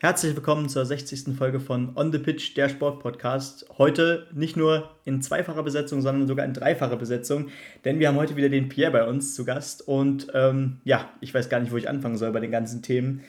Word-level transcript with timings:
Herzlich 0.00 0.36
willkommen 0.36 0.68
zur 0.68 0.86
60. 0.86 1.36
Folge 1.36 1.58
von 1.58 1.96
On 1.96 2.12
the 2.12 2.20
Pitch, 2.20 2.56
der 2.56 2.68
Sportpodcast. 2.68 3.66
Heute 3.78 4.28
nicht 4.32 4.56
nur 4.56 4.90
in 5.04 5.22
zweifacher 5.22 5.64
Besetzung, 5.64 6.02
sondern 6.02 6.28
sogar 6.28 6.46
in 6.46 6.52
dreifacher 6.52 6.94
Besetzung, 6.94 7.48
denn 7.84 7.98
wir 7.98 8.06
haben 8.06 8.14
heute 8.14 8.36
wieder 8.36 8.48
den 8.48 8.68
Pierre 8.68 8.92
bei 8.92 9.04
uns 9.08 9.34
zu 9.34 9.44
Gast. 9.44 9.88
Und 9.88 10.28
ähm, 10.34 10.76
ja, 10.84 11.10
ich 11.20 11.34
weiß 11.34 11.48
gar 11.48 11.58
nicht, 11.58 11.72
wo 11.72 11.76
ich 11.78 11.88
anfangen 11.88 12.16
soll 12.16 12.30
bei 12.30 12.38
den 12.38 12.52
ganzen 12.52 12.80
Themen. 12.80 13.24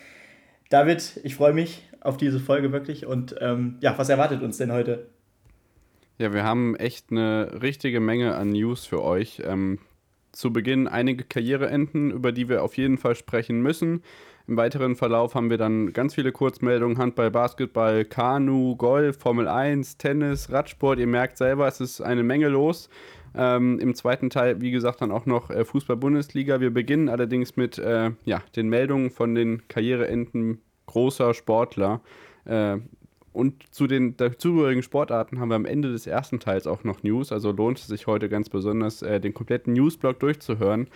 David, 0.70 1.20
ich 1.24 1.34
freue 1.34 1.54
mich 1.54 1.90
auf 2.02 2.18
diese 2.18 2.40
Folge 2.40 2.72
wirklich. 2.72 3.08
Und 3.08 3.34
ähm, 3.42 3.78
ja, 3.80 3.98
was 3.98 4.10
erwartet 4.10 4.44
uns 4.44 4.58
denn 4.58 4.72
heute? 4.72 5.08
Ja, 6.20 6.34
wir 6.34 6.44
haben 6.44 6.76
echt 6.76 7.10
eine 7.10 7.64
richtige 7.64 8.00
Menge 8.00 8.36
an 8.36 8.50
News 8.50 8.86
für 8.86 9.04
euch. 9.04 9.42
Ähm, 9.44 9.80
zu 10.32 10.54
Beginn 10.54 10.88
einige 10.88 11.24
Karriereenden, 11.24 12.12
über 12.12 12.32
die 12.32 12.48
wir 12.48 12.64
auf 12.64 12.78
jeden 12.78 13.00
Fall 13.00 13.16
sprechen 13.16 13.64
müssen. 13.64 14.04
Im 14.50 14.58
weiteren 14.58 14.96
Verlauf 14.96 15.36
haben 15.36 15.52
wir 15.52 15.60
dann 15.60 15.94
ganz 15.94 16.16
viele 16.16 16.32
Kurzmeldungen: 16.32 16.98
Handball, 16.98 17.30
Basketball, 17.30 18.04
Kanu, 18.04 18.76
Golf, 18.76 19.20
Formel 19.20 19.48
1, 19.48 19.98
Tennis, 19.98 20.52
Radsport. 20.52 20.98
Ihr 20.98 21.06
merkt 21.06 21.38
selber, 21.38 21.68
es 21.68 21.80
ist 21.80 22.02
eine 22.02 22.24
Menge 22.24 22.48
los. 22.48 22.90
Ähm, 23.36 23.78
Im 23.78 23.94
zweiten 23.94 24.32
Teil, 24.32 24.60
wie 24.60 24.72
gesagt, 24.72 25.02
dann 25.02 25.12
auch 25.12 25.28
noch 25.28 25.52
äh, 25.52 25.64
Fußball-Bundesliga. 25.64 26.62
Wir 26.62 26.74
beginnen 26.74 27.10
allerdings 27.10 27.58
mit 27.58 27.78
äh, 27.78 28.10
ja, 28.26 28.42
den 28.56 28.70
Meldungen 28.70 29.12
von 29.12 29.36
den 29.36 29.68
Karriereenden 29.68 30.62
großer 30.88 31.36
Sportler. 31.36 32.02
Äh, 32.46 32.78
und 33.32 33.72
zu 33.72 33.86
den 33.86 34.18
dazugehörigen 34.18 34.82
Sportarten 34.82 35.40
haben 35.40 35.50
wir 35.50 35.58
am 35.58 35.66
Ende 35.66 35.92
des 35.92 36.08
ersten 36.08 36.40
Teils 36.40 36.66
auch 36.66 36.84
noch 36.84 37.04
News. 37.04 37.32
Also 37.32 37.52
lohnt 37.52 37.78
es 37.78 37.86
sich 37.86 38.08
heute 38.08 38.30
ganz 38.30 38.50
besonders, 38.50 39.04
äh, 39.04 39.20
den 39.20 39.36
kompletten 39.36 39.74
Newsblock 39.74 40.20
durchzuhören. 40.20 40.88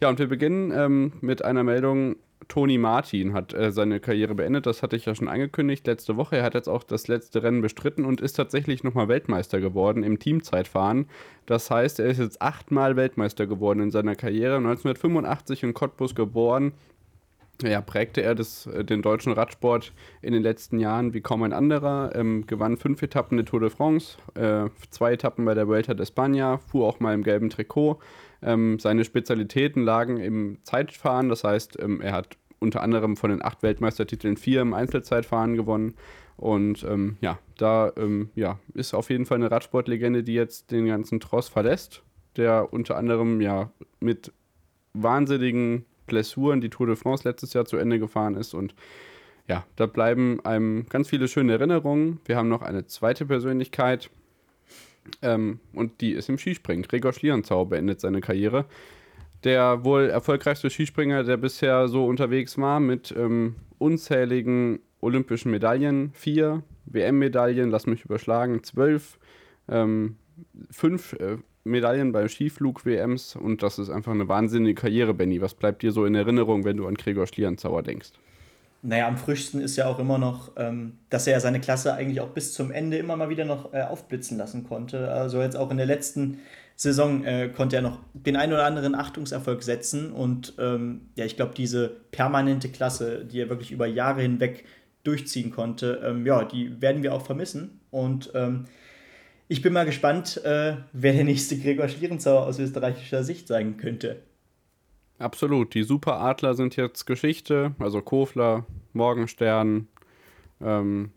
Ja, 0.00 0.08
und 0.08 0.20
wir 0.20 0.28
beginnen 0.28 0.72
ähm, 0.72 1.14
mit 1.20 1.44
einer 1.44 1.64
Meldung 1.64 2.14
Toni 2.48 2.78
Martin 2.78 3.32
hat 3.32 3.54
äh, 3.54 3.72
seine 3.72 3.98
Karriere 3.98 4.34
beendet. 4.34 4.66
Das 4.66 4.82
hatte 4.82 4.96
ich 4.96 5.06
ja 5.06 5.14
schon 5.14 5.28
angekündigt 5.28 5.86
letzte 5.86 6.16
Woche. 6.16 6.36
Er 6.36 6.44
hat 6.44 6.54
jetzt 6.54 6.68
auch 6.68 6.84
das 6.84 7.08
letzte 7.08 7.42
Rennen 7.42 7.60
bestritten 7.60 8.04
und 8.04 8.20
ist 8.20 8.34
tatsächlich 8.34 8.84
nochmal 8.84 9.08
Weltmeister 9.08 9.60
geworden 9.60 10.02
im 10.02 10.18
Teamzeitfahren. 10.18 11.06
Das 11.46 11.70
heißt, 11.70 11.98
er 11.98 12.06
ist 12.06 12.18
jetzt 12.18 12.42
achtmal 12.42 12.96
Weltmeister 12.96 13.46
geworden 13.46 13.80
in 13.80 13.90
seiner 13.90 14.14
Karriere. 14.14 14.56
1985 14.56 15.62
in 15.62 15.74
Cottbus 15.74 16.14
geboren. 16.14 16.72
Ja, 17.62 17.80
prägte 17.80 18.22
er 18.22 18.34
das, 18.34 18.66
äh, 18.66 18.84
den 18.84 19.00
deutschen 19.02 19.32
Radsport 19.32 19.92
in 20.20 20.32
den 20.32 20.42
letzten 20.42 20.78
Jahren 20.78 21.14
wie 21.14 21.22
kaum 21.22 21.42
ein 21.42 21.54
anderer. 21.54 22.14
Ähm, 22.14 22.46
gewann 22.46 22.76
fünf 22.76 23.02
Etappen 23.02 23.38
der 23.38 23.46
Tour 23.46 23.60
de 23.60 23.70
France, 23.70 24.18
äh, 24.34 24.68
zwei 24.90 25.14
Etappen 25.14 25.44
bei 25.46 25.54
der 25.54 25.66
Vuelta 25.66 25.94
de 25.94 26.04
España, 26.04 26.58
fuhr 26.58 26.86
auch 26.86 27.00
mal 27.00 27.14
im 27.14 27.22
gelben 27.22 27.48
Trikot 27.48 27.98
ähm, 28.42 28.78
seine 28.78 29.04
Spezialitäten 29.04 29.82
lagen 29.82 30.18
im 30.18 30.58
Zeitfahren, 30.62 31.28
das 31.28 31.44
heißt, 31.44 31.78
ähm, 31.80 32.00
er 32.00 32.12
hat 32.12 32.36
unter 32.58 32.82
anderem 32.82 33.16
von 33.16 33.30
den 33.30 33.42
acht 33.44 33.62
Weltmeistertiteln 33.62 34.36
vier 34.36 34.62
im 34.62 34.74
Einzelzeitfahren 34.74 35.56
gewonnen. 35.56 35.94
Und 36.36 36.84
ähm, 36.84 37.16
ja, 37.20 37.38
da 37.56 37.92
ähm, 37.96 38.30
ja, 38.34 38.58
ist 38.74 38.94
auf 38.94 39.10
jeden 39.10 39.26
Fall 39.26 39.36
eine 39.36 39.50
Radsportlegende, 39.50 40.22
die 40.22 40.34
jetzt 40.34 40.70
den 40.70 40.86
ganzen 40.86 41.20
Tross 41.20 41.48
verlässt, 41.48 42.02
der 42.36 42.72
unter 42.72 42.96
anderem 42.96 43.40
ja 43.40 43.70
mit 44.00 44.32
wahnsinnigen 44.92 45.86
Blessuren 46.06 46.60
die 46.60 46.70
Tour 46.70 46.86
de 46.86 46.96
France 46.96 47.28
letztes 47.28 47.52
Jahr 47.52 47.64
zu 47.64 47.76
Ende 47.76 47.98
gefahren 47.98 48.36
ist. 48.36 48.54
Und 48.54 48.74
ja, 49.48 49.64
da 49.76 49.86
bleiben 49.86 50.44
einem 50.44 50.86
ganz 50.88 51.08
viele 51.08 51.28
schöne 51.28 51.52
Erinnerungen. 51.52 52.20
Wir 52.24 52.36
haben 52.36 52.48
noch 52.48 52.62
eine 52.62 52.86
zweite 52.86 53.26
Persönlichkeit, 53.26 54.10
ähm, 55.22 55.60
und 55.72 56.00
die 56.00 56.12
ist 56.12 56.28
im 56.28 56.38
Skispringen. 56.38 56.84
Gregor 56.84 57.12
Schlierenzau 57.12 57.64
beendet 57.64 58.00
seine 58.00 58.20
Karriere. 58.20 58.66
Der 59.44 59.84
wohl 59.84 60.08
erfolgreichste 60.08 60.70
Skispringer, 60.70 61.22
der 61.22 61.36
bisher 61.36 61.88
so 61.88 62.06
unterwegs 62.06 62.58
war, 62.58 62.80
mit 62.80 63.14
ähm, 63.16 63.56
unzähligen 63.78 64.80
olympischen 65.00 65.50
Medaillen. 65.50 66.10
Vier 66.14 66.62
WM-Medaillen, 66.86 67.70
lass 67.70 67.86
mich 67.86 68.04
überschlagen, 68.04 68.62
zwölf, 68.62 69.18
ähm, 69.68 70.16
fünf 70.70 71.12
äh, 71.14 71.36
Medaillen 71.64 72.12
bei 72.12 72.28
Skiflug-WMs 72.28 73.36
und 73.36 73.62
das 73.62 73.78
ist 73.78 73.90
einfach 73.90 74.12
eine 74.12 74.28
wahnsinnige 74.28 74.80
Karriere, 74.80 75.14
Benny. 75.14 75.40
Was 75.40 75.54
bleibt 75.54 75.82
dir 75.82 75.92
so 75.92 76.04
in 76.04 76.14
Erinnerung, 76.14 76.64
wenn 76.64 76.76
du 76.76 76.86
an 76.86 76.94
Gregor 76.94 77.26
Schlierenzauer 77.26 77.82
denkst? 77.82 78.12
Naja, 78.82 79.08
am 79.08 79.16
frischsten 79.16 79.60
ist 79.60 79.76
ja 79.76 79.86
auch 79.86 79.98
immer 79.98 80.18
noch, 80.18 80.52
ähm, 80.56 80.98
dass 81.10 81.26
er 81.26 81.40
seine 81.40 81.60
Klasse 81.60 81.94
eigentlich 81.94 82.20
auch 82.20 82.28
bis 82.30 82.52
zum 82.52 82.70
Ende 82.70 82.98
immer 82.98 83.16
mal 83.16 83.28
wieder 83.28 83.44
noch 83.44 83.72
äh, 83.72 83.82
aufblitzen 83.82 84.38
lassen 84.38 84.64
konnte. 84.64 85.10
Also 85.10 85.42
jetzt 85.42 85.56
auch 85.56 85.70
in 85.70 85.76
der 85.76 85.86
letzten 85.86 86.38
Saison 86.76 87.24
äh, 87.24 87.48
konnte 87.48 87.76
er 87.76 87.82
noch 87.82 88.00
den 88.12 88.36
einen 88.36 88.52
oder 88.52 88.66
anderen 88.66 88.94
Achtungserfolg 88.94 89.62
setzen. 89.62 90.12
Und 90.12 90.54
ähm, 90.58 91.08
ja, 91.16 91.24
ich 91.24 91.36
glaube, 91.36 91.54
diese 91.56 91.88
permanente 92.10 92.68
Klasse, 92.68 93.24
die 93.24 93.40
er 93.40 93.48
wirklich 93.48 93.72
über 93.72 93.86
Jahre 93.86 94.22
hinweg 94.22 94.64
durchziehen 95.02 95.50
konnte, 95.50 96.02
ähm, 96.04 96.26
ja, 96.26 96.44
die 96.44 96.80
werden 96.80 97.02
wir 97.02 97.14
auch 97.14 97.24
vermissen. 97.24 97.80
Und 97.90 98.30
ähm, 98.34 98.66
ich 99.48 99.62
bin 99.62 99.72
mal 99.72 99.86
gespannt, 99.86 100.44
äh, 100.44 100.76
wer 100.92 101.12
der 101.12 101.24
nächste 101.24 101.56
Gregor 101.56 101.88
Schlierenzauer 101.88 102.46
aus 102.46 102.58
österreichischer 102.58 103.24
Sicht 103.24 103.48
sein 103.48 103.78
könnte. 103.78 104.16
Absolut. 105.18 105.74
Die 105.74 105.82
Superadler 105.82 106.54
sind 106.54 106.76
jetzt 106.76 107.06
Geschichte. 107.06 107.74
Also 107.78 108.02
Kofler, 108.02 108.66
Morgenstern, 108.92 109.88
ähm, 110.60 111.10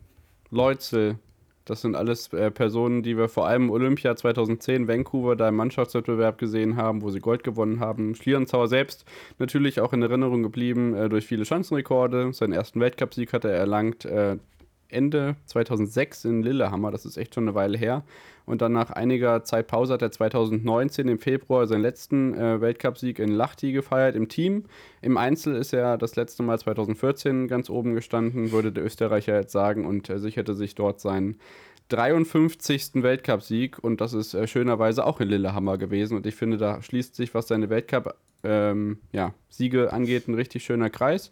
Leutzel. 0.50 1.18
Das 1.66 1.82
sind 1.82 1.94
alles 1.94 2.32
äh, 2.32 2.50
Personen, 2.50 3.02
die 3.02 3.16
wir 3.16 3.28
vor 3.28 3.46
allem 3.46 3.70
Olympia 3.70 4.16
2010 4.16 4.88
Vancouver 4.88 5.36
da 5.36 5.48
im 5.48 5.56
Mannschaftswettbewerb 5.56 6.38
gesehen 6.38 6.76
haben, 6.76 7.02
wo 7.02 7.10
sie 7.10 7.20
Gold 7.20 7.44
gewonnen 7.44 7.78
haben. 7.78 8.14
Schlierenzauer 8.14 8.66
selbst 8.66 9.04
natürlich 9.38 9.80
auch 9.80 9.92
in 9.92 10.02
Erinnerung 10.02 10.42
geblieben 10.42 10.94
äh, 10.94 11.08
durch 11.08 11.26
viele 11.26 11.44
Chancenrekorde. 11.44 12.32
Seinen 12.32 12.54
ersten 12.54 12.80
Weltcupsieg 12.80 13.32
hat 13.32 13.44
er 13.44 13.52
erlangt 13.52 14.04
äh, 14.06 14.38
Ende 14.92 15.36
2006 15.46 16.24
in 16.24 16.42
Lillehammer. 16.42 16.90
Das 16.90 17.04
ist 17.04 17.16
echt 17.16 17.34
schon 17.34 17.44
eine 17.44 17.54
Weile 17.54 17.78
her. 17.78 18.04
Und 18.46 18.62
dann 18.62 18.72
nach 18.72 18.90
einiger 18.90 19.44
Zeit 19.44 19.68
Pause 19.68 19.94
hat 19.94 20.02
er 20.02 20.10
2019 20.10 21.06
im 21.06 21.18
Februar 21.18 21.66
seinen 21.66 21.82
letzten 21.82 22.34
äh, 22.34 22.60
Weltcupsieg 22.60 23.18
in 23.18 23.28
Lahti 23.28 23.72
gefeiert 23.72 24.16
im 24.16 24.28
Team. 24.28 24.64
Im 25.02 25.16
Einzel 25.16 25.54
ist 25.54 25.72
er 25.72 25.96
das 25.98 26.16
letzte 26.16 26.42
Mal 26.42 26.58
2014 26.58 27.46
ganz 27.46 27.70
oben 27.70 27.94
gestanden, 27.94 28.50
würde 28.50 28.72
der 28.72 28.84
Österreicher 28.84 29.36
jetzt 29.36 29.52
sagen, 29.52 29.86
und 29.86 30.08
er 30.08 30.18
sicherte 30.18 30.54
sich 30.54 30.74
dort 30.74 31.00
seinen 31.00 31.36
53. 31.90 33.02
Weltcupsieg 33.02 33.78
und 33.78 34.00
das 34.00 34.14
ist 34.14 34.34
äh, 34.34 34.46
schönerweise 34.46 35.04
auch 35.04 35.20
in 35.20 35.28
Lillehammer 35.28 35.78
gewesen. 35.78 36.16
Und 36.16 36.26
ich 36.26 36.34
finde, 36.34 36.56
da 36.56 36.82
schließt 36.82 37.14
sich, 37.14 37.34
was 37.34 37.48
seine 37.48 37.68
Weltcup-Siege 37.68 38.18
ähm, 38.44 38.98
ja, 39.12 39.32
angeht, 39.88 40.28
ein 40.28 40.34
richtig 40.34 40.64
schöner 40.64 40.90
Kreis. 40.90 41.30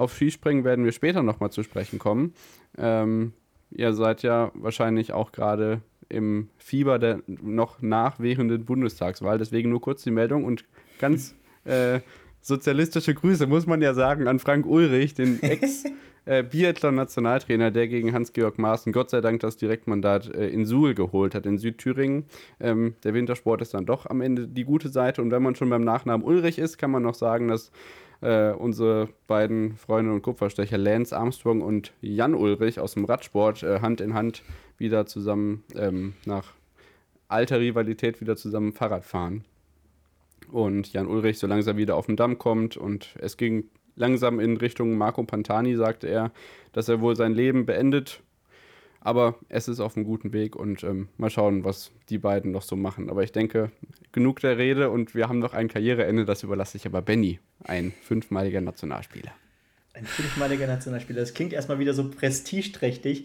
Auf 0.00 0.14
Skispringen 0.14 0.64
werden 0.64 0.86
wir 0.86 0.92
später 0.92 1.22
nochmal 1.22 1.52
zu 1.52 1.62
sprechen 1.62 1.98
kommen. 1.98 2.32
Ähm, 2.78 3.34
ihr 3.70 3.92
seid 3.92 4.22
ja 4.22 4.50
wahrscheinlich 4.54 5.12
auch 5.12 5.30
gerade 5.30 5.82
im 6.08 6.48
Fieber 6.56 6.98
der 6.98 7.20
noch 7.26 7.82
nachwährenden 7.82 8.64
Bundestagswahl. 8.64 9.36
Deswegen 9.36 9.68
nur 9.68 9.82
kurz 9.82 10.02
die 10.02 10.10
Meldung 10.10 10.44
und 10.44 10.64
ganz 10.98 11.34
äh, 11.66 12.00
sozialistische 12.40 13.12
Grüße, 13.12 13.46
muss 13.46 13.66
man 13.66 13.82
ja 13.82 13.92
sagen, 13.92 14.26
an 14.26 14.38
Frank 14.38 14.64
Ulrich, 14.64 15.12
den 15.12 15.42
Ex-Biathlon-Nationaltrainer, 16.24 17.66
äh, 17.66 17.72
der 17.72 17.86
gegen 17.86 18.14
Hans-Georg 18.14 18.58
Maaßen 18.58 18.94
Gott 18.94 19.10
sei 19.10 19.20
Dank 19.20 19.40
das 19.40 19.58
Direktmandat 19.58 20.34
äh, 20.34 20.48
in 20.48 20.64
Suhl 20.64 20.94
geholt 20.94 21.34
hat, 21.34 21.44
in 21.44 21.58
Südthüringen. 21.58 22.24
Ähm, 22.58 22.94
der 23.04 23.12
Wintersport 23.12 23.60
ist 23.60 23.74
dann 23.74 23.84
doch 23.84 24.06
am 24.06 24.22
Ende 24.22 24.48
die 24.48 24.64
gute 24.64 24.88
Seite. 24.88 25.20
Und 25.20 25.30
wenn 25.30 25.42
man 25.42 25.56
schon 25.56 25.68
beim 25.68 25.84
Nachnamen 25.84 26.26
Ulrich 26.26 26.58
ist, 26.58 26.78
kann 26.78 26.90
man 26.90 27.02
noch 27.02 27.12
sagen, 27.12 27.48
dass 27.48 27.70
äh, 28.20 28.50
unsere 28.50 29.08
beiden 29.26 29.76
Freunde 29.76 30.12
und 30.12 30.22
Kupferstecher 30.22 30.78
Lance 30.78 31.16
Armstrong 31.16 31.62
und 31.62 31.92
Jan 32.00 32.34
Ulrich 32.34 32.80
aus 32.80 32.94
dem 32.94 33.04
Radsport 33.04 33.62
äh, 33.62 33.80
Hand 33.80 34.00
in 34.00 34.14
Hand 34.14 34.42
wieder 34.78 35.06
zusammen 35.06 35.64
ähm, 35.74 36.14
nach 36.24 36.52
alter 37.28 37.60
Rivalität 37.60 38.20
wieder 38.20 38.36
zusammen 38.36 38.72
Fahrrad 38.72 39.04
fahren. 39.04 39.44
Und 40.50 40.92
Jan 40.92 41.06
Ulrich 41.06 41.38
so 41.38 41.46
langsam 41.46 41.76
wieder 41.76 41.96
auf 41.96 42.06
den 42.06 42.16
Damm 42.16 42.38
kommt 42.38 42.76
und 42.76 43.14
es 43.20 43.36
ging 43.36 43.64
langsam 43.94 44.40
in 44.40 44.56
Richtung 44.56 44.96
Marco 44.96 45.22
Pantani, 45.22 45.76
sagte 45.76 46.08
er, 46.08 46.32
dass 46.72 46.88
er 46.88 47.00
wohl 47.00 47.16
sein 47.16 47.34
Leben 47.34 47.66
beendet 47.66 48.22
aber 49.00 49.38
es 49.48 49.68
ist 49.68 49.80
auf 49.80 49.96
einem 49.96 50.04
guten 50.04 50.32
Weg 50.32 50.56
und 50.56 50.84
ähm, 50.84 51.08
mal 51.16 51.30
schauen, 51.30 51.64
was 51.64 51.90
die 52.10 52.18
beiden 52.18 52.52
noch 52.52 52.62
so 52.62 52.76
machen. 52.76 53.08
Aber 53.08 53.22
ich 53.22 53.32
denke, 53.32 53.70
genug 54.12 54.40
der 54.40 54.58
Rede 54.58 54.90
und 54.90 55.14
wir 55.14 55.28
haben 55.28 55.38
noch 55.38 55.54
ein 55.54 55.68
Karriereende, 55.68 56.24
das 56.24 56.42
überlasse 56.42 56.76
ich 56.76 56.86
aber 56.86 57.00
Benny, 57.00 57.40
ein 57.64 57.92
fünfmaliger 58.02 58.60
Nationalspieler. 58.60 59.32
Ein 59.94 60.04
fünfmaliger 60.04 60.66
Nationalspieler. 60.66 61.20
Das 61.20 61.34
klingt 61.34 61.52
erstmal 61.52 61.78
wieder 61.78 61.94
so 61.94 62.10
prestigeträchtig. 62.10 63.24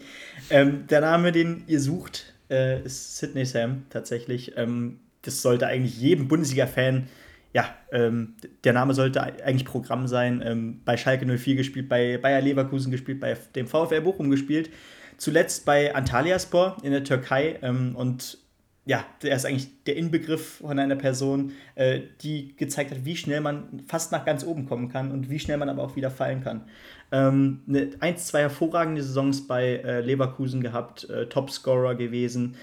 Ähm, 0.50 0.86
der 0.88 1.02
Name, 1.02 1.30
den 1.30 1.62
ihr 1.66 1.80
sucht, 1.80 2.34
äh, 2.50 2.82
ist 2.82 3.18
Sidney 3.18 3.44
Sam 3.44 3.84
tatsächlich. 3.90 4.54
Ähm, 4.56 4.98
das 5.22 5.42
sollte 5.42 5.66
eigentlich 5.66 6.00
jedem 6.00 6.28
Bundesliga-Fan, 6.28 7.08
ja, 7.52 7.74
ähm, 7.90 8.34
der 8.64 8.72
Name 8.72 8.92
sollte 8.94 9.22
eigentlich 9.22 9.64
Programm 9.64 10.08
sein. 10.08 10.42
Ähm, 10.44 10.80
bei 10.84 10.96
Schalke 10.96 11.24
04 11.24 11.56
gespielt, 11.56 11.88
bei 11.88 12.18
Bayer 12.18 12.40
Leverkusen 12.40 12.90
gespielt, 12.90 13.20
bei 13.20 13.36
dem 13.54 13.66
VfL 13.66 14.02
Bochum 14.02 14.30
gespielt 14.30 14.70
zuletzt 15.18 15.64
bei 15.64 15.94
Antalyaspor 15.94 16.76
in 16.82 16.92
der 16.92 17.04
Türkei 17.04 17.58
ähm, 17.62 17.94
und 17.96 18.38
ja, 18.86 19.04
er 19.24 19.34
ist 19.34 19.44
eigentlich 19.44 19.82
der 19.84 19.96
Inbegriff 19.96 20.58
von 20.58 20.78
einer 20.78 20.94
Person, 20.94 21.52
äh, 21.74 22.02
die 22.22 22.54
gezeigt 22.56 22.92
hat, 22.92 23.04
wie 23.04 23.16
schnell 23.16 23.40
man 23.40 23.82
fast 23.88 24.12
nach 24.12 24.24
ganz 24.24 24.44
oben 24.44 24.66
kommen 24.66 24.88
kann 24.88 25.10
und 25.10 25.28
wie 25.28 25.40
schnell 25.40 25.56
man 25.56 25.68
aber 25.68 25.82
auch 25.82 25.96
wieder 25.96 26.10
fallen 26.10 26.42
kann. 26.44 26.62
Ähm, 27.10 27.62
eine, 27.68 27.90
eins, 27.98 28.28
zwei 28.28 28.42
hervorragende 28.42 29.02
Saisons 29.02 29.48
bei 29.48 29.82
äh, 29.84 30.00
Leverkusen 30.02 30.60
gehabt, 30.60 31.10
äh, 31.10 31.26
Topscorer 31.26 31.96
gewesen. 31.96 32.54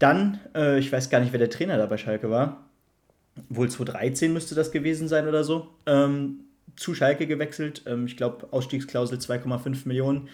Dann, 0.00 0.40
äh, 0.56 0.80
ich 0.80 0.90
weiß 0.90 1.08
gar 1.08 1.20
nicht, 1.20 1.32
wer 1.32 1.38
der 1.38 1.50
Trainer 1.50 1.78
da 1.78 1.86
bei 1.86 1.98
Schalke 1.98 2.30
war. 2.30 2.64
Wohl 3.48 3.70
2013 3.70 4.32
müsste 4.32 4.56
das 4.56 4.72
gewesen 4.72 5.06
sein 5.06 5.28
oder 5.28 5.44
so. 5.44 5.68
Ähm, 5.86 6.40
zu 6.74 6.94
Schalke 6.94 7.28
gewechselt. 7.28 7.82
Ähm, 7.86 8.06
ich 8.06 8.16
glaube, 8.16 8.48
Ausstiegsklausel 8.50 9.18
2,5 9.18 9.86
Millionen. 9.86 10.28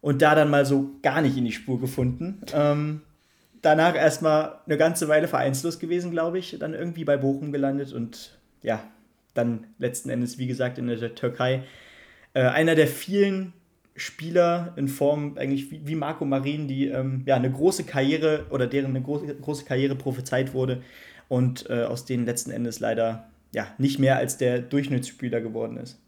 Und 0.00 0.22
da 0.22 0.34
dann 0.34 0.50
mal 0.50 0.64
so 0.64 0.90
gar 1.02 1.20
nicht 1.22 1.36
in 1.36 1.44
die 1.44 1.52
Spur 1.52 1.80
gefunden. 1.80 2.40
Ähm, 2.52 3.02
danach 3.62 3.94
erstmal 3.94 4.60
eine 4.66 4.76
ganze 4.76 5.08
Weile 5.08 5.28
vereinslos 5.28 5.78
gewesen, 5.78 6.10
glaube 6.10 6.38
ich. 6.38 6.56
Dann 6.58 6.74
irgendwie 6.74 7.04
bei 7.04 7.16
Bochum 7.16 7.52
gelandet 7.52 7.92
und 7.92 8.38
ja, 8.62 8.82
dann 9.34 9.66
letzten 9.78 10.10
Endes, 10.10 10.38
wie 10.38 10.46
gesagt, 10.46 10.78
in 10.78 10.86
der 10.86 11.14
Türkei. 11.14 11.64
Äh, 12.34 12.42
einer 12.42 12.74
der 12.74 12.86
vielen 12.86 13.52
Spieler 13.96 14.72
in 14.76 14.88
Form 14.88 15.36
eigentlich 15.36 15.70
wie, 15.86 15.94
Marco 15.94 16.24
Marin, 16.24 16.68
die 16.68 16.86
ähm, 16.88 17.22
ja 17.26 17.36
eine 17.36 17.50
große 17.50 17.84
Karriere 17.84 18.46
oder 18.50 18.66
deren 18.66 18.90
eine 18.90 19.02
große, 19.02 19.34
große 19.36 19.64
Karriere 19.64 19.96
prophezeit 19.96 20.54
wurde 20.54 20.82
und 21.28 21.68
äh, 21.68 21.82
aus 21.82 22.04
denen 22.04 22.24
letzten 22.24 22.50
Endes 22.50 22.80
leider 22.80 23.28
ja 23.52 23.66
nicht 23.78 23.98
mehr 23.98 24.16
als 24.16 24.36
der 24.36 24.60
Durchschnittsspieler 24.60 25.40
geworden 25.40 25.76
ist. 25.76 25.98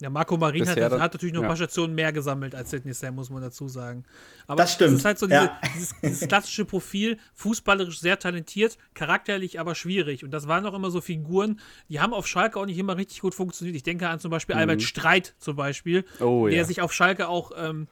Ja, 0.00 0.10
Marco 0.10 0.36
Marin 0.36 0.68
hat, 0.68 0.76
hat, 0.76 1.12
natürlich 1.12 1.32
noch 1.32 1.42
ja. 1.42 1.46
ein 1.46 1.48
paar 1.48 1.56
Stationen 1.56 1.94
mehr 1.94 2.12
gesammelt 2.12 2.54
als 2.54 2.70
Sidney 2.70 2.92
Sam, 2.92 3.14
muss 3.14 3.30
man 3.30 3.42
dazu 3.42 3.68
sagen. 3.68 4.04
Aber 4.48 4.62
das 4.62 4.72
stimmt. 4.72 4.92
Es 4.92 4.98
ist 4.98 5.04
halt 5.04 5.18
so 5.18 5.26
diese, 5.26 5.38
ja. 5.38 5.60
dieses, 5.74 5.94
dieses, 6.02 6.28
klassische 6.28 6.64
Profil, 6.64 7.16
fußballerisch 7.34 8.00
sehr 8.00 8.18
talentiert, 8.18 8.76
charakterlich 8.94 9.60
aber 9.60 9.76
schwierig. 9.76 10.24
Und 10.24 10.32
das 10.32 10.48
waren 10.48 10.66
auch 10.66 10.74
immer 10.74 10.90
so 10.90 11.00
Figuren, 11.00 11.60
die 11.88 12.00
haben 12.00 12.12
auf 12.12 12.26
Schalke 12.26 12.58
auch 12.58 12.66
nicht 12.66 12.78
immer 12.78 12.96
richtig 12.96 13.20
gut 13.20 13.34
funktioniert. 13.34 13.76
Ich 13.76 13.84
denke 13.84 14.08
an 14.08 14.18
zum 14.18 14.32
Beispiel 14.32 14.56
mhm. 14.56 14.62
Albert 14.62 14.82
Streit 14.82 15.34
zum 15.38 15.54
Beispiel, 15.54 16.04
oh, 16.18 16.48
der 16.48 16.58
ja. 16.58 16.64
sich 16.64 16.80
auf 16.80 16.92
Schalke 16.92 17.28
auch 17.28 17.52
ähm, 17.56 17.86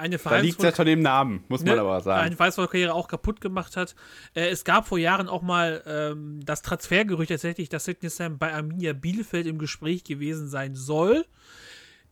eine 0.00 0.18
Da 0.18 0.38
liegt 0.38 0.62
ja 0.62 0.74
schon 0.74 0.86
im 0.86 1.00
Namen, 1.00 1.44
muss 1.48 1.62
ne, 1.62 1.70
man 1.70 1.80
aber 1.80 2.00
sagen. 2.00 2.26
Eine 2.26 2.36
Vereinskarriere 2.36 2.94
auch 2.94 3.08
kaputt 3.08 3.40
gemacht 3.40 3.76
hat. 3.76 3.94
Äh, 4.34 4.48
es 4.48 4.64
gab 4.64 4.88
vor 4.88 4.98
Jahren 4.98 5.28
auch 5.28 5.42
mal 5.42 5.82
ähm, 5.86 6.40
das 6.44 6.62
Transfergerücht 6.62 7.30
tatsächlich, 7.30 7.68
dass 7.68 7.84
Sidney 7.84 8.08
Sam 8.08 8.38
bei 8.38 8.52
Arminia 8.52 8.92
Bielefeld 8.92 9.46
im 9.46 9.58
Gespräch 9.58 10.04
gewesen 10.04 10.48
sein 10.48 10.74
soll. 10.74 11.24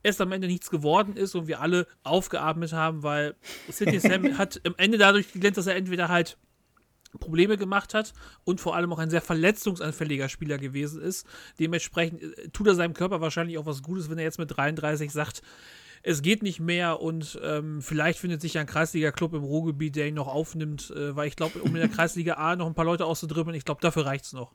Es 0.02 0.20
am 0.20 0.30
Ende 0.30 0.46
nichts 0.46 0.70
geworden 0.70 1.16
ist 1.16 1.34
und 1.34 1.48
wir 1.48 1.60
alle 1.60 1.86
aufgeatmet 2.04 2.72
haben, 2.72 3.02
weil 3.02 3.34
Sidney 3.68 3.98
Sam 3.98 4.38
hat 4.38 4.60
am 4.64 4.74
Ende 4.76 4.98
dadurch 4.98 5.32
geglänzt, 5.32 5.58
dass 5.58 5.66
er 5.66 5.74
entweder 5.74 6.08
halt 6.08 6.38
Probleme 7.18 7.56
gemacht 7.56 7.94
hat 7.94 8.12
und 8.44 8.60
vor 8.60 8.76
allem 8.76 8.92
auch 8.92 8.98
ein 8.98 9.10
sehr 9.10 9.22
verletzungsanfälliger 9.22 10.28
Spieler 10.28 10.58
gewesen 10.58 11.00
ist. 11.00 11.26
Dementsprechend 11.58 12.22
äh, 12.22 12.48
tut 12.50 12.66
er 12.66 12.74
seinem 12.74 12.94
Körper 12.94 13.20
wahrscheinlich 13.20 13.58
auch 13.58 13.66
was 13.66 13.82
Gutes, 13.82 14.10
wenn 14.10 14.18
er 14.18 14.24
jetzt 14.24 14.38
mit 14.38 14.54
33 14.56 15.10
sagt, 15.10 15.42
es 16.02 16.22
geht 16.22 16.42
nicht 16.42 16.60
mehr 16.60 17.00
und 17.00 17.38
ähm, 17.42 17.82
vielleicht 17.82 18.18
findet 18.18 18.40
sich 18.40 18.58
ein 18.58 18.66
Kreisliga-Club 18.66 19.34
im 19.34 19.44
Ruhrgebiet, 19.44 19.96
der 19.96 20.08
ihn 20.08 20.14
noch 20.14 20.28
aufnimmt, 20.28 20.90
äh, 20.90 21.14
weil 21.16 21.28
ich 21.28 21.36
glaube, 21.36 21.58
um 21.60 21.68
in 21.68 21.80
der 21.80 21.88
Kreisliga 21.88 22.34
A 22.34 22.56
noch 22.56 22.66
ein 22.66 22.74
paar 22.74 22.84
Leute 22.84 23.04
auszudribbeln, 23.04 23.56
ich 23.56 23.64
glaube, 23.64 23.80
dafür 23.80 24.06
reicht 24.06 24.26
es 24.26 24.32
noch. 24.32 24.52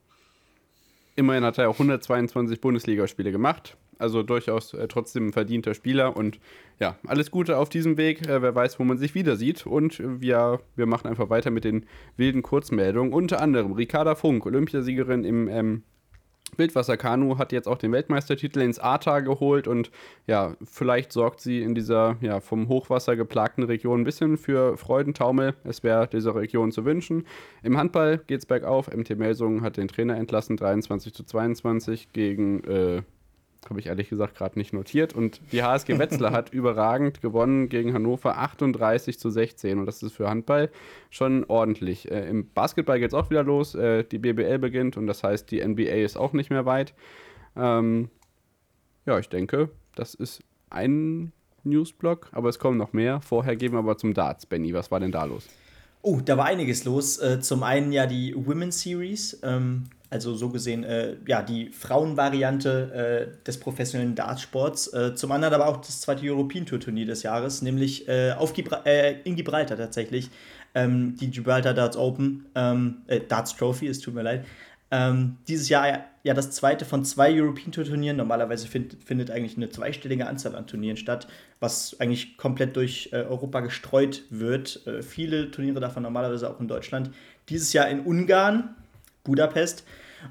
Immerhin 1.16 1.44
hat 1.44 1.58
er 1.58 1.70
auch 1.70 1.74
122 1.74 2.60
Bundesligaspiele 2.60 3.32
gemacht, 3.32 3.78
also 4.00 4.24
durchaus 4.24 4.74
äh, 4.74 4.88
trotzdem 4.88 5.28
ein 5.28 5.34
verdienter 5.34 5.76
Spieler 5.76 6.18
und 6.18 6.40
ja, 6.80 6.98
alles 7.06 7.30
Gute 7.30 7.58
auf 7.58 7.70
diesem 7.70 7.98
Weg. 7.98 8.28
Äh, 8.28 8.42
wer 8.42 8.56
weiß, 8.56 8.80
wo 8.80 8.84
man 8.84 8.98
sich 8.98 9.14
wieder 9.14 9.36
sieht 9.36 9.68
und 9.68 10.00
wir, 10.00 10.62
wir 10.76 10.86
machen 10.88 11.08
einfach 11.08 11.30
weiter 11.30 11.52
mit 11.52 11.66
den 11.66 11.86
wilden 12.18 12.42
Kurzmeldungen. 12.42 13.14
Unter 13.14 13.42
anderem 13.42 13.74
Ricarda 13.74 14.16
Funk, 14.16 14.46
Olympiasiegerin 14.46 15.24
im 15.24 15.48
ähm, 15.48 15.84
Wildwasserkanu 16.58 17.38
hat 17.38 17.52
jetzt 17.52 17.68
auch 17.68 17.78
den 17.78 17.92
Weltmeistertitel 17.92 18.62
ins 18.62 18.80
ATA 18.80 19.22
geholt 19.22 19.68
und 19.68 19.92
ja, 20.28 20.56
vielleicht 20.64 21.12
sorgt 21.12 21.40
sie 21.40 21.62
in 21.62 21.76
dieser 21.76 22.18
ja, 22.22 22.40
vom 22.40 22.68
Hochwasser 22.68 23.16
geplagten 23.16 23.64
Region 23.64 24.02
ein 24.02 24.04
bisschen 24.04 24.38
für 24.38 24.78
Freudentaumel. 24.78 25.56
Es 25.64 25.84
wäre 25.84 26.08
dieser 26.08 26.36
Region 26.36 26.72
zu 26.72 26.86
wünschen. 26.86 27.26
Im 27.62 27.78
Handball 27.78 28.20
geht 28.28 28.40
es 28.40 28.46
bergauf. 28.46 28.94
MT 28.94 29.18
Melsungen 29.18 29.62
hat 29.62 29.78
den 29.78 29.88
Trainer 29.88 30.16
entlassen, 30.18 30.58
23 30.58 31.14
zu 31.14 31.24
22 31.24 32.12
gegen 32.14 32.64
äh, 32.64 33.02
habe 33.70 33.80
ich 33.80 33.88
ehrlich 33.88 34.10
gesagt 34.10 34.36
gerade 34.36 34.58
nicht 34.58 34.74
notiert. 34.74 35.14
Und 35.14 35.42
die 35.52 35.64
HSG 35.64 35.98
Wetzlar 36.00 36.32
hat 36.32 36.54
überragend 36.54 37.22
gewonnen 37.22 37.70
gegen 37.70 37.94
Hannover 37.94 38.38
38 38.38 39.20
zu 39.20 39.30
16. 39.30 39.80
Und 39.80 39.86
das 39.86 40.04
ist 40.04 40.14
für 40.14 40.30
Handball 40.30 40.70
schon 41.10 41.44
ordentlich. 41.46 42.12
Äh, 42.12 42.28
Im 42.30 42.50
Basketball 42.50 43.00
geht 43.00 43.10
es 43.10 43.14
auch 43.14 43.30
wieder 43.30 43.44
los. 43.44 43.76
Äh, 43.76 44.04
die 44.04 44.20
BBL 44.20 44.60
beginnt 44.60 44.98
und 44.98 45.08
das 45.08 45.24
heißt, 45.24 45.52
die 45.52 45.66
NBA 45.66 46.04
ist 46.04 46.18
auch 46.18 46.34
nicht 46.34 46.50
mehr 46.50 46.66
weit. 46.66 46.94
Ähm, 47.56 48.10
ja, 49.06 49.20
ich 49.20 49.30
denke, 49.30 49.70
das 49.96 50.14
ist 50.14 50.42
ein 50.70 51.32
Newsblock, 51.64 52.30
aber 52.32 52.50
es 52.50 52.60
kommen 52.60 52.78
noch 52.78 52.94
mehr. 52.94 53.22
Vorher 53.22 53.56
gehen 53.56 53.74
wir 53.74 53.80
aber 53.80 53.98
zum 53.98 54.14
Darts. 54.14 54.46
Benny, 54.46 54.74
was 54.74 54.92
war 54.92 55.00
denn 55.00 55.12
da 55.12 55.26
los? 55.26 55.48
Oh, 56.02 56.20
da 56.20 56.38
war 56.38 56.46
einiges 56.46 56.84
los. 56.84 57.18
Äh, 57.20 57.40
zum 57.40 57.64
einen 57.64 57.94
ja 57.94 58.06
die 58.06 58.36
Women's 58.36 58.82
Series. 58.82 59.40
Ähm, 59.44 59.86
also 60.14 60.36
so 60.36 60.50
gesehen, 60.50 60.84
äh, 60.84 61.16
ja, 61.28 61.42
die 61.42 61.70
Frauenvariante 61.70 63.32
äh, 63.34 63.46
des 63.46 63.60
professionellen 63.60 64.14
Dartsports. 64.14 64.94
Äh, 64.94 65.16
zum 65.16 65.32
anderen 65.32 65.56
aber 65.56 65.68
auch 65.68 65.78
das 65.78 66.02
zweite 66.02 66.24
European 66.24 66.68
Tour 66.68 66.80
Turnier 66.80 67.08
des 67.08 67.24
Jahres, 67.24 67.64
nämlich 67.64 68.08
äh, 68.08 68.34
auf 68.34 68.54
Gibra 68.54 68.84
äh, 68.86 69.22
in 69.24 69.36
Gibraltar 69.36 69.76
tatsächlich. 69.76 70.30
Ähm, 70.76 71.16
die 71.20 71.32
Gibraltar 71.32 71.74
Darts 71.74 71.98
Open, 71.98 72.46
ähm, 72.54 72.98
äh, 73.08 73.22
Darts 73.22 73.56
Trophy, 73.56 73.88
es 73.88 74.00
tut 74.00 74.14
mir 74.14 74.22
leid. 74.22 74.46
Ähm, 74.92 75.38
dieses 75.48 75.68
Jahr 75.70 76.06
ja 76.22 76.34
das 76.36 76.52
zweite 76.52 76.86
von 76.86 77.04
zwei 77.04 77.34
European 77.34 77.72
Tour 77.72 77.84
Turnieren. 77.84 78.18
Normalerweise 78.18 78.68
find, 78.68 78.96
findet 79.04 79.32
eigentlich 79.32 79.58
eine 79.58 79.70
zweistellige 79.70 80.28
Anzahl 80.28 80.56
an 80.56 80.68
Turnieren 80.68 80.98
statt, 80.98 81.28
was 81.60 82.00
eigentlich 82.00 82.38
komplett 82.38 82.76
durch 82.76 83.10
Europa 83.12 83.62
gestreut 83.62 84.24
wird. 84.30 84.82
viele 85.02 85.50
Turniere 85.52 85.80
davon 85.80 86.04
normalerweise 86.04 86.50
auch 86.50 86.60
in 86.60 86.68
Deutschland. 86.68 87.10
Dieses 87.50 87.74
Jahr 87.74 87.90
in 87.90 88.02
Ungarn, 88.02 88.76
Budapest. 89.24 89.84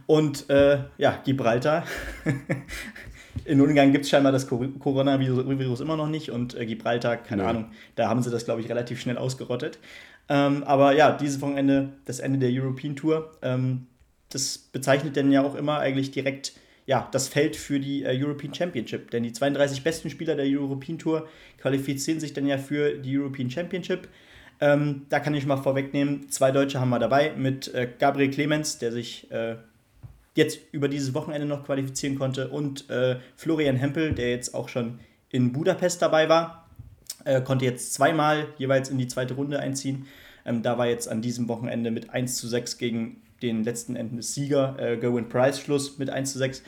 Und 0.06 0.48
äh, 0.50 0.84
ja, 0.98 1.20
Gibraltar. 1.24 1.84
In 3.44 3.60
Ungarn 3.60 3.92
gibt 3.92 4.04
es 4.04 4.10
scheinbar 4.10 4.30
das 4.30 4.46
Coronavirus 4.46 5.80
immer 5.80 5.96
noch 5.96 6.08
nicht 6.08 6.30
und 6.30 6.54
äh, 6.54 6.66
Gibraltar, 6.66 7.16
keine 7.16 7.42
ja. 7.42 7.48
Ahnung, 7.48 7.70
da 7.96 8.08
haben 8.08 8.22
sie 8.22 8.30
das, 8.30 8.44
glaube 8.44 8.60
ich, 8.60 8.68
relativ 8.68 9.00
schnell 9.00 9.16
ausgerottet. 9.16 9.78
Ähm, 10.28 10.62
aber 10.64 10.94
ja, 10.94 11.12
dieses 11.12 11.40
Wochenende, 11.40 11.90
das 12.04 12.20
Ende 12.20 12.38
der 12.38 12.50
European 12.52 12.94
Tour, 12.94 13.32
ähm, 13.42 13.86
das 14.28 14.58
bezeichnet 14.58 15.16
dann 15.16 15.32
ja 15.32 15.42
auch 15.42 15.54
immer 15.54 15.78
eigentlich 15.78 16.10
direkt 16.10 16.52
ja, 16.86 17.08
das 17.12 17.28
Feld 17.28 17.56
für 17.56 17.80
die 17.80 18.02
äh, 18.02 18.18
European 18.22 18.52
Championship. 18.54 19.10
Denn 19.10 19.22
die 19.22 19.32
32 19.32 19.82
besten 19.82 20.10
Spieler 20.10 20.34
der 20.34 20.46
European 20.46 20.98
Tour 20.98 21.28
qualifizieren 21.58 22.20
sich 22.20 22.32
dann 22.32 22.46
ja 22.46 22.58
für 22.58 22.94
die 22.98 23.18
European 23.18 23.50
Championship. 23.50 24.08
Ähm, 24.60 25.06
da 25.08 25.20
kann 25.20 25.34
ich 25.34 25.46
mal 25.46 25.56
vorwegnehmen, 25.56 26.28
zwei 26.28 26.50
Deutsche 26.50 26.80
haben 26.80 26.90
wir 26.90 26.98
dabei 26.98 27.32
mit 27.36 27.72
äh, 27.74 27.88
Gabriel 27.98 28.30
Clemens, 28.30 28.78
der 28.78 28.92
sich 28.92 29.30
äh, 29.30 29.56
jetzt 30.34 30.60
über 30.72 30.88
dieses 30.88 31.14
Wochenende 31.14 31.46
noch 31.46 31.64
qualifizieren 31.64 32.18
konnte 32.18 32.48
und 32.48 32.88
äh, 32.90 33.16
Florian 33.36 33.76
Hempel, 33.76 34.12
der 34.12 34.30
jetzt 34.30 34.54
auch 34.54 34.68
schon 34.68 35.00
in 35.30 35.52
Budapest 35.52 36.00
dabei 36.02 36.28
war, 36.28 36.68
äh, 37.24 37.40
konnte 37.40 37.64
jetzt 37.64 37.94
zweimal 37.94 38.48
jeweils 38.58 38.88
in 38.88 38.98
die 38.98 39.08
zweite 39.08 39.34
Runde 39.34 39.58
einziehen. 39.60 40.06
Ähm, 40.44 40.62
da 40.62 40.78
war 40.78 40.86
jetzt 40.86 41.08
an 41.08 41.22
diesem 41.22 41.48
Wochenende 41.48 41.90
mit 41.90 42.10
1 42.10 42.36
zu 42.36 42.48
6 42.48 42.78
gegen 42.78 43.22
den 43.42 43.64
letzten 43.64 43.96
Endes 43.96 44.34
Sieger 44.34 44.76
äh, 44.78 44.96
Gerwin 44.96 45.28
Price 45.28 45.60
Schluss 45.60 45.98
mit 45.98 46.10
1 46.10 46.32
zu 46.32 46.38
6. 46.38 46.62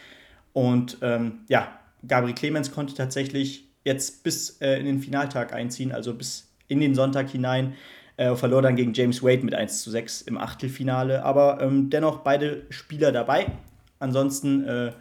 Und 0.52 0.98
ähm, 1.02 1.40
ja, 1.48 1.78
Gabriel 2.06 2.34
Clemens 2.34 2.70
konnte 2.70 2.94
tatsächlich 2.94 3.68
jetzt 3.84 4.22
bis 4.22 4.60
äh, 4.60 4.78
in 4.78 4.86
den 4.86 5.00
Finaltag 5.00 5.52
einziehen, 5.52 5.92
also 5.92 6.14
bis 6.14 6.48
in 6.68 6.80
den 6.80 6.94
Sonntag 6.94 7.30
hinein. 7.30 7.74
Äh, 8.16 8.36
verlor 8.36 8.62
dann 8.62 8.76
gegen 8.76 8.92
James 8.92 9.22
Wade 9.22 9.44
mit 9.44 9.54
1 9.54 9.82
zu 9.82 9.90
6 9.90 10.22
im 10.22 10.38
Achtelfinale. 10.38 11.24
Aber 11.24 11.60
ähm, 11.60 11.90
dennoch 11.90 12.18
beide 12.18 12.62
Spieler 12.70 13.10
dabei. 13.10 13.46
Ansonsten, 13.98 14.64
äh, 14.64 14.92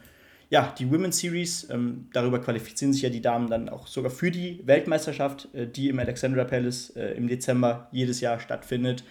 ja, 0.50 0.74
die 0.77 0.89
Women's 0.91 1.20
Series, 1.20 1.70
ähm, 1.70 2.08
darüber 2.13 2.39
qualifizieren 2.39 2.91
sich 2.91 3.03
ja 3.03 3.10
die 3.10 3.22
Damen 3.22 3.50
dann 3.50 3.70
auch 3.70 3.86
sogar 3.86 4.10
für 4.10 4.32
die 4.32 4.62
Weltmeisterschaft, 4.65 5.53
äh, 5.53 5.67
die 5.67 5.89
im 5.89 6.00
Alexandra 6.00 6.43
Palace 6.43 6.91
äh, 6.96 7.13
im 7.15 7.27
Dezember 7.27 7.88
jedes 7.91 8.20
Jahr 8.20 8.39
stattfindet. 8.39 9.03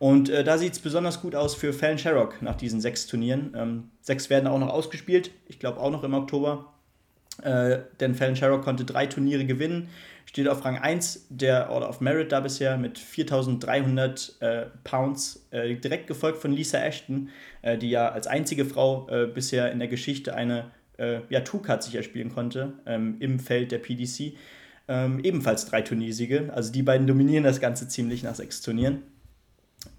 Und 0.00 0.28
äh, 0.28 0.42
da 0.42 0.58
sieht 0.58 0.72
es 0.72 0.80
besonders 0.80 1.20
gut 1.20 1.36
aus 1.36 1.54
für 1.54 1.72
Fallon 1.72 1.98
Sherrock 1.98 2.42
nach 2.42 2.56
diesen 2.56 2.80
sechs 2.80 3.06
Turnieren. 3.06 3.54
Ähm, 3.56 3.90
sechs 4.00 4.30
werden 4.30 4.48
auch 4.48 4.58
noch 4.58 4.70
ausgespielt, 4.70 5.30
ich 5.46 5.58
glaube 5.58 5.78
auch 5.78 5.90
noch 5.90 6.02
im 6.02 6.14
Oktober. 6.14 6.72
Äh, 7.42 7.78
denn 8.00 8.14
Fallon 8.14 8.36
Sherrock 8.36 8.62
konnte 8.62 8.84
drei 8.84 9.06
Turniere 9.06 9.44
gewinnen, 9.44 9.88
steht 10.26 10.48
auf 10.48 10.64
Rang 10.64 10.78
1 10.78 11.26
der 11.28 11.70
Order 11.70 11.88
of 11.88 12.00
Merit 12.00 12.32
da 12.32 12.40
bisher 12.40 12.76
mit 12.76 12.98
4300 12.98 14.36
äh, 14.40 14.66
Pounds, 14.82 15.46
äh, 15.50 15.74
direkt 15.76 16.06
gefolgt 16.06 16.38
von 16.38 16.52
Lisa 16.52 16.78
Ashton, 16.78 17.28
äh, 17.62 17.78
die 17.78 17.90
ja 17.90 18.08
als 18.08 18.26
einzige 18.26 18.64
Frau 18.64 19.08
äh, 19.08 19.26
bisher 19.26 19.70
in 19.70 19.78
der 19.78 19.88
Geschichte 19.88 20.34
eine 20.34 20.70
äh, 20.98 21.20
ja, 21.28 21.40
Two-Card 21.40 21.82
sich 21.82 21.94
erspielen 21.94 22.32
konnte 22.32 22.72
ähm, 22.86 23.16
im 23.20 23.38
Feld 23.38 23.72
der 23.72 23.78
PDC. 23.78 24.34
Ähm, 24.86 25.20
ebenfalls 25.22 25.66
drei 25.66 25.82
Turniersiege. 25.82 26.50
Also 26.54 26.72
die 26.72 26.82
beiden 26.82 27.06
dominieren 27.06 27.44
das 27.44 27.60
Ganze 27.60 27.88
ziemlich 27.88 28.22
nach 28.22 28.34
sechs 28.34 28.60
Turnieren. 28.60 29.02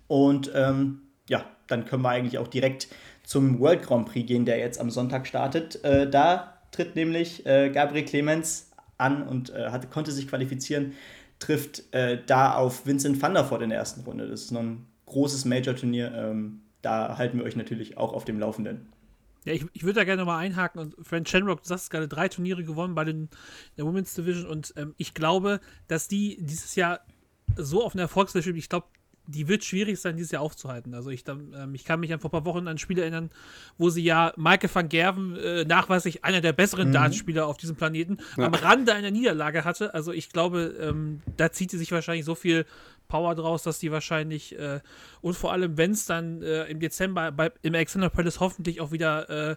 Und 0.08 0.52
ähm, 0.54 1.02
ja, 1.28 1.46
dann 1.68 1.86
können 1.86 2.04
wir 2.04 2.10
eigentlich 2.10 2.38
auch 2.38 2.48
direkt 2.48 2.88
zum 3.24 3.60
World 3.60 3.82
Grand 3.82 4.08
Prix 4.08 4.28
gehen, 4.28 4.46
der 4.46 4.60
jetzt 4.60 4.80
am 4.80 4.92
Sonntag 4.92 5.26
startet. 5.26 5.84
Äh, 5.84 6.10
da 6.10 6.58
tritt 6.72 6.98
nämlich 6.98 7.46
Gabriel 7.46 8.04
Clemens 8.04 8.70
an 8.98 9.24
und 9.28 9.50
äh, 9.50 9.70
hat, 9.70 9.90
konnte 9.92 10.12
sich 10.12 10.28
qualifizieren, 10.28 10.94
trifft 11.40 11.94
äh, 11.94 12.20
da 12.26 12.56
auf 12.56 12.86
Vincent 12.86 13.22
van 13.22 13.34
der 13.34 13.50
Voort 13.50 13.62
in 13.62 13.70
der 13.70 13.80
ersten 13.80 14.02
Runde. 14.02 14.28
Das 14.28 14.42
ist 14.42 14.52
noch 14.52 14.62
ein 14.62 14.86
großes 15.06 15.46
Major-Turnier. 15.46 16.14
Ähm, 16.14 16.62
da 16.82 17.18
halten 17.18 17.38
wir 17.38 17.46
euch 17.46 17.56
natürlich 17.56 17.98
auch 17.98 18.14
auf 18.14 18.26
dem 18.26 18.40
Laufenden. 18.40 18.88
Ja, 19.46 19.54
ich, 19.54 19.66
ich 19.74 19.84
würde 19.84 20.00
da 20.00 20.04
gerne 20.04 20.26
mal 20.26 20.38
einhaken. 20.38 20.82
Und 20.82 20.96
Frank 21.02 21.28
Shenrock, 21.28 21.62
du 21.62 21.68
sagst 21.68 21.92
gerade 21.92 22.08
drei 22.08 22.28
Turniere 22.30 22.64
gewonnen 22.64 22.96
bei 22.96 23.04
den, 23.04 23.30
der 23.78 23.86
Women's 23.86 24.14
Division. 24.16 24.50
Und 24.50 24.74
ähm, 24.76 24.94
ich 24.98 25.14
glaube, 25.14 25.60
dass 25.88 26.08
die 26.08 26.38
dieses 26.40 26.76
Jahr 26.76 27.02
so 27.56 27.84
auf 27.84 27.94
einer 27.94 28.04
Erfolgsliste, 28.04 28.52
ich 28.52 28.70
glaube, 28.70 28.88
die 29.28 29.48
wird 29.48 29.64
schwierig 29.64 30.00
sein, 30.00 30.18
dieses 30.18 30.32
Jahr 30.32 30.42
aufzuhalten. 30.42 30.94
Also 30.94 31.10
ich, 31.10 31.24
ähm, 31.28 31.74
ich 31.74 31.84
kann 31.86 32.00
mich 32.00 32.14
an 32.14 32.20
vor 32.20 32.30
ein 32.30 32.32
paar 32.32 32.46
Wochen 32.46 32.68
an 32.68 32.78
Spiele 32.78 33.02
erinnern, 33.02 33.32
wo 33.78 33.90
sie 33.90 34.04
ja 34.04 34.34
Michael 34.38 34.70
van 34.74 34.90
Gerven, 34.90 35.36
äh, 35.38 35.66
nachweislich 35.66 36.24
einer 36.24 36.42
der 36.42 36.54
besseren 36.54 36.90
mhm. 36.90 36.94
Dartspieler 36.94 37.48
auf 37.48 37.58
diesem 37.58 37.76
Planeten, 37.76 38.18
ja. 38.38 38.46
am 38.46 38.54
Rande 38.54 38.94
einer 38.94 39.12
Niederlage 39.12 39.64
hatte. 39.64 39.94
Also 39.94 40.12
ich 40.12 40.30
glaube, 40.30 40.76
ähm, 40.80 41.22
da 41.38 41.52
zieht 41.52 41.72
sie 41.72 41.78
sich 41.78 41.92
wahrscheinlich 41.92 42.26
so 42.26 42.36
viel 42.36 42.66
Power 43.08 43.36
draus, 43.36 43.64
dass 43.64 43.80
die 43.80 43.92
wahrscheinlich 43.92 44.58
äh, 44.58 44.80
und 45.22 45.36
vor 45.36 45.52
allem, 45.52 45.78
wenn 45.78 45.92
es 45.92 46.06
dann 46.06 46.42
äh, 46.42 46.66
im 46.66 46.80
Dezember 46.80 47.32
bei, 47.32 47.52
im 47.62 47.76
Alexander 47.76 48.10
Palace 48.10 48.40
hoffentlich 48.40 48.82
auch 48.82 48.92
wieder 48.92 49.30
äh, 49.52 49.56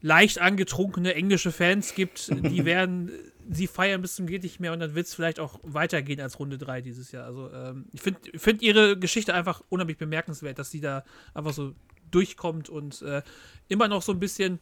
leicht 0.00 0.40
angetrunkene 0.40 1.14
englische 1.14 1.52
Fans 1.52 1.94
gibt, 1.94 2.28
die 2.28 2.64
werden 2.64 3.10
sie 3.48 3.66
feiern 3.66 4.02
bis 4.02 4.14
zum 4.14 4.26
geht 4.26 4.42
nicht 4.42 4.60
mehr 4.60 4.72
und 4.72 4.80
dann 4.80 4.94
wird 4.94 5.06
es 5.06 5.14
vielleicht 5.14 5.40
auch 5.40 5.60
weitergehen 5.62 6.20
als 6.20 6.38
Runde 6.38 6.58
3 6.58 6.80
dieses 6.80 7.12
Jahr. 7.12 7.26
Also 7.26 7.50
ähm, 7.52 7.86
ich 7.92 8.00
finde 8.00 8.20
find 8.38 8.62
ihre 8.62 8.98
Geschichte 8.98 9.34
einfach 9.34 9.62
unheimlich 9.68 9.98
bemerkenswert, 9.98 10.58
dass 10.58 10.70
sie 10.70 10.80
da 10.80 11.04
einfach 11.34 11.52
so 11.52 11.74
durchkommt 12.10 12.68
und 12.68 13.02
äh, 13.02 13.22
immer 13.68 13.88
noch 13.88 14.02
so 14.02 14.12
ein 14.12 14.20
bisschen, 14.20 14.58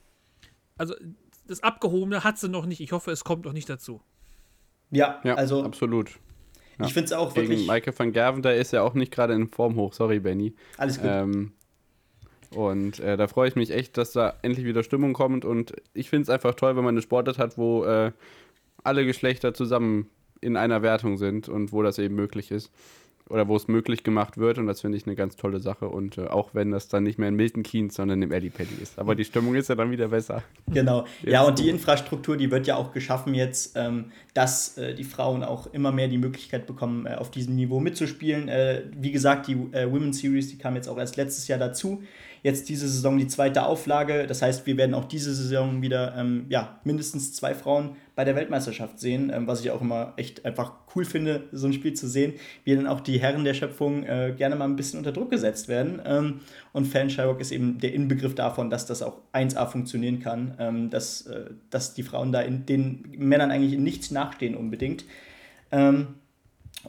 also 0.76 0.94
das 1.46 1.62
Abgehobene 1.62 2.24
hat 2.24 2.38
sie 2.38 2.48
noch 2.48 2.66
nicht. 2.66 2.80
Ich 2.80 2.92
hoffe, 2.92 3.10
es 3.10 3.24
kommt 3.24 3.44
noch 3.44 3.52
nicht 3.52 3.68
dazu. 3.68 4.02
Ja, 4.90 5.20
ja 5.24 5.34
also 5.34 5.64
absolut. 5.64 6.18
Ja. 6.78 6.86
Ich 6.86 6.92
finde 6.92 7.06
es 7.06 7.12
auch 7.12 7.34
Gegen 7.34 7.48
wirklich. 7.48 7.66
Michael 7.66 7.98
van 7.98 8.12
Gerven, 8.12 8.42
der 8.42 8.56
ist 8.56 8.72
ja 8.72 8.82
auch 8.82 8.94
nicht 8.94 9.10
gerade 9.10 9.34
in 9.34 9.48
Form 9.48 9.76
hoch. 9.76 9.92
Sorry, 9.92 10.20
Benny. 10.20 10.54
Alles 10.76 10.98
gut. 10.98 11.08
Ähm, 11.10 11.52
und 12.50 13.00
äh, 13.00 13.16
da 13.16 13.26
freue 13.26 13.48
ich 13.48 13.56
mich 13.56 13.70
echt, 13.70 13.98
dass 13.98 14.12
da 14.12 14.34
endlich 14.42 14.64
wieder 14.64 14.82
Stimmung 14.82 15.12
kommt. 15.12 15.44
Und 15.44 15.74
ich 15.92 16.08
finde 16.08 16.22
es 16.24 16.30
einfach 16.30 16.54
toll, 16.54 16.76
wenn 16.76 16.84
man 16.84 16.94
eine 16.94 17.02
Sportart 17.02 17.38
hat, 17.38 17.58
wo 17.58 17.84
äh, 17.84 18.12
alle 18.88 19.06
Geschlechter 19.06 19.54
zusammen 19.54 20.08
in 20.40 20.56
einer 20.56 20.82
Wertung 20.82 21.18
sind 21.18 21.48
und 21.48 21.72
wo 21.72 21.82
das 21.82 21.98
eben 21.98 22.14
möglich 22.14 22.50
ist. 22.50 22.72
Oder 23.28 23.46
wo 23.46 23.56
es 23.56 23.68
möglich 23.68 24.04
gemacht 24.04 24.38
wird 24.38 24.56
und 24.56 24.66
das 24.66 24.80
finde 24.80 24.96
ich 24.96 25.06
eine 25.06 25.14
ganz 25.14 25.36
tolle 25.36 25.60
Sache. 25.60 25.86
Und 25.86 26.16
äh, 26.16 26.28
auch 26.28 26.54
wenn 26.54 26.70
das 26.70 26.88
dann 26.88 27.02
nicht 27.02 27.18
mehr 27.18 27.28
in 27.28 27.34
Milton 27.34 27.62
Keynes, 27.62 27.94
sondern 27.94 28.22
im 28.22 28.32
Eddie 28.32 28.48
Paddy 28.48 28.74
ist. 28.80 28.98
Aber 28.98 29.14
die 29.14 29.24
Stimmung 29.26 29.54
ist 29.54 29.68
ja 29.68 29.74
dann 29.74 29.90
wieder 29.90 30.08
besser. 30.08 30.42
Genau. 30.66 31.04
Ja, 31.22 31.42
und 31.42 31.58
die 31.58 31.68
Infrastruktur, 31.68 32.38
die 32.38 32.50
wird 32.50 32.66
ja 32.66 32.76
auch 32.76 32.90
geschaffen 32.90 33.34
jetzt, 33.34 33.76
ähm, 33.76 34.12
dass 34.32 34.78
äh, 34.78 34.94
die 34.94 35.04
Frauen 35.04 35.44
auch 35.44 35.66
immer 35.74 35.92
mehr 35.92 36.08
die 36.08 36.16
Möglichkeit 36.16 36.66
bekommen, 36.66 37.04
äh, 37.04 37.16
auf 37.16 37.30
diesem 37.30 37.54
Niveau 37.54 37.80
mitzuspielen. 37.80 38.48
Äh, 38.48 38.84
wie 38.96 39.12
gesagt, 39.12 39.46
die 39.46 39.58
äh, 39.72 39.92
Women's 39.92 40.20
Series, 40.20 40.48
die 40.48 40.56
kam 40.56 40.74
jetzt 40.74 40.88
auch 40.88 40.96
erst 40.96 41.18
letztes 41.18 41.48
Jahr 41.48 41.58
dazu 41.58 42.02
jetzt 42.42 42.68
diese 42.68 42.88
Saison 42.88 43.18
die 43.18 43.26
zweite 43.26 43.64
Auflage. 43.64 44.26
Das 44.26 44.42
heißt, 44.42 44.66
wir 44.66 44.76
werden 44.76 44.94
auch 44.94 45.04
diese 45.04 45.34
Saison 45.34 45.82
wieder 45.82 46.14
ähm, 46.16 46.46
ja, 46.48 46.80
mindestens 46.84 47.34
zwei 47.34 47.54
Frauen 47.54 47.96
bei 48.14 48.24
der 48.24 48.34
Weltmeisterschaft 48.36 48.98
sehen, 48.98 49.30
ähm, 49.32 49.46
was 49.46 49.60
ich 49.60 49.70
auch 49.70 49.80
immer 49.80 50.12
echt 50.16 50.44
einfach 50.44 50.72
cool 50.94 51.04
finde, 51.04 51.44
so 51.52 51.66
ein 51.66 51.72
Spiel 51.72 51.92
zu 51.92 52.08
sehen, 52.08 52.34
wie 52.64 52.74
dann 52.74 52.86
auch 52.86 53.00
die 53.00 53.18
Herren 53.20 53.44
der 53.44 53.54
Schöpfung 53.54 54.02
äh, 54.04 54.34
gerne 54.36 54.56
mal 54.56 54.64
ein 54.64 54.76
bisschen 54.76 54.98
unter 54.98 55.12
Druck 55.12 55.30
gesetzt 55.30 55.68
werden. 55.68 56.00
Ähm, 56.04 56.40
und 56.72 56.86
Fan 56.86 57.10
Shyrock 57.10 57.40
ist 57.40 57.52
eben 57.52 57.78
der 57.78 57.94
Inbegriff 57.94 58.34
davon, 58.34 58.70
dass 58.70 58.86
das 58.86 59.02
auch 59.02 59.18
1A 59.32 59.66
funktionieren 59.66 60.18
kann, 60.20 60.54
ähm, 60.58 60.90
dass, 60.90 61.26
äh, 61.26 61.50
dass 61.70 61.94
die 61.94 62.02
Frauen 62.02 62.32
da 62.32 62.40
in 62.40 62.66
den 62.66 63.04
Männern 63.16 63.50
eigentlich 63.50 63.74
in 63.74 63.82
nichts 63.82 64.10
nachstehen 64.10 64.56
unbedingt. 64.56 65.04
Ähm, 65.70 66.14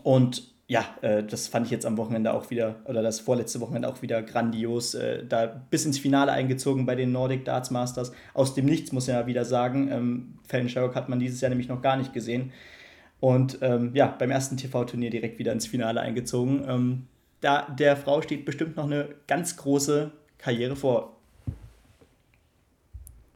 und 0.03 0.43
ja, 0.69 0.85
äh, 1.01 1.23
das 1.23 1.47
fand 1.47 1.65
ich 1.65 1.71
jetzt 1.71 1.88
am 1.88 1.97
Wochenende 1.97 2.31
auch 2.31 2.51
wieder, 2.51 2.75
oder 2.85 3.01
das 3.01 3.19
vorletzte 3.19 3.59
Wochenende 3.59 3.89
auch 3.89 4.03
wieder 4.03 4.21
grandios. 4.21 4.93
Äh, 4.93 5.25
da 5.25 5.47
bis 5.47 5.83
ins 5.83 5.97
Finale 5.97 6.31
eingezogen 6.31 6.85
bei 6.85 6.93
den 6.93 7.11
Nordic 7.11 7.43
Darts 7.43 7.71
Masters. 7.71 8.11
Aus 8.35 8.53
dem 8.53 8.67
Nichts 8.67 8.91
muss 8.91 9.07
ich 9.07 9.13
ja 9.15 9.25
wieder 9.25 9.45
sagen. 9.45 9.91
Ähm, 9.91 10.35
Fallon 10.47 10.69
Sherrock 10.69 10.93
hat 10.93 11.09
man 11.09 11.19
dieses 11.19 11.41
Jahr 11.41 11.49
nämlich 11.49 11.69
noch 11.69 11.81
gar 11.81 11.97
nicht 11.97 12.13
gesehen. 12.13 12.51
Und 13.19 13.57
ähm, 13.61 13.95
ja, 13.95 14.15
beim 14.17 14.29
ersten 14.29 14.57
TV-Turnier 14.57 15.09
direkt 15.09 15.39
wieder 15.39 15.51
ins 15.53 15.65
Finale 15.65 16.01
eingezogen. 16.01 16.63
Ähm, 16.67 17.07
da, 17.41 17.63
der 17.63 17.97
Frau 17.97 18.21
steht 18.21 18.45
bestimmt 18.45 18.77
noch 18.77 18.85
eine 18.85 19.09
ganz 19.25 19.57
große 19.57 20.11
Karriere 20.38 20.75
vor. 20.75 21.18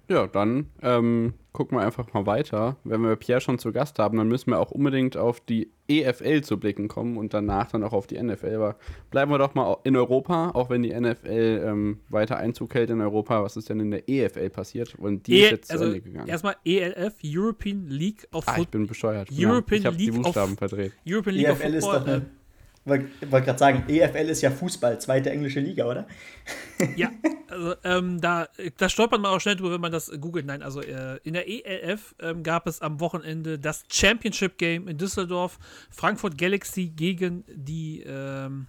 Ja, 0.09 0.27
dann 0.27 0.67
ähm, 0.81 1.33
gucken 1.53 1.77
wir 1.77 1.85
einfach 1.85 2.11
mal 2.13 2.25
weiter. 2.25 2.77
Wenn 2.83 3.01
wir 3.01 3.15
Pierre 3.15 3.39
schon 3.39 3.57
zu 3.57 3.71
Gast 3.71 3.99
haben, 3.99 4.17
dann 4.17 4.27
müssen 4.27 4.51
wir 4.51 4.59
auch 4.59 4.71
unbedingt 4.71 5.15
auf 5.15 5.39
die 5.39 5.71
EFL 5.87 6.41
zu 6.41 6.59
blicken 6.59 6.87
kommen 6.87 7.17
und 7.17 7.33
danach 7.33 7.71
dann 7.71 7.83
auch 7.83 7.93
auf 7.93 8.07
die 8.07 8.21
NFL. 8.21 8.55
Aber 8.55 8.75
bleiben 9.11 9.31
wir 9.31 9.37
doch 9.37 9.53
mal 9.53 9.77
in 9.83 9.95
Europa, 9.95 10.51
auch 10.51 10.69
wenn 10.69 10.83
die 10.83 10.93
NFL 10.93 11.63
ähm, 11.65 11.99
weiter 12.09 12.37
Einzug 12.37 12.73
hält 12.73 12.89
in 12.89 12.99
Europa. 12.99 13.43
Was 13.43 13.55
ist 13.55 13.69
denn 13.69 13.79
in 13.79 13.91
der 13.91 14.09
EFL 14.09 14.49
passiert? 14.49 14.95
Und 14.95 15.27
die 15.27 15.35
e 15.35 15.43
ist 15.45 15.51
jetzt 15.51 15.71
also 15.71 15.85
zu 15.85 15.91
Ende 15.91 16.01
gegangen. 16.01 16.27
Erstmal 16.27 16.55
ELF, 16.65 17.15
European 17.23 17.87
League 17.87 18.27
of 18.31 18.43
Football. 18.43 18.55
Ah, 18.57 18.61
ich 18.61 18.69
bin 18.69 18.87
bescheuert. 18.87 19.29
European 19.31 19.81
ja, 19.83 19.89
ich 19.89 19.95
habe 19.95 19.97
die 19.97 20.11
Buchstaben 20.11 20.57
verdreht. 20.57 20.91
European 21.07 21.35
League 21.35 21.47
EFL 21.47 21.77
of 21.77 21.83
Football. 21.83 22.17
Ist 22.17 22.23
doch 22.23 22.42
wollte 22.85 23.09
wollt 23.31 23.45
gerade 23.45 23.59
sagen, 23.59 23.83
EFL 23.87 24.29
ist 24.29 24.41
ja 24.41 24.51
Fußball, 24.51 24.99
zweite 24.99 25.29
englische 25.29 25.59
Liga, 25.59 25.85
oder? 25.85 26.07
Ja, 26.97 27.11
also 27.47 27.75
ähm, 27.83 28.19
da, 28.19 28.47
da 28.77 28.89
stolpert 28.89 29.21
man 29.21 29.31
auch 29.31 29.39
schnell 29.39 29.55
drüber, 29.55 29.71
wenn 29.73 29.81
man 29.81 29.91
das 29.91 30.11
googelt. 30.19 30.45
Nein, 30.45 30.61
also 30.61 30.81
äh, 30.81 31.17
in 31.23 31.33
der 31.33 31.47
ELF 31.47 32.13
ähm, 32.19 32.43
gab 32.43 32.67
es 32.67 32.81
am 32.81 32.99
Wochenende 32.99 33.57
das 33.57 33.85
Championship 33.89 34.57
Game 34.57 34.87
in 34.87 34.97
Düsseldorf. 34.97 35.59
Frankfurt 35.89 36.37
Galaxy 36.37 36.89
gegen 36.89 37.45
die 37.47 38.03
ähm, 38.05 38.67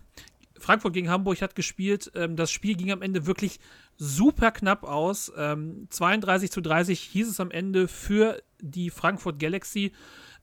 Frankfurt 0.58 0.92
gegen 0.92 1.10
Hamburg 1.10 1.42
hat 1.42 1.54
gespielt. 1.54 2.10
Ähm, 2.14 2.36
das 2.36 2.50
Spiel 2.50 2.76
ging 2.76 2.92
am 2.92 3.02
Ende 3.02 3.26
wirklich 3.26 3.58
super 3.96 4.50
knapp 4.50 4.84
aus. 4.84 5.26
32 5.26 6.48
ähm, 6.48 6.52
zu 6.52 6.60
30 6.60 7.00
hieß 7.00 7.28
es 7.28 7.40
am 7.40 7.50
Ende 7.50 7.88
für 7.88 8.42
die 8.60 8.90
Frankfurt 8.90 9.38
Galaxy. 9.38 9.92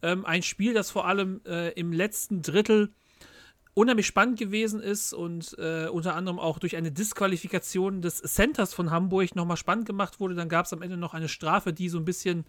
Ähm, 0.01 0.25
ein 0.25 0.43
Spiel, 0.43 0.73
das 0.73 0.91
vor 0.91 1.07
allem 1.07 1.41
äh, 1.45 1.69
im 1.71 1.91
letzten 1.91 2.41
Drittel 2.41 2.91
unheimlich 3.73 4.07
spannend 4.07 4.37
gewesen 4.37 4.81
ist 4.81 5.13
und 5.13 5.55
äh, 5.57 5.87
unter 5.87 6.15
anderem 6.15 6.39
auch 6.39 6.59
durch 6.59 6.75
eine 6.75 6.91
Disqualifikation 6.91 8.01
des 8.01 8.17
Centers 8.17 8.73
von 8.73 8.91
Hamburg 8.91 9.35
nochmal 9.35 9.57
spannend 9.57 9.85
gemacht 9.85 10.19
wurde. 10.19 10.35
Dann 10.35 10.49
gab 10.49 10.65
es 10.65 10.73
am 10.73 10.81
Ende 10.81 10.97
noch 10.97 11.13
eine 11.13 11.29
Strafe, 11.29 11.71
die 11.71 11.87
so 11.87 11.97
ein 11.97 12.05
bisschen, 12.05 12.45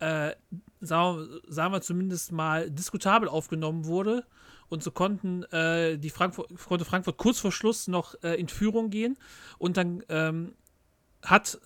äh, 0.00 0.32
sagen, 0.80 1.40
sagen, 1.48 1.72
wir 1.72 1.80
zumindest 1.80 2.32
mal, 2.32 2.70
diskutabel 2.70 3.28
aufgenommen 3.28 3.86
wurde. 3.86 4.26
Und 4.68 4.82
so 4.82 4.90
konnten 4.90 5.44
äh, 5.44 5.98
die 5.98 6.10
Frankfurt, 6.10 6.50
konnte 6.66 6.84
Frankfurt 6.84 7.16
kurz 7.16 7.38
vor 7.38 7.52
Schluss 7.52 7.88
noch 7.88 8.14
äh, 8.22 8.34
in 8.34 8.48
Führung 8.48 8.90
gehen. 8.90 9.16
Und 9.58 9.76
dann 9.76 10.02
ähm, 10.08 10.54
hat 11.22 11.58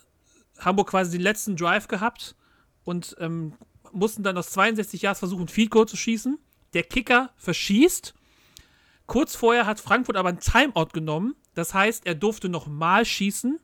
Hamburg 0.59 0.89
quasi 0.89 1.11
den 1.11 1.21
letzten 1.21 1.55
Drive 1.55 1.87
gehabt 1.87 2.35
und 2.83 3.15
ähm, 3.19 3.53
mussten 3.91 4.23
dann 4.23 4.37
aus 4.37 4.51
62 4.51 5.01
Yards 5.01 5.19
versuchen, 5.19 5.47
Field 5.47 5.71
Goal 5.71 5.87
zu 5.87 5.97
schießen. 5.97 6.37
Der 6.73 6.83
Kicker 6.83 7.31
verschießt 7.37 8.13
Kurz 9.09 9.35
vorher 9.35 9.65
hat 9.65 9.79
Frankfurt 9.79 10.17
aber 10.17 10.29
ein 10.29 10.39
Timeout 10.39 10.89
genommen. 10.93 11.35
Das 11.55 11.73
heißt, 11.73 12.05
er 12.05 12.13
durfte 12.13 12.47
nochmal 12.47 13.05
schießen 13.05 13.59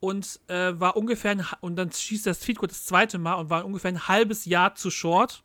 und 0.00 0.40
äh, 0.48 0.72
war 0.74 0.96
ungefähr 0.96 1.30
ein, 1.30 1.46
und 1.60 1.76
dann 1.76 1.92
schießt 1.92 2.26
das 2.26 2.44
Feedgoal 2.44 2.66
das 2.66 2.84
zweite 2.84 3.18
Mal 3.18 3.34
und 3.34 3.50
war 3.50 3.64
ungefähr 3.64 3.92
ein 3.92 4.08
halbes 4.08 4.46
Jahr 4.46 4.74
zu 4.74 4.90
short, 4.90 5.44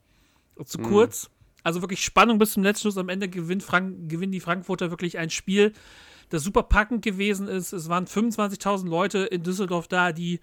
zu 0.66 0.80
mhm. 0.80 0.84
kurz. 0.84 1.30
Also 1.64 1.82
wirklich 1.82 2.04
Spannung 2.04 2.40
bis 2.40 2.54
zum 2.54 2.64
letzten 2.64 2.82
Schluss. 2.82 2.98
Am 2.98 3.08
Ende 3.08 3.30
gewinnt 3.30 3.62
Frank 3.62 4.10
gewinnen 4.10 4.32
die 4.32 4.40
Frankfurter 4.40 4.90
wirklich 4.90 5.20
ein 5.20 5.30
Spiel, 5.30 5.74
das 6.30 6.42
super 6.42 6.64
packend 6.64 7.04
gewesen 7.04 7.48
ist. 7.48 7.72
Es 7.72 7.88
waren 7.88 8.08
25.000 8.08 8.90
Leute 8.90 9.20
in 9.20 9.44
Düsseldorf 9.44 9.88
da, 9.88 10.12
die 10.12 10.40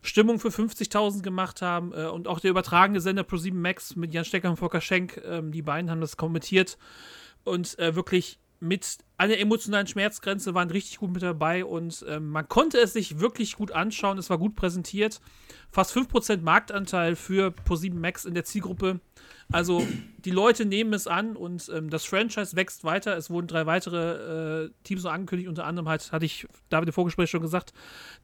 Stimmung 0.00 0.40
für 0.40 0.48
50.000 0.48 1.20
gemacht 1.20 1.60
haben 1.60 1.92
äh, 1.92 2.06
und 2.06 2.26
auch 2.26 2.40
der 2.40 2.52
übertragene 2.52 3.02
Sender 3.02 3.24
Pro7 3.24 3.52
Max 3.52 3.96
mit 3.96 4.14
Jan 4.14 4.24
Stecker 4.24 4.48
und 4.48 4.56
Volker 4.56 4.80
Schenk, 4.80 5.20
ähm, 5.26 5.52
die 5.52 5.60
beiden 5.60 5.90
haben 5.90 6.00
das 6.00 6.16
kommentiert 6.16 6.78
und 7.44 7.78
äh, 7.78 7.94
wirklich 7.94 8.38
mit 8.60 8.98
an 9.20 9.28
der 9.28 9.38
emotionalen 9.38 9.86
Schmerzgrenze 9.86 10.54
waren 10.54 10.70
richtig 10.70 10.96
gut 10.96 11.12
mit 11.12 11.22
dabei 11.22 11.66
und 11.66 12.00
äh, 12.08 12.18
man 12.18 12.48
konnte 12.48 12.78
es 12.78 12.94
sich 12.94 13.20
wirklich 13.20 13.54
gut 13.54 13.70
anschauen. 13.70 14.16
Es 14.16 14.30
war 14.30 14.38
gut 14.38 14.56
präsentiert. 14.56 15.20
Fast 15.70 15.94
5% 15.94 16.40
Marktanteil 16.40 17.16
für 17.16 17.48
Pro7 17.68 17.92
Max 17.92 18.24
in 18.24 18.32
der 18.32 18.44
Zielgruppe. 18.44 19.00
Also 19.52 19.86
die 20.24 20.30
Leute 20.30 20.64
nehmen 20.64 20.94
es 20.94 21.06
an 21.06 21.36
und 21.36 21.70
ähm, 21.74 21.90
das 21.90 22.06
Franchise 22.06 22.56
wächst 22.56 22.82
weiter. 22.82 23.14
Es 23.14 23.28
wurden 23.28 23.46
drei 23.46 23.66
weitere 23.66 24.64
äh, 24.64 24.70
Teams 24.84 25.02
noch 25.02 25.12
angekündigt. 25.12 25.50
Unter 25.50 25.66
anderem 25.66 25.86
halt, 25.86 26.12
hatte 26.12 26.24
ich 26.24 26.46
David 26.70 26.88
im 26.88 26.94
Vorgespräch 26.94 27.28
schon 27.28 27.42
gesagt, 27.42 27.74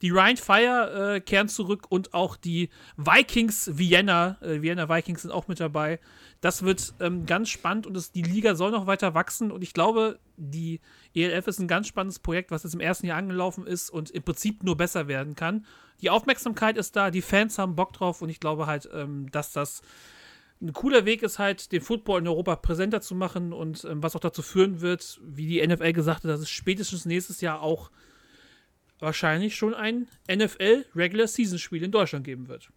die 0.01 0.09
Ryan 0.09 0.37
Fire 0.37 1.15
äh, 1.15 1.21
kehren 1.21 1.47
zurück 1.47 1.85
und 1.89 2.15
auch 2.15 2.37
die 2.37 2.69
Vikings 2.95 3.77
Vienna. 3.77 4.37
Äh, 4.41 4.63
Vienna 4.63 4.89
Vikings 4.89 5.21
sind 5.21 5.31
auch 5.31 5.47
mit 5.47 5.59
dabei. 5.59 5.99
Das 6.41 6.63
wird 6.63 6.95
ähm, 6.99 7.27
ganz 7.27 7.49
spannend 7.49 7.85
und 7.85 7.93
das, 7.93 8.11
die 8.11 8.23
Liga 8.23 8.55
soll 8.55 8.71
noch 8.71 8.87
weiter 8.87 9.13
wachsen 9.13 9.51
und 9.51 9.61
ich 9.61 9.73
glaube, 9.73 10.17
die 10.37 10.79
ELF 11.13 11.47
ist 11.47 11.59
ein 11.59 11.67
ganz 11.67 11.87
spannendes 11.87 12.19
Projekt, 12.19 12.51
was 12.51 12.63
jetzt 12.63 12.73
im 12.73 12.79
ersten 12.79 13.07
Jahr 13.07 13.17
angelaufen 13.17 13.67
ist 13.67 13.89
und 13.89 14.11
im 14.11 14.23
Prinzip 14.23 14.63
nur 14.63 14.77
besser 14.77 15.07
werden 15.07 15.35
kann. 15.35 15.65
Die 16.01 16.09
Aufmerksamkeit 16.09 16.77
ist 16.77 16.95
da, 16.95 17.11
die 17.11 17.21
Fans 17.21 17.57
haben 17.57 17.75
Bock 17.75 17.93
drauf 17.93 18.21
und 18.21 18.29
ich 18.29 18.39
glaube 18.39 18.67
halt, 18.67 18.87
ähm, 18.93 19.29
dass 19.31 19.51
das 19.51 19.81
ein 20.61 20.73
cooler 20.73 21.05
Weg 21.05 21.23
ist 21.23 21.39
halt, 21.39 21.71
den 21.71 21.81
Football 21.81 22.21
in 22.21 22.27
Europa 22.27 22.55
präsenter 22.55 23.01
zu 23.01 23.15
machen 23.15 23.53
und 23.53 23.85
ähm, 23.85 24.01
was 24.01 24.15
auch 24.15 24.19
dazu 24.19 24.41
führen 24.41 24.81
wird, 24.81 25.19
wie 25.23 25.47
die 25.47 25.65
NFL 25.65 25.93
gesagt 25.93 26.23
hat, 26.23 26.31
dass 26.31 26.39
es 26.39 26.49
spätestens 26.49 27.05
nächstes 27.05 27.41
Jahr 27.41 27.61
auch 27.61 27.91
wahrscheinlich 28.99 29.55
schon 29.55 29.73
ein 29.73 30.07
NFL 30.31 30.85
Regular 30.95 31.27
Season 31.27 31.59
Spiel 31.59 31.83
in 31.83 31.91
Deutschland 31.91 32.25
geben 32.25 32.47
wird. 32.47 32.71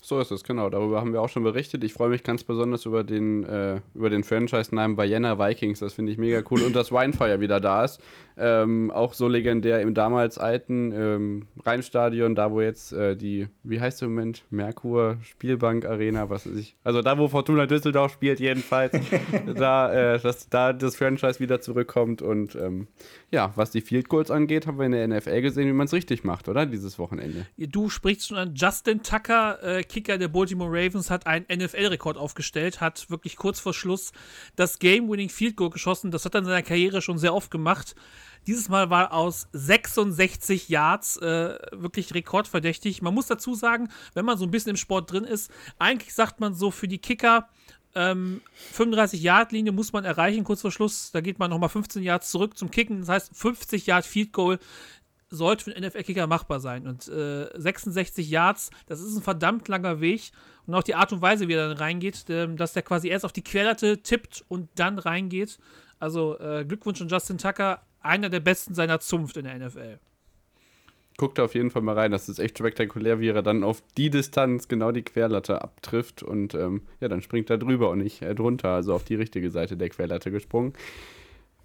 So 0.00 0.20
ist 0.20 0.30
es, 0.30 0.44
genau. 0.44 0.70
Darüber 0.70 1.00
haben 1.00 1.12
wir 1.12 1.20
auch 1.20 1.28
schon 1.28 1.42
berichtet. 1.42 1.82
Ich 1.82 1.92
freue 1.92 2.10
mich 2.10 2.22
ganz 2.22 2.44
besonders 2.44 2.86
über 2.86 3.02
den, 3.02 3.44
äh, 3.44 3.80
über 3.94 4.10
den 4.10 4.22
Franchise-Namen 4.22 4.96
Vienna 4.96 5.38
Vikings. 5.38 5.80
Das 5.80 5.94
finde 5.94 6.12
ich 6.12 6.18
mega 6.18 6.42
cool. 6.50 6.62
Und 6.62 6.76
dass 6.76 6.92
Winefire 6.92 7.40
wieder 7.40 7.60
da 7.60 7.84
ist. 7.84 8.00
Ähm, 8.38 8.90
auch 8.90 9.14
so 9.14 9.28
legendär 9.28 9.80
im 9.80 9.94
damals 9.94 10.36
alten 10.36 10.92
ähm, 10.92 11.46
Rheinstadion, 11.64 12.34
da 12.34 12.50
wo 12.50 12.60
jetzt 12.60 12.92
äh, 12.92 13.16
die, 13.16 13.48
wie 13.62 13.80
heißt 13.80 14.02
der 14.02 14.08
Moment? 14.08 14.44
Merkur 14.50 15.16
Spielbank 15.22 15.86
Arena, 15.86 16.28
was 16.28 16.46
weiß 16.46 16.56
ich. 16.56 16.76
Also 16.84 17.00
da, 17.00 17.16
wo 17.16 17.28
Fortuna 17.28 17.64
Düsseldorf 17.64 18.12
spielt, 18.12 18.38
jedenfalls. 18.38 18.92
da, 19.54 20.14
äh, 20.14 20.20
dass 20.20 20.50
da 20.50 20.74
das 20.74 20.96
Franchise 20.96 21.40
wieder 21.40 21.62
zurückkommt. 21.62 22.20
Und 22.20 22.54
ähm, 22.56 22.88
ja, 23.30 23.52
was 23.56 23.70
die 23.70 23.80
Field 23.80 24.10
Goals 24.10 24.30
angeht, 24.30 24.66
haben 24.66 24.78
wir 24.78 24.84
in 24.84 24.92
der 24.92 25.08
NFL 25.08 25.40
gesehen, 25.40 25.68
wie 25.68 25.72
man 25.72 25.86
es 25.86 25.94
richtig 25.94 26.22
macht, 26.22 26.48
oder? 26.48 26.66
Dieses 26.66 26.98
Wochenende. 26.98 27.46
Du 27.56 27.88
sprichst 27.88 28.28
schon 28.28 28.36
an 28.36 28.54
Justin 28.54 29.02
Tucker, 29.02 29.62
äh, 29.62 29.82
Kicker 29.82 30.18
der 30.18 30.28
Baltimore 30.28 30.70
Ravens, 30.70 31.10
hat 31.10 31.26
einen 31.26 31.46
NFL-Rekord 31.50 32.18
aufgestellt, 32.18 32.82
hat 32.82 33.08
wirklich 33.08 33.36
kurz 33.36 33.60
vor 33.60 33.72
Schluss 33.72 34.12
das 34.56 34.78
Game-Winning 34.78 35.30
Field 35.30 35.56
Goal 35.56 35.70
geschossen. 35.70 36.10
Das 36.10 36.26
hat 36.26 36.34
er 36.34 36.40
in 36.40 36.44
seiner 36.44 36.62
Karriere 36.62 37.00
schon 37.00 37.16
sehr 37.16 37.34
oft 37.34 37.50
gemacht. 37.50 37.94
Dieses 38.46 38.68
Mal 38.68 38.90
war 38.90 39.12
aus 39.12 39.48
66 39.52 40.68
Yards 40.68 41.16
äh, 41.18 41.58
wirklich 41.72 42.14
rekordverdächtig. 42.14 43.02
Man 43.02 43.14
muss 43.14 43.26
dazu 43.26 43.54
sagen, 43.54 43.88
wenn 44.14 44.24
man 44.24 44.38
so 44.38 44.44
ein 44.44 44.50
bisschen 44.50 44.70
im 44.70 44.76
Sport 44.76 45.10
drin 45.10 45.24
ist, 45.24 45.50
eigentlich 45.78 46.14
sagt 46.14 46.40
man 46.40 46.54
so 46.54 46.70
für 46.70 46.88
die 46.88 46.98
Kicker, 46.98 47.48
ähm, 47.96 48.42
35-Yard-Linie 48.76 49.72
muss 49.72 49.92
man 49.92 50.04
erreichen, 50.04 50.44
kurz 50.44 50.60
vor 50.60 50.70
Schluss. 50.70 51.10
Da 51.12 51.22
geht 51.22 51.38
man 51.38 51.50
nochmal 51.50 51.70
15 51.70 52.02
Yards 52.02 52.30
zurück 52.30 52.56
zum 52.56 52.70
Kicken. 52.70 53.00
Das 53.00 53.08
heißt, 53.08 53.30
50 53.34 53.86
Yard 53.86 54.04
Field 54.04 54.32
Goal 54.32 54.58
sollte 55.30 55.64
für 55.64 55.74
einen 55.74 55.86
NFL-Kicker 55.86 56.26
machbar 56.26 56.60
sein. 56.60 56.86
Und 56.86 57.08
äh, 57.08 57.48
66 57.58 58.28
Yards, 58.28 58.70
das 58.86 59.00
ist 59.00 59.16
ein 59.16 59.22
verdammt 59.22 59.66
langer 59.68 60.00
Weg. 60.00 60.30
Und 60.66 60.74
auch 60.74 60.82
die 60.82 60.94
Art 60.94 61.12
und 61.12 61.22
Weise, 61.22 61.48
wie 61.48 61.54
er 61.54 61.68
dann 61.68 61.78
reingeht, 61.78 62.28
äh, 62.28 62.54
dass 62.54 62.74
der 62.74 62.82
quasi 62.82 63.08
erst 63.08 63.24
auf 63.24 63.32
die 63.32 63.42
Querlatte 63.42 64.02
tippt 64.02 64.44
und 64.48 64.68
dann 64.74 64.98
reingeht. 64.98 65.58
Also 65.98 66.38
äh, 66.38 66.66
Glückwunsch 66.66 67.00
an 67.00 67.08
Justin 67.08 67.38
Tucker, 67.38 67.80
einer 68.00 68.28
der 68.28 68.40
besten 68.40 68.74
seiner 68.74 69.00
Zunft 69.00 69.36
in 69.36 69.44
der 69.44 69.58
NFL. 69.58 69.98
Guckt 71.18 71.40
auf 71.40 71.54
jeden 71.54 71.70
Fall 71.70 71.82
mal 71.82 71.94
rein. 71.94 72.10
Das 72.10 72.28
ist 72.28 72.38
echt 72.38 72.58
spektakulär, 72.58 73.20
wie 73.20 73.28
er 73.28 73.42
dann 73.42 73.64
auf 73.64 73.82
die 73.96 74.10
Distanz 74.10 74.68
genau 74.68 74.92
die 74.92 75.02
Querlatte 75.02 75.62
abtrifft 75.62 76.22
und 76.22 76.54
ähm, 76.54 76.82
ja, 77.00 77.08
dann 77.08 77.22
springt 77.22 77.48
er 77.48 77.56
drüber 77.56 77.88
und 77.90 77.98
nicht 77.98 78.20
äh, 78.20 78.34
drunter, 78.34 78.70
also 78.70 78.92
auf 78.92 79.04
die 79.04 79.14
richtige 79.14 79.50
Seite 79.50 79.78
der 79.78 79.88
Querlatte 79.88 80.30
gesprungen. 80.30 80.74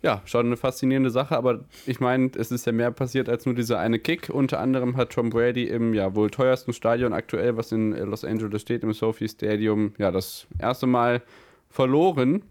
Ja, 0.03 0.21
schon 0.25 0.47
eine 0.47 0.57
faszinierende 0.57 1.11
Sache, 1.11 1.37
aber 1.37 1.65
ich 1.85 1.99
meine, 1.99 2.31
es 2.35 2.49
ist 2.49 2.65
ja 2.65 2.71
mehr 2.71 2.89
passiert 2.91 3.29
als 3.29 3.45
nur 3.45 3.53
dieser 3.53 3.77
eine 3.77 3.99
Kick. 3.99 4.29
Unter 4.29 4.59
anderem 4.59 4.97
hat 4.97 5.11
Tom 5.11 5.29
Brady 5.29 5.65
im 5.65 5.93
ja 5.93 6.15
wohl 6.15 6.31
teuersten 6.31 6.73
Stadion 6.73 7.13
aktuell, 7.13 7.55
was 7.55 7.71
in 7.71 7.91
Los 7.91 8.25
Angeles 8.25 8.61
steht, 8.61 8.83
im 8.83 8.93
Sophie 8.93 9.27
Stadium, 9.27 9.93
ja, 9.99 10.11
das 10.11 10.47
erste 10.57 10.87
Mal 10.87 11.21
verloren 11.69 12.41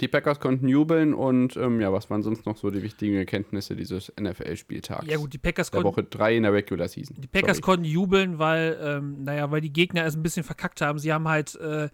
die 0.00 0.08
Packers 0.08 0.40
konnten 0.40 0.68
jubeln 0.68 1.14
und 1.14 1.56
ähm, 1.56 1.80
ja, 1.80 1.92
was 1.92 2.10
waren 2.10 2.22
sonst 2.22 2.46
noch 2.46 2.56
so 2.56 2.70
die 2.70 2.82
wichtigen 2.82 3.16
Erkenntnisse 3.16 3.76
dieses 3.76 4.12
NFL-Spieltags? 4.20 5.06
Ja 5.06 5.16
gut, 5.16 5.32
die 5.32 5.38
Packers 5.38 5.70
konnten... 5.70 5.88
Woche 5.88 6.04
3 6.04 6.36
in 6.36 6.42
der 6.44 6.52
Regular 6.52 6.88
Season. 6.88 7.16
Die 7.18 7.26
Packers 7.26 7.58
Sorry. 7.58 7.62
konnten 7.62 7.84
jubeln, 7.84 8.38
weil, 8.38 8.78
ähm, 8.82 9.24
naja, 9.24 9.50
weil 9.50 9.60
die 9.60 9.72
Gegner 9.72 10.04
es 10.04 10.16
ein 10.16 10.22
bisschen 10.22 10.44
verkackt 10.44 10.80
haben. 10.80 10.98
Sie 10.98 11.12
haben 11.12 11.28
halt, 11.28 11.54
äh, 11.56 11.88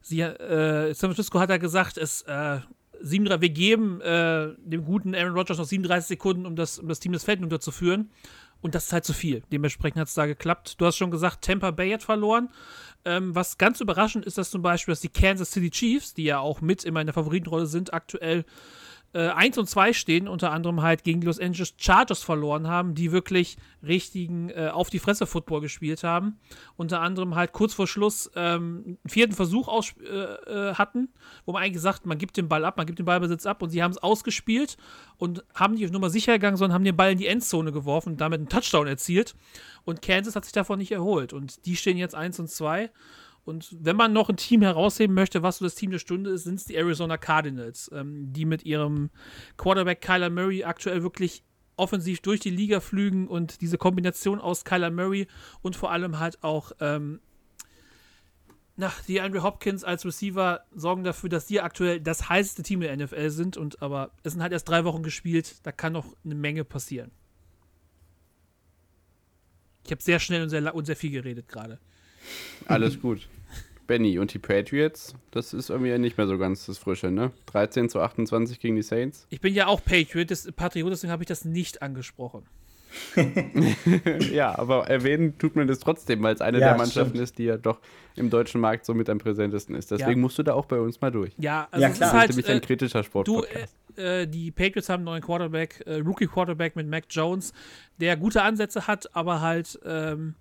sie, 0.00 0.20
äh, 0.20 0.94
San 0.94 1.10
Francisco 1.10 1.40
hat 1.40 1.50
ja 1.50 1.56
gesagt, 1.56 1.96
es, 1.96 2.22
äh, 2.22 2.60
37, 3.00 3.40
wir 3.40 3.50
geben 3.50 4.00
äh, 4.00 4.48
dem 4.58 4.84
guten 4.84 5.14
Aaron 5.14 5.34
Rodgers 5.34 5.58
noch 5.58 5.64
37 5.64 6.08
Sekunden, 6.08 6.46
um 6.46 6.56
das, 6.56 6.78
um 6.78 6.88
das 6.88 7.00
Team 7.00 7.12
das 7.12 7.24
Feld 7.24 7.42
unterzuführen. 7.42 8.10
Und 8.60 8.74
das 8.74 8.86
ist 8.86 8.92
halt 8.92 9.04
zu 9.04 9.12
viel. 9.12 9.42
Dementsprechend 9.52 10.00
hat 10.00 10.08
es 10.08 10.14
da 10.14 10.26
geklappt. 10.26 10.80
Du 10.80 10.86
hast 10.86 10.96
schon 10.96 11.10
gesagt, 11.10 11.44
Tampa 11.44 11.70
Bay 11.70 11.90
hat 11.90 12.02
verloren. 12.02 12.50
Ähm, 13.04 13.34
was 13.34 13.58
ganz 13.58 13.80
überraschend 13.80 14.26
ist, 14.26 14.38
dass 14.38 14.50
zum 14.50 14.62
Beispiel, 14.62 14.92
dass 14.92 15.00
die 15.00 15.08
Kansas 15.08 15.52
City 15.52 15.70
Chiefs, 15.70 16.14
die 16.14 16.24
ja 16.24 16.40
auch 16.40 16.60
mit 16.60 16.84
in 16.84 16.94
meiner 16.94 17.12
Favoritenrolle 17.12 17.66
sind, 17.66 17.94
aktuell 17.94 18.44
äh, 19.14 19.28
1 19.28 19.56
und 19.58 19.68
2 19.68 19.92
stehen, 19.92 20.28
unter 20.28 20.52
anderem 20.52 20.82
halt 20.82 21.02
gegen 21.02 21.20
die 21.20 21.26
Los 21.26 21.40
Angeles 21.40 21.74
Chargers 21.78 22.22
verloren 22.22 22.68
haben, 22.68 22.94
die 22.94 23.10
wirklich 23.10 23.56
richtigen 23.82 24.50
äh, 24.50 24.70
auf 24.72 24.90
die 24.90 24.98
Fresse 24.98 25.26
Football 25.26 25.62
gespielt 25.62 26.04
haben. 26.04 26.38
Unter 26.76 27.00
anderem 27.00 27.34
halt 27.34 27.52
kurz 27.52 27.74
vor 27.74 27.86
Schluss 27.86 28.30
ähm, 28.36 28.82
einen 28.84 28.98
vierten 29.06 29.34
Versuch 29.34 29.68
aus, 29.68 29.94
äh, 30.00 30.08
äh, 30.08 30.74
hatten, 30.74 31.08
wo 31.46 31.52
man 31.52 31.62
eigentlich 31.62 31.82
sagt, 31.82 32.06
man 32.06 32.18
gibt 32.18 32.36
den 32.36 32.48
Ball 32.48 32.64
ab, 32.64 32.76
man 32.76 32.86
gibt 32.86 32.98
den 32.98 33.06
Ballbesitz 33.06 33.46
ab 33.46 33.62
und 33.62 33.70
sie 33.70 33.82
haben 33.82 33.92
es 33.92 33.98
ausgespielt 33.98 34.76
und 35.16 35.44
haben 35.54 35.74
nicht 35.74 35.90
nur 35.90 36.00
mal 36.00 36.10
sicher 36.10 36.34
gegangen, 36.34 36.56
sondern 36.56 36.74
haben 36.74 36.84
den 36.84 36.96
Ball 36.96 37.12
in 37.12 37.18
die 37.18 37.26
Endzone 37.26 37.72
geworfen 37.72 38.10
und 38.10 38.20
damit 38.20 38.40
einen 38.40 38.48
Touchdown 38.48 38.86
erzielt. 38.86 39.34
Und 39.84 40.02
Kansas 40.02 40.36
hat 40.36 40.44
sich 40.44 40.52
davon 40.52 40.78
nicht 40.78 40.92
erholt. 40.92 41.32
Und 41.32 41.64
die 41.64 41.76
stehen 41.76 41.96
jetzt 41.96 42.14
1 42.14 42.40
und 42.40 42.50
2. 42.50 42.90
Und 43.48 43.74
wenn 43.80 43.96
man 43.96 44.12
noch 44.12 44.28
ein 44.28 44.36
Team 44.36 44.60
herausheben 44.60 45.14
möchte, 45.14 45.42
was 45.42 45.58
so 45.58 45.64
das 45.64 45.74
Team 45.74 45.90
der 45.90 45.98
Stunde 45.98 46.30
ist, 46.30 46.44
sind 46.44 46.56
es 46.56 46.66
die 46.66 46.76
Arizona 46.76 47.16
Cardinals, 47.16 47.90
ähm, 47.94 48.30
die 48.32 48.44
mit 48.44 48.64
ihrem 48.64 49.08
Quarterback 49.56 50.02
Kyler 50.02 50.28
Murray 50.28 50.64
aktuell 50.64 51.02
wirklich 51.02 51.42
offensiv 51.76 52.20
durch 52.20 52.40
die 52.40 52.50
Liga 52.50 52.80
flügen 52.80 53.26
und 53.26 53.62
diese 53.62 53.78
Kombination 53.78 54.38
aus 54.38 54.64
Kyler 54.64 54.90
Murray 54.90 55.28
und 55.62 55.76
vor 55.76 55.92
allem 55.92 56.18
halt 56.18 56.44
auch 56.44 56.72
ähm, 56.80 57.20
na, 58.76 58.92
die 59.08 59.20
Andrew 59.20 59.42
Hopkins 59.42 59.82
als 59.82 60.04
Receiver 60.04 60.60
sorgen 60.72 61.02
dafür, 61.02 61.30
dass 61.30 61.46
die 61.46 61.60
aktuell 61.60 62.00
das 62.00 62.28
heißeste 62.28 62.62
Team 62.62 62.80
der 62.80 62.96
NFL 62.96 63.30
sind. 63.30 63.56
Und 63.56 63.82
aber 63.82 64.12
es 64.22 64.34
sind 64.34 64.42
halt 64.42 64.52
erst 64.52 64.68
drei 64.68 64.84
Wochen 64.84 65.02
gespielt, 65.02 65.56
da 65.64 65.72
kann 65.72 65.94
noch 65.94 66.14
eine 66.22 66.34
Menge 66.34 66.64
passieren. 66.64 67.10
Ich 69.84 69.90
habe 69.90 70.02
sehr 70.02 70.20
schnell 70.20 70.42
und 70.42 70.50
sehr, 70.50 70.74
und 70.74 70.84
sehr 70.84 70.96
viel 70.96 71.10
geredet 71.10 71.48
gerade. 71.48 71.80
Alles 72.66 73.00
gut. 73.00 73.26
Benny 73.88 74.20
und 74.20 74.32
die 74.32 74.38
Patriots, 74.38 75.16
das 75.32 75.52
ist 75.52 75.70
irgendwie 75.70 75.98
nicht 75.98 76.16
mehr 76.16 76.28
so 76.28 76.38
ganz 76.38 76.66
das 76.66 76.78
Frische, 76.78 77.10
ne? 77.10 77.32
13 77.46 77.88
zu 77.88 78.00
28 78.00 78.60
gegen 78.60 78.76
die 78.76 78.82
Saints. 78.82 79.26
Ich 79.30 79.40
bin 79.40 79.52
ja 79.52 79.66
auch 79.66 79.82
Patriot, 79.84 80.30
das, 80.30 80.52
Patriot, 80.52 80.92
deswegen 80.92 81.10
habe 81.10 81.24
ich 81.24 81.28
das 81.28 81.44
nicht 81.44 81.82
angesprochen. 81.82 82.44
ja, 84.32 84.56
aber 84.58 84.88
erwähnen 84.88 85.36
tut 85.38 85.56
man 85.56 85.66
das 85.66 85.78
trotzdem, 85.78 86.22
weil 86.22 86.34
es 86.34 86.40
eine 86.40 86.58
ja, 86.58 86.68
der 86.68 86.76
Mannschaften 86.76 87.10
stimmt. 87.10 87.24
ist, 87.24 87.38
die 87.38 87.44
ja 87.44 87.56
doch 87.56 87.80
im 88.16 88.30
deutschen 88.30 88.60
Markt 88.60 88.86
so 88.86 88.94
mit 88.94 89.10
am 89.10 89.18
präsentesten 89.18 89.74
ist. 89.74 89.90
Deswegen 89.90 90.10
ja. 90.12 90.16
musst 90.16 90.38
du 90.38 90.42
da 90.42 90.54
auch 90.54 90.66
bei 90.66 90.80
uns 90.80 91.00
mal 91.00 91.10
durch. 91.10 91.32
Ja, 91.38 91.68
also 91.70 91.82
ja, 91.82 91.90
klar. 91.90 92.26
Das 92.26 92.36
ist 92.36 92.46
halt, 92.46 92.48
ein 92.48 92.56
äh, 92.58 92.60
kritischer 92.60 93.02
Sport. 93.04 93.28
Du, 93.28 93.44
äh, 93.96 94.22
äh, 94.22 94.26
die 94.26 94.50
Patriots 94.50 94.88
haben 94.88 95.00
einen 95.00 95.04
neuen 95.06 95.22
Quarterback, 95.22 95.82
äh, 95.86 95.96
Rookie 95.96 96.26
Quarterback 96.26 96.76
mit 96.76 96.88
Mac 96.88 97.04
Jones, 97.10 97.52
der 97.98 98.16
gute 98.16 98.42
Ansätze 98.42 98.86
hat, 98.86 99.14
aber 99.14 99.40
halt 99.40 99.78
ähm, 99.84 100.34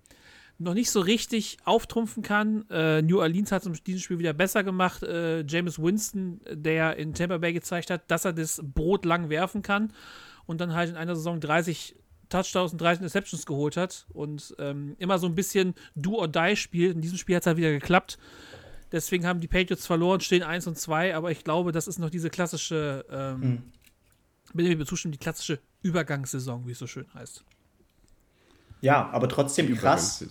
noch 0.59 0.73
nicht 0.73 0.89
so 0.89 0.99
richtig 0.99 1.57
auftrumpfen 1.65 2.23
kann. 2.23 2.65
Äh, 2.69 3.01
New 3.01 3.19
Orleans 3.19 3.51
hat 3.51 3.61
es 3.61 3.67
in 3.67 3.73
diesem 3.85 4.01
Spiel 4.01 4.19
wieder 4.19 4.33
besser 4.33 4.63
gemacht. 4.63 5.03
Äh, 5.03 5.41
James 5.41 5.79
Winston, 5.79 6.41
der 6.51 6.97
in 6.97 7.13
Tampa 7.13 7.37
Bay 7.37 7.53
gezeigt 7.53 7.89
hat, 7.89 8.09
dass 8.09 8.25
er 8.25 8.33
das 8.33 8.61
Brot 8.63 9.05
lang 9.05 9.29
werfen 9.29 9.61
kann 9.61 9.93
und 10.45 10.59
dann 10.59 10.73
halt 10.73 10.89
in 10.89 10.95
einer 10.95 11.15
Saison 11.15 11.39
30 11.39 11.95
Touchdowns 12.29 12.73
und 12.73 12.81
30 12.81 13.01
Interceptions 13.01 13.45
geholt 13.45 13.77
hat 13.77 14.05
und 14.09 14.55
ähm, 14.59 14.95
immer 14.99 15.17
so 15.19 15.27
ein 15.27 15.35
bisschen 15.35 15.75
Do 15.95 16.15
or 16.15 16.27
Die 16.27 16.55
spielt. 16.55 16.95
In 16.95 17.01
diesem 17.01 17.17
Spiel 17.17 17.35
hat 17.35 17.43
es 17.43 17.47
halt 17.47 17.57
wieder 17.57 17.71
geklappt. 17.71 18.17
Deswegen 18.91 19.25
haben 19.25 19.39
die 19.39 19.47
Patriots 19.47 19.85
verloren, 19.85 20.21
stehen 20.21 20.43
1 20.43 20.67
und 20.67 20.77
2, 20.77 21.15
aber 21.15 21.31
ich 21.31 21.43
glaube, 21.43 21.71
das 21.71 21.87
ist 21.87 21.99
noch 21.99 22.09
diese 22.09 22.29
klassische, 22.29 23.05
ähm, 23.09 23.39
mhm. 23.39 23.63
bin 24.53 24.77
mir 24.77 24.85
zustimmen, 24.85 25.11
die 25.11 25.17
klassische 25.17 25.59
Übergangssaison, 25.81 26.65
wie 26.67 26.71
es 26.71 26.79
so 26.79 26.87
schön 26.87 27.05
heißt. 27.13 27.43
Ja, 28.81 29.09
aber 29.11 29.27
trotzdem 29.27 29.75
krass. 29.75 30.25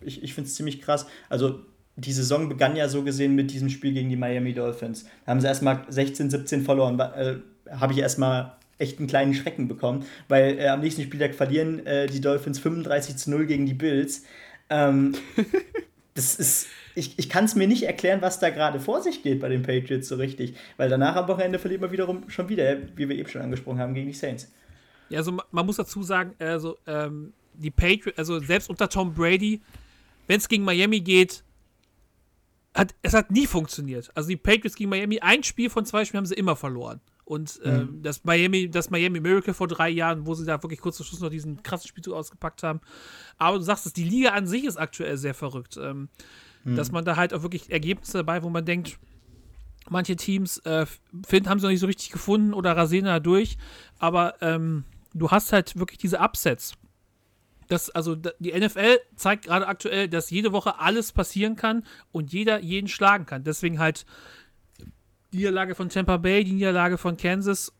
Ich, 0.00 0.22
ich 0.22 0.34
finde 0.34 0.48
es 0.48 0.54
ziemlich 0.54 0.80
krass. 0.80 1.06
Also, 1.28 1.60
die 1.96 2.12
Saison 2.12 2.48
begann 2.48 2.76
ja 2.76 2.88
so 2.88 3.02
gesehen 3.02 3.34
mit 3.34 3.52
diesem 3.52 3.68
Spiel 3.68 3.92
gegen 3.92 4.08
die 4.08 4.16
Miami 4.16 4.52
Dolphins. 4.52 5.04
Da 5.24 5.30
haben 5.30 5.40
sie 5.40 5.46
erstmal 5.46 5.84
16, 5.88 6.30
17 6.30 6.62
verloren. 6.62 6.98
Äh, 6.98 7.36
Habe 7.70 7.92
ich 7.92 7.98
erstmal 8.00 8.56
echt 8.78 8.98
einen 8.98 9.06
kleinen 9.06 9.34
Schrecken 9.34 9.68
bekommen, 9.68 10.04
weil 10.28 10.58
äh, 10.58 10.68
am 10.68 10.80
nächsten 10.80 11.02
Spieltag 11.02 11.34
verlieren 11.34 11.86
äh, 11.86 12.06
die 12.06 12.20
Dolphins 12.20 12.58
35 12.58 13.16
zu 13.16 13.30
0 13.30 13.46
gegen 13.46 13.66
die 13.66 13.74
Bills. 13.74 14.24
Ähm, 14.70 15.14
das 16.14 16.34
ist, 16.34 16.66
ich, 16.94 17.18
ich 17.18 17.28
kann 17.28 17.44
es 17.44 17.54
mir 17.54 17.68
nicht 17.68 17.84
erklären, 17.84 18.22
was 18.22 18.40
da 18.40 18.50
gerade 18.50 18.80
vor 18.80 19.02
sich 19.02 19.22
geht 19.22 19.40
bei 19.40 19.48
den 19.48 19.62
Patriots 19.62 20.08
so 20.08 20.16
richtig, 20.16 20.56
weil 20.76 20.88
danach 20.88 21.16
am 21.16 21.28
Wochenende 21.28 21.58
verliert 21.58 21.80
man 21.80 21.92
wiederum 21.92 22.28
schon 22.28 22.48
wieder, 22.48 22.76
wie 22.96 23.08
wir 23.08 23.16
eben 23.16 23.28
schon 23.28 23.42
angesprochen 23.42 23.78
haben, 23.78 23.94
gegen 23.94 24.08
die 24.08 24.14
Saints. 24.14 24.50
Ja, 25.10 25.18
also 25.18 25.38
man 25.50 25.66
muss 25.66 25.76
dazu 25.76 26.02
sagen, 26.02 26.34
also 26.38 26.76
ähm, 26.86 27.32
die 27.54 27.70
Patriots, 27.70 28.18
also 28.18 28.40
selbst 28.40 28.70
unter 28.70 28.88
Tom 28.88 29.14
Brady, 29.14 29.60
wenn 30.26 30.38
es 30.38 30.48
gegen 30.48 30.64
Miami 30.64 31.00
geht, 31.00 31.44
hat, 32.74 32.94
es 33.02 33.14
hat 33.14 33.30
nie 33.30 33.46
funktioniert. 33.46 34.10
Also 34.14 34.28
die 34.28 34.36
Patriots 34.36 34.74
gegen 34.74 34.90
Miami, 34.90 35.20
ein 35.20 35.42
Spiel 35.42 35.70
von 35.70 35.86
zwei 35.86 36.04
Spielen 36.04 36.18
haben 36.18 36.26
sie 36.26 36.34
immer 36.34 36.56
verloren. 36.56 37.00
Und 37.24 37.60
äh, 37.64 37.84
mhm. 37.84 38.02
das, 38.02 38.24
Miami, 38.24 38.68
das 38.68 38.90
Miami 38.90 39.20
Miracle 39.20 39.54
vor 39.54 39.68
drei 39.68 39.88
Jahren, 39.88 40.26
wo 40.26 40.34
sie 40.34 40.44
da 40.44 40.62
wirklich 40.62 40.80
kurz 40.80 40.98
zum 40.98 41.06
Schluss 41.06 41.20
noch 41.20 41.30
diesen 41.30 41.62
krassen 41.62 41.88
Spielzug 41.88 42.14
ausgepackt 42.14 42.62
haben. 42.62 42.80
Aber 43.38 43.56
du 43.58 43.64
sagst 43.64 43.86
es, 43.86 43.94
die 43.94 44.04
Liga 44.04 44.30
an 44.30 44.46
sich 44.46 44.64
ist 44.64 44.76
aktuell 44.76 45.16
sehr 45.16 45.34
verrückt. 45.34 45.78
Ähm, 45.80 46.08
mhm. 46.64 46.76
Dass 46.76 46.92
man 46.92 47.04
da 47.04 47.16
halt 47.16 47.32
auch 47.32 47.42
wirklich 47.42 47.70
Ergebnisse 47.70 48.18
dabei, 48.18 48.42
wo 48.42 48.50
man 48.50 48.66
denkt, 48.66 48.98
manche 49.88 50.16
Teams 50.16 50.58
äh, 50.58 50.86
find, 51.26 51.48
haben 51.48 51.60
sie 51.60 51.66
noch 51.66 51.70
nicht 51.70 51.80
so 51.80 51.86
richtig 51.86 52.10
gefunden 52.10 52.52
oder 52.52 52.76
rasieren 52.76 53.06
da 53.06 53.20
durch. 53.20 53.56
Aber 53.98 54.34
ähm, 54.42 54.84
du 55.14 55.30
hast 55.30 55.52
halt 55.52 55.78
wirklich 55.78 55.98
diese 55.98 56.18
Upsets. 56.18 56.74
Das, 57.68 57.90
also 57.90 58.14
die 58.14 58.52
NFL 58.52 58.98
zeigt 59.16 59.46
gerade 59.46 59.66
aktuell, 59.66 60.08
dass 60.08 60.30
jede 60.30 60.52
Woche 60.52 60.78
alles 60.78 61.12
passieren 61.12 61.56
kann 61.56 61.84
und 62.12 62.32
jeder 62.32 62.60
jeden 62.60 62.88
schlagen 62.88 63.26
kann. 63.26 63.44
Deswegen 63.44 63.78
halt 63.78 64.04
die 65.32 65.38
Niederlage 65.38 65.74
von 65.74 65.88
Tampa 65.88 66.18
Bay, 66.18 66.44
die 66.44 66.52
Niederlage 66.52 66.98
von 66.98 67.16
Kansas 67.16 67.72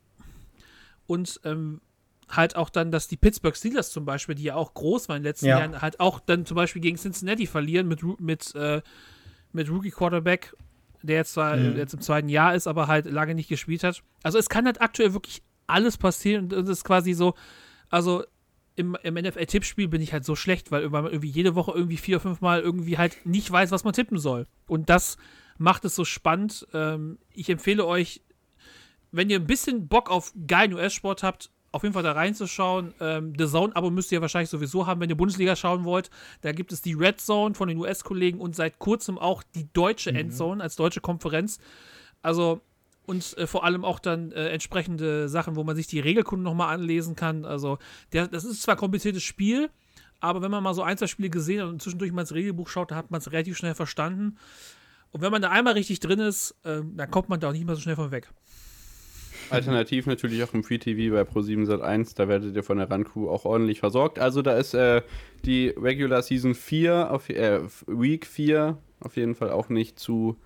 und 1.07 1.41
ähm, 1.45 1.81
halt 2.29 2.57
auch 2.57 2.71
dann, 2.71 2.91
dass 2.91 3.09
die 3.09 3.17
Pittsburgh 3.17 3.57
Steelers 3.57 3.91
zum 3.91 4.05
Beispiel, 4.05 4.35
die 4.35 4.45
ja 4.45 4.55
auch 4.55 4.75
groß 4.75 5.09
waren 5.09 5.19
in 5.19 5.23
den 5.23 5.29
letzten 5.29 5.47
ja. 5.47 5.59
Jahren, 5.59 5.83
halt 5.83 6.01
auch 6.01 6.21
dann 6.21 6.47
zum 6.47 6.57
Beispiel 6.57 6.83
gegen 6.83 6.97
Cincinnati 6.97 7.47
verlieren 7.47 7.87
mit, 7.87 8.03
mit, 8.21 8.55
äh, 8.55 8.83
mit 9.53 9.71
Rookie 9.71 9.91
Quarterback, 9.91 10.55
der 11.03 11.17
jetzt 11.17 11.35
zwar 11.35 11.57
mhm. 11.57 11.77
jetzt 11.77 11.95
im 11.95 12.01
zweiten 12.01 12.29
Jahr 12.29 12.55
ist, 12.55 12.67
aber 12.67 12.87
halt 12.87 13.07
lange 13.07 13.35
nicht 13.35 13.49
gespielt 13.49 13.85
hat. 13.85 14.03
Also 14.23 14.39
es 14.39 14.49
kann 14.49 14.67
halt 14.67 14.81
aktuell 14.81 15.13
wirklich 15.13 15.43
alles 15.67 15.97
passieren 15.97 16.53
und 16.53 16.65
es 16.65 16.79
ist 16.79 16.85
quasi 16.85 17.13
so, 17.13 17.35
also 17.89 18.25
im, 18.77 18.97
im 19.03 19.15
NFL-Tippspiel 19.15 19.89
bin 19.89 20.03
ich 20.03 20.13
halt 20.13 20.25
so 20.25 20.35
schlecht, 20.35 20.71
weil 20.71 20.89
man 20.89 21.05
irgendwie 21.07 21.29
jede 21.29 21.55
Woche 21.55 21.73
irgendwie 21.73 21.97
vier, 21.97 22.21
fünf 22.21 22.41
Mal 22.41 22.61
irgendwie 22.61 22.99
halt 22.99 23.25
nicht 23.25 23.51
weiß, 23.51 23.71
was 23.71 23.85
man 23.85 23.93
tippen 23.93 24.19
soll. 24.19 24.47
Und 24.67 24.91
das 24.91 25.17
macht 25.59 25.85
es 25.85 25.95
so 25.95 26.05
spannend. 26.05 26.67
Ähm, 26.73 27.19
ich 27.33 27.49
empfehle 27.49 27.87
euch, 27.87 28.23
wenn 29.13 29.31
ihr 29.31 29.39
ein 29.39 29.47
bisschen 29.47 29.87
Bock 29.87 30.11
auf 30.11 30.33
geilen 30.47 30.75
US-Sport 30.75 31.23
habt, 31.23 31.51
auf 31.71 31.83
jeden 31.83 31.93
Fall 31.93 32.03
da 32.03 32.13
reinzuschauen. 32.13 32.95
Ähm, 33.01 33.33
The 33.37 33.47
Zone-Abo 33.47 33.91
müsst 33.91 34.13
ihr 34.13 34.21
wahrscheinlich 34.21 34.51
sowieso 34.51 34.87
haben, 34.87 35.01
wenn 35.01 35.11
ihr 35.11 35.17
Bundesliga 35.17 35.57
schauen 35.57 35.85
wollt. 35.85 36.11
Da 36.41 36.53
gibt 36.53 36.73
es 36.73 36.83
die 36.83 36.95
Red 36.95 37.21
Zone 37.21 37.55
von 37.55 37.69
den 37.69 37.79
US-Kollegen 37.79 38.41
und 38.41 38.55
seit 38.55 38.79
kurzem 38.79 39.19
auch 39.19 39.43
die 39.55 39.73
deutsche 39.73 40.13
mhm. 40.13 40.19
Endzone 40.19 40.63
als 40.63 40.77
deutsche 40.77 41.01
Konferenz. 41.01 41.59
Also 42.23 42.61
und 43.07 43.37
äh, 43.39 43.47
vor 43.47 43.65
allem 43.65 43.85
auch 43.85 43.99
dann 43.99 44.33
äh, 44.33 44.49
entsprechende 44.49 45.29
Sachen, 45.29 45.57
wo 45.57 45.65
man 45.65 45.77
sich 45.77 45.87
die 45.87 46.01
Regelkunden 46.01 46.45
nochmal 46.45 46.75
anlesen 46.75 47.17
kann. 47.17 47.45
Also, 47.45 47.79
der, 48.13 48.29
das 48.29 48.45
ist 48.45 48.63
zwar 48.63 48.75
ein 48.75 48.79
kompliziertes 48.79 49.23
Spiel, 49.23 49.71
aber 50.21 50.43
wenn 50.43 50.51
man 50.51 50.63
mal 50.63 50.75
so 50.75 50.83
ein, 50.83 50.97
zwei 50.97 51.07
Spiele 51.07 51.31
gesehen 51.31 51.63
hat 51.63 51.69
und 51.69 51.83
zwischendurch 51.83 52.13
mal 52.13 52.23
ins 52.23 52.35
Regelbuch 52.35 52.69
schaut, 52.69 52.91
dann 52.91 52.99
hat 52.99 53.11
man 53.11 53.21
es 53.21 53.31
relativ 53.31 53.57
schnell 53.57 53.75
verstanden. 53.75 54.37
Und 55.11 55.21
wenn 55.21 55.31
man 55.31 55.43
da 55.43 55.51
einmal 55.51 55.75
richtig 55.75 56.01
drin 56.01 56.19
ist, 56.19 56.57
äh, 56.65 56.81
dann 56.83 57.11
kommt 57.11 57.29
man 57.29 57.41
da 57.41 57.49
auch 57.49 57.53
nicht 57.53 57.67
mehr 57.67 57.75
so 57.75 57.83
schnell 57.83 57.97
von 57.97 58.11
weg. 58.11 58.31
Alternativ 59.51 60.07
natürlich 60.07 60.43
auch 60.43 60.55
im 60.55 60.65
Free 60.65 60.79
TV 60.79 61.15
bei 61.15 61.23
Pro7 61.23 61.67
Sat1, 61.67 62.17
da 62.17 62.29
werdet 62.29 62.57
ihr 62.57 62.63
von 62.63 62.79
der 62.79 62.91
RAN-Crew 62.91 63.29
auch 63.29 63.45
ordentlich 63.45 63.81
versorgt. 63.81 64.19
Also 64.19 64.43
da 64.43 64.57
ist 64.57 64.75
äh, 64.75 65.03
die 65.45 65.69
Regular 65.69 66.23
Season 66.23 66.55
4, 66.55 67.11
auf, 67.11 67.29
äh, 67.29 67.61
Week 67.87 68.27
4 68.27 68.79
auf 69.01 69.17
jeden 69.17 69.35
Fall 69.35 69.51
auch 69.51 69.69
nicht 69.69 69.99
zu 69.99 70.39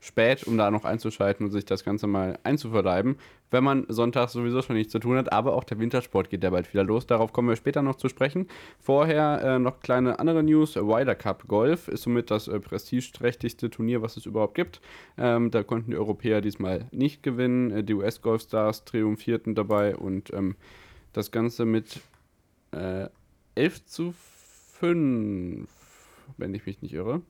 spät, 0.00 0.44
um 0.44 0.56
da 0.56 0.70
noch 0.70 0.84
einzuschalten 0.84 1.46
und 1.46 1.52
sich 1.52 1.64
das 1.64 1.84
Ganze 1.84 2.06
mal 2.06 2.38
einzuverleiben, 2.44 3.16
wenn 3.50 3.64
man 3.64 3.86
Sonntag 3.88 4.28
sowieso 4.28 4.62
schon 4.62 4.76
nichts 4.76 4.92
zu 4.92 4.98
tun 4.98 5.16
hat. 5.16 5.32
Aber 5.32 5.54
auch 5.54 5.64
der 5.64 5.78
Wintersport 5.78 6.30
geht 6.30 6.44
ja 6.44 6.50
bald 6.50 6.72
wieder 6.72 6.84
los. 6.84 7.06
Darauf 7.06 7.32
kommen 7.32 7.48
wir 7.48 7.56
später 7.56 7.82
noch 7.82 7.96
zu 7.96 8.08
sprechen. 8.08 8.46
Vorher 8.78 9.40
äh, 9.42 9.58
noch 9.58 9.80
kleine 9.80 10.18
andere 10.18 10.42
News. 10.42 10.76
Ryder 10.76 11.14
Cup 11.14 11.48
Golf 11.48 11.88
ist 11.88 12.02
somit 12.02 12.30
das 12.30 12.48
äh, 12.48 12.60
prestigeträchtigste 12.60 13.70
Turnier, 13.70 14.02
was 14.02 14.16
es 14.16 14.26
überhaupt 14.26 14.54
gibt. 14.54 14.80
Ähm, 15.16 15.50
da 15.50 15.62
konnten 15.62 15.90
die 15.90 15.96
Europäer 15.96 16.40
diesmal 16.40 16.86
nicht 16.92 17.22
gewinnen. 17.22 17.70
Äh, 17.70 17.84
die 17.84 17.94
US-Golfstars 17.94 18.84
triumphierten 18.84 19.54
dabei 19.54 19.96
und 19.96 20.32
ähm, 20.32 20.54
das 21.12 21.32
Ganze 21.32 21.64
mit 21.64 22.00
äh, 22.72 23.08
11 23.56 23.86
zu 23.86 24.14
5, 24.78 25.68
wenn 26.36 26.54
ich 26.54 26.66
mich 26.66 26.82
nicht 26.82 26.92
irre. 26.92 27.22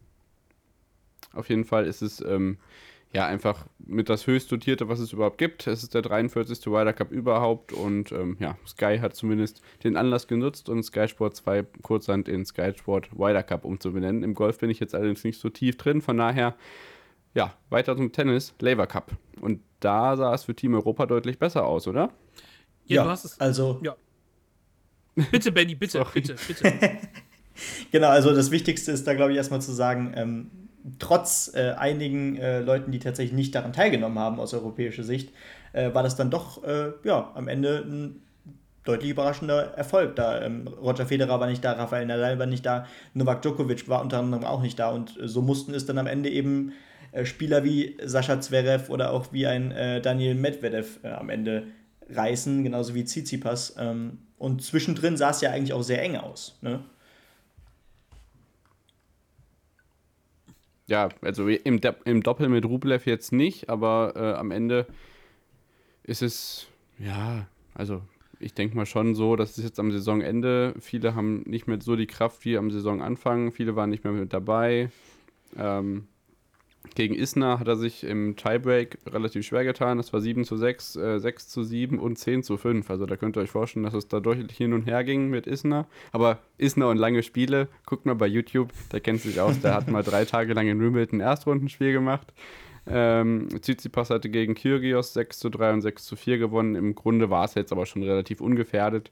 Auf 1.38 1.48
jeden 1.48 1.64
Fall 1.64 1.86
ist 1.86 2.02
es 2.02 2.20
ähm, 2.20 2.58
ja 3.12 3.26
einfach 3.26 3.66
mit 3.78 4.08
das 4.08 4.26
höchst 4.26 4.52
dotierte, 4.52 4.88
was 4.88 4.98
es 4.98 5.12
überhaupt 5.12 5.38
gibt. 5.38 5.66
Es 5.66 5.82
ist 5.82 5.94
der 5.94 6.02
43. 6.02 6.66
Ryder 6.66 6.92
Cup 6.92 7.10
überhaupt 7.10 7.72
und 7.72 8.12
ähm, 8.12 8.36
ja, 8.40 8.58
Sky 8.66 8.98
hat 9.00 9.14
zumindest 9.14 9.62
den 9.84 9.96
Anlass 9.96 10.26
genutzt 10.26 10.68
und 10.68 10.82
Sky 10.82 11.08
Sport 11.08 11.36
2 11.36 11.64
kurzhand 11.82 12.28
in 12.28 12.44
Sky 12.44 12.72
Sport 12.76 13.10
Ryder 13.18 13.42
Cup 13.42 13.64
umzubenennen. 13.64 14.22
Im 14.22 14.34
Golf 14.34 14.58
bin 14.58 14.68
ich 14.68 14.80
jetzt 14.80 14.94
allerdings 14.94 15.24
nicht 15.24 15.40
so 15.40 15.48
tief 15.48 15.76
drin, 15.76 16.02
von 16.02 16.16
daher 16.16 16.56
ja, 17.34 17.54
weiter 17.70 17.96
zum 17.96 18.12
Tennis, 18.12 18.54
Labour 18.58 18.86
Cup. 18.86 19.12
Und 19.40 19.60
da 19.80 20.16
sah 20.16 20.34
es 20.34 20.44
für 20.44 20.54
Team 20.54 20.74
Europa 20.74 21.06
deutlich 21.06 21.38
besser 21.38 21.64
aus, 21.66 21.86
oder? 21.86 22.10
Ja, 22.86 22.96
ja 22.96 23.04
du 23.04 23.10
hast 23.10 23.24
es. 23.24 23.40
Also. 23.40 23.80
Ja. 23.82 23.96
Bitte, 25.30 25.52
Benny, 25.52 25.74
bitte, 25.74 26.04
bitte, 26.14 26.36
bitte. 26.46 26.72
genau, 27.92 28.08
also 28.08 28.34
das 28.34 28.50
Wichtigste 28.50 28.92
ist 28.92 29.06
da, 29.06 29.14
glaube 29.14 29.32
ich, 29.32 29.36
erstmal 29.36 29.60
zu 29.60 29.72
sagen, 29.72 30.12
ähm, 30.16 30.50
trotz 30.98 31.52
äh, 31.54 31.72
einigen 31.76 32.36
äh, 32.36 32.60
Leuten, 32.60 32.92
die 32.92 32.98
tatsächlich 32.98 33.34
nicht 33.34 33.54
daran 33.54 33.72
teilgenommen 33.72 34.18
haben 34.18 34.40
aus 34.40 34.54
europäischer 34.54 35.02
Sicht, 35.02 35.32
äh, 35.72 35.92
war 35.94 36.02
das 36.02 36.16
dann 36.16 36.30
doch 36.30 36.64
äh, 36.64 36.92
ja, 37.04 37.30
am 37.34 37.48
Ende 37.48 37.84
ein 37.86 38.22
deutlich 38.84 39.10
überraschender 39.10 39.74
Erfolg. 39.74 40.16
Da 40.16 40.40
ähm, 40.42 40.66
Roger 40.66 41.06
Federer 41.06 41.40
war 41.40 41.46
nicht 41.46 41.64
da, 41.64 41.72
Rafael 41.72 42.06
Nadal 42.06 42.38
war 42.38 42.46
nicht 42.46 42.64
da, 42.64 42.86
Novak 43.14 43.42
Djokovic 43.42 43.88
war 43.88 44.00
unter 44.00 44.18
anderem 44.18 44.44
auch 44.44 44.62
nicht 44.62 44.78
da 44.78 44.90
und 44.90 45.18
äh, 45.20 45.28
so 45.28 45.42
mussten 45.42 45.74
es 45.74 45.86
dann 45.86 45.98
am 45.98 46.06
Ende 46.06 46.30
eben 46.30 46.72
äh, 47.12 47.24
Spieler 47.24 47.64
wie 47.64 47.96
Sascha 48.02 48.40
Zverev 48.40 48.90
oder 48.90 49.12
auch 49.12 49.32
wie 49.32 49.46
ein 49.46 49.74
Daniel 50.02 50.34
Medvedev 50.34 51.00
am 51.02 51.28
Ende 51.28 51.64
reißen, 52.10 52.64
genauso 52.64 52.94
wie 52.94 53.04
Tsitsipas. 53.04 53.76
Ähm, 53.78 54.18
und 54.38 54.62
zwischendrin 54.62 55.16
sah 55.16 55.30
es 55.30 55.40
ja 55.40 55.50
eigentlich 55.50 55.72
auch 55.72 55.82
sehr 55.82 56.02
eng 56.02 56.16
aus. 56.16 56.58
Ne? 56.62 56.80
Ja, 60.88 61.10
also 61.20 61.46
im, 61.48 61.80
im 62.04 62.22
Doppel 62.22 62.48
mit 62.48 62.64
Rublev 62.64 63.06
jetzt 63.06 63.30
nicht, 63.30 63.68
aber 63.68 64.14
äh, 64.16 64.32
am 64.38 64.50
Ende 64.50 64.86
ist 66.02 66.22
es, 66.22 66.66
ja, 66.98 67.46
also 67.74 68.02
ich 68.40 68.54
denke 68.54 68.74
mal 68.74 68.86
schon 68.86 69.14
so, 69.14 69.36
dass 69.36 69.58
es 69.58 69.64
jetzt 69.64 69.78
am 69.78 69.92
Saisonende, 69.92 70.74
viele 70.80 71.14
haben 71.14 71.42
nicht 71.42 71.66
mehr 71.66 71.80
so 71.80 71.94
die 71.94 72.06
Kraft 72.06 72.44
wie 72.46 72.56
am 72.56 72.70
Saisonanfang, 72.70 73.52
viele 73.52 73.76
waren 73.76 73.90
nicht 73.90 74.04
mehr 74.04 74.14
mit 74.14 74.32
dabei. 74.32 74.90
Ähm, 75.56 76.06
gegen 76.94 77.14
Isner 77.14 77.60
hat 77.60 77.68
er 77.68 77.76
sich 77.76 78.04
im 78.04 78.36
Tiebreak 78.36 78.98
relativ 79.06 79.46
schwer 79.46 79.64
getan. 79.64 79.98
Das 79.98 80.12
war 80.12 80.20
7 80.20 80.44
zu 80.44 80.56
6, 80.56 80.96
äh, 80.96 81.18
6 81.18 81.48
zu 81.48 81.62
7 81.62 81.98
und 81.98 82.18
10 82.18 82.42
zu 82.42 82.56
5. 82.56 82.90
Also 82.90 83.06
da 83.06 83.16
könnt 83.16 83.36
ihr 83.36 83.40
euch 83.42 83.50
vorstellen, 83.50 83.84
dass 83.84 83.94
es 83.94 84.08
da 84.08 84.20
deutlich 84.20 84.56
hin 84.56 84.72
und 84.72 84.86
her 84.86 85.04
ging 85.04 85.28
mit 85.28 85.46
Isner. 85.46 85.86
Aber 86.12 86.38
Isner 86.56 86.88
und 86.88 86.96
lange 86.96 87.22
Spiele, 87.22 87.68
guckt 87.86 88.06
mal 88.06 88.14
bei 88.14 88.26
YouTube, 88.26 88.72
der 88.92 89.00
kennt 89.00 89.20
sich 89.20 89.40
aus. 89.40 89.60
Der 89.60 89.74
hat 89.74 89.88
mal 89.88 90.02
drei 90.02 90.24
Tage 90.24 90.54
lang 90.54 90.68
in 90.68 90.80
Wimbledon 90.80 91.20
ein 91.20 91.26
Erstrundenspiel 91.26 91.92
gemacht. 91.92 92.32
Ähm, 92.86 93.48
Tsitsipas 93.60 94.10
hatte 94.10 94.30
gegen 94.30 94.54
Kyrgios 94.54 95.12
6 95.12 95.38
zu 95.38 95.50
3 95.50 95.74
und 95.74 95.80
6 95.82 96.04
zu 96.04 96.16
4 96.16 96.38
gewonnen. 96.38 96.74
Im 96.74 96.94
Grunde 96.94 97.30
war 97.30 97.44
es 97.44 97.54
jetzt 97.54 97.72
aber 97.72 97.86
schon 97.86 98.02
relativ 98.02 98.40
ungefährdet. 98.40 99.10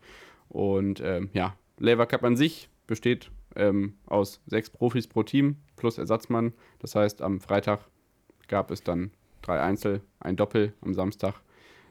Und 0.48 1.00
ähm, 1.05 1.31
ja, 1.35 1.55
Lever 1.79 2.07
Cup 2.07 2.24
an 2.24 2.37
sich 2.37 2.68
besteht 2.87 3.31
ähm, 3.57 3.95
aus 4.07 4.40
sechs 4.47 4.71
Profis 4.71 5.07
pro 5.07 5.23
Team 5.23 5.57
plus 5.77 5.99
Ersatzmann. 5.99 6.53
Das 6.79 6.95
heißt, 6.95 7.23
am 7.23 7.40
Freitag 7.40 7.81
gab 8.49 8.71
es 8.71 8.83
dann 8.83 9.11
drei 9.42 9.61
Einzel, 9.61 10.03
ein 10.21 10.37
Doppel, 10.37 10.73
am 10.81 10.95
Samstag 10.95 11.35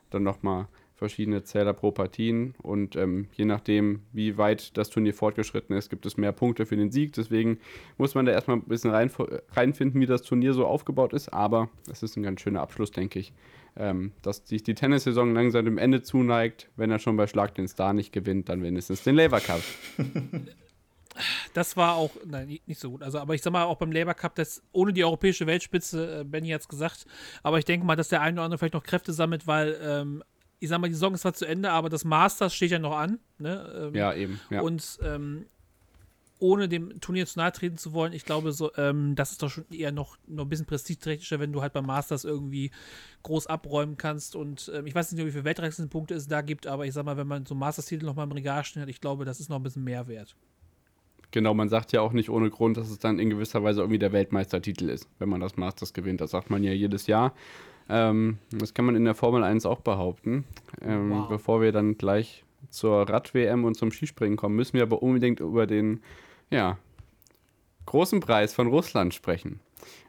dann 0.10 0.23
nochmal 0.23 0.67
verschiedene 0.95 1.43
Zähler 1.43 1.73
pro 1.73 1.91
Partien 1.91 2.56
und 2.62 2.95
ähm, 2.95 3.28
je 3.34 3.43
nachdem, 3.43 4.04
wie 4.13 4.38
weit 4.38 4.78
das 4.78 4.89
Turnier 4.89 5.13
fortgeschritten 5.13 5.75
ist, 5.75 5.89
gibt 5.89 6.06
es 6.06 6.15
mehr 6.15 6.32
Punkte 6.32 6.65
für 6.65 6.78
den 6.78 6.89
Sieg. 6.89 7.12
Deswegen 7.13 7.60
muss 7.97 8.15
man 8.15 8.25
da 8.25 8.32
erstmal 8.32 8.58
ein 8.58 8.63
bisschen 8.63 8.91
rein, 8.91 9.12
reinfinden, 9.51 9.99
wie 9.99 10.06
das 10.06 10.21
Turnier 10.21 10.54
so 10.54 10.65
aufgebaut 10.65 11.13
ist, 11.13 11.34
aber 11.34 11.69
es 11.91 12.01
ist 12.01 12.15
ein 12.15 12.23
ganz 12.23 12.39
schöner 12.39 12.62
Abschluss, 12.62 12.91
denke 12.91 13.19
ich, 13.19 13.34
ähm, 13.75 14.13
dass 14.21 14.47
sich 14.47 14.63
die 14.63 14.73
Tennissaison 14.73 15.34
langsam 15.34 15.65
dem 15.65 15.78
Ende 15.78 16.01
zuneigt. 16.01 16.69
Wenn 16.78 16.91
er 16.91 16.99
schon 16.99 17.17
bei 17.17 17.28
Schlag 17.28 17.54
den 17.56 17.67
Star 17.67 17.93
nicht 17.93 18.13
gewinnt, 18.13 18.47
dann 18.47 18.63
wenigstens 18.63 19.04
den 19.04 19.15
Lever 19.15 19.41
Cup. 19.41 19.62
das 21.54 21.78
war 21.78 21.95
auch, 21.95 22.12
nein, 22.25 22.60
nicht 22.65 22.80
so 22.80 22.91
gut. 22.91 23.04
Also, 23.04 23.19
aber 23.19 23.36
ich 23.36 23.41
sag 23.41 23.51
mal, 23.54 23.63
auch 23.63 23.78
beim 23.78 23.91
Labour 23.91 24.13
Cup, 24.13 24.36
das 24.36 24.62
ohne 24.71 24.93
die 24.93 25.04
europäische 25.04 25.47
Weltspitze, 25.47 26.21
äh, 26.21 26.23
Benny 26.23 26.49
hat 26.49 26.62
es 26.62 26.67
gesagt, 26.67 27.06
aber 27.43 27.60
ich 27.60 27.65
denke 27.65 27.86
mal, 27.86 27.95
dass 27.95 28.10
der 28.10 28.21
eine 28.21 28.36
oder 28.36 28.43
andere 28.43 28.58
vielleicht 28.58 28.73
noch 28.73 28.84
Kräfte 28.84 29.13
sammelt, 29.13 29.47
weil, 29.47 29.78
ähm, 29.82 30.23
ich 30.60 30.69
sag 30.69 30.80
mal, 30.80 30.88
die 30.88 30.93
Saison 30.93 31.13
ist 31.13 31.21
zwar 31.21 31.34
zu 31.34 31.45
Ende, 31.45 31.71
aber 31.71 31.89
das 31.89 32.06
Masters 32.06 32.54
steht 32.54 32.71
ja 32.71 32.80
noch 32.80 32.97
an. 32.97 33.19
Ne? 33.38 33.89
Ähm, 33.89 33.95
ja, 33.95 34.13
eben. 34.13 34.39
Ja. 34.49 34.62
Und 34.62 34.99
ähm, 35.04 35.45
ohne 36.39 36.67
dem 36.67 36.99
Turnier 36.99 37.25
zu 37.25 37.39
nahe 37.39 37.51
treten 37.51 37.78
zu 37.78 37.93
wollen, 37.93 38.13
ich 38.13 38.25
glaube, 38.25 38.51
so, 38.51 38.71
ähm, 38.75 39.15
das 39.15 39.32
ist 39.32 39.41
doch 39.41 39.49
schon 39.49 39.65
eher 39.71 39.91
noch, 39.91 40.17
noch 40.28 40.45
ein 40.45 40.49
bisschen 40.49 40.65
prestigeträchtiger, 40.65 41.39
wenn 41.39 41.54
du 41.54 41.62
halt 41.62 41.73
beim 41.73 41.86
Masters 41.86 42.25
irgendwie 42.25 42.71
groß 43.23 43.47
abräumen 43.47 43.97
kannst. 43.97 44.36
Und 44.36 44.71
ähm, 44.73 44.86
ich 44.86 44.95
weiß 44.95 45.12
nicht, 45.12 45.25
wie 45.25 45.32
viele 45.32 45.45
Weltranglistenpunkte 45.45 46.13
es 46.13 46.28
da 46.28 46.41
gibt, 46.41 46.67
aber 46.67 46.86
ich 46.86 46.93
sag 46.93 47.06
mal, 47.06 47.17
wenn 47.17 47.28
man 47.28 47.45
so 47.45 47.56
Masters-Titel 47.56 48.06
nochmal 48.06 48.25
im 48.25 48.34
Regal 48.34 48.63
steht, 48.63 48.88
ich 48.89 49.01
glaube, 49.01 49.25
das 49.25 49.39
ist 49.39 49.49
noch 49.49 49.58
ein 49.58 49.63
bisschen 49.63 49.84
mehr 49.84 50.08
wert. 50.08 50.36
Genau, 51.31 51.53
man 51.53 51.69
sagt 51.69 51.91
ja 51.91 52.01
auch 52.01 52.13
nicht 52.13 52.29
ohne 52.29 52.49
Grund, 52.49 52.77
dass 52.77 52.89
es 52.89 52.99
dann 52.99 53.19
in 53.19 53.29
gewisser 53.29 53.63
Weise 53.63 53.81
irgendwie 53.81 53.99
der 53.99 54.13
Weltmeistertitel 54.13 54.89
ist, 54.89 55.09
wenn 55.19 55.29
man 55.29 55.41
das 55.41 55.57
Masters 55.57 55.93
gewinnt. 55.93 56.21
Das 56.21 56.31
sagt 56.31 56.49
man 56.49 56.63
ja 56.63 56.71
jedes 56.71 57.07
Jahr. 57.07 57.33
Ähm, 57.89 58.38
das 58.51 58.73
kann 58.73 58.85
man 58.85 58.95
in 58.95 59.05
der 59.05 59.15
Formel 59.15 59.43
1 59.43 59.65
auch 59.65 59.81
behaupten. 59.81 60.45
Ähm, 60.81 61.11
wow. 61.11 61.27
Bevor 61.27 61.61
wir 61.61 61.71
dann 61.71 61.97
gleich 61.97 62.43
zur 62.69 63.07
Rad-WM 63.07 63.63
und 63.63 63.75
zum 63.75 63.91
Skispringen 63.91 64.38
kommen, 64.38 64.55
müssen 64.55 64.73
wir 64.73 64.83
aber 64.83 65.03
unbedingt 65.03 65.39
über 65.39 65.67
den 65.67 66.01
ja, 66.49 66.77
großen 67.85 68.19
Preis 68.19 68.53
von 68.53 68.67
Russland 68.67 69.13
sprechen. 69.13 69.59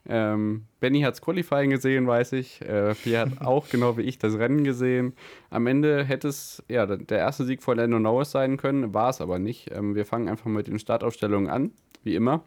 Ähm, 0.09 0.67
Benny 0.81 1.01
hat 1.01 1.15
das 1.15 1.23
Qualifying 1.23 1.71
gesehen, 1.71 2.07
weiß 2.07 2.33
ich. 2.33 2.61
Äh, 2.63 2.95
Pierre 2.95 3.31
hat 3.31 3.41
auch 3.45 3.69
genau 3.69 3.97
wie 3.97 4.03
ich 4.03 4.19
das 4.19 4.39
Rennen 4.39 4.65
gesehen. 4.65 5.15
Am 5.51 5.67
Ende 5.67 6.05
hätte 6.05 6.29
es 6.29 6.63
ja 6.69 6.87
der 6.87 7.19
erste 7.19 7.45
Sieg 7.45 7.63
von 7.63 7.77
Lando 7.77 7.99
Norris 7.99 8.31
sein 8.31 8.57
können, 8.57 8.95
war 8.95 9.11
es 9.11 9.21
aber 9.21 9.39
nicht. 9.39 9.71
Ähm, 9.73 9.95
wir 9.95 10.07
fangen 10.07 10.29
einfach 10.29 10.47
mit 10.47 10.69
den 10.69 10.79
Startaufstellungen 10.79 11.51
an, 11.51 11.73
wie 12.05 12.15
immer. 12.15 12.45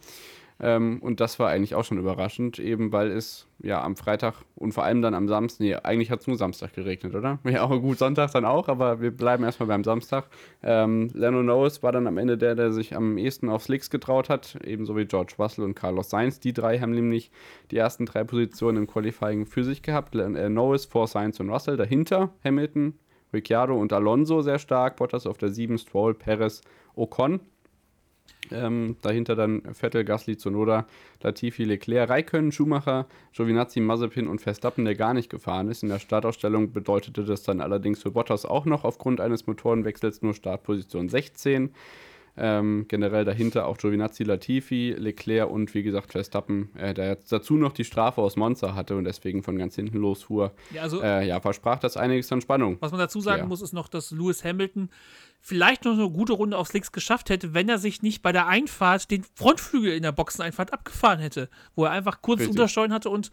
Ähm, 0.62 1.00
und 1.02 1.22
das 1.22 1.40
war 1.40 1.50
eigentlich 1.50 1.76
auch 1.76 1.86
schon 1.86 1.98
überraschend, 1.98 2.60
eben 2.60 2.92
weil 2.92 3.12
es 3.12 3.48
ja 3.60 3.82
am 3.82 3.96
Freitag 3.96 4.36
und 4.56 4.74
vor 4.74 4.84
allem 4.84 5.02
dann 5.02 5.14
am 5.14 5.28
Samstag, 5.28 5.60
nee, 5.62 5.76
eigentlich 5.76 6.12
hat 6.12 6.20
es 6.22 6.28
nur 6.28 6.38
Samstag 6.38 6.74
geregnet, 6.74 7.16
oder? 7.16 7.40
Ja, 7.50 7.64
auch 7.64 7.82
gut, 7.82 7.98
Sonntag 7.98 8.32
dann 8.32 8.46
auch, 8.46 8.68
aber 8.68 9.02
wir 9.02 9.12
bleiben 9.12 9.44
erstmal 9.44 9.68
beim 9.68 9.84
Samstag. 9.84 10.28
Ähm, 10.62 11.10
Lando 11.14 11.42
Norris 11.42 11.82
war 11.82 11.92
dann 11.92 12.08
am 12.08 12.18
Ende 12.18 12.38
der, 12.38 12.56
der 12.56 12.72
sich 12.72 12.96
am 12.96 13.18
ehesten 13.18 13.50
auf 13.50 13.64
Slicks 13.64 13.90
getraut 13.90 14.30
hat, 14.30 14.58
ebenso 14.64 14.96
wie 14.98 15.06
George 15.06 15.34
Russell 15.40 15.64
und 15.64 15.76
Carlos 15.76 16.10
Sainz. 16.10 16.40
Die 16.40 16.54
drei 16.54 16.80
haben 16.80 16.92
nämlich 16.92 17.32
die 17.72 17.78
ersten 17.78 18.06
drei 18.06 18.24
Positionen 18.24 18.78
im 18.78 18.88
Qualifying 18.88 19.46
für 19.46 19.64
sich 19.64 19.82
gehabt. 19.82 20.16
Äh, 20.16 20.50
Norris 20.50 20.86
vor 20.86 21.08
Sainz 21.08 21.40
und 21.40 21.50
Russell, 21.50 21.78
dahinter 21.78 22.32
Hamilton, 22.44 22.94
Ricciardo 23.34 23.80
und 23.80 23.94
Alonso 23.94 24.42
sehr 24.42 24.60
stark, 24.60 24.98
Bottas 24.98 25.26
auf 25.26 25.38
der 25.38 25.50
7, 25.50 25.78
Stroll, 25.78 26.14
Perez, 26.14 26.62
Ocon 26.96 27.40
ähm, 28.52 28.98
dahinter 29.02 29.36
dann 29.36 29.62
Vettel, 29.74 30.04
Gasly, 30.04 30.38
Zunoda, 30.38 30.86
Latifi, 31.22 31.64
Leclerc, 31.64 32.10
Raikön, 32.10 32.52
Schumacher, 32.52 33.08
Giovinazzi, 33.34 33.80
Mazepin 33.80 34.28
und 34.28 34.42
Verstappen, 34.42 34.86
der 34.86 34.96
gar 34.96 35.14
nicht 35.14 35.30
gefahren 35.30 35.70
ist. 35.70 35.84
In 35.84 35.90
der 35.90 36.00
Startausstellung 36.00 36.72
bedeutete 36.72 37.24
das 37.24 37.44
dann 37.44 37.62
allerdings 37.62 38.02
für 38.02 38.12
Bottas 38.12 38.46
auch 38.46 38.66
noch 38.66 38.84
aufgrund 38.84 39.22
eines 39.22 39.48
Motorenwechsels 39.48 40.22
nur 40.22 40.34
Startposition 40.34 41.10
16. 41.10 41.74
Ähm, 42.38 42.86
generell 42.88 43.26
dahinter 43.26 43.66
auch 43.68 43.78
Giovinazzi, 43.78 44.24
Latifi, 44.24 44.96
Leclerc 44.98 45.50
und 45.50 45.74
wie 45.74 45.84
gesagt 45.84 46.12
Verstappen, 46.12 46.70
äh, 46.76 46.94
der 46.94 47.08
jetzt 47.10 47.32
dazu 47.32 47.56
noch 47.56 47.74
die 47.74 47.84
Strafe 47.84 48.22
aus 48.22 48.36
Monza 48.36 48.76
hatte 48.76 48.96
und 48.96 49.04
deswegen 49.04 49.44
von 49.44 49.58
ganz 49.58 49.76
hinten 49.76 49.98
losfuhr. 49.98 50.54
Ja, 50.72 50.84
also, 50.84 51.02
äh, 51.02 51.28
ja 51.28 51.40
versprach 51.42 51.80
das 51.80 51.98
einiges 51.98 52.32
an 52.32 52.42
Spannung. 52.42 52.78
Was 52.80 52.92
man 52.92 53.00
dazu 53.00 53.20
sagen 53.22 53.44
ja. 53.44 53.48
muss, 53.48 53.62
ist 53.62 53.74
noch, 53.74 53.88
dass 53.88 54.12
Lewis 54.12 54.44
Hamilton 54.44 54.90
vielleicht 55.42 55.86
noch 55.86 55.94
eine 55.94 56.10
gute 56.10 56.34
Runde 56.34 56.58
aufs 56.58 56.74
Links 56.74 56.92
geschafft 56.92 57.30
hätte, 57.30 57.54
wenn 57.54 57.70
er 57.70 57.78
sich 57.78 58.02
nicht 58.02 58.22
bei 58.22 58.32
der 58.32 58.48
Einfahrt 58.48 59.10
den 59.12 59.24
Frontflügel 59.36 59.94
in 59.94 60.04
der 60.04 60.12
Boxeneinfahrt 60.12 60.74
abgefahren 60.74 61.20
hätte, 61.20 61.50
wo 61.76 61.86
er 61.86 61.92
einfach 61.92 62.22
kurz 62.22 62.42
Richtig. 62.42 62.52
untersteuern 62.52 62.94
hatte 62.94 63.10
und 63.10 63.32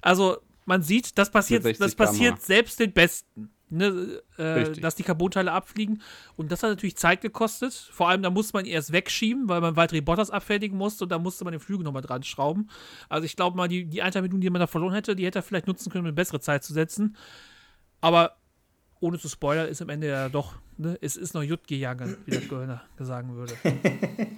also 0.00 0.38
man 0.64 0.82
sieht, 0.82 1.18
das 1.18 1.30
passiert, 1.30 1.64
das 1.80 1.94
passiert 1.94 2.40
selbst 2.40 2.78
den 2.78 2.92
Besten. 2.92 3.50
Ne, 3.74 4.20
äh, 4.36 4.70
dass 4.72 4.96
die 4.96 5.02
Carbonteile 5.02 5.50
abfliegen. 5.50 6.02
Und 6.36 6.52
das 6.52 6.62
hat 6.62 6.68
natürlich 6.68 6.98
Zeit 6.98 7.22
gekostet. 7.22 7.72
Vor 7.72 8.06
allem, 8.06 8.20
da 8.20 8.28
musste 8.28 8.54
man 8.54 8.66
erst 8.66 8.92
wegschieben, 8.92 9.48
weil 9.48 9.62
man 9.62 9.76
weitere 9.76 10.02
Bottas 10.02 10.28
abfertigen 10.30 10.76
musste 10.76 11.04
und 11.04 11.08
da 11.08 11.18
musste 11.18 11.42
man 11.44 11.52
den 11.52 11.60
Flügel 11.60 11.82
nochmal 11.82 12.02
dran 12.02 12.22
schrauben. 12.22 12.68
Also 13.08 13.24
ich 13.24 13.34
glaube 13.34 13.56
mal, 13.56 13.68
die, 13.68 13.86
die 13.86 14.02
eineinhalb 14.02 14.24
Minuten, 14.24 14.42
die 14.42 14.50
man 14.50 14.60
da 14.60 14.66
verloren 14.66 14.92
hätte, 14.92 15.16
die 15.16 15.24
hätte 15.24 15.38
er 15.38 15.42
vielleicht 15.42 15.68
nutzen 15.68 15.90
können, 15.90 16.02
um 16.02 16.08
eine 16.08 16.12
bessere 16.12 16.38
Zeit 16.38 16.64
zu 16.64 16.74
setzen. 16.74 17.16
Aber 18.02 18.36
ohne 19.00 19.18
zu 19.18 19.30
spoilern, 19.30 19.68
ist 19.68 19.80
am 19.80 19.88
Ende 19.88 20.08
ja 20.08 20.28
doch, 20.28 20.56
ne, 20.76 20.98
es 21.00 21.16
ist 21.16 21.32
noch 21.32 21.42
Jut 21.42 21.66
gegangen, 21.66 22.18
wie 22.26 22.32
der 22.32 22.42
Gehörner 22.42 22.82
sagen 22.98 23.34
würde. 23.34 23.54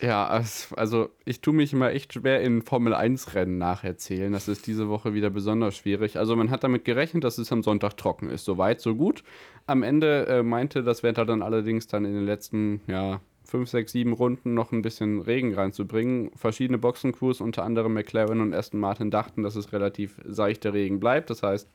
Ja, 0.00 0.42
also 0.76 1.08
ich 1.24 1.40
tue 1.40 1.54
mich 1.54 1.72
immer 1.72 1.90
echt 1.90 2.12
schwer 2.12 2.42
in 2.42 2.60
Formel-1-Rennen 2.60 3.56
nacherzählen. 3.56 4.30
Das 4.32 4.46
ist 4.46 4.66
diese 4.66 4.88
Woche 4.88 5.14
wieder 5.14 5.30
besonders 5.30 5.76
schwierig. 5.76 6.18
Also 6.18 6.36
man 6.36 6.50
hat 6.50 6.64
damit 6.64 6.84
gerechnet, 6.84 7.24
dass 7.24 7.38
es 7.38 7.50
am 7.50 7.62
Sonntag 7.62 7.96
trocken 7.96 8.28
ist. 8.28 8.44
So 8.44 8.58
weit, 8.58 8.80
so 8.80 8.94
gut. 8.94 9.24
Am 9.66 9.82
Ende 9.82 10.26
äh, 10.26 10.42
meinte 10.42 10.82
das 10.82 11.02
Wetter 11.02 11.24
dann 11.24 11.40
allerdings 11.40 11.86
dann 11.86 12.04
in 12.04 12.12
den 12.12 12.26
letzten, 12.26 12.82
ja, 12.86 13.20
5, 13.44 13.70
6, 13.70 13.92
7 13.92 14.12
Runden 14.12 14.54
noch 14.54 14.72
ein 14.72 14.82
bisschen 14.82 15.20
Regen 15.20 15.54
reinzubringen. 15.54 16.30
Verschiedene 16.34 16.78
Boxencrews, 16.78 17.40
unter 17.40 17.64
anderem 17.64 17.94
McLaren 17.94 18.40
und 18.40 18.52
Aston 18.52 18.80
Martin, 18.80 19.10
dachten, 19.10 19.42
dass 19.42 19.56
es 19.56 19.72
relativ 19.72 20.20
seichter 20.26 20.74
Regen 20.74 21.00
bleibt. 21.00 21.30
Das 21.30 21.42
heißt, 21.42 21.70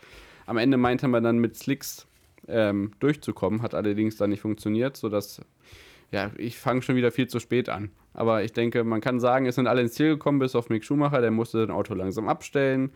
am 0.45 0.57
Ende 0.57 0.77
meinte 0.77 1.07
man 1.07 1.23
dann 1.23 1.39
mit 1.39 1.55
Slicks 1.55 2.07
ähm, 2.47 2.91
durchzukommen, 2.99 3.61
hat 3.61 3.73
allerdings 3.73 4.17
dann 4.17 4.29
nicht 4.29 4.41
funktioniert, 4.41 4.97
sodass 4.97 5.41
ja, 6.11 6.31
ich 6.37 6.57
fange 6.57 6.81
schon 6.81 6.95
wieder 6.95 7.11
viel 7.11 7.27
zu 7.27 7.39
spät 7.39 7.69
an. 7.69 7.89
Aber 8.13 8.43
ich 8.43 8.51
denke, 8.51 8.83
man 8.83 9.01
kann 9.01 9.19
sagen, 9.19 9.45
es 9.45 9.55
sind 9.55 9.67
alle 9.67 9.81
ins 9.81 9.93
Ziel 9.93 10.09
gekommen, 10.09 10.39
bis 10.39 10.55
auf 10.55 10.69
Mick 10.69 10.83
Schumacher, 10.83 11.21
der 11.21 11.31
musste 11.31 11.59
sein 11.59 11.71
Auto 11.71 11.93
langsam 11.93 12.27
abstellen. 12.27 12.91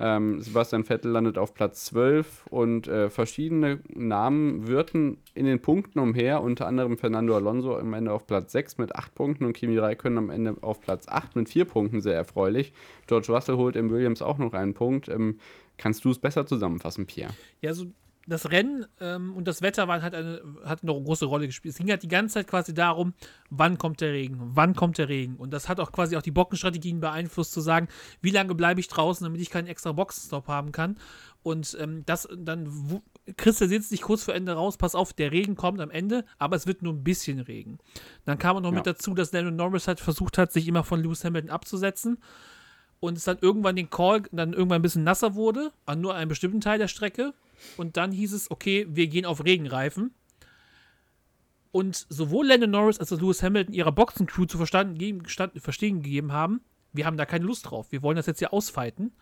Ähm, 0.00 0.40
Sebastian 0.40 0.84
Vettel 0.84 1.10
landet 1.10 1.38
auf 1.38 1.54
Platz 1.54 1.86
12 1.86 2.46
und 2.50 2.86
äh, 2.86 3.10
verschiedene 3.10 3.80
Namen 3.88 4.68
wirten 4.68 5.18
in 5.34 5.44
den 5.44 5.60
Punkten 5.60 5.98
umher, 5.98 6.40
unter 6.40 6.68
anderem 6.68 6.98
Fernando 6.98 7.34
Alonso 7.34 7.76
am 7.76 7.92
Ende 7.94 8.12
auf 8.12 8.26
Platz 8.26 8.52
6 8.52 8.78
mit 8.78 8.94
8 8.94 9.14
Punkten 9.14 9.44
und 9.44 9.54
Kimi 9.54 9.76
Räikkönen 9.76 10.18
am 10.18 10.30
Ende 10.30 10.56
auf 10.60 10.80
Platz 10.80 11.08
8 11.08 11.34
mit 11.34 11.48
4 11.48 11.64
Punkten, 11.64 12.00
sehr 12.00 12.14
erfreulich. 12.14 12.72
George 13.08 13.32
Russell 13.32 13.56
holt 13.56 13.74
im 13.74 13.90
Williams 13.90 14.22
auch 14.22 14.38
noch 14.38 14.52
einen 14.52 14.74
Punkt. 14.74 15.08
Ähm, 15.08 15.40
kannst 15.78 16.04
du 16.04 16.10
es 16.10 16.20
besser 16.20 16.46
zusammenfassen, 16.46 17.06
Pierre? 17.06 17.32
Ja, 17.60 17.74
so 17.74 17.86
das 18.28 18.50
Rennen 18.50 18.86
ähm, 19.00 19.34
und 19.34 19.48
das 19.48 19.62
Wetter 19.62 19.88
waren 19.88 20.02
halt 20.02 20.14
eine, 20.14 20.42
hat 20.64 20.82
eine 20.82 20.92
große 20.92 21.24
Rolle 21.24 21.46
gespielt. 21.46 21.72
Es 21.72 21.78
ging 21.78 21.90
halt 21.90 22.02
die 22.02 22.08
ganze 22.08 22.34
Zeit 22.34 22.46
quasi 22.46 22.74
darum, 22.74 23.14
wann 23.48 23.78
kommt 23.78 24.00
der 24.00 24.12
Regen, 24.12 24.38
wann 24.38 24.74
kommt 24.74 24.98
der 24.98 25.08
Regen. 25.08 25.36
Und 25.36 25.50
das 25.50 25.68
hat 25.68 25.80
auch 25.80 25.92
quasi 25.92 26.16
auch 26.16 26.22
die 26.22 26.30
Bockenstrategien 26.30 27.00
beeinflusst, 27.00 27.52
zu 27.52 27.60
sagen, 27.60 27.88
wie 28.20 28.30
lange 28.30 28.54
bleibe 28.54 28.80
ich 28.80 28.88
draußen, 28.88 29.24
damit 29.24 29.40
ich 29.40 29.50
keinen 29.50 29.66
extra 29.66 29.92
Boxenstopp 29.92 30.46
haben 30.46 30.72
kann. 30.72 30.98
Und 31.42 31.76
ähm, 31.80 32.02
das 32.04 32.28
dann, 32.36 33.00
Christel 33.36 33.68
sitzt 33.68 33.88
sich 33.88 34.02
kurz 34.02 34.24
vor 34.24 34.34
Ende 34.34 34.52
raus, 34.52 34.76
pass 34.76 34.94
auf, 34.94 35.12
der 35.14 35.32
Regen 35.32 35.56
kommt 35.56 35.80
am 35.80 35.90
Ende, 35.90 36.24
aber 36.38 36.56
es 36.56 36.66
wird 36.66 36.82
nur 36.82 36.92
ein 36.92 37.04
bisschen 37.04 37.40
Regen. 37.40 37.78
Dann 38.26 38.38
kam 38.38 38.56
auch 38.56 38.60
noch 38.60 38.72
ja. 38.72 38.76
mit 38.76 38.86
dazu, 38.86 39.14
dass 39.14 39.32
Lennon 39.32 39.56
Norris 39.56 39.88
halt 39.88 40.00
versucht 40.00 40.36
hat, 40.36 40.52
sich 40.52 40.68
immer 40.68 40.84
von 40.84 41.02
Lewis 41.02 41.24
Hamilton 41.24 41.50
abzusetzen 41.50 42.18
und 43.00 43.16
es 43.16 43.24
dann 43.24 43.38
irgendwann 43.40 43.76
den 43.76 43.88
Call 43.88 44.22
dann 44.32 44.52
irgendwann 44.52 44.80
ein 44.80 44.82
bisschen 44.82 45.04
nasser 45.04 45.34
wurde, 45.34 45.72
an 45.86 46.00
nur 46.00 46.14
einem 46.14 46.28
bestimmten 46.28 46.60
Teil 46.60 46.78
der 46.78 46.88
Strecke 46.88 47.32
und 47.76 47.96
dann 47.96 48.12
hieß 48.12 48.32
es, 48.32 48.50
okay, 48.50 48.86
wir 48.88 49.08
gehen 49.08 49.26
auf 49.26 49.44
Regenreifen. 49.44 50.14
Und 51.70 52.06
sowohl 52.08 52.46
Landon 52.46 52.70
Norris 52.70 52.98
als 52.98 53.12
auch 53.12 53.20
Lewis 53.20 53.42
Hamilton 53.42 53.74
ihrer 53.74 53.92
Boxencrew 53.92 54.46
zu 54.46 54.56
verstanden, 54.56 55.22
verstehen 55.56 56.02
gegeben 56.02 56.32
haben, 56.32 56.60
wir 56.92 57.06
haben 57.06 57.16
da 57.16 57.26
keine 57.26 57.44
Lust 57.44 57.70
drauf, 57.70 57.92
wir 57.92 58.02
wollen 58.02 58.16
das 58.16 58.26
jetzt 58.26 58.38
hier 58.38 58.52
ausfighten. 58.52 59.12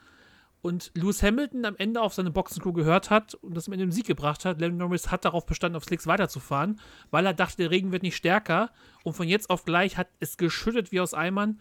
Und 0.62 0.90
Lewis 0.94 1.22
Hamilton 1.22 1.64
am 1.64 1.76
Ende 1.76 2.00
auf 2.00 2.14
seine 2.14 2.30
Boxencrew 2.30 2.72
gehört 2.72 3.10
hat 3.10 3.34
und 3.34 3.56
das 3.56 3.68
mit 3.68 3.78
dem 3.78 3.92
Sieg 3.92 4.06
gebracht 4.06 4.44
hat. 4.44 4.60
Landon 4.60 4.78
Norris 4.78 5.10
hat 5.10 5.24
darauf 5.24 5.46
bestanden, 5.46 5.76
auf 5.76 5.84
Slicks 5.84 6.06
weiterzufahren, 6.06 6.80
weil 7.10 7.26
er 7.26 7.34
dachte, 7.34 7.58
der 7.58 7.70
Regen 7.70 7.92
wird 7.92 8.02
nicht 8.02 8.16
stärker. 8.16 8.70
Und 9.04 9.14
von 9.14 9.28
jetzt 9.28 9.48
auf 9.48 9.64
gleich 9.64 9.96
hat 9.96 10.08
es 10.18 10.36
geschüttet 10.36 10.90
wie 10.90 11.00
aus 11.00 11.14
Eimern. 11.14 11.60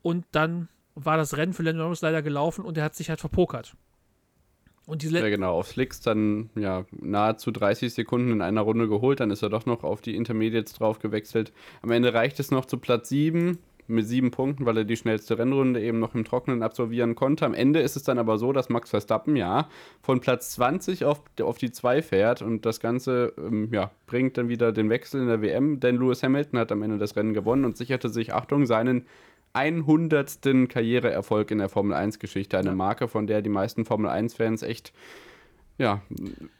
Und 0.00 0.24
dann 0.32 0.68
war 0.94 1.18
das 1.18 1.36
Rennen 1.36 1.52
für 1.52 1.62
Landon 1.62 1.84
Norris 1.84 2.00
leider 2.00 2.22
gelaufen 2.22 2.64
und 2.64 2.78
er 2.78 2.84
hat 2.84 2.94
sich 2.94 3.10
halt 3.10 3.20
verpokert. 3.20 3.76
Und 4.86 5.02
diese 5.02 5.18
ja, 5.18 5.28
genau, 5.28 5.58
auf 5.58 5.66
Slicks 5.66 6.00
dann 6.00 6.48
ja 6.54 6.84
nahezu 6.92 7.50
30 7.50 7.92
Sekunden 7.92 8.30
in 8.30 8.40
einer 8.40 8.60
Runde 8.60 8.88
geholt, 8.88 9.18
dann 9.18 9.32
ist 9.32 9.42
er 9.42 9.48
doch 9.48 9.66
noch 9.66 9.82
auf 9.82 10.00
die 10.00 10.14
Intermediates 10.14 10.74
drauf 10.74 11.00
gewechselt. 11.00 11.52
Am 11.82 11.90
Ende 11.90 12.14
reicht 12.14 12.38
es 12.38 12.52
noch 12.52 12.66
zu 12.66 12.78
Platz 12.78 13.08
7 13.08 13.58
mit 13.88 14.06
sieben 14.06 14.30
Punkten, 14.30 14.66
weil 14.66 14.78
er 14.78 14.84
die 14.84 14.96
schnellste 14.96 15.38
Rennrunde 15.38 15.80
eben 15.80 15.98
noch 15.98 16.14
im 16.14 16.24
Trockenen 16.24 16.62
absolvieren 16.62 17.14
konnte. 17.14 17.44
Am 17.44 17.54
Ende 17.54 17.80
ist 17.80 17.96
es 17.96 18.02
dann 18.02 18.18
aber 18.18 18.38
so, 18.38 18.52
dass 18.52 18.68
Max 18.68 18.90
Verstappen 18.90 19.36
ja 19.36 19.68
von 20.02 20.20
Platz 20.20 20.50
20 20.50 21.04
auf, 21.04 21.22
auf 21.40 21.58
die 21.58 21.70
2 21.70 22.02
fährt 22.02 22.42
und 22.42 22.66
das 22.66 22.80
Ganze 22.80 23.32
ähm, 23.38 23.68
ja, 23.72 23.90
bringt 24.06 24.38
dann 24.38 24.48
wieder 24.48 24.72
den 24.72 24.90
Wechsel 24.90 25.20
in 25.20 25.28
der 25.28 25.42
WM, 25.42 25.80
denn 25.80 25.96
Lewis 25.96 26.22
Hamilton 26.22 26.58
hat 26.58 26.72
am 26.72 26.82
Ende 26.82 26.98
das 26.98 27.16
Rennen 27.16 27.34
gewonnen 27.34 27.64
und 27.64 27.76
sicherte 27.76 28.08
sich, 28.08 28.32
Achtung, 28.32 28.66
seinen 28.66 29.06
100. 29.56 30.68
Karriereerfolg 30.68 31.50
in 31.50 31.58
der 31.58 31.70
Formel 31.70 31.96
1-Geschichte. 31.96 32.58
Eine. 32.58 32.72
Marke, 32.72 33.08
von 33.08 33.26
der 33.26 33.40
die 33.40 33.48
meisten 33.48 33.86
Formel 33.86 34.10
1-Fans 34.10 34.62
echt, 34.62 34.92
ja, 35.78 36.02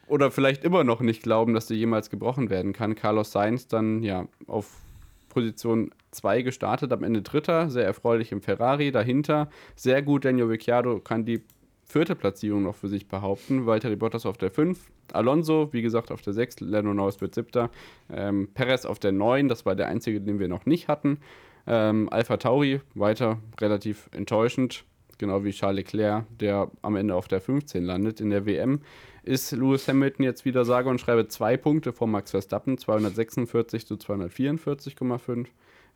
oder 0.08 0.30
vielleicht 0.30 0.64
immer 0.64 0.82
noch 0.82 1.00
nicht 1.00 1.22
glauben, 1.22 1.52
dass 1.52 1.68
sie 1.68 1.74
jemals 1.74 2.08
gebrochen 2.08 2.48
werden 2.48 2.72
kann. 2.72 2.94
Carlos 2.94 3.32
Sainz 3.32 3.68
dann, 3.68 4.02
ja, 4.02 4.26
auf 4.46 4.70
Position 5.28 5.90
2 6.12 6.40
gestartet, 6.40 6.92
am 6.92 7.04
Ende 7.04 7.20
Dritter, 7.20 7.68
sehr 7.68 7.84
erfreulich 7.84 8.32
im 8.32 8.40
Ferrari. 8.40 8.90
Dahinter 8.90 9.50
sehr 9.74 10.00
gut, 10.00 10.24
Daniel 10.24 10.46
Ricciardo 10.46 10.98
kann 11.00 11.26
die 11.26 11.42
vierte 11.84 12.16
Platzierung 12.16 12.62
noch 12.62 12.74
für 12.74 12.88
sich 12.88 13.08
behaupten. 13.08 13.66
Walter 13.66 13.94
Bottas 13.96 14.24
auf 14.24 14.38
der 14.38 14.50
5. 14.50 14.90
Alonso, 15.12 15.72
wie 15.72 15.82
gesagt, 15.82 16.10
auf 16.10 16.22
der 16.22 16.32
6. 16.32 16.60
Lando 16.60 16.94
Norris 16.94 17.20
wird 17.20 17.34
siebter. 17.34 17.70
Ähm, 18.10 18.48
Perez 18.54 18.86
auf 18.86 18.98
der 18.98 19.12
9. 19.12 19.48
Das 19.48 19.66
war 19.66 19.76
der 19.76 19.88
einzige, 19.88 20.20
den 20.20 20.38
wir 20.38 20.48
noch 20.48 20.66
nicht 20.66 20.88
hatten. 20.88 21.18
Ähm, 21.66 22.08
Alpha 22.10 22.36
Tauri 22.36 22.80
weiter 22.94 23.38
relativ 23.60 24.08
enttäuschend, 24.12 24.84
genau 25.18 25.44
wie 25.44 25.50
Charles 25.50 25.76
Leclerc, 25.76 26.24
der 26.38 26.70
am 26.82 26.96
Ende 26.96 27.14
auf 27.14 27.28
der 27.28 27.40
15 27.40 27.84
landet. 27.84 28.20
In 28.20 28.30
der 28.30 28.46
WM 28.46 28.80
ist 29.22 29.50
Lewis 29.52 29.88
Hamilton 29.88 30.24
jetzt 30.24 30.44
wieder 30.44 30.64
sage 30.64 30.88
und 30.88 31.00
schreibe 31.00 31.26
zwei 31.28 31.56
Punkte 31.56 31.92
vor 31.92 32.06
Max 32.06 32.30
Verstappen, 32.30 32.78
246 32.78 33.86
zu 33.86 33.94
244,5. 33.94 35.46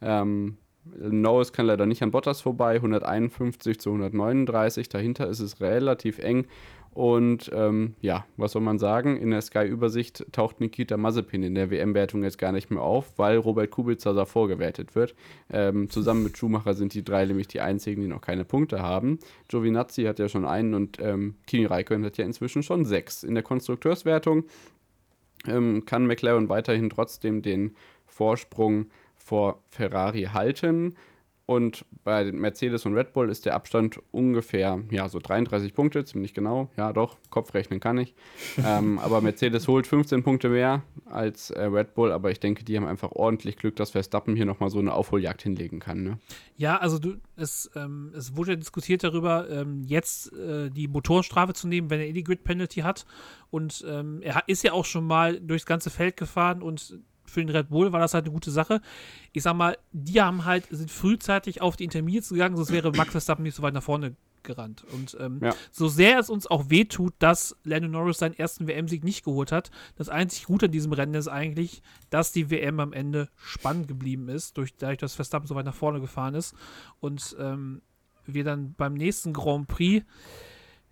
Ähm, 0.02 0.56
Norris 0.84 1.52
kann 1.52 1.66
leider 1.66 1.86
nicht 1.86 2.02
an 2.02 2.10
Bottas 2.10 2.40
vorbei, 2.40 2.76
151 2.76 3.78
zu 3.78 3.90
139. 3.90 4.88
Dahinter 4.88 5.28
ist 5.28 5.40
es 5.40 5.60
relativ 5.60 6.18
eng. 6.18 6.46
Und 6.92 7.50
ähm, 7.54 7.94
ja, 8.00 8.24
was 8.36 8.52
soll 8.52 8.62
man 8.62 8.80
sagen? 8.80 9.16
In 9.16 9.30
der 9.30 9.42
Sky-Übersicht 9.42 10.26
taucht 10.32 10.60
Nikita 10.60 10.96
Mazepin 10.96 11.44
in 11.44 11.54
der 11.54 11.70
WM-Wertung 11.70 12.24
jetzt 12.24 12.38
gar 12.38 12.50
nicht 12.50 12.70
mehr 12.70 12.82
auf, 12.82 13.16
weil 13.16 13.38
Robert 13.38 13.70
Kubica 13.70 14.12
davor 14.12 14.48
gewertet 14.48 14.96
wird. 14.96 15.14
Ähm, 15.52 15.88
zusammen 15.88 16.24
mit 16.24 16.36
Schumacher 16.36 16.74
sind 16.74 16.92
die 16.94 17.04
drei 17.04 17.26
nämlich 17.26 17.46
die 17.46 17.60
einzigen, 17.60 18.02
die 18.02 18.08
noch 18.08 18.20
keine 18.20 18.44
Punkte 18.44 18.82
haben. 18.82 19.20
Giovinazzi 19.48 20.02
hat 20.02 20.18
ja 20.18 20.28
schon 20.28 20.44
einen 20.44 20.74
und 20.74 20.98
ähm, 21.00 21.36
Kimi 21.46 21.64
Räikkönen 21.64 22.04
hat 22.04 22.18
ja 22.18 22.24
inzwischen 22.24 22.64
schon 22.64 22.84
sechs. 22.84 23.22
In 23.22 23.34
der 23.34 23.44
Konstrukteurswertung 23.44 24.44
ähm, 25.46 25.84
kann 25.86 26.06
McLaren 26.06 26.48
weiterhin 26.48 26.90
trotzdem 26.90 27.40
den 27.40 27.76
Vorsprung 28.06 28.86
vor 29.30 29.62
Ferrari 29.68 30.24
halten. 30.32 30.96
Und 31.46 31.84
bei 32.04 32.30
Mercedes 32.30 32.84
und 32.86 32.94
Red 32.94 33.12
Bull 33.12 33.28
ist 33.28 33.44
der 33.46 33.54
Abstand 33.54 34.00
ungefähr, 34.10 34.82
ja, 34.90 35.08
so 35.08 35.18
33 35.20 35.72
Punkte, 35.72 36.04
ziemlich 36.04 36.34
genau. 36.34 36.70
Ja, 36.76 36.92
doch, 36.92 37.16
Kopfrechnen 37.28 37.78
kann 37.78 37.98
ich. 37.98 38.14
ähm, 38.64 38.98
aber 38.98 39.20
Mercedes 39.20 39.68
holt 39.68 39.86
15 39.86 40.24
Punkte 40.24 40.48
mehr 40.48 40.82
als 41.06 41.50
äh, 41.50 41.62
Red 41.62 41.94
Bull, 41.94 42.10
aber 42.12 42.30
ich 42.30 42.40
denke, 42.40 42.64
die 42.64 42.76
haben 42.76 42.86
einfach 42.86 43.12
ordentlich 43.12 43.56
Glück, 43.56 43.76
dass 43.76 43.90
Verstappen 43.90 44.34
hier 44.34 44.46
nochmal 44.46 44.70
so 44.70 44.78
eine 44.80 44.92
Aufholjagd 44.92 45.42
hinlegen 45.42 45.78
kann. 45.78 46.02
Ne? 46.02 46.18
Ja, 46.56 46.76
also 46.78 46.98
du, 46.98 47.16
es, 47.36 47.70
ähm, 47.76 48.12
es 48.16 48.36
wurde 48.36 48.52
ja 48.52 48.56
diskutiert 48.56 49.04
darüber, 49.04 49.48
ähm, 49.50 49.82
jetzt 49.84 50.32
äh, 50.32 50.70
die 50.70 50.88
Motorenstrafe 50.88 51.52
zu 51.52 51.68
nehmen, 51.68 51.90
wenn 51.90 52.00
er 52.00 52.06
eh 52.06 52.12
die 52.12 52.24
Grid 52.24 52.42
Penalty 52.44 52.80
hat. 52.80 53.06
Und 53.50 53.84
ähm, 53.88 54.22
er 54.22 54.44
ist 54.46 54.62
ja 54.62 54.72
auch 54.72 54.84
schon 54.84 55.04
mal 55.04 55.40
durchs 55.40 55.66
ganze 55.66 55.90
Feld 55.90 56.16
gefahren 56.16 56.62
und 56.62 57.00
für 57.30 57.44
den 57.44 57.54
Red 57.54 57.68
Bull 57.68 57.92
war 57.92 58.00
das 58.00 58.14
halt 58.14 58.24
eine 58.24 58.32
gute 58.32 58.50
Sache. 58.50 58.80
Ich 59.32 59.42
sag 59.42 59.54
mal, 59.54 59.78
die 59.92 60.20
haben 60.20 60.44
halt, 60.44 60.66
sind 60.70 60.90
frühzeitig 60.90 61.62
auf 61.62 61.76
die 61.76 61.84
Intermediates 61.84 62.30
gegangen, 62.30 62.56
sonst 62.56 62.72
wäre 62.72 62.92
Max 62.92 63.12
Verstappen 63.12 63.42
nicht 63.42 63.54
so 63.54 63.62
weit 63.62 63.74
nach 63.74 63.82
vorne 63.82 64.16
gerannt. 64.42 64.84
Und 64.92 65.16
ähm, 65.20 65.40
ja. 65.42 65.54
so 65.70 65.88
sehr 65.88 66.18
es 66.18 66.30
uns 66.30 66.46
auch 66.46 66.70
wehtut, 66.70 67.14
dass 67.18 67.56
Lando 67.64 67.88
Norris 67.88 68.18
seinen 68.18 68.34
ersten 68.34 68.66
WM-Sieg 68.66 69.04
nicht 69.04 69.24
geholt 69.24 69.52
hat, 69.52 69.70
das 69.96 70.08
einzig 70.08 70.46
Gute 70.46 70.66
an 70.66 70.72
diesem 70.72 70.92
Rennen 70.92 71.14
ist 71.14 71.28
eigentlich, 71.28 71.82
dass 72.08 72.32
die 72.32 72.50
WM 72.50 72.80
am 72.80 72.92
Ende 72.92 73.28
spannend 73.36 73.88
geblieben 73.88 74.28
ist, 74.28 74.56
durch, 74.56 74.74
dadurch, 74.76 74.98
dass 74.98 75.14
Verstappen 75.14 75.46
so 75.46 75.54
weit 75.54 75.66
nach 75.66 75.74
vorne 75.74 76.00
gefahren 76.00 76.34
ist. 76.34 76.54
Und 77.00 77.36
ähm, 77.38 77.82
wir 78.26 78.44
dann 78.44 78.74
beim 78.74 78.94
nächsten 78.94 79.32
Grand 79.32 79.68
Prix 79.68 80.04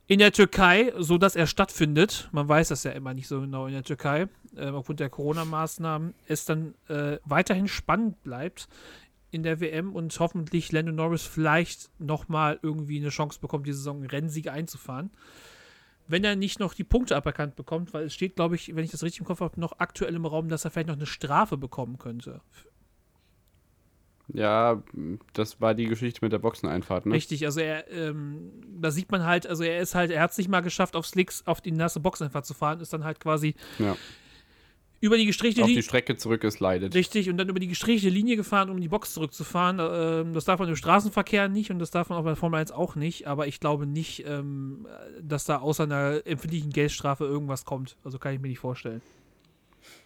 in 0.09 0.18
der 0.18 0.33
Türkei, 0.33 0.92
so 0.97 1.18
dass 1.18 1.37
er 1.37 1.47
stattfindet, 1.47 2.31
man 2.33 2.49
weiß 2.49 2.68
das 2.68 2.83
ja 2.83 2.92
immer 2.92 3.12
nicht 3.12 3.29
so 3.29 3.42
genau 3.42 3.66
in 3.66 3.75
der 3.75 3.85
Türkei, 3.85 4.29
äh, 4.57 4.68
aufgrund 4.68 5.01
der 5.01 5.11
Corona-Maßnahmen, 5.11 6.14
es 6.27 6.47
dann 6.47 6.75
äh, 6.88 7.18
weiterhin 7.25 7.68
spannend 7.68 8.23
bleibt 8.23 8.68
in 9.31 9.42
der 9.42 9.61
WM 9.61 9.94
und 9.94 10.18
hoffentlich 10.18 10.73
Lando 10.73 10.92
Norris 10.92 11.25
vielleicht 11.25 11.90
nochmal 12.01 12.59
irgendwie 12.62 12.99
eine 12.99 13.11
Chance 13.11 13.38
bekommt, 13.38 13.66
die 13.66 13.75
Saison 13.75 14.03
Rennsieg 14.03 14.49
einzufahren. 14.49 15.11
Wenn 16.07 16.25
er 16.25 16.37
nicht 16.37 16.59
noch 16.59 16.73
die 16.73 16.85
Punkte 16.85 17.14
aberkannt 17.14 17.55
bekommt, 17.55 17.92
weil 17.92 18.07
es 18.07 18.14
steht, 18.14 18.35
glaube 18.35 18.55
ich, 18.55 18.75
wenn 18.75 18.85
ich 18.85 18.90
das 18.90 19.03
richtig 19.03 19.21
im 19.21 19.27
Kopf 19.27 19.40
habe, 19.40 19.61
noch 19.61 19.79
aktuell 19.79 20.14
im 20.14 20.25
Raum, 20.25 20.49
dass 20.49 20.64
er 20.64 20.71
vielleicht 20.71 20.88
noch 20.88 20.97
eine 20.97 21.05
Strafe 21.05 21.59
bekommen 21.59 21.99
könnte 21.99 22.40
ja, 24.33 24.83
das 25.33 25.61
war 25.61 25.75
die 25.75 25.87
Geschichte 25.87 26.21
mit 26.23 26.33
der 26.33 26.38
Boxeneinfahrt, 26.38 27.07
ne? 27.07 27.14
Richtig, 27.14 27.47
also 27.47 27.61
er, 27.61 27.91
ähm, 27.91 28.53
da 28.79 28.91
sieht 28.91 29.11
man 29.11 29.25
halt, 29.25 29.47
also 29.47 29.64
er 29.64 29.81
ist 29.81 29.95
halt, 29.95 30.11
er 30.11 30.23
hat 30.23 30.33
es 30.33 30.38
nicht 30.38 30.51
mal 30.51 30.61
geschafft, 30.61 30.97
auf 30.97 31.07
Slicks 31.07 31.47
auf 31.47 31.61
die 31.61 31.73
nasse 31.73 32.01
Boxeneinfahrt 32.01 32.45
zu 32.45 32.53
fahren, 32.53 32.81
ist 32.81 32.93
dann 32.93 33.05
halt 33.05 33.21
quasi 33.21 33.55
ja. 33.79 33.97
über 35.01 35.17
die 35.17 35.25
gestrichelte 35.25 35.62
Linie. 35.62 35.77
Auf 35.77 35.79
die 35.79 35.88
Strecke 35.88 36.17
zurückgeslidet. 36.17 36.95
Richtig, 36.95 37.31
und 37.31 37.38
dann 37.38 37.49
über 37.49 37.59
die 37.59 37.69
gestrichelte 37.69 38.14
Linie 38.14 38.37
gefahren, 38.37 38.69
um 38.69 38.77
in 38.77 38.83
die 38.83 38.88
Box 38.88 39.14
zurückzufahren. 39.14 39.79
Ähm, 39.81 40.35
das 40.35 40.45
darf 40.45 40.61
man 40.61 40.69
im 40.69 40.77
Straßenverkehr 40.77 41.49
nicht 41.49 41.71
und 41.71 41.79
das 41.79 41.91
darf 41.91 42.11
man 42.11 42.19
auch 42.19 42.25
bei 42.25 42.31
der 42.31 42.37
Formel 42.37 42.61
1 42.61 42.71
auch 42.71 42.97
nicht, 42.97 43.27
aber 43.27 43.47
ich 43.47 43.61
glaube 43.61 43.87
nicht, 43.87 44.27
ähm, 44.27 44.87
dass 45.23 45.47
da 45.47 45.59
außer 45.59 45.85
einer 45.85 46.21
empfindlichen 46.27 46.71
Geldstrafe 46.71 47.25
irgendwas 47.25 47.64
kommt. 47.64 47.97
Also 48.05 48.19
kann 48.19 48.35
ich 48.35 48.41
mir 48.41 48.49
nicht 48.49 48.59
vorstellen. 48.59 49.01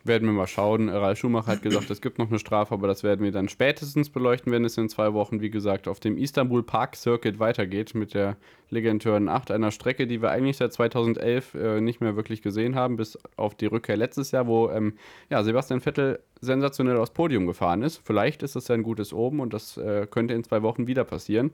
Werden 0.04 0.26
wir 0.26 0.32
mal 0.32 0.48
schauen. 0.48 0.88
Ralf 0.88 1.18
Schumacher 1.18 1.52
hat 1.52 1.62
gesagt, 1.62 1.88
es 1.88 2.00
gibt 2.00 2.18
noch 2.18 2.28
eine 2.28 2.40
Strafe, 2.40 2.74
aber 2.74 2.88
das 2.88 3.04
werden 3.04 3.24
wir 3.24 3.30
dann 3.30 3.48
spätestens 3.48 4.10
beleuchten, 4.10 4.50
wenn 4.50 4.64
es 4.64 4.76
in 4.76 4.88
zwei 4.88 5.12
Wochen, 5.12 5.40
wie 5.40 5.50
gesagt, 5.50 5.86
auf 5.86 6.00
dem 6.00 6.18
Istanbul 6.18 6.64
Park 6.64 6.96
Circuit 6.96 7.38
weitergeht 7.38 7.94
mit 7.94 8.12
der 8.14 8.36
legendären 8.68 9.28
8, 9.28 9.52
einer 9.52 9.70
Strecke, 9.70 10.08
die 10.08 10.20
wir 10.20 10.30
eigentlich 10.30 10.56
seit 10.56 10.72
2011 10.72 11.54
äh, 11.54 11.80
nicht 11.80 12.00
mehr 12.00 12.16
wirklich 12.16 12.42
gesehen 12.42 12.74
haben, 12.74 12.96
bis 12.96 13.16
auf 13.36 13.54
die 13.54 13.66
Rückkehr 13.66 13.96
letztes 13.96 14.32
Jahr, 14.32 14.48
wo 14.48 14.70
ähm, 14.70 14.94
ja, 15.30 15.44
Sebastian 15.44 15.80
Vettel 15.80 16.18
sensationell 16.40 16.96
aufs 16.96 17.12
Podium 17.12 17.46
gefahren 17.46 17.82
ist. 17.82 18.00
Vielleicht 18.04 18.42
ist 18.42 18.56
das 18.56 18.70
ein 18.70 18.82
gutes 18.82 19.12
Oben 19.12 19.38
und 19.38 19.54
das 19.54 19.76
äh, 19.76 20.08
könnte 20.10 20.34
in 20.34 20.42
zwei 20.42 20.62
Wochen 20.62 20.88
wieder 20.88 21.04
passieren 21.04 21.52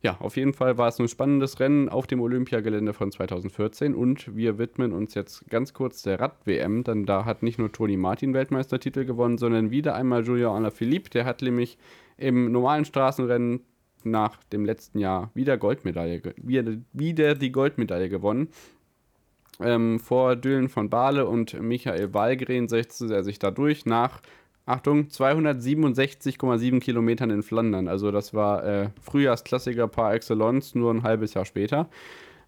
ja, 0.00 0.16
auf 0.20 0.36
jeden 0.36 0.52
Fall 0.52 0.78
war 0.78 0.88
es 0.88 1.00
ein 1.00 1.08
spannendes 1.08 1.58
Rennen 1.58 1.88
auf 1.88 2.06
dem 2.06 2.20
Olympiagelände 2.20 2.92
von 2.92 3.10
2014 3.10 3.94
und 3.94 4.36
wir 4.36 4.56
widmen 4.56 4.92
uns 4.92 5.14
jetzt 5.14 5.48
ganz 5.50 5.72
kurz 5.72 6.02
der 6.02 6.20
Rad-WM, 6.20 6.84
denn 6.84 7.04
da 7.04 7.24
hat 7.24 7.42
nicht 7.42 7.58
nur 7.58 7.72
Toni 7.72 7.96
Martin 7.96 8.32
Weltmeistertitel 8.32 9.04
gewonnen, 9.04 9.38
sondern 9.38 9.72
wieder 9.72 9.96
einmal 9.96 10.24
Julien 10.24 10.50
Alaphilippe, 10.50 11.10
der 11.10 11.24
hat 11.24 11.42
nämlich 11.42 11.78
im 12.16 12.52
normalen 12.52 12.84
Straßenrennen 12.84 13.60
nach 14.04 14.36
dem 14.44 14.64
letzten 14.64 15.00
Jahr 15.00 15.32
wieder 15.34 15.56
Goldmedaille, 15.56 16.22
wieder, 16.36 16.74
wieder 16.92 17.34
die 17.34 17.50
Goldmedaille 17.50 18.08
gewonnen. 18.08 18.48
Ähm, 19.60 19.98
vor 19.98 20.36
Dylan 20.36 20.68
von 20.68 20.88
Baale 20.88 21.26
und 21.26 21.60
Michael 21.60 22.14
Wahlgren 22.14 22.68
setzte 22.68 23.12
er 23.12 23.24
sich 23.24 23.40
dadurch 23.40 23.86
nach 23.86 24.20
Achtung, 24.68 25.08
267,7 25.08 26.80
Kilometern 26.80 27.30
in 27.30 27.42
Flandern. 27.42 27.88
Also 27.88 28.10
das 28.10 28.34
war 28.34 28.64
äh, 28.64 28.90
Frühjahrsklassiker 29.00 29.88
par 29.88 30.12
excellence, 30.12 30.74
nur 30.74 30.92
ein 30.92 31.02
halbes 31.04 31.32
Jahr 31.32 31.46
später. 31.46 31.88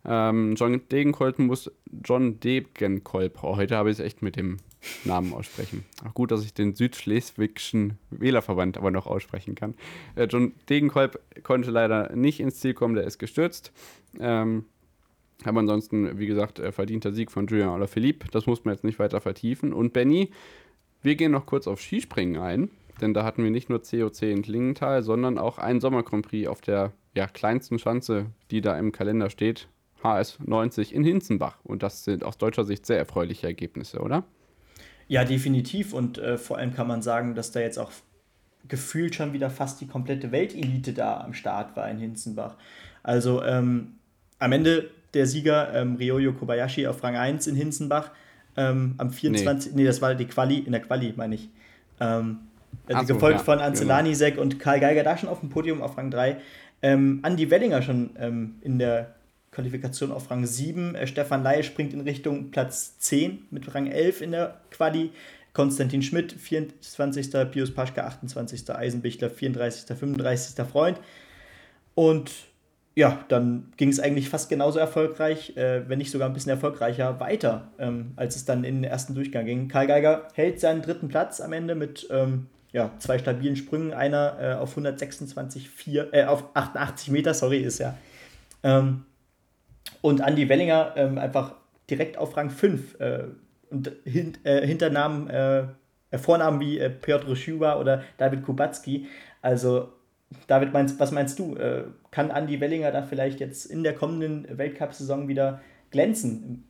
Ähm, 0.05 0.55
John 0.55 0.83
Degenkolb 0.93 1.39
muss 1.39 1.71
John 2.05 2.39
Degenkolb, 2.39 3.43
oh, 3.43 3.57
heute 3.57 3.75
habe 3.75 3.91
ich 3.91 3.99
es 3.99 4.05
echt 4.05 4.21
mit 4.21 4.37
dem 4.37 4.59
Namen 5.05 5.33
aussprechen. 5.33 5.87
Auch 6.07 6.13
gut, 6.13 6.31
dass 6.31 6.45
ich 6.45 6.53
den 6.53 6.75
südschleswigschen 6.75 7.99
Wählerverband 8.11 8.77
aber 8.77 8.91
noch 8.91 9.07
aussprechen 9.07 9.55
kann. 9.55 9.75
Äh, 10.15 10.25
John 10.25 10.53
Degenkolb 10.69 11.19
konnte 11.43 11.71
leider 11.71 12.15
nicht 12.15 12.41
ins 12.41 12.61
Ziel 12.61 12.75
kommen, 12.75 12.97
der 12.97 13.05
ist 13.05 13.19
gestürzt. 13.19 13.73
Ähm, 14.19 14.67
aber 15.45 15.61
ansonsten, 15.61 16.19
wie 16.19 16.27
gesagt, 16.27 16.59
äh, 16.59 16.71
verdienter 16.71 17.13
Sieg 17.13 17.31
von 17.31 17.47
Julien 17.47 17.69
Alaphilippe. 17.69 18.29
Das 18.31 18.47
muss 18.47 18.65
man 18.65 18.75
jetzt 18.75 18.85
nicht 18.85 18.99
weiter 18.99 19.23
vertiefen. 19.23 19.73
Und 19.73 19.95
Benny 19.95 20.31
wir 21.03 21.17
gehen 21.17 21.33
noch 21.33 21.47
kurz 21.47 21.67
auf 21.67 21.81
Skispringen 21.81 22.41
ein, 22.41 22.71
denn 23.01 23.15
da 23.15 23.25
hatten 23.25 23.43
wir 23.43 23.51
nicht 23.51 23.71
nur 23.71 23.83
COC 23.83 24.23
in 24.23 24.43
Klingenthal, 24.43 25.03
sondern 25.03 25.39
auch 25.39 25.59
einen 25.59 25.81
Sommer 25.81 26.03
Grand 26.03 26.29
auf 26.47 26.61
der 26.61 26.93
ja, 27.15 27.27
kleinsten 27.27 27.79
Schanze, 27.79 28.27
die 28.51 28.61
da 28.61 28.79
im 28.79 28.93
Kalender 28.93 29.31
steht, 29.31 29.69
HS 30.03 30.39
90 30.45 30.95
in 30.95 31.05
Hinzenbach. 31.05 31.59
Und 31.65 31.83
das 31.83 32.05
sind 32.05 32.25
aus 32.25 32.39
deutscher 32.39 32.65
Sicht 32.65 32.87
sehr 32.87 32.99
erfreuliche 32.99 33.47
Ergebnisse, 33.47 34.01
oder? 34.01 34.25
Ja, 35.09 35.25
definitiv. 35.25 35.93
Und 35.93 36.19
äh, 36.19 36.39
vor 36.39 36.59
allem 36.59 36.75
kann 36.75 36.87
man 36.87 37.03
sagen, 37.03 37.35
dass 37.35 37.53
da 37.53 37.61
jetzt 37.61 37.79
auch 37.79 37.91
gefühlt 38.69 39.15
schon 39.15 39.33
wieder 39.33 39.51
fast 39.51 39.81
die 39.81 39.87
komplette 39.87 40.31
Weltelite 40.33 40.93
da 40.93 41.21
am 41.21 41.35
Start 41.35 41.77
war 41.77 41.91
in 41.91 41.99
Hinzenbach. 41.99 42.57
Also 43.03 43.43
ähm, 43.43 43.95
am 44.39 44.53
Ende 44.53 44.91
der 45.15 45.27
Sieger 45.27 45.75
ähm, 45.75 45.97
Ryoyo 45.97 46.33
Kobayashi 46.33 46.87
auf 46.87 47.03
Rang 47.03 47.17
1 47.17 47.47
in 47.47 47.57
Hinzenbach 47.57 48.13
ähm, 48.61 48.95
am 48.99 49.11
24. 49.11 49.73
Nee. 49.73 49.83
nee. 49.83 49.87
das 49.87 50.03
war 50.03 50.15
die 50.15 50.27
Quali, 50.27 50.59
in 50.59 50.73
der 50.73 50.83
Quali, 50.83 51.13
meine 51.17 51.35
ich. 51.35 51.49
Ähm, 52.01 52.41
also 52.87 53.07
so, 53.07 53.15
gefolgt 53.15 53.39
ja, 53.39 53.45
von 53.45 53.59
Anzelani, 53.59 54.13
genau. 54.13 54.43
und 54.43 54.59
Karl 54.59 54.81
Geiger 54.81 55.03
da 55.03 55.17
schon 55.17 55.29
auf 55.29 55.41
dem 55.41 55.49
Podium 55.49 55.83
auf 55.83 55.97
Rang 55.97 56.11
3. 56.11 56.37
Ähm, 56.83 57.21
Andi 57.23 57.51
Wellinger 57.51 57.83
schon 57.83 58.11
ähm, 58.19 58.57
in 58.63 58.79
der 58.79 59.15
Qualifikation 59.53 60.13
auf 60.13 60.31
Rang 60.31 60.47
7. 60.47 60.95
Äh, 60.95 61.07
Stefan 61.07 61.43
Ley 61.43 61.63
springt 61.63 61.93
in 61.93 62.01
Richtung 62.01 62.51
Platz 62.51 62.99
10 62.99 63.47
mit 63.51 63.75
Rang 63.75 63.87
11 63.87 64.21
in 64.21 64.33
der 64.33 64.61
Quali. 64.71 65.11
Konstantin 65.53 66.01
Schmidt, 66.01 66.33
24. 66.33 67.33
Pius 67.51 67.75
Paschke, 67.75 68.05
28. 68.05 68.71
Eisenbichler, 68.71 69.31
34. 69.31 69.97
35. 69.97 70.65
Freund. 70.67 71.01
Und 71.95 72.31
ja, 72.97 73.25
dann 73.29 73.73
ging 73.77 73.89
es 73.89 74.01
eigentlich 74.01 74.29
fast 74.29 74.49
genauso 74.49 74.79
erfolgreich, 74.79 75.57
äh, 75.57 75.89
wenn 75.89 75.99
nicht 75.99 76.11
sogar 76.11 76.29
ein 76.29 76.33
bisschen 76.33 76.51
erfolgreicher, 76.51 77.21
weiter, 77.21 77.71
ähm, 77.79 78.13
als 78.17 78.37
es 78.37 78.45
dann 78.45 78.65
in 78.65 78.83
den 78.83 78.85
ersten 78.85 79.15
Durchgang 79.15 79.47
ging. 79.47 79.69
Karl 79.69 79.87
Geiger 79.87 80.29
hält 80.35 80.61
seinen 80.61 80.83
dritten 80.83 81.09
Platz 81.09 81.41
am 81.41 81.53
Ende 81.53 81.75
mit 81.75 82.09
ähm, 82.11 82.49
ja, 82.73 82.93
zwei 82.99 83.19
stabilen 83.19 83.57
Sprüngen, 83.57 83.93
einer 83.93 84.37
äh, 84.41 84.55
auf 84.55 84.77
126,4, 84.77 86.13
äh, 86.13 86.25
auf 86.25 86.45
88 86.55 87.11
Meter, 87.11 87.33
sorry, 87.35 87.59
ist 87.59 87.79
ja. 87.79 87.97
Ähm, 88.63 89.05
und 90.03 90.21
Andy 90.21 90.49
Wellinger 90.49 90.95
ähm, 90.97 91.19
einfach 91.19 91.55
direkt 91.89 92.19
auf 92.19 92.37
Rang 92.37 92.51
5 92.51 93.01
äh, 93.01 93.25
und 93.71 93.93
hin, 94.05 94.37
äh, 94.45 94.67
hinter 94.67 94.91
Namen, 94.91 95.29
äh, 95.31 95.65
Vornamen 96.19 96.59
wie 96.61 96.81
Piotr 96.89 97.37
Schuba 97.37 97.79
oder 97.79 98.03
David 98.19 98.43
Kubacki. 98.43 99.07
Also 99.43 99.93
David, 100.47 100.73
meinst, 100.73 101.01
was 101.01 101.13
meinst 101.13 101.39
du? 101.39 101.57
Äh, 101.57 101.85
kann 102.11 102.31
Andy 102.31 102.61
Wellinger 102.61 102.93
da 102.93 103.03
vielleicht 103.03 103.41
jetzt 103.41 103.67
in 103.67 103.83
der 103.83 103.95
kommenden 103.95 104.47
Weltcup-Saison 104.57 105.29
wieder 105.29 105.61
glänzen? 105.91 106.70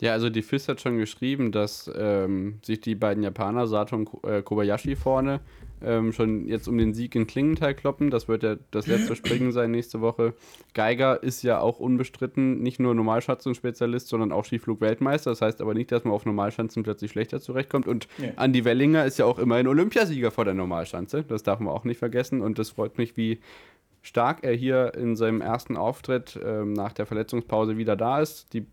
Ja, 0.00 0.12
also 0.12 0.28
die 0.28 0.42
FIS 0.42 0.68
hat 0.68 0.80
schon 0.80 0.98
geschrieben, 0.98 1.52
dass 1.52 1.90
ähm, 1.96 2.58
sich 2.62 2.80
die 2.80 2.94
beiden 2.94 3.22
Japaner, 3.22 3.66
Sato 3.66 3.96
und 3.96 4.10
äh, 4.24 4.42
Kobayashi 4.42 4.94
vorne, 4.94 5.40
ähm, 5.82 6.12
schon 6.12 6.46
jetzt 6.46 6.68
um 6.68 6.76
den 6.76 6.92
Sieg 6.92 7.14
in 7.14 7.26
Klingenthal 7.26 7.74
kloppen. 7.74 8.10
Das 8.10 8.28
wird 8.28 8.42
ja 8.42 8.56
das 8.70 8.86
letzte 8.86 9.16
Springen 9.16 9.52
sein 9.52 9.70
nächste 9.70 10.02
Woche. 10.02 10.34
Geiger 10.74 11.22
ist 11.22 11.42
ja 11.42 11.60
auch 11.60 11.80
unbestritten 11.80 12.60
nicht 12.60 12.78
nur 12.78 12.94
Normalschanzen-Spezialist, 12.94 14.08
sondern 14.08 14.32
auch 14.32 14.44
Skiflug-Weltmeister. 14.44 15.30
Das 15.30 15.40
heißt 15.40 15.62
aber 15.62 15.72
nicht, 15.72 15.90
dass 15.92 16.04
man 16.04 16.12
auf 16.12 16.26
Normalschanzen 16.26 16.82
plötzlich 16.82 17.10
schlechter 17.10 17.40
zurechtkommt. 17.40 17.86
Und 17.86 18.06
ja. 18.18 18.28
Andi 18.36 18.64
Wellinger 18.64 19.06
ist 19.06 19.18
ja 19.18 19.24
auch 19.24 19.38
immerhin 19.38 19.66
Olympiasieger 19.66 20.30
vor 20.30 20.44
der 20.44 20.54
Normalschanze. 20.54 21.24
Das 21.24 21.42
darf 21.42 21.58
man 21.60 21.72
auch 21.72 21.84
nicht 21.84 21.98
vergessen. 21.98 22.42
Und 22.42 22.58
das 22.58 22.70
freut 22.70 22.98
mich, 22.98 23.16
wie 23.16 23.40
stark 24.02 24.44
er 24.44 24.54
hier 24.54 24.94
in 24.94 25.16
seinem 25.16 25.40
ersten 25.40 25.76
Auftritt 25.76 26.38
ähm, 26.44 26.74
nach 26.74 26.92
der 26.92 27.06
Verletzungspause 27.06 27.76
wieder 27.76 27.96
da 27.96 28.20
ist. 28.20 28.52
Die 28.52 28.66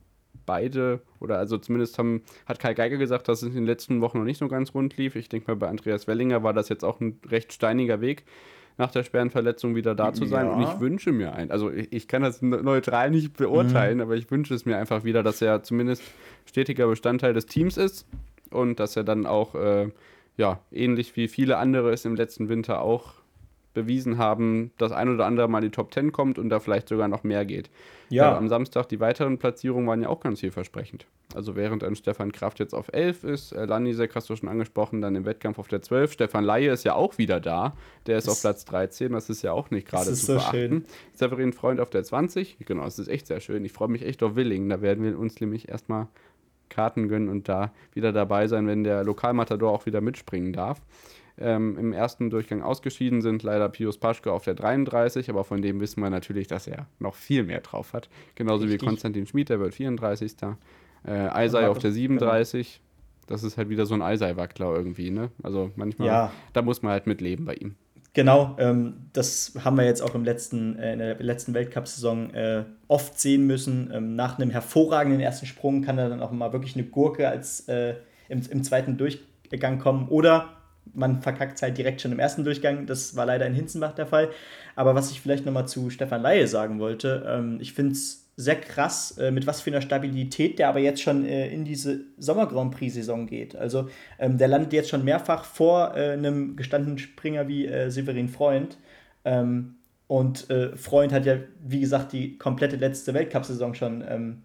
beide, 0.46 1.02
oder 1.20 1.38
also 1.38 1.58
zumindest 1.58 1.98
haben, 1.98 2.22
hat 2.46 2.60
Kai 2.60 2.74
Geiger 2.74 2.98
gesagt, 2.98 3.28
dass 3.28 3.42
es 3.42 3.50
in 3.50 3.56
den 3.56 3.66
letzten 3.66 4.02
Wochen 4.02 4.18
noch 4.18 4.26
nicht 4.26 4.38
so 4.38 4.48
ganz 4.48 4.74
rund 4.74 4.98
lief. 4.98 5.16
Ich 5.16 5.30
denke 5.30 5.52
mal, 5.52 5.56
bei 5.56 5.68
Andreas 5.68 6.08
Wellinger 6.08 6.44
war 6.44 6.54
das 6.54 6.70
jetzt 6.70 6.84
auch 6.84 7.00
ein 7.00 7.20
recht 7.28 7.54
steiniger 7.54 8.02
Weg, 8.02 8.24
nach 8.78 8.92
der 8.92 9.04
schweren 9.04 9.30
Verletzung 9.30 9.76
wieder 9.76 9.96
da 9.96 10.14
zu 10.14 10.26
sein. 10.26 10.48
Ja. 10.48 10.54
Und 10.54 10.64
ich 10.64 10.80
wünsche 10.80 11.12
mir 11.12 11.34
ein, 11.34 11.52
also 11.52 11.72
ich, 11.72 11.92
ich 11.92 12.08
kann 12.08 12.24
das 12.24 12.42
neutral 12.42 13.12
nicht 13.12 13.38
beurteilen, 13.38 13.98
mhm. 13.98 14.04
aber 14.04 14.16
ich 14.16 14.30
wünsche 14.32 14.54
es 14.54 14.66
mir 14.66 14.78
einfach 14.78 15.04
wieder, 15.04 15.24
dass 15.24 15.42
er 15.42 15.64
zumindest 15.64 16.04
stetiger 16.46 16.88
Bestandteil 16.88 17.34
des 17.34 17.46
Teams 17.46 17.78
ist 17.78 18.08
und 18.50 18.80
dass 18.80 18.96
er 18.96 19.04
dann 19.04 19.26
auch, 19.26 19.56
äh, 19.56 19.90
ja, 20.38 20.60
ähnlich 20.72 21.16
wie 21.16 21.28
viele 21.28 21.58
andere 21.58 21.92
es 21.92 22.06
im 22.06 22.16
letzten 22.16 22.50
Winter 22.50 22.82
auch 22.82 23.23
bewiesen 23.74 24.18
haben, 24.18 24.72
dass 24.78 24.92
ein 24.92 25.10
oder 25.10 25.26
andere 25.26 25.48
mal 25.48 25.60
in 25.60 25.66
die 25.66 25.72
Top 25.72 25.94
10 25.94 26.12
kommt 26.12 26.38
und 26.38 26.50
da 26.50 26.60
vielleicht 26.60 26.90
sogar 26.90 27.08
noch 27.08 27.24
mehr 27.24 27.46
geht. 27.46 27.70
Ja. 28.10 28.30
Weil 28.30 28.38
am 28.38 28.50
Samstag 28.50 28.88
die 28.90 29.00
weiteren 29.00 29.40
Platzierungen 29.40 29.88
waren 29.88 30.02
ja 30.02 30.10
auch 30.10 30.20
ganz 30.20 30.42
vielversprechend. 30.42 31.08
Also 31.34 31.56
während 31.56 31.84
ein 31.84 31.96
Stefan 31.96 32.32
Kraft 32.32 32.60
jetzt 32.60 32.74
auf 32.74 32.94
11 32.94 33.24
ist, 33.24 33.52
äh, 33.54 33.66
Lanisek 33.66 34.14
hast 34.14 34.30
du 34.30 34.36
schon 34.36 34.50
angesprochen, 34.50 35.02
dann 35.02 35.16
im 35.16 35.26
Wettkampf 35.26 35.58
auf 35.58 35.68
der 35.68 35.82
12. 35.82 36.12
Stefan 36.12 36.44
Laie 36.44 36.72
ist 36.72 36.84
ja 36.84 36.94
auch 36.94 37.18
wieder 37.18 37.40
da. 37.40 37.74
Der 38.06 38.18
ist 38.18 38.28
das 38.28 38.36
auf 38.36 38.42
Platz 38.42 38.66
13, 38.66 39.12
das 39.12 39.30
ist 39.30 39.42
ja 39.42 39.52
auch 39.52 39.72
nicht 39.72 39.88
gerade 39.88 40.06
zu 40.06 40.16
so 40.16 40.34
beachten. 40.36 40.52
Schön. 40.52 40.86
Severin 41.14 41.54
Freund 41.54 41.80
auf 41.80 41.90
der 41.90 42.04
20, 42.04 42.58
genau, 42.66 42.84
das 42.84 43.00
ist 43.00 43.08
echt 43.08 43.28
sehr 43.28 43.40
schön. 43.40 43.66
Ich 43.66 43.74
freue 43.74 43.88
mich 43.88 44.06
echt 44.06 44.22
auf 44.22 44.36
Willingen, 44.36 44.70
da 44.70 44.82
werden 44.82 45.04
wir 45.04 45.18
uns 45.18 45.40
nämlich 45.40 45.70
erstmal 45.70 46.08
Karten 46.70 47.08
gönnen 47.08 47.30
und 47.30 47.50
da 47.50 47.72
wieder 47.94 48.12
dabei 48.12 48.48
sein, 48.48 48.68
wenn 48.68 48.84
der 48.84 49.04
Lokalmatador 49.04 49.72
auch 49.72 49.86
wieder 49.86 50.02
mitspringen 50.02 50.54
darf 50.54 50.82
ähm, 51.38 51.78
im 51.78 51.94
ersten 51.94 52.30
Durchgang 52.30 52.62
ausgeschieden 52.62 53.22
sind. 53.22 53.44
Leider 53.44 53.70
Pius 53.70 53.98
Paschke 53.98 54.32
auf 54.32 54.44
der 54.44 54.54
33, 54.54 55.30
aber 55.30 55.44
von 55.44 55.62
dem 55.62 55.80
wissen 55.80 56.02
wir 56.02 56.10
natürlich, 56.10 56.48
dass 56.48 56.68
er 56.68 56.88
noch 57.00 57.16
viel 57.16 57.44
mehr 57.44 57.62
drauf 57.62 57.94
hat. 57.94 58.10
Genauso 58.36 58.64
Richtig. 58.64 58.82
wie 58.82 58.86
Konstantin 58.86 59.26
Schmid, 59.26 59.50
der 59.50 59.60
wird 59.60 59.74
34. 59.74 60.36
Äh, 61.06 61.12
Eisei 61.12 61.68
auf 61.68 61.80
der 61.80 61.92
37. 61.92 62.82
Genau. 62.82 62.84
Das 63.28 63.44
ist 63.44 63.58
halt 63.58 63.70
wieder 63.70 63.86
so 63.86 63.94
ein 63.94 64.02
Eisei-Wackler 64.02 64.76
irgendwie, 64.76 65.10
ne? 65.10 65.32
Also 65.42 65.72
manchmal, 65.76 66.08
ja. 66.08 66.32
da 66.52 66.62
muss 66.62 66.82
man 66.82 66.92
halt 66.92 67.08
mitleben 67.08 67.46
bei 67.46 67.54
ihm. 67.56 67.76
Genau, 68.14 68.56
ähm, 68.60 69.08
das 69.14 69.54
haben 69.64 69.76
wir 69.76 69.86
jetzt 69.86 70.02
auch 70.02 70.14
im 70.14 70.24
letzten, 70.24 70.78
äh, 70.78 70.94
in 70.94 71.00
der 71.00 71.16
letzten 71.24 71.56
Weltcup-Saison 71.56 72.30
äh, 72.32 72.64
oft 72.88 73.20
sehen 73.20 73.48
müssen. 73.48 73.92
Ähm, 73.92 74.16
nach 74.16 74.38
einem 74.38 74.52
hervorragenden 74.52 75.20
ersten 75.20 75.48
Sprung 75.48 75.82
kann 75.82 75.98
er 75.98 76.10
dann 76.10 76.22
auch 76.22 76.32
mal 76.32 76.54
wirklich 76.54 76.76
eine 76.76 76.86
Gurke 76.86 77.28
als 77.28 77.62
äh, 77.70 77.96
im, 78.30 78.42
im 78.52 78.64
zweiten 78.64 78.98
Durchgang 78.98 79.80
kommen. 79.80 80.10
Oder 80.10 80.50
man 80.94 81.22
verkackt 81.22 81.56
es 81.56 81.62
halt 81.62 81.78
direkt 81.78 82.02
schon 82.02 82.12
im 82.12 82.20
ersten 82.20 82.44
Durchgang. 82.44 82.86
Das 82.86 83.16
war 83.16 83.26
leider 83.26 83.46
in 83.46 83.54
Hinzenbach 83.54 83.94
der 83.94 84.08
Fall. 84.08 84.30
Aber 84.76 84.96
was 84.96 85.12
ich 85.12 85.22
vielleicht 85.22 85.46
nochmal 85.46 85.68
zu 85.68 85.90
Stefan 85.90 86.22
Laie 86.22 86.48
sagen 86.48 86.80
wollte, 86.80 87.26
ähm, 87.28 87.58
ich 87.62 87.74
finde 87.74 87.94
es 87.94 88.24
sehr 88.36 88.56
krass, 88.56 89.18
äh, 89.20 89.32
mit 89.32 89.46
was 89.46 89.62
für 89.62 89.70
einer 89.70 89.82
Stabilität 89.82 90.58
der 90.58 90.70
aber 90.70 90.80
jetzt 90.80 91.02
schon 91.02 91.26
äh, 91.26 91.50
in 91.50 91.66
diese 91.66 92.02
Sommer-Grand 92.18 92.74
Prix-Saison 92.74 93.28
geht. 93.28 93.56
Also 93.56 93.90
ähm, 94.18 94.38
der 94.38 94.48
landet 94.48 94.74
jetzt 94.74 94.90
schon 94.90 95.04
mehrfach 95.04 95.46
vor 95.46 95.96
äh, 95.96 96.14
einem 96.14 96.56
gestandenen 96.56 96.98
Springer 96.98 97.48
wie 97.48 97.68
äh, 97.68 97.90
Severin 97.92 98.30
Freund. 98.30 98.78
Ähm, 99.24 99.76
und 100.08 100.50
äh, 100.50 100.76
Freund 100.76 101.14
hat 101.14 101.26
ja, 101.26 101.38
wie 101.64 101.80
gesagt, 101.80 102.12
die 102.12 102.38
komplette 102.38 102.76
letzte 102.76 103.14
Weltcup-Saison 103.14 103.74
schon 103.74 104.04
ähm, 104.08 104.42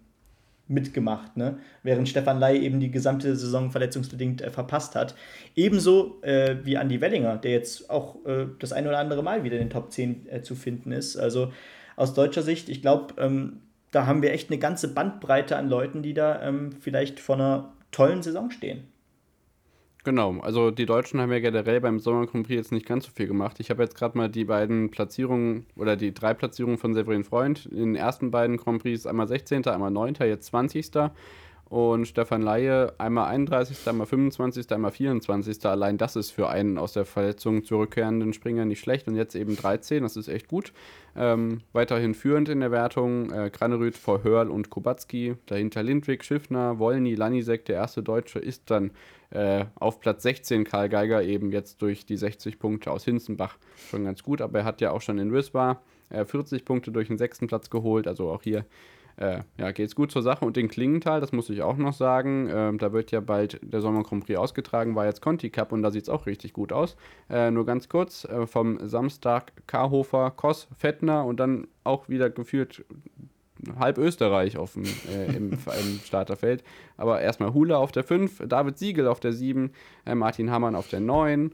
mitgemacht, 0.69 1.35
ne? 1.35 1.57
während 1.83 2.07
Stefan 2.07 2.39
Ley 2.39 2.59
eben 2.59 2.79
die 2.79 2.91
gesamte 2.91 3.35
Saison 3.35 3.71
verletzungsbedingt 3.71 4.41
äh, 4.41 4.51
verpasst 4.51 4.95
hat. 4.95 5.15
Ebenso 5.55 6.21
äh, 6.21 6.57
wie 6.63 6.75
Andy 6.75 7.01
Wellinger, 7.01 7.37
der 7.37 7.51
jetzt 7.51 7.89
auch 7.89 8.23
äh, 8.25 8.45
das 8.59 8.71
ein 8.71 8.87
oder 8.87 8.99
andere 8.99 9.23
Mal 9.23 9.43
wieder 9.43 9.57
in 9.57 9.63
den 9.63 9.69
Top 9.69 9.91
10 9.91 10.29
äh, 10.29 10.41
zu 10.41 10.55
finden 10.55 10.91
ist. 10.91 11.17
Also 11.17 11.51
aus 11.95 12.13
deutscher 12.13 12.43
Sicht, 12.43 12.69
ich 12.69 12.81
glaube, 12.81 13.15
ähm, 13.17 13.61
da 13.91 14.05
haben 14.05 14.21
wir 14.21 14.31
echt 14.31 14.49
eine 14.49 14.59
ganze 14.59 14.93
Bandbreite 14.93 15.57
an 15.57 15.67
Leuten, 15.67 16.03
die 16.03 16.13
da 16.13 16.41
ähm, 16.43 16.71
vielleicht 16.79 17.19
vor 17.19 17.35
einer 17.35 17.73
tollen 17.91 18.21
Saison 18.21 18.51
stehen. 18.51 18.83
Genau, 20.05 20.39
also 20.39 20.71
die 20.71 20.85
Deutschen 20.85 21.19
haben 21.19 21.31
ja 21.31 21.39
generell 21.39 21.81
beim 21.81 21.99
Sommer 21.99 22.25
Grand 22.25 22.47
Prix 22.47 22.55
jetzt 22.55 22.71
nicht 22.71 22.85
ganz 22.85 23.05
so 23.05 23.11
viel 23.13 23.27
gemacht. 23.27 23.59
Ich 23.59 23.69
habe 23.69 23.83
jetzt 23.83 23.95
gerade 23.95 24.17
mal 24.17 24.29
die 24.29 24.45
beiden 24.45 24.91
Platzierungen 24.91 25.65
oder 25.75 25.97
die 25.97 26.13
drei 26.13 26.33
Platzierungen 26.33 26.77
von 26.77 26.93
Severin 26.93 27.25
Freund 27.25 27.65
in 27.65 27.93
den 27.93 27.95
ersten 27.95 28.31
beiden 28.31 28.55
Grand 28.55 28.81
Prix, 28.81 29.05
einmal 29.05 29.27
16., 29.27 29.67
einmal 29.67 29.91
9., 29.91 30.15
jetzt 30.21 30.47
20. 30.47 30.91
Und 31.69 32.07
Stefan 32.07 32.41
Laie 32.41 32.93
einmal 32.97 33.27
31., 33.27 33.87
einmal 33.87 34.07
25., 34.07 34.71
einmal 34.71 34.91
24. 34.91 35.63
Allein 35.67 35.99
das 35.99 36.15
ist 36.15 36.31
für 36.31 36.49
einen 36.49 36.79
aus 36.79 36.93
der 36.93 37.05
Verletzung 37.05 37.63
zurückkehrenden 37.63 38.33
Springer 38.33 38.65
nicht 38.65 38.79
schlecht. 38.79 39.07
Und 39.07 39.15
jetzt 39.15 39.35
eben 39.35 39.55
13, 39.55 40.01
das 40.01 40.17
ist 40.17 40.29
echt 40.29 40.47
gut. 40.47 40.73
Ähm, 41.15 41.61
weiterhin 41.71 42.15
führend 42.15 42.49
in 42.49 42.61
der 42.61 42.71
Wertung 42.71 43.31
äh, 43.31 43.51
Kranerüth 43.51 43.97
vor 43.97 44.23
Hörl 44.23 44.49
und 44.49 44.71
Kubacki. 44.71 45.35
Dahinter 45.45 45.83
Lindwig, 45.83 46.23
Schiffner, 46.23 46.79
Wolny, 46.79 47.13
Lanisek, 47.13 47.65
der 47.65 47.75
erste 47.75 48.01
Deutsche, 48.01 48.39
ist 48.39 48.71
dann 48.71 48.89
äh, 49.29 49.65
auf 49.75 49.99
Platz 49.99 50.23
16 50.23 50.63
Karl 50.63 50.89
Geiger 50.89 51.21
eben 51.21 51.51
jetzt 51.51 51.83
durch 51.83 52.03
die 52.05 52.17
60 52.17 52.57
Punkte 52.57 52.89
aus 52.91 53.05
Hinzenbach 53.05 53.57
schon 53.91 54.05
ganz 54.05 54.23
gut, 54.23 54.41
aber 54.41 54.59
er 54.59 54.65
hat 54.65 54.81
ja 54.81 54.91
auch 54.91 55.01
schon 55.01 55.19
in 55.19 55.31
Wiswa 55.31 55.81
äh, 56.09 56.25
40 56.25 56.65
Punkte 56.65 56.91
durch 56.91 57.09
den 57.09 57.19
sechsten 57.19 57.45
Platz 57.45 57.69
geholt, 57.69 58.07
also 58.07 58.29
auch 58.31 58.41
hier 58.41 58.65
äh, 59.19 59.41
ja, 59.57 59.71
geht 59.71 59.87
es 59.87 59.95
gut 59.95 60.11
zur 60.11 60.21
Sache. 60.21 60.45
Und 60.45 60.57
in 60.57 60.69
Klingenthal, 60.69 61.19
das 61.19 61.33
muss 61.33 61.49
ich 61.49 61.61
auch 61.61 61.75
noch 61.75 61.93
sagen, 61.93 62.47
äh, 62.47 62.75
da 62.77 62.93
wird 62.93 63.11
ja 63.11 63.19
bald 63.19 63.59
der 63.61 63.81
Sommer 63.81 64.03
Grand 64.03 64.25
Prix 64.25 64.39
ausgetragen, 64.39 64.95
war 64.95 65.05
jetzt 65.05 65.21
Conti 65.21 65.49
Cup 65.49 65.73
und 65.73 65.83
da 65.83 65.91
sieht 65.91 66.03
es 66.03 66.09
auch 66.09 66.25
richtig 66.25 66.53
gut 66.53 66.71
aus. 66.71 66.95
Äh, 67.29 67.51
nur 67.51 67.65
ganz 67.65 67.89
kurz, 67.89 68.23
äh, 68.25 68.47
vom 68.47 68.79
Samstag 68.87 69.51
Karhofer, 69.67 70.31
Koss, 70.31 70.69
Fettner 70.77 71.25
und 71.25 71.39
dann 71.39 71.67
auch 71.83 72.07
wieder 72.07 72.29
gefühlt 72.29 72.85
halb 73.77 73.97
Österreich 73.97 74.57
auf 74.57 74.73
dem, 74.73 74.85
äh, 74.85 75.35
im, 75.35 75.51
im, 75.79 75.99
Starterfeld. 76.05 76.63
Aber 76.95 77.19
erstmal 77.19 77.53
Hula 77.53 77.77
auf 77.77 77.91
der 77.91 78.03
5, 78.03 78.43
David 78.47 78.77
Siegel 78.77 79.07
auf 79.07 79.19
der 79.19 79.33
7, 79.33 79.71
äh, 80.05 80.15
Martin 80.15 80.49
Hammann 80.49 80.75
auf 80.75 80.87
der 80.87 81.01
9, 81.01 81.51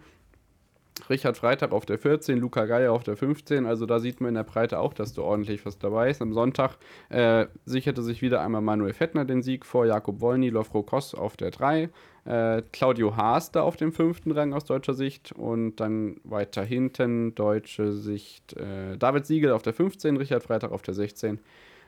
Richard 1.09 1.37
Freitag 1.37 1.71
auf 1.71 1.85
der 1.85 1.99
14, 1.99 2.39
Luca 2.39 2.65
Geier 2.65 2.91
auf 2.91 3.03
der 3.03 3.17
15. 3.17 3.65
Also 3.65 3.85
da 3.85 3.99
sieht 3.99 4.21
man 4.21 4.29
in 4.29 4.35
der 4.35 4.43
Breite 4.43 4.79
auch, 4.79 4.93
dass 4.93 5.13
da 5.13 5.21
ordentlich 5.21 5.65
was 5.65 5.77
dabei 5.77 6.09
ist. 6.09 6.21
Am 6.21 6.33
Sonntag 6.33 6.77
äh, 7.09 7.47
sicherte 7.65 8.01
sich 8.01 8.21
wieder 8.21 8.41
einmal 8.41 8.61
Manuel 8.61 8.93
Fettner 8.93 9.25
den 9.25 9.41
Sieg 9.41 9.65
vor 9.65 9.85
Jakob 9.85 10.21
Wolny, 10.21 10.49
Lofro 10.49 10.83
Koss 10.83 11.13
auf 11.13 11.37
der 11.37 11.51
3. 11.51 11.89
Äh, 12.25 12.63
Claudio 12.71 13.15
Haas 13.15 13.51
da 13.51 13.61
auf 13.61 13.75
dem 13.75 13.91
fünften 13.91 14.31
Rang 14.31 14.53
aus 14.53 14.65
deutscher 14.65 14.93
Sicht 14.93 15.31
und 15.33 15.75
dann 15.75 16.17
weiter 16.23 16.63
hinten 16.63 17.35
deutsche 17.35 17.91
Sicht 17.91 18.53
äh, 18.53 18.97
David 18.97 19.25
Siegel 19.27 19.51
auf 19.51 19.61
der 19.61 19.73
15, 19.73 20.17
Richard 20.17 20.43
Freitag 20.43 20.71
auf 20.71 20.81
der 20.81 20.95
16. 20.95 21.39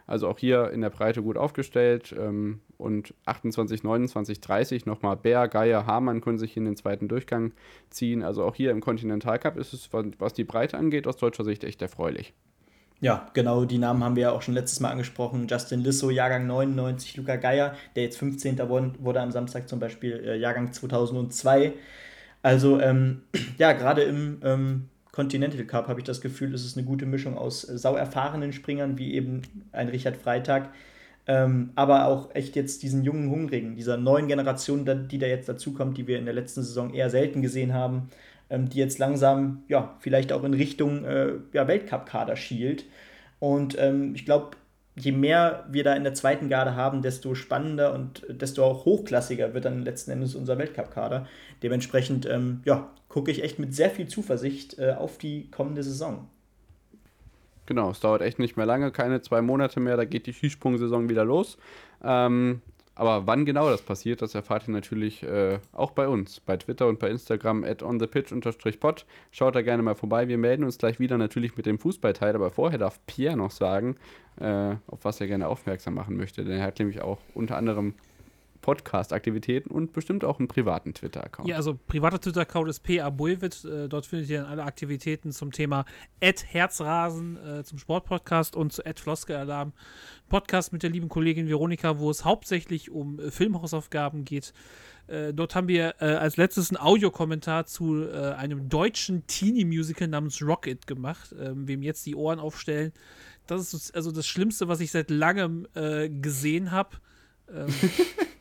Also 0.07 0.29
auch 0.29 0.39
hier 0.39 0.71
in 0.71 0.81
der 0.81 0.89
Breite 0.89 1.21
gut 1.21 1.37
aufgestellt. 1.37 2.15
Ähm, 2.17 2.61
und 2.77 3.13
28, 3.25 3.83
29, 3.83 4.39
30 4.39 4.85
nochmal 4.85 5.17
Bär, 5.17 5.47
Geier, 5.47 5.85
Hamann 5.85 6.21
können 6.21 6.37
sich 6.37 6.55
in 6.55 6.65
den 6.65 6.77
zweiten 6.77 7.07
Durchgang 7.07 7.53
ziehen. 7.89 8.23
Also 8.23 8.43
auch 8.43 8.55
hier 8.55 8.71
im 8.71 8.81
Kontinentalcup 8.81 9.57
ist 9.57 9.73
es, 9.73 9.89
was 9.91 10.33
die 10.33 10.43
Breite 10.45 10.77
angeht, 10.77 11.07
aus 11.07 11.17
deutscher 11.17 11.43
Sicht 11.43 11.63
echt 11.63 11.81
erfreulich. 11.81 12.33
Ja, 12.99 13.27
genau, 13.33 13.65
die 13.65 13.77
Namen 13.77 14.03
haben 14.03 14.15
wir 14.15 14.23
ja 14.23 14.31
auch 14.31 14.41
schon 14.41 14.55
letztes 14.55 14.79
Mal 14.79 14.89
angesprochen. 14.89 15.47
Justin 15.47 15.83
Lissow, 15.83 16.09
Jahrgang 16.09 16.47
99, 16.47 17.17
Luca 17.17 17.35
Geier, 17.35 17.75
der 17.95 18.03
jetzt 18.03 18.17
15. 18.17 18.57
wurde, 18.57 19.21
am 19.21 19.31
Samstag 19.31 19.69
zum 19.69 19.79
Beispiel 19.79 20.13
äh, 20.25 20.37
Jahrgang 20.37 20.71
2002. 20.73 21.73
Also 22.41 22.79
ähm, 22.79 23.23
ja, 23.57 23.73
gerade 23.73 24.01
im 24.03 24.41
ähm, 24.43 24.89
Continental 25.17 25.63
Cup 25.63 25.87
habe 25.87 25.99
ich 25.99 26.05
das 26.05 26.21
Gefühl, 26.21 26.53
es 26.53 26.63
ist 26.63 26.77
eine 26.77 26.85
gute 26.85 27.07
Mischung 27.07 27.39
aus 27.39 27.67
äh, 27.67 27.75
sau 27.79 27.95
erfahrenen 27.95 28.53
Springern, 28.53 28.99
wie 28.99 29.15
eben 29.15 29.41
ein 29.71 29.89
Richard 29.89 30.15
Freitag, 30.15 30.69
ähm, 31.25 31.71
aber 31.73 32.05
auch 32.05 32.35
echt 32.35 32.55
jetzt 32.55 32.83
diesen 32.83 33.03
jungen 33.03 33.31
Hungrigen, 33.31 33.75
dieser 33.75 33.97
neuen 33.97 34.27
Generation, 34.27 34.85
die 35.09 35.17
da 35.17 35.25
jetzt 35.25 35.49
dazukommt, 35.49 35.97
die 35.97 36.05
wir 36.05 36.19
in 36.19 36.25
der 36.25 36.35
letzten 36.35 36.61
Saison 36.61 36.93
eher 36.93 37.09
selten 37.09 37.41
gesehen 37.41 37.73
haben, 37.73 38.09
ähm, 38.51 38.69
die 38.69 38.77
jetzt 38.77 38.99
langsam, 38.99 39.63
ja, 39.67 39.95
vielleicht 40.01 40.31
auch 40.31 40.43
in 40.43 40.53
Richtung 40.53 41.03
äh, 41.03 41.31
ja, 41.51 41.67
Weltcup-Kader 41.67 42.35
schielt. 42.35 42.85
Und 43.39 43.75
ähm, 43.79 44.13
ich 44.13 44.23
glaube, 44.23 44.51
je 44.99 45.11
mehr 45.11 45.65
wir 45.69 45.83
da 45.83 45.93
in 45.93 46.03
der 46.03 46.13
zweiten 46.13 46.49
Garde 46.49 46.75
haben, 46.75 47.01
desto 47.01 47.35
spannender 47.35 47.93
und 47.93 48.25
desto 48.29 48.63
auch 48.63 48.85
hochklassiger 48.85 49.53
wird 49.53 49.65
dann 49.65 49.83
letzten 49.83 50.11
Endes 50.11 50.35
unser 50.35 50.57
Weltcup-Kader. 50.57 51.27
Dementsprechend, 51.61 52.25
ähm, 52.25 52.61
ja, 52.65 52.89
gucke 53.07 53.31
ich 53.31 53.43
echt 53.43 53.59
mit 53.59 53.75
sehr 53.75 53.91
viel 53.91 54.07
Zuversicht 54.07 54.79
äh, 54.79 54.95
auf 54.97 55.17
die 55.17 55.49
kommende 55.51 55.83
Saison. 55.83 56.27
Genau, 57.67 57.91
es 57.91 57.99
dauert 57.99 58.21
echt 58.21 58.39
nicht 58.39 58.57
mehr 58.57 58.65
lange, 58.65 58.91
keine 58.91 59.21
zwei 59.21 59.41
Monate 59.41 59.79
mehr, 59.79 59.97
da 59.97 60.05
geht 60.05 60.25
die 60.25 60.33
Skisprung-Saison 60.33 61.09
wieder 61.09 61.25
los. 61.25 61.57
Ähm, 62.03 62.61
aber 62.97 63.27
wann 63.27 63.45
genau 63.45 63.69
das 63.69 63.81
passiert, 63.81 64.21
das 64.21 64.33
erfahrt 64.33 64.67
ihr 64.67 64.71
natürlich 64.71 65.21
äh, 65.21 65.59
auch 65.71 65.91
bei 65.91 66.07
uns, 66.07 66.39
bei 66.39 66.57
Twitter 66.57 66.87
und 66.87 66.99
bei 66.99 67.09
Instagram 67.09 67.63
at 67.63 67.83
onthepitch-pod. 67.83 69.05
Schaut 69.31 69.55
da 69.55 69.61
gerne 69.61 69.83
mal 69.83 69.95
vorbei. 69.95 70.27
Wir 70.27 70.37
melden 70.37 70.63
uns 70.63 70.79
gleich 70.79 70.99
wieder 70.99 71.17
natürlich 71.17 71.55
mit 71.57 71.67
dem 71.67 71.77
Fußballteil, 71.77 72.33
aber 72.35 72.49
vorher 72.49 72.79
darf 72.79 72.99
Pierre 73.05 73.37
noch 73.37 73.51
sagen, 73.51 73.97
äh, 74.39 74.75
auf 74.87 75.03
was 75.03 75.21
er 75.21 75.27
gerne 75.27 75.47
aufmerksam 75.47 75.93
machen 75.93 76.17
möchte. 76.17 76.43
Denn 76.43 76.57
er 76.57 76.65
hat 76.65 76.79
nämlich 76.79 77.01
auch 77.01 77.19
unter 77.35 77.55
anderem 77.55 77.93
Podcast-Aktivitäten 78.67 79.71
und 79.71 79.93
bestimmt 79.93 80.25
auch 80.25 80.39
einen 80.39 80.49
privaten 80.49 80.93
Twitter-Account. 80.93 81.47
Ja, 81.47 81.55
also 81.55 81.79
privater 81.87 82.19
Twitter-Account 82.19 82.69
ist 82.69 82.81
PA. 82.81 83.07
Äh, 83.07 83.87
dort 83.87 84.05
findet 84.05 84.29
ihr 84.29 84.41
dann 84.41 84.51
alle 84.51 84.63
Aktivitäten 84.63 85.31
zum 85.31 85.53
Thema 85.53 85.85
Ed 86.19 86.45
Herzrasen, 86.45 87.37
äh, 87.37 87.63
zum 87.63 87.77
Sportpodcast 87.77 88.57
und 88.57 88.73
zu 88.73 88.85
Ed 88.85 88.99
Floske-Alarm. 88.99 89.71
Podcast 90.27 90.73
mit 90.73 90.83
der 90.83 90.89
lieben 90.89 91.07
Kollegin 91.07 91.47
Veronika, 91.47 91.97
wo 91.97 92.09
es 92.09 92.25
hauptsächlich 92.25 92.91
um 92.91 93.21
äh, 93.21 93.31
Filmhausaufgaben 93.31 94.25
geht. 94.25 94.51
Äh, 95.07 95.33
dort 95.33 95.55
haben 95.55 95.69
wir 95.69 95.95
äh, 96.01 96.07
als 96.07 96.35
letztes 96.35 96.69
einen 96.69 96.77
Audiokommentar 96.77 97.67
zu 97.67 98.03
äh, 98.03 98.33
einem 98.33 98.67
deutschen 98.67 99.25
Teenie-Musical 99.27 100.09
namens 100.09 100.41
Rocket 100.41 100.87
gemacht, 100.87 101.33
ähm, 101.39 101.69
wem 101.69 101.83
jetzt 101.83 102.05
die 102.05 102.15
Ohren 102.15 102.39
aufstellen. 102.39 102.91
Das 103.45 103.73
ist 103.73 103.95
also 103.95 104.11
das 104.11 104.27
Schlimmste, 104.27 104.67
was 104.67 104.81
ich 104.81 104.91
seit 104.91 105.09
langem 105.09 105.67
gesehen 105.73 106.71
habe. 106.71 106.97
Ähm, 107.49 107.67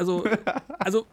also, 0.00 0.24
also 0.78 1.06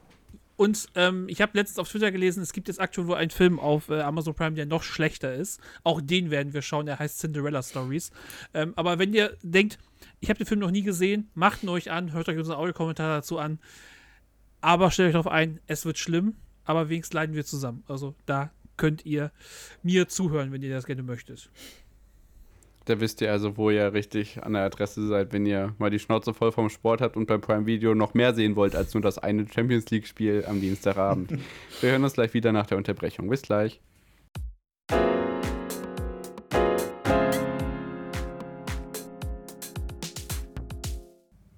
und 0.55 0.88
ähm, 0.95 1.27
ich 1.29 1.39
habe 1.41 1.51
letztens 1.55 1.77
auf 1.77 1.89
Twitter 1.89 2.11
gelesen, 2.11 2.41
es 2.41 2.51
gibt 2.51 2.67
jetzt 2.67 2.81
aktuell 2.81 3.05
wohl 3.07 3.17
einen 3.17 3.29
Film 3.29 3.59
auf 3.59 3.89
äh, 3.89 4.01
Amazon 4.01 4.33
Prime, 4.33 4.55
der 4.55 4.65
noch 4.65 4.81
schlechter 4.81 5.33
ist. 5.35 5.61
Auch 5.83 6.01
den 6.01 6.31
werden 6.31 6.53
wir 6.53 6.63
schauen, 6.63 6.88
der 6.88 6.97
heißt 6.97 7.19
Cinderella 7.19 7.61
Stories. 7.61 8.11
Ähm, 8.55 8.73
aber 8.75 8.97
wenn 8.97 9.13
ihr 9.13 9.38
denkt, 9.43 9.77
ich 10.19 10.29
habe 10.29 10.39
den 10.39 10.47
Film 10.47 10.59
noch 10.59 10.71
nie 10.71 10.81
gesehen, 10.81 11.29
macht 11.35 11.61
ihn 11.61 11.69
euch 11.69 11.91
an, 11.91 12.11
hört 12.11 12.27
euch 12.27 12.38
unseren 12.38 12.57
Audiokommentar 12.57 13.17
dazu 13.17 13.38
an. 13.38 13.59
Aber 14.59 14.89
stellt 14.89 15.09
euch 15.09 15.13
darauf 15.13 15.31
ein, 15.31 15.59
es 15.67 15.85
wird 15.85 15.99
schlimm, 15.99 16.35
aber 16.65 16.89
wenigstens 16.89 17.13
leiden 17.13 17.35
wir 17.35 17.45
zusammen. 17.45 17.83
Also 17.88 18.15
da 18.25 18.51
könnt 18.77 19.05
ihr 19.05 19.31
mir 19.83 20.07
zuhören, 20.07 20.51
wenn 20.51 20.63
ihr 20.63 20.73
das 20.73 20.88
gerne 20.88 21.03
möchtet. 21.03 21.51
Da 22.88 23.01
wisst 23.01 23.19
ihr 23.19 23.29
also, 23.33 23.57
wo 23.57 23.69
ihr 23.69 23.91
richtig 23.91 24.41
an 24.43 24.53
der 24.53 24.61
Adresse 24.61 25.05
seid, 25.05 25.33
wenn 25.33 25.45
ihr 25.45 25.75
mal 25.77 25.89
die 25.89 25.99
Schnauze 25.99 26.33
voll 26.33 26.53
vom 26.53 26.69
Sport 26.69 27.01
habt 27.01 27.17
und 27.17 27.25
beim 27.25 27.41
Prime 27.41 27.65
Video 27.65 27.93
noch 27.93 28.13
mehr 28.13 28.33
sehen 28.33 28.55
wollt 28.55 28.77
als 28.77 28.93
nur 28.93 29.01
das 29.01 29.17
eine 29.17 29.45
Champions 29.45 29.89
League-Spiel 29.89 30.45
am 30.47 30.61
Dienstagabend. 30.61 31.31
Wir 31.81 31.91
hören 31.91 32.05
uns 32.05 32.13
gleich 32.13 32.33
wieder 32.33 32.53
nach 32.53 32.65
der 32.65 32.77
Unterbrechung. 32.77 33.27
Bis 33.27 33.41
gleich. 33.41 33.81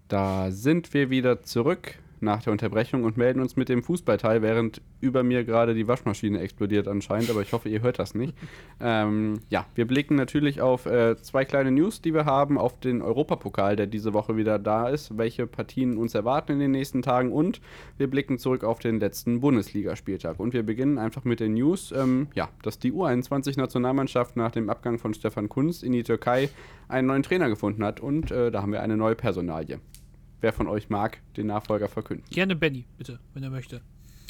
Da 0.07 0.49
sind 0.49 0.91
wir 0.95 1.11
wieder 1.11 1.43
zurück 1.43 1.99
nach 2.22 2.43
der 2.43 2.51
Unterbrechung 2.51 3.03
und 3.03 3.17
melden 3.17 3.41
uns 3.41 3.55
mit 3.55 3.70
dem 3.70 3.84
Fußballteil, 3.84 4.41
während 4.41 4.82
über 5.01 5.24
mir 5.24 5.43
gerade 5.43 5.74
die 5.74 5.88
Waschmaschine 5.88 6.39
explodiert 6.39 6.88
anscheinend, 6.88 7.30
aber 7.30 7.41
ich 7.41 7.53
hoffe, 7.53 7.70
ihr 7.70 7.82
hört 7.82 7.99
das 7.99 8.15
nicht. 8.15 8.34
Ähm, 8.82 9.41
ja, 9.49 9.65
wir 9.76 9.86
blicken 9.86 10.15
natürlich 10.15 10.61
auf 10.61 10.86
äh, 10.86 11.17
zwei 11.17 11.43
kleine 11.43 11.70
News, 11.70 12.01
die 12.01 12.13
wir 12.13 12.24
haben, 12.24 12.57
auf 12.57 12.80
den 12.80 13.01
Europapokal, 13.01 13.76
der 13.76 13.88
diese 13.88 14.13
Woche 14.13 14.38
wieder 14.38 14.57
da 14.57 14.88
ist, 14.88 15.17
welche 15.17 15.47
Partien 15.47 15.97
uns 15.97 16.15
erwarten 16.15 16.53
in 16.53 16.59
den 16.59 16.72
nächsten 16.72 17.01
Tagen 17.01 17.34
und 17.34 17.59
wir 17.97 18.09
blicken 18.09 18.38
zurück 18.38 18.63
auf 18.63 18.80
den 18.80 19.01
letzten 19.01 19.41
Bundesligaspieltag. 19.41 20.39
Und 20.39 20.53
wir 20.53 20.63
beginnen 20.63 20.97
einfach 20.97 21.26
mit 21.26 21.41
den 21.41 21.55
News, 21.55 21.91
ähm, 21.91 22.28
ja, 22.36 22.47
dass 22.63 22.80
die 22.80 22.93
U21-Nationalmannschaft 22.93 24.38
nach 24.38 24.51
dem 24.51 24.70
Abgang 24.70 24.97
von 24.97 25.13
Stefan 25.13 25.49
Kunz 25.49 25.84
in 25.84 25.91
die 25.91 26.03
Türkei 26.03 26.49
einen 26.88 27.07
neuen 27.07 27.24
Trainer 27.24 27.49
gefunden 27.49 27.84
hat 27.84 27.99
und 27.99 28.32
äh, 28.32 28.49
da 28.49 28.61
haben 28.61 28.72
wir 28.72 28.82
eine 28.82 28.95
neue 28.95 29.15
Personalie 29.15 29.80
wer 30.41 30.53
von 30.53 30.67
euch 30.67 30.89
mag, 30.89 31.19
den 31.37 31.47
Nachfolger 31.47 31.87
verkünden. 31.87 32.25
Gerne 32.29 32.55
Benny, 32.55 32.85
bitte, 32.97 33.19
wenn 33.33 33.43
er 33.43 33.49
möchte. 33.49 33.81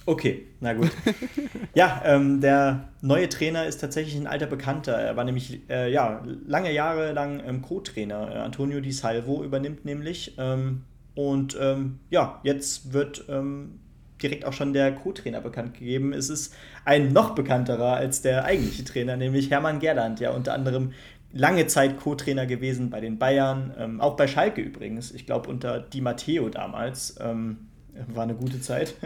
Okay, 0.06 0.48
na 0.60 0.74
gut. 0.74 0.92
ja, 1.76 2.02
ähm, 2.04 2.42
der 2.42 2.90
neue 3.02 3.30
Trainer 3.30 3.66
ist 3.66 3.80
tatsächlich 3.80 4.16
ein 4.16 4.28
alter 4.28 4.48
Bekannter. 4.48 4.94
Er 4.94 5.16
war 5.16 5.24
nämlich 5.24 5.62
äh, 5.70 5.92
ja, 5.92 6.24
lange 6.48 6.74
Jahre 6.74 7.12
lang 7.12 7.44
ähm, 7.46 7.62
Co-Trainer. 7.62 8.32
Äh, 8.34 8.38
Antonio 8.40 8.80
Di 8.80 8.92
Salvo 8.92 9.44
übernimmt 9.44 9.86
nämlich. 9.86 10.36
Ähm, 10.40 10.84
und 11.16 11.58
ähm, 11.62 12.00
ja, 12.10 12.40
jetzt 12.44 12.94
wird 12.94 13.26
ähm, 13.30 13.80
direkt 14.22 14.46
auch 14.46 14.54
schon 14.54 14.74
der 14.74 14.96
Co-Trainer 14.96 15.42
bekannt 15.42 15.76
gegeben. 15.76 16.14
Es 16.14 16.30
ist 16.30 16.56
ein 16.86 17.14
noch 17.14 17.36
bekannterer 17.36 17.94
als 17.94 18.22
der 18.22 18.46
eigentliche 18.46 18.86
Trainer, 18.86 19.18
nämlich 19.18 19.52
Hermann 19.52 19.80
Gerland, 19.80 20.20
ja 20.20 20.32
unter 20.32 20.54
anderem 20.54 20.94
lange 21.32 21.68
Zeit 21.68 21.98
Co-Trainer 21.98 22.46
gewesen 22.46 22.90
bei 22.90 23.02
den 23.02 23.20
Bayern, 23.20 23.74
ähm, 23.78 24.02
auch 24.02 24.16
bei 24.16 24.28
Schalke 24.28 24.62
übrigens. 24.62 25.12
Ich 25.12 25.26
glaube 25.26 25.50
unter 25.50 25.80
Di 25.80 26.02
Matteo 26.02 26.50
damals. 26.50 27.16
Ähm, 27.20 27.70
war 28.08 28.24
eine 28.24 28.36
gute 28.36 28.62
Zeit. 28.62 28.96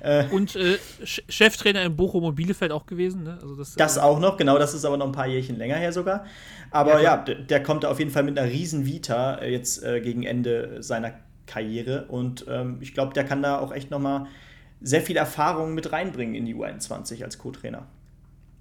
Äh, 0.00 0.26
und 0.30 0.56
äh, 0.56 0.76
Cheftrainer 1.04 1.82
in 1.82 1.96
Bochum 1.96 2.24
und 2.24 2.34
Bielefeld 2.34 2.72
auch 2.72 2.84
gewesen. 2.84 3.22
Ne? 3.22 3.38
Also 3.40 3.54
das, 3.56 3.74
das 3.74 3.96
äh, 3.96 4.00
auch 4.00 4.18
noch, 4.18 4.36
genau, 4.36 4.58
das 4.58 4.74
ist 4.74 4.84
aber 4.84 4.96
noch 4.96 5.06
ein 5.06 5.12
paar 5.12 5.26
Jährchen 5.26 5.56
länger 5.56 5.76
her 5.76 5.92
sogar. 5.92 6.26
Aber 6.70 6.96
ja, 6.96 7.02
ja 7.02 7.16
der, 7.18 7.36
der, 7.36 7.62
kommt 7.62 7.86
auf 7.86 7.98
jeden 7.98 8.10
Fall 8.10 8.22
mit 8.22 8.38
einer 8.38 8.50
riesen 8.50 8.84
Vita 8.84 9.36
äh, 9.36 9.50
jetzt 9.50 9.82
äh, 9.82 10.00
gegen 10.00 10.24
Ende 10.24 10.82
seiner 10.82 11.14
Karriere. 11.46 12.06
Und 12.08 12.44
ähm, 12.48 12.78
ich 12.80 12.92
glaube, 12.92 13.14
der 13.14 13.24
kann 13.24 13.42
da 13.42 13.58
auch 13.58 13.72
echt 13.72 13.90
nochmal 13.90 14.26
sehr 14.82 15.00
viel 15.00 15.16
Erfahrung 15.16 15.74
mit 15.74 15.92
reinbringen 15.92 16.34
in 16.34 16.44
die 16.44 16.54
U21 16.54 17.24
als 17.24 17.38
Co-Trainer 17.38 17.86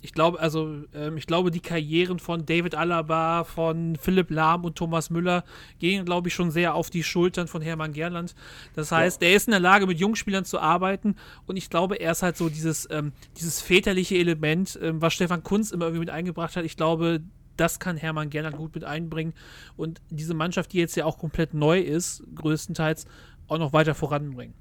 ich 0.03 0.11
glaube, 0.11 0.37
also 0.41 0.83
ähm, 0.93 1.15
ich 1.15 1.27
glaube, 1.27 1.49
die 1.49 1.61
Karrieren 1.61 2.19
von 2.19 2.45
David 2.45 2.75
Alaba, 2.75 3.45
von 3.45 3.95
Philipp 3.95 4.31
Lahm 4.31 4.65
und 4.65 4.75
Thomas 4.75 5.09
Müller 5.09 5.45
gehen, 5.79 6.03
glaube 6.03 6.27
ich, 6.27 6.33
schon 6.33 6.51
sehr 6.51 6.75
auf 6.75 6.89
die 6.89 7.03
Schultern 7.03 7.47
von 7.47 7.61
Hermann 7.61 7.93
Gerland. 7.93 8.35
Das 8.75 8.91
heißt, 8.91 9.21
ja. 9.21 9.29
er 9.29 9.35
ist 9.35 9.47
in 9.47 9.51
der 9.51 9.61
Lage, 9.61 9.87
mit 9.87 9.97
Jungspielern 9.97 10.43
zu 10.43 10.59
arbeiten 10.59 11.15
und 11.47 11.55
ich 11.55 11.69
glaube, 11.69 11.95
er 11.95 12.11
ist 12.11 12.21
halt 12.21 12.35
so 12.35 12.49
dieses, 12.49 12.85
ähm, 12.91 13.13
dieses 13.37 13.61
väterliche 13.61 14.17
Element, 14.17 14.77
ähm, 14.81 15.01
was 15.01 15.13
Stefan 15.13 15.41
Kunz 15.41 15.71
immer 15.71 15.85
irgendwie 15.85 16.01
mit 16.01 16.09
eingebracht 16.09 16.57
hat. 16.57 16.65
Ich 16.65 16.75
glaube, 16.75 17.21
das 17.55 17.79
kann 17.79 17.95
Hermann 17.95 18.29
Gerland 18.29 18.57
gut 18.57 18.75
mit 18.75 18.83
einbringen 18.83 19.33
und 19.77 20.01
diese 20.09 20.33
Mannschaft, 20.33 20.73
die 20.73 20.79
jetzt 20.79 20.97
ja 20.97 21.05
auch 21.05 21.17
komplett 21.17 21.53
neu 21.53 21.79
ist, 21.79 22.23
größtenteils, 22.35 23.05
auch 23.47 23.57
noch 23.57 23.71
weiter 23.71 23.95
voranbringen. 23.95 24.53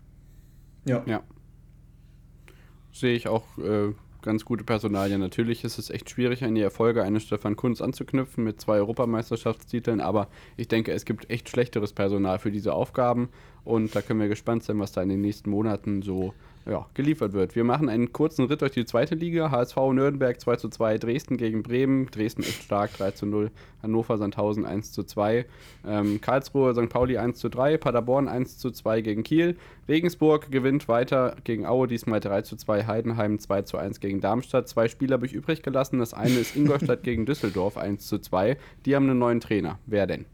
Ja. 0.85 1.03
Ja. 1.05 1.25
Sehe 2.93 3.17
ich 3.17 3.27
auch 3.27 3.59
äh, 3.59 3.93
ganz 4.23 4.45
gute 4.45 4.65
Personalien. 4.65 5.21
Natürlich 5.21 5.65
ist 5.65 5.79
es 5.79 5.91
echt 5.91 6.11
schwierig, 6.11 6.45
an 6.45 6.55
die 6.55 6.61
Erfolge 6.61 7.03
eines 7.03 7.25
Stefan 7.25 7.57
Kunz 7.57 7.81
anzuknüpfen 7.81 8.45
mit 8.45 8.61
zwei 8.61 8.79
Europameisterschaftstiteln, 8.79 10.01
aber 10.01 10.29
ich 10.57 10.69
denke, 10.69 10.93
es 10.93 11.05
gibt 11.05 11.29
echt 11.31 11.49
schlechteres 11.49 11.93
Personal 11.93 12.39
für 12.39 12.51
diese 12.51 12.73
Aufgaben 12.73 13.29
und 13.65 13.95
da 13.95 14.03
können 14.03 14.21
wir 14.21 14.29
gespannt 14.29 14.65
sein, 14.65 14.79
was 14.79 14.93
da 14.93 15.03
in 15.03 15.09
den 15.09 15.21
nächsten 15.21 15.51
Monaten 15.51 16.03
so 16.03 16.35
ja, 16.67 16.87
geliefert 16.95 17.33
wird. 17.33 17.57
Wir 17.57 17.65
machen 17.65 17.89
einen 17.89 18.13
kurzen 18.13 18.47
Ritt 18.47 18.63
durch 18.63 18.73
die 18.73 18.85
zweite 18.85 19.15
Liga. 19.15 19.51
HSV 19.51 19.77
Nürnberg 19.93 20.41
2 20.41 20.57
zu 20.57 20.69
2, 20.69 20.99
Dresden 20.99 21.37
gegen 21.37 21.63
Bremen. 21.63 22.07
Dresden 22.07 22.43
echt 22.43 22.63
stark 22.65 22.93
3 22.97 23.13
zu 23.13 23.27
0. 23.27 23.51
Hannover 23.83 24.19
Sandhausen 24.19 24.65
1 24.65 24.93
zu 24.93 25.03
2. 25.03 25.45
Ähm, 25.87 26.21
Karlsruhe 26.21 26.75
St. 26.75 26.89
Pauli 26.89 27.19
1 27.19 27.39
zu 27.39 27.49
3. 27.49 27.79
Paderborn 27.79 28.29
1 28.29 28.59
zu 28.59 28.71
2 28.71 29.01
gegen 29.01 29.23
Kiel. 29.23 29.57
Regensburg 29.89 30.51
gewinnt 30.51 30.89
weiter 30.89 31.37
gegen 31.45 31.67
Aue, 31.67 31.89
diesmal 31.89 32.21
3 32.21 32.43
zu 32.43 32.57
2. 32.57 32.87
Heidenheim 32.87 33.39
2 33.39 33.63
zu 33.63 33.79
1 33.79 34.01
gegen 34.01 34.21
Darmstadt. 34.21 34.69
Zwei 34.69 34.89
Spieler 34.89 35.15
habe 35.15 35.27
ich 35.27 35.33
übrig 35.33 35.63
gelassen. 35.63 35.99
Das 35.99 36.15
eine 36.15 36.39
ist 36.39 36.57
Ingolstadt 36.57 37.03
gegen 37.03 37.27
Düsseldorf 37.27 37.77
1 37.77 38.07
zu 38.07 38.19
2. 38.19 38.57
Die 38.87 38.95
haben 38.95 39.09
einen 39.09 39.19
neuen 39.19 39.41
Trainer. 39.41 39.79
Wer 39.87 40.07
denn? 40.07 40.27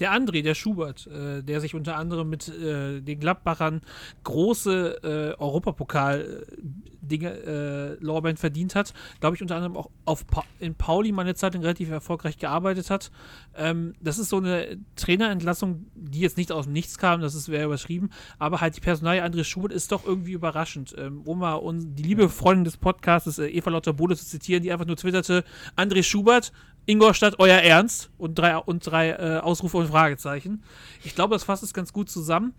Der 0.00 0.12
André, 0.12 0.42
der 0.42 0.54
Schubert, 0.54 1.06
äh, 1.06 1.42
der 1.42 1.60
sich 1.60 1.74
unter 1.74 1.96
anderem 1.96 2.28
mit 2.28 2.48
äh, 2.48 3.00
den 3.00 3.20
Gladbachern 3.20 3.82
große 4.24 5.02
äh, 5.02 5.40
Europapokal-Dinge, 5.40 7.30
äh, 7.30 8.04
Lorbein 8.04 8.36
verdient 8.36 8.74
hat, 8.74 8.94
glaube 9.20 9.36
ich, 9.36 9.42
unter 9.42 9.56
anderem 9.56 9.76
auch 9.76 9.90
auf 10.04 10.26
pa 10.26 10.44
in 10.58 10.74
Pauli 10.74 11.12
meine 11.12 11.34
Zeit 11.34 11.54
relativ 11.54 11.90
erfolgreich 11.90 12.38
gearbeitet 12.38 12.90
hat. 12.90 13.10
Ähm, 13.54 13.94
das 14.00 14.18
ist 14.18 14.30
so 14.30 14.38
eine 14.38 14.78
Trainerentlassung, 14.96 15.86
die 15.94 16.20
jetzt 16.20 16.36
nicht 16.36 16.52
aus 16.52 16.64
dem 16.64 16.72
Nichts 16.72 16.98
kam, 16.98 17.20
das 17.20 17.48
wäre 17.48 17.66
überschrieben, 17.66 18.10
aber 18.38 18.60
halt 18.60 18.76
die 18.76 18.80
Personalie 18.80 19.24
André 19.24 19.44
Schubert 19.44 19.72
ist 19.72 19.92
doch 19.92 20.06
irgendwie 20.06 20.32
überraschend. 20.32 20.94
Ähm, 20.98 21.22
um 21.24 21.40
mal 21.40 21.54
und 21.54 21.94
die 21.96 22.02
liebe 22.02 22.28
Freundin 22.28 22.64
des 22.64 22.76
Podcasts, 22.76 23.38
äh, 23.38 23.48
Eva 23.48 23.70
Lotter 23.70 23.92
Bode 23.92 24.16
zu 24.16 24.24
zitieren, 24.24 24.62
die 24.62 24.72
einfach 24.72 24.86
nur 24.86 24.96
twitterte, 24.96 25.44
André 25.76 26.02
Schubert, 26.02 26.52
Ingolstadt, 26.90 27.36
euer 27.38 27.58
Ernst 27.58 28.10
und 28.18 28.38
drei, 28.38 28.56
und 28.56 28.84
drei 28.84 29.10
äh, 29.10 29.38
Ausrufe 29.38 29.76
und 29.76 29.86
Fragezeichen. 29.86 30.64
Ich 31.04 31.14
glaube, 31.14 31.34
das 31.34 31.44
fasst 31.44 31.62
es 31.62 31.72
ganz 31.72 31.92
gut 31.92 32.10
zusammen. 32.10 32.54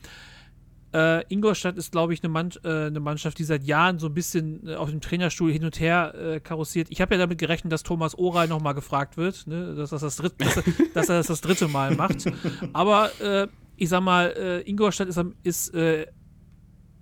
Äh, 0.94 1.26
Ingolstadt 1.34 1.78
ist, 1.78 1.92
glaube 1.92 2.14
ich, 2.14 2.24
eine, 2.24 2.30
Mann, 2.30 2.50
äh, 2.64 2.88
eine, 2.88 3.00
Mannschaft, 3.00 3.40
die 3.40 3.44
seit 3.44 3.64
Jahren 3.64 4.00
so 4.00 4.08
ein 4.08 4.14
bisschen 4.14 4.68
äh, 4.68 4.76
auf 4.76 4.90
dem 4.90 5.02
Trainerstuhl 5.02 5.52
hin 5.52 5.64
und 5.64 5.80
her 5.80 6.14
äh, 6.16 6.40
karossiert. 6.40 6.88
Ich 6.90 7.02
habe 7.02 7.16
ja 7.16 7.20
damit 7.20 7.38
gerechnet, 7.38 7.72
dass 7.72 7.84
Thomas 7.84 8.18
Oral 8.18 8.48
nochmal 8.48 8.74
gefragt 8.74 9.18
wird, 9.18 9.48
ne? 9.48 9.76
dass, 9.76 9.92
das 9.92 10.02
das 10.02 10.16
dritte, 10.18 10.36
dass, 10.44 10.58
er, 10.58 10.64
dass, 10.94 11.10
er 11.10 11.18
das 11.18 11.28
das 11.28 11.42
dritte 11.42 11.68
Mal 11.68 11.96
macht. 11.96 12.26
Aber 12.74 13.12
äh, 13.22 13.48
ich 13.78 13.90
sag 13.90 14.02
mal, 14.02 14.34
äh, 14.38 14.70
Ingolstadt 14.70 15.08
ist, 15.08 15.20
ist 15.44 15.74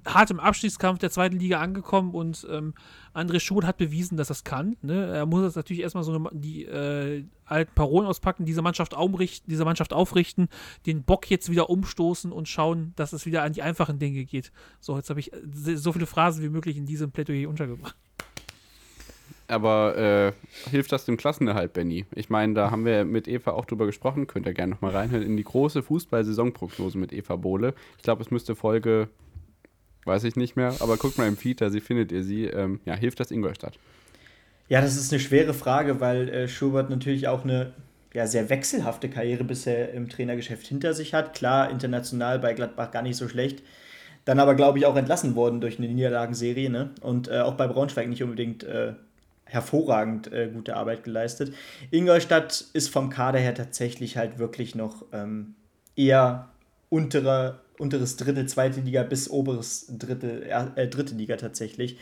hart 0.05 0.31
im 0.31 0.39
Abstiegskampf 0.39 0.99
der 0.99 1.11
zweiten 1.11 1.37
Liga 1.37 1.59
angekommen 1.59 2.13
und 2.13 2.47
ähm, 2.49 2.73
André 3.13 3.39
Schubert 3.39 3.65
hat 3.65 3.77
bewiesen, 3.77 4.17
dass 4.17 4.29
es 4.29 4.43
kann. 4.43 4.77
Ne? 4.81 5.07
Er 5.07 5.25
muss 5.25 5.43
jetzt 5.43 5.55
natürlich 5.55 5.81
erstmal 5.81 6.03
so 6.03 6.13
eine, 6.13 6.29
die 6.31 6.65
äh, 6.65 7.25
alten 7.45 7.73
Parolen 7.75 8.07
auspacken, 8.07 8.45
diese 8.45 8.61
Mannschaft, 8.61 8.93
aufrichten, 8.93 9.49
diese 9.49 9.65
Mannschaft 9.65 9.93
aufrichten, 9.93 10.49
den 10.85 11.03
Bock 11.03 11.29
jetzt 11.29 11.49
wieder 11.49 11.69
umstoßen 11.69 12.31
und 12.31 12.47
schauen, 12.47 12.93
dass 12.95 13.13
es 13.13 13.25
wieder 13.25 13.43
an 13.43 13.53
die 13.53 13.61
einfachen 13.61 13.99
Dinge 13.99 14.25
geht. 14.25 14.51
So, 14.79 14.95
jetzt 14.95 15.09
habe 15.09 15.19
ich 15.19 15.33
äh, 15.33 15.75
so 15.75 15.93
viele 15.93 16.05
Phrasen 16.05 16.43
wie 16.43 16.49
möglich 16.49 16.77
in 16.77 16.85
diesem 16.85 17.11
Plädoyer 17.11 17.49
untergebracht. 17.49 17.95
Aber 19.49 19.97
äh, 19.97 20.31
hilft 20.69 20.91
das 20.91 21.05
dem 21.05 21.17
Klassenerhalt, 21.17 21.73
Benny? 21.73 22.05
Ich 22.13 22.29
meine, 22.29 22.53
da 22.53 22.69
haben 22.69 22.85
wir 22.85 23.03
mit 23.03 23.27
Eva 23.27 23.51
auch 23.51 23.65
drüber 23.65 23.87
gesprochen. 23.87 24.27
Könnt 24.27 24.45
ihr 24.45 24.53
gerne 24.53 24.73
nochmal 24.73 24.91
reinhören 24.91 25.23
in 25.23 25.37
die 25.37 25.43
große 25.43 25.81
Fußball-Saisonprognose 25.81 26.99
mit 26.99 27.11
Eva 27.11 27.35
Bohle. 27.35 27.73
Ich 27.97 28.03
glaube, 28.03 28.21
es 28.21 28.29
müsste 28.29 28.55
Folge 28.55 29.09
weiß 30.09 30.25
ich 30.25 30.35
nicht 30.35 30.55
mehr, 30.55 30.75
aber 30.79 30.97
guckt 30.97 31.17
mal 31.17 31.27
im 31.27 31.37
Feed, 31.37 31.61
da 31.61 31.69
findet 31.69 32.11
ihr 32.11 32.23
sie. 32.23 32.45
Ähm, 32.45 32.81
ja, 32.85 32.95
hilft 32.95 33.19
das 33.19 33.31
Ingolstadt? 33.31 33.79
Ja, 34.67 34.81
das 34.81 34.97
ist 34.97 35.11
eine 35.13 35.19
schwere 35.19 35.53
Frage, 35.53 35.99
weil 35.99 36.29
äh, 36.29 36.47
Schubert 36.47 36.89
natürlich 36.89 37.27
auch 37.27 37.43
eine 37.43 37.73
ja, 38.13 38.27
sehr 38.27 38.49
wechselhafte 38.49 39.09
Karriere 39.09 39.43
bisher 39.43 39.93
im 39.93 40.09
Trainergeschäft 40.09 40.67
hinter 40.67 40.93
sich 40.93 41.13
hat. 41.13 41.33
Klar, 41.33 41.69
international 41.69 42.39
bei 42.39 42.53
Gladbach 42.53 42.91
gar 42.91 43.01
nicht 43.01 43.17
so 43.17 43.27
schlecht. 43.27 43.63
Dann 44.25 44.39
aber, 44.39 44.55
glaube 44.55 44.77
ich, 44.77 44.85
auch 44.85 44.95
entlassen 44.95 45.35
worden 45.35 45.61
durch 45.61 45.77
eine 45.77 45.87
Niederlagenserie 45.87 46.69
ne? 46.69 46.91
und 47.01 47.29
äh, 47.29 47.39
auch 47.39 47.53
bei 47.53 47.67
Braunschweig 47.67 48.07
nicht 48.07 48.21
unbedingt 48.21 48.63
äh, 48.63 48.93
hervorragend 49.45 50.31
äh, 50.31 50.49
gute 50.53 50.75
Arbeit 50.75 51.03
geleistet. 51.03 51.53
Ingolstadt 51.91 52.65
ist 52.73 52.89
vom 52.89 53.09
Kader 53.09 53.39
her 53.39 53.55
tatsächlich 53.55 54.17
halt 54.17 54.37
wirklich 54.37 54.75
noch 54.75 55.05
ähm, 55.13 55.55
eher 55.95 56.49
unterer 56.89 57.59
unteres 57.79 58.17
Drittel 58.17 58.47
zweite 58.47 58.81
Liga 58.81 59.03
bis 59.03 59.29
oberes 59.29 59.87
Drittel, 59.97 60.43
äh, 60.75 60.87
dritte 60.87 61.15
Liga 61.15 61.37
tatsächlich. 61.37 61.97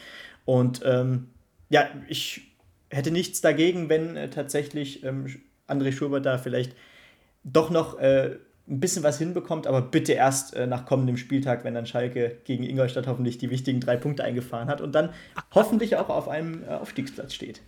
Und 0.45 0.81
ähm, 0.85 1.27
ja, 1.69 1.87
ich 2.07 2.41
hätte 2.89 3.11
nichts 3.11 3.41
dagegen, 3.41 3.89
wenn 3.89 4.15
äh, 4.15 4.29
tatsächlich 4.29 5.03
ähm, 5.03 5.27
André 5.67 5.91
Schubert 5.91 6.25
da 6.25 6.37
vielleicht 6.37 6.73
doch 7.43 7.69
noch 7.69 7.99
äh, 7.99 8.37
ein 8.67 8.79
bisschen 8.79 9.03
was 9.03 9.17
hinbekommt, 9.17 9.67
aber 9.67 9.81
bitte 9.81 10.13
erst 10.13 10.53
äh, 10.53 10.67
nach 10.67 10.85
kommendem 10.85 11.17
Spieltag, 11.17 11.63
wenn 11.63 11.73
dann 11.73 11.85
Schalke 11.85 12.37
gegen 12.43 12.63
Ingolstadt 12.63 13.07
hoffentlich 13.07 13.37
die 13.37 13.49
wichtigen 13.49 13.79
drei 13.79 13.95
Punkte 13.95 14.23
eingefahren 14.23 14.67
hat 14.67 14.81
und 14.81 14.93
dann 14.93 15.13
hoffentlich 15.53 15.95
auch 15.95 16.09
auf 16.09 16.27
einem 16.27 16.63
äh, 16.63 16.67
Aufstiegsplatz 16.67 17.33
steht. 17.33 17.61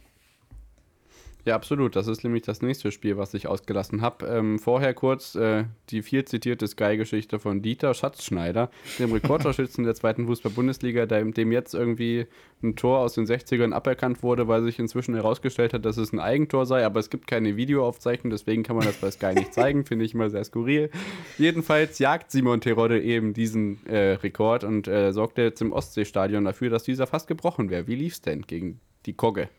Ja, 1.50 1.56
absolut. 1.56 1.96
Das 1.96 2.06
ist 2.06 2.24
nämlich 2.24 2.44
das 2.44 2.62
nächste 2.62 2.92
Spiel, 2.92 3.18
was 3.18 3.34
ich 3.34 3.48
ausgelassen 3.48 4.04
habe. 4.04 4.28
Ähm, 4.28 4.60
vorher 4.60 4.94
kurz 4.94 5.34
äh, 5.34 5.64
die 5.90 6.04
viel 6.04 6.24
zitierte 6.24 6.68
Sky-Geschichte 6.68 7.40
von 7.40 7.64
Dieter 7.64 7.96
Schatzschneider, 7.96 8.70
dem 9.00 9.12
Rekordtorschützen 9.12 9.84
der 9.84 9.96
zweiten 9.96 10.28
Fußball-Bundesliga, 10.28 11.08
dem 11.08 11.52
jetzt 11.52 11.74
irgendwie 11.74 12.28
ein 12.62 12.76
Tor 12.76 13.00
aus 13.00 13.16
den 13.16 13.26
60ern 13.26 13.74
aberkannt 13.74 14.22
wurde, 14.22 14.48
weil 14.48 14.62
sich 14.62 14.78
inzwischen 14.78 15.16
herausgestellt 15.16 15.74
hat, 15.74 15.86
dass 15.86 15.98
es 15.98 16.14
ein 16.14 16.20
Eigentor 16.20 16.68
sei, 16.68 16.86
aber 16.86 17.00
es 17.00 17.10
gibt 17.10 17.26
keine 17.26 17.58
Videoaufzeichnung, 17.58 18.30
deswegen 18.30 18.62
kann 18.62 18.76
man 18.76 18.86
das 18.86 18.98
bei 18.98 19.10
Sky 19.10 19.34
nicht 19.34 19.52
zeigen, 19.52 19.86
finde 19.86 20.06
ich 20.06 20.14
immer 20.14 20.30
sehr 20.30 20.44
skurril. 20.44 20.92
Jedenfalls 21.40 21.98
jagt 21.98 22.30
Simon 22.30 22.62
Terodde 22.62 23.02
eben 23.02 23.34
diesen 23.34 23.84
äh, 23.88 24.12
Rekord 24.12 24.64
und 24.64 24.88
äh, 24.88 25.14
sorgte 25.14 25.42
jetzt 25.42 25.64
im 25.64 25.72
Ostseestadion 25.72 26.46
dafür, 26.46 26.70
dass 26.70 26.84
dieser 26.84 27.08
fast 27.08 27.28
gebrochen 27.28 27.72
wäre. 27.72 27.88
Wie 27.88 27.96
lief 27.96 28.14
es 28.14 28.22
denn 28.22 28.44
gegen 28.44 28.80
die 29.08 29.14
Kogge, 29.14 29.50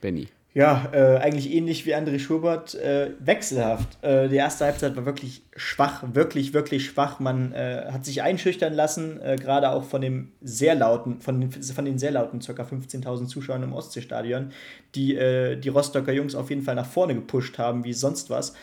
Benny? 0.00 0.26
Ja, 0.56 0.88
äh, 0.94 1.18
eigentlich 1.18 1.52
ähnlich 1.52 1.84
wie 1.84 1.94
André 1.94 2.18
Schubert, 2.18 2.74
äh, 2.76 3.10
wechselhaft. 3.18 4.02
Äh, 4.02 4.30
die 4.30 4.36
erste 4.36 4.64
Halbzeit 4.64 4.96
war 4.96 5.04
wirklich 5.04 5.42
schwach, 5.54 6.02
wirklich, 6.14 6.54
wirklich 6.54 6.86
schwach. 6.86 7.20
Man 7.20 7.52
äh, 7.52 7.84
hat 7.92 8.06
sich 8.06 8.22
einschüchtern 8.22 8.72
lassen, 8.72 9.20
äh, 9.20 9.36
gerade 9.36 9.68
auch 9.68 9.84
von 9.84 10.00
dem 10.00 10.32
sehr 10.40 10.74
lauten, 10.74 11.20
von 11.20 11.42
den, 11.42 11.52
von 11.52 11.84
den 11.84 11.98
sehr 11.98 12.12
lauten 12.12 12.38
ca. 12.38 12.62
15.000 12.62 13.26
Zuschauern 13.26 13.64
im 13.64 13.74
Ostseestadion, 13.74 14.48
die 14.94 15.14
äh, 15.16 15.56
die 15.56 15.68
Rostocker 15.68 16.12
Jungs 16.12 16.34
auf 16.34 16.48
jeden 16.48 16.62
Fall 16.62 16.74
nach 16.74 16.86
vorne 16.86 17.14
gepusht 17.14 17.58
haben, 17.58 17.84
wie 17.84 17.92
sonst 17.92 18.30
was. 18.30 18.54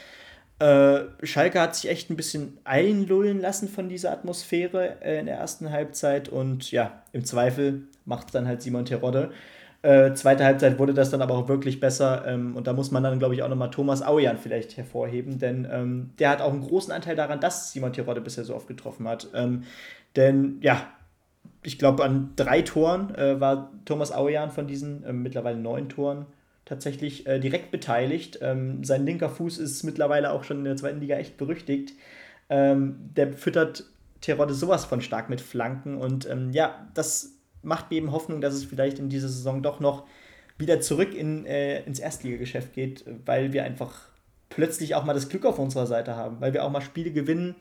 Schalke 1.24 1.60
hat 1.60 1.76
sich 1.76 1.90
echt 1.90 2.10
ein 2.10 2.16
bisschen 2.16 2.58
einlullen 2.64 3.42
lassen 3.42 3.68
von 3.68 3.90
dieser 3.90 4.14
Atmosphäre 4.14 5.00
in 5.02 5.26
der 5.26 5.36
ersten 5.36 5.72
Halbzeit 5.72 6.30
und 6.30 6.72
ja, 6.72 7.04
im 7.12 7.26
Zweifel 7.26 7.82
macht 8.06 8.28
es 8.28 8.34
dann 8.34 8.48
halt 8.48 8.62
Simon 8.62 8.86
Terodde. 8.86 9.32
Äh, 9.84 10.14
zweite 10.14 10.46
Halbzeit 10.46 10.80
wurde 10.80 10.94
das 10.94 11.10
dann 11.10 11.22
aber 11.22 11.36
auch 11.36 11.50
wirklich 11.50 11.82
besser. 11.82 12.24
Ähm, 12.26 12.56
und 12.56 12.68
da 12.68 12.74
muss 12.74 12.90
man 12.92 13.04
dann, 13.04 13.20
glaube 13.20 13.36
ich, 13.36 13.44
auch 13.44 13.50
nochmal 13.50 13.70
Thomas 13.70 14.02
Aujan 14.02 14.38
vielleicht 14.38 14.78
hervorheben, 14.78 15.40
denn 15.40 15.68
ähm, 15.70 16.12
der 16.20 16.30
hat 16.30 16.42
auch 16.42 16.54
einen 16.54 16.62
großen 16.62 16.94
Anteil 16.94 17.18
daran, 17.18 17.42
dass 17.42 17.74
Simon 17.74 17.92
Terodde 17.92 18.22
bisher 18.22 18.46
so 18.46 18.56
oft 18.56 18.68
getroffen 18.68 19.08
hat. 19.10 19.28
Ähm, 19.34 19.64
denn 20.16 20.58
ja, 20.62 20.88
ich 21.64 21.78
glaube, 21.78 22.06
an 22.06 22.32
drei 22.38 22.62
Toren 22.62 23.14
äh, 23.16 23.42
war 23.42 23.72
Thomas 23.84 24.14
Aujan 24.14 24.52
von 24.52 24.68
diesen 24.68 25.04
äh, 25.04 25.12
mittlerweile 25.12 25.60
neun 25.60 25.90
Toren 25.90 26.28
tatsächlich 26.64 27.28
äh, 27.28 27.40
direkt 27.40 27.72
beteiligt. 27.72 28.40
Ähm, 28.42 28.86
sein 28.86 29.06
linker 29.06 29.30
Fuß 29.30 29.58
ist 29.58 29.84
mittlerweile 29.84 30.32
auch 30.32 30.46
schon 30.46 30.60
in 30.60 30.64
der 30.64 30.78
zweiten 30.78 31.02
Liga 31.02 31.18
echt 31.18 31.36
berüchtigt. 31.36 31.94
Ähm, 32.50 33.10
der 33.18 33.34
füttert 33.34 33.84
Terodde 34.22 34.54
sowas 34.54 34.86
von 34.86 35.02
stark 35.02 35.30
mit 35.30 35.42
Flanken 35.42 35.98
und 35.98 36.30
ähm, 36.30 36.52
ja, 36.52 36.88
das 36.94 37.33
macht 37.64 37.90
mir 37.90 37.98
eben 37.98 38.12
Hoffnung, 38.12 38.42
dass 38.42 38.54
es 38.54 38.66
vielleicht 38.66 39.00
in 39.00 39.10
dieser 39.10 39.30
Saison 39.30 39.64
doch 39.64 39.80
noch 39.80 40.06
wieder 40.58 40.82
zurück 40.82 41.14
in, 41.14 41.46
äh, 41.46 41.82
ins 41.84 42.00
Erstligageschäft 42.00 42.74
geht, 42.74 43.04
weil 43.26 43.54
wir 43.54 43.64
einfach 43.64 44.10
plötzlich 44.50 44.96
auch 44.96 45.04
mal 45.04 45.14
das 45.14 45.30
Glück 45.30 45.46
auf 45.46 45.60
unserer 45.60 45.88
Seite 45.88 46.16
haben, 46.16 46.40
weil 46.40 46.54
wir 46.54 46.64
auch 46.64 46.70
mal 46.70 46.82
Spiele 46.82 47.12
gewinnen, 47.12 47.56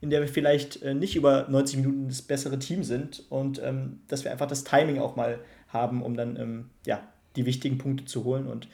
in 0.00 0.10
der 0.10 0.20
wir 0.20 0.28
vielleicht 0.28 0.82
äh, 0.82 0.94
nicht 0.94 1.16
über 1.16 1.46
90 1.48 1.76
Minuten 1.76 2.08
das 2.08 2.22
bessere 2.22 2.58
Team 2.58 2.82
sind 2.82 3.24
und 3.28 3.60
ähm, 3.62 4.00
dass 4.08 4.24
wir 4.24 4.32
einfach 4.32 4.46
das 4.46 4.64
Timing 4.64 4.98
auch 4.98 5.16
mal 5.16 5.40
haben, 5.68 6.02
um 6.02 6.16
dann 6.16 6.36
ähm, 6.36 6.70
ja, 6.86 7.02
die 7.36 7.44
wichtigen 7.46 7.78
Punkte 7.78 8.06
zu 8.06 8.24
holen. 8.24 8.46
Und 8.46 8.68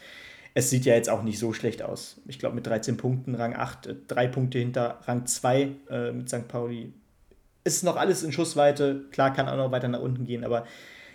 es 0.54 0.70
sieht 0.70 0.84
ja 0.84 0.94
jetzt 0.94 1.10
auch 1.10 1.22
nicht 1.22 1.38
so 1.38 1.52
schlecht 1.52 1.82
aus. 1.82 2.20
Ich 2.26 2.38
glaube, 2.38 2.54
mit 2.54 2.66
13 2.66 2.96
Punkten, 2.96 3.34
Rang 3.34 3.54
8, 3.54 3.86
äh, 3.86 3.94
drei 4.06 4.28
Punkte 4.28 4.58
hinter 4.58 5.00
Rang 5.04 5.26
2 5.26 5.68
äh, 5.90 6.12
mit 6.12 6.28
St. 6.28 6.46
Pauli 6.46 6.92
ist 7.66 7.82
noch 7.82 7.96
alles 7.96 8.22
in 8.22 8.32
Schussweite. 8.32 9.04
Klar 9.10 9.32
kann 9.34 9.48
auch 9.48 9.56
noch 9.56 9.72
weiter 9.72 9.88
nach 9.88 10.00
unten 10.00 10.24
gehen, 10.24 10.44
aber 10.44 10.64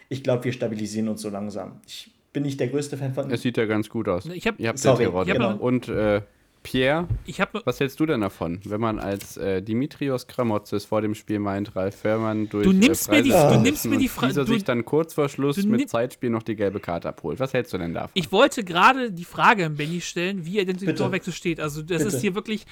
ich 0.09 0.23
glaube, 0.23 0.43
wir 0.43 0.51
stabilisieren 0.51 1.07
uns 1.07 1.21
so 1.21 1.29
langsam. 1.29 1.79
Ich 1.87 2.11
bin 2.33 2.43
nicht 2.43 2.59
der 2.59 2.67
größte 2.67 2.97
Fan 2.97 3.13
von. 3.13 3.31
Es 3.31 3.41
sieht 3.41 3.57
ja 3.57 3.65
ganz 3.65 3.89
gut 3.89 4.07
aus. 4.07 4.25
Ich 4.25 4.45
hab, 4.45 4.59
Ihr 4.59 4.69
habt 4.69 4.79
sorry, 4.79 5.05
ich 5.05 5.33
genau. 5.33 5.55
Und 5.55 5.87
äh, 5.87 6.21
Pierre, 6.63 7.07
hab, 7.39 7.65
was 7.65 7.79
hältst 7.79 7.99
du 7.99 8.05
denn 8.05 8.21
davon, 8.21 8.59
wenn 8.65 8.79
man 8.79 8.99
als 8.99 9.35
äh, 9.37 9.63
Dimitrios 9.63 10.27
Kramotzes 10.27 10.85
vor 10.85 11.01
dem 11.01 11.15
Spiel 11.15 11.39
meint, 11.39 11.75
Ralf 11.75 11.95
Fährmann 11.95 12.49
durch 12.49 12.67
du 12.67 12.73
nimmst 12.73 13.09
äh, 13.09 13.13
mir 13.13 13.23
die, 13.23 13.29
du 13.29 13.59
nimmst 13.59 13.85
mir 13.85 13.97
die 13.97 14.07
Frage, 14.07 14.33
dieser 14.33 14.45
sich 14.45 14.63
dann 14.63 14.85
kurz 14.85 15.15
vor 15.15 15.27
Schluss 15.27 15.57
mit 15.63 15.89
Zeitspiel 15.89 16.29
noch 16.29 16.43
die 16.43 16.55
gelbe 16.55 16.79
Karte 16.79 17.09
abholt. 17.09 17.39
Was 17.39 17.53
hältst 17.53 17.73
du 17.73 17.79
denn 17.79 17.93
davon? 17.93 18.11
Ich 18.13 18.31
wollte 18.31 18.63
gerade 18.63 19.11
die 19.11 19.23
Frage 19.23 19.65
an 19.65 19.75
Benny 19.75 20.01
stellen, 20.01 20.45
wie 20.45 20.59
er 20.59 20.65
denn 20.65 20.77
den 20.77 20.95
Torwechsel 20.95 21.33
steht. 21.33 21.59
Also 21.59 21.81
das 21.81 22.03
Bitte. 22.03 22.15
ist 22.15 22.21
hier 22.21 22.35
wirklich, 22.35 22.65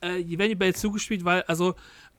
äh, 0.00 0.24
wenn 0.36 0.50
ihr 0.50 0.58
bei 0.58 0.72
zugespielt, 0.72 1.24
weil 1.24 1.42
also 1.42 1.74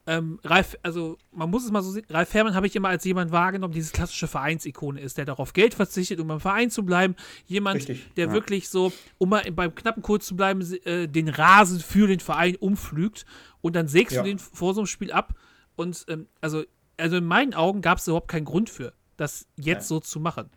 ähm, 0.10 0.40
Ralf, 0.44 0.76
also 0.82 1.20
man 1.32 1.52
muss 1.52 1.64
es 1.64 1.72
mal 1.72 1.84
so 1.84 1.92
sehen, 1.92 2.04
Ralf 2.10 2.34
Herrmann 2.34 2.56
habe 2.56 2.66
ich 2.66 2.76
immer 2.76 2.90
als 2.90 3.04
jemand 3.06 3.32
wahrgenommen, 3.32 3.76
dieses 3.76 3.92
klassische 3.92 4.28
Vereinsikone 4.28 5.00
ist, 5.00 5.20
der 5.20 5.26
darauf 5.26 5.54
Geld 5.54 5.76
verzichtet, 5.76 6.20
um 6.20 6.28
beim 6.28 6.40
Verein 6.40 6.72
zu 6.72 6.84
bleiben. 6.84 7.16
Jemand, 7.46 7.76
Richtig, 7.76 8.12
der 8.16 8.28
ja. 8.28 8.34
wirklich 8.34 8.70
so, 8.70 8.92
um 9.20 9.30
mal 9.30 9.44
beim 9.52 9.76
knappen 9.76 10.02
Kurs 10.02 10.26
zu 10.26 10.36
bleiben, 10.36 10.62
äh, 10.84 11.08
den 11.08 11.30
Rasen 11.30 11.80
für 11.80 12.08
den 12.08 12.20
Verein 12.20 12.56
umflügt 12.56 13.28
und 13.62 13.76
dann 13.76 13.88
sägst 13.88 14.16
ja. 14.16 14.24
du 14.24 14.30
den 14.30 14.40
vor 14.40 14.74
so 14.74 14.82
einem 14.82 14.88
Spiel 14.88 15.12
ab. 15.12 15.36
Und 15.76 16.06
ähm, 16.08 16.26
also, 16.42 16.64
also 16.98 17.18
in 17.18 17.26
meinen 17.26 17.54
Augen 17.54 17.82
gab 17.82 18.00
es 18.00 18.08
überhaupt 18.08 18.30
keinen 18.30 18.46
Grund 18.46 18.72
für, 18.72 18.94
das 19.16 19.46
jetzt 19.58 19.84
ja. 19.92 19.96
so 19.96 20.00
zu 20.00 20.20
machen. 20.20 20.50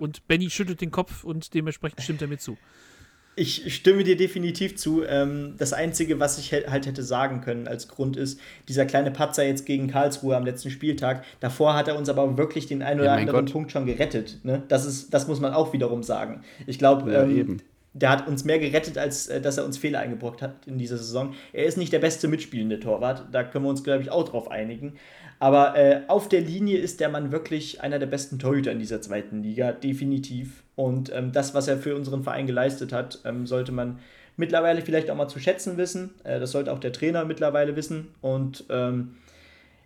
Und 0.00 0.26
Benny 0.26 0.50
schüttelt 0.50 0.80
den 0.80 0.90
Kopf 0.90 1.22
und 1.22 1.54
dementsprechend 1.54 2.02
stimmt 2.02 2.22
er 2.22 2.28
mir 2.28 2.38
zu. 2.38 2.58
Ich 3.38 3.74
stimme 3.74 4.02
dir 4.02 4.16
definitiv 4.16 4.76
zu. 4.76 5.04
Ähm, 5.04 5.54
das 5.58 5.74
Einzige, 5.74 6.18
was 6.18 6.38
ich 6.38 6.52
halt 6.52 6.86
hätte 6.86 7.02
sagen 7.02 7.42
können 7.42 7.68
als 7.68 7.86
Grund 7.86 8.16
ist, 8.16 8.40
dieser 8.66 8.86
kleine 8.86 9.10
Patzer 9.10 9.44
jetzt 9.44 9.66
gegen 9.66 9.88
Karlsruhe 9.88 10.34
am 10.34 10.46
letzten 10.46 10.70
Spieltag. 10.70 11.22
Davor 11.40 11.74
hat 11.74 11.86
er 11.86 11.98
uns 11.98 12.08
aber 12.08 12.38
wirklich 12.38 12.66
den 12.66 12.82
einen 12.82 13.00
oder 13.00 13.10
ja, 13.10 13.16
anderen 13.16 13.44
Gott. 13.44 13.52
Punkt 13.52 13.72
schon 13.72 13.84
gerettet. 13.84 14.38
Ne? 14.42 14.62
Das, 14.68 14.86
ist, 14.86 15.12
das 15.12 15.28
muss 15.28 15.38
man 15.38 15.52
auch 15.52 15.74
wiederum 15.74 16.02
sagen. 16.02 16.40
Ich 16.66 16.78
glaube, 16.78 17.12
ja, 17.12 17.24
ähm, 17.24 17.58
der 17.92 18.10
hat 18.10 18.26
uns 18.26 18.44
mehr 18.44 18.58
gerettet, 18.58 18.96
als 18.96 19.26
äh, 19.28 19.40
dass 19.40 19.58
er 19.58 19.66
uns 19.66 19.76
Fehler 19.78 20.00
eingebrockt 20.00 20.40
hat 20.42 20.66
in 20.66 20.78
dieser 20.78 20.96
Saison. 20.96 21.34
Er 21.52 21.66
ist 21.66 21.76
nicht 21.76 21.92
der 21.92 21.98
beste 21.98 22.28
mitspielende 22.28 22.80
Torwart. 22.80 23.24
Da 23.32 23.42
können 23.44 23.64
wir 23.64 23.70
uns, 23.70 23.84
glaube 23.84 24.02
ich, 24.02 24.10
auch 24.10 24.28
drauf 24.28 24.50
einigen. 24.50 24.94
Aber 25.38 25.76
äh, 25.76 26.02
auf 26.08 26.28
der 26.28 26.40
Linie 26.40 26.78
ist 26.78 27.00
der 27.00 27.08
Mann 27.08 27.30
wirklich 27.30 27.82
einer 27.82 27.98
der 27.98 28.06
besten 28.06 28.38
Torhüter 28.38 28.72
in 28.72 28.78
dieser 28.78 29.02
zweiten 29.02 29.42
Liga, 29.42 29.72
definitiv. 29.72 30.62
Und 30.76 31.12
ähm, 31.14 31.32
das, 31.32 31.54
was 31.54 31.68
er 31.68 31.78
für 31.78 31.94
unseren 31.94 32.22
Verein 32.22 32.46
geleistet 32.46 32.92
hat, 32.92 33.20
ähm, 33.24 33.46
sollte 33.46 33.72
man 33.72 33.98
mittlerweile 34.36 34.82
vielleicht 34.82 35.10
auch 35.10 35.16
mal 35.16 35.28
zu 35.28 35.38
schätzen 35.38 35.76
wissen. 35.76 36.14
Äh, 36.24 36.40
das 36.40 36.52
sollte 36.52 36.72
auch 36.72 36.78
der 36.78 36.92
Trainer 36.92 37.24
mittlerweile 37.24 37.76
wissen. 37.76 38.08
Und 38.22 38.64
ähm, 38.70 39.16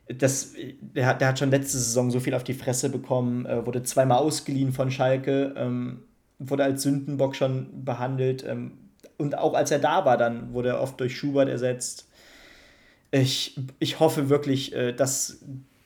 das, 0.08 0.54
der, 0.80 1.06
hat, 1.06 1.20
der 1.20 1.28
hat 1.28 1.38
schon 1.38 1.50
letzte 1.50 1.78
Saison 1.78 2.10
so 2.10 2.20
viel 2.20 2.34
auf 2.34 2.44
die 2.44 2.54
Fresse 2.54 2.88
bekommen, 2.88 3.46
äh, 3.46 3.64
wurde 3.66 3.82
zweimal 3.82 4.18
ausgeliehen 4.18 4.72
von 4.72 4.90
Schalke, 4.90 5.54
ähm, 5.56 6.02
wurde 6.38 6.64
als 6.64 6.82
Sündenbock 6.82 7.34
schon 7.34 7.84
behandelt. 7.84 8.44
Ähm, 8.46 8.72
und 9.18 9.36
auch 9.36 9.54
als 9.54 9.70
er 9.70 9.80
da 9.80 10.04
war, 10.04 10.16
dann 10.16 10.52
wurde 10.52 10.70
er 10.70 10.80
oft 10.80 10.98
durch 11.00 11.16
Schubert 11.16 11.48
ersetzt 11.48 12.09
ich, 13.10 13.58
ich 13.78 14.00
hoffe 14.00 14.28
wirklich, 14.28 14.74
äh, 14.74 14.92
dass 14.92 15.40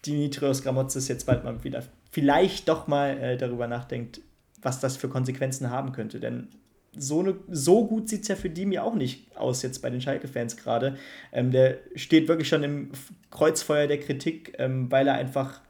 Dimitrios 0.06 0.62
Gramotzes 0.62 1.08
jetzt 1.08 1.24
bald 1.24 1.44
mal 1.44 1.64
wieder 1.64 1.82
vielleicht 2.14 2.68
doch 2.68 2.86
mal 2.86 3.18
äh, 3.18 3.36
darüber 3.36 3.66
nachdenkt, 3.66 4.20
was 4.62 4.78
das 4.78 4.96
für 4.96 5.08
Konsequenzen 5.08 5.70
haben 5.70 5.90
könnte. 5.90 6.20
Denn 6.20 6.48
so, 6.96 7.22
ne, 7.22 7.34
so 7.48 7.86
gut 7.86 8.08
sieht 8.08 8.22
es 8.22 8.28
ja 8.28 8.36
für 8.36 8.50
Dimi 8.50 8.78
auch 8.78 8.94
nicht 8.94 9.36
aus 9.36 9.62
jetzt 9.62 9.82
bei 9.82 9.90
den 9.90 10.00
Schalke-Fans 10.00 10.56
gerade. 10.56 10.96
Ähm, 11.32 11.50
der 11.50 11.78
steht 11.96 12.28
wirklich 12.28 12.48
schon 12.48 12.62
im 12.62 12.90
Kreuzfeuer 13.32 13.88
der 13.88 13.98
Kritik, 13.98 14.54
ähm, 14.58 14.90
weil 14.92 15.08
er 15.08 15.14
einfach 15.14 15.60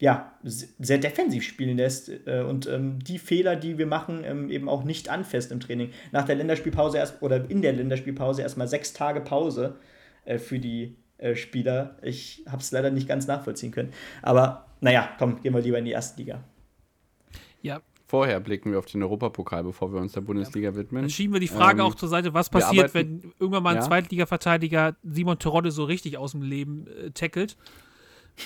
ja, 0.00 0.32
sehr 0.44 0.98
defensiv 0.98 1.44
spielen 1.44 1.76
lässt 1.76 2.10
äh, 2.26 2.40
und 2.40 2.66
ähm, 2.68 2.98
die 3.00 3.18
Fehler, 3.18 3.56
die 3.56 3.78
wir 3.78 3.86
machen, 3.86 4.22
ähm, 4.24 4.48
eben 4.48 4.68
auch 4.68 4.84
nicht 4.84 5.08
anfasst 5.08 5.50
im 5.52 5.60
Training. 5.60 5.90
Nach 6.12 6.24
der 6.24 6.36
Länderspielpause 6.36 6.98
erst 6.98 7.20
oder 7.22 7.48
in 7.50 7.62
der 7.62 7.72
Länderspielpause 7.72 8.42
erstmal 8.42 8.68
sechs 8.68 8.92
Tage 8.92 9.20
Pause 9.20 9.76
äh, 10.28 10.38
für 10.38 10.58
die 10.58 10.96
äh, 11.16 11.34
Spieler. 11.34 11.96
Ich 12.02 12.44
habe 12.46 12.58
es 12.58 12.70
leider 12.70 12.90
nicht 12.90 13.08
ganz 13.08 13.26
nachvollziehen 13.26 13.72
können. 13.72 13.92
Aber 14.22 14.66
naja, 14.80 15.08
komm, 15.18 15.40
gehen 15.40 15.54
wir 15.54 15.62
lieber 15.62 15.78
in 15.78 15.86
die 15.86 15.92
erste 15.92 16.20
Liga. 16.20 16.44
Ja. 17.62 17.80
Vorher 18.06 18.40
blicken 18.40 18.70
wir 18.70 18.78
auf 18.78 18.86
den 18.86 19.02
Europapokal, 19.02 19.64
bevor 19.64 19.92
wir 19.92 20.00
uns 20.00 20.12
der 20.12 20.22
Bundesliga 20.22 20.70
ja. 20.70 20.76
widmen. 20.76 21.02
Dann 21.02 21.10
schieben 21.10 21.34
wir 21.34 21.40
die 21.40 21.48
Frage 21.48 21.80
ähm, 21.80 21.86
auch 21.86 21.94
zur 21.94 22.08
Seite, 22.08 22.32
was 22.32 22.48
passiert, 22.48 22.94
wenn 22.94 23.32
irgendwann 23.38 23.62
mal 23.62 23.70
ein 23.70 23.82
ja. 23.82 23.82
Zweitliga-Verteidiger 23.82 24.96
Simon 25.02 25.38
Terodde 25.38 25.70
so 25.70 25.84
richtig 25.84 26.16
aus 26.16 26.32
dem 26.32 26.42
Leben 26.42 26.86
äh, 26.86 27.10
tackelt. 27.10 27.56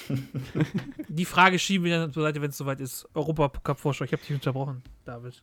die 1.08 1.24
Frage 1.24 1.58
schieben 1.58 1.84
wir 1.84 1.98
dann 1.98 2.12
zur 2.12 2.22
Seite, 2.22 2.40
wenn 2.42 2.50
es 2.50 2.56
soweit 2.56 2.80
ist. 2.80 3.08
Europacup-Vorschau, 3.14 4.04
ich 4.04 4.12
habe 4.12 4.22
dich 4.22 4.32
unterbrochen, 4.32 4.82
David. 5.04 5.42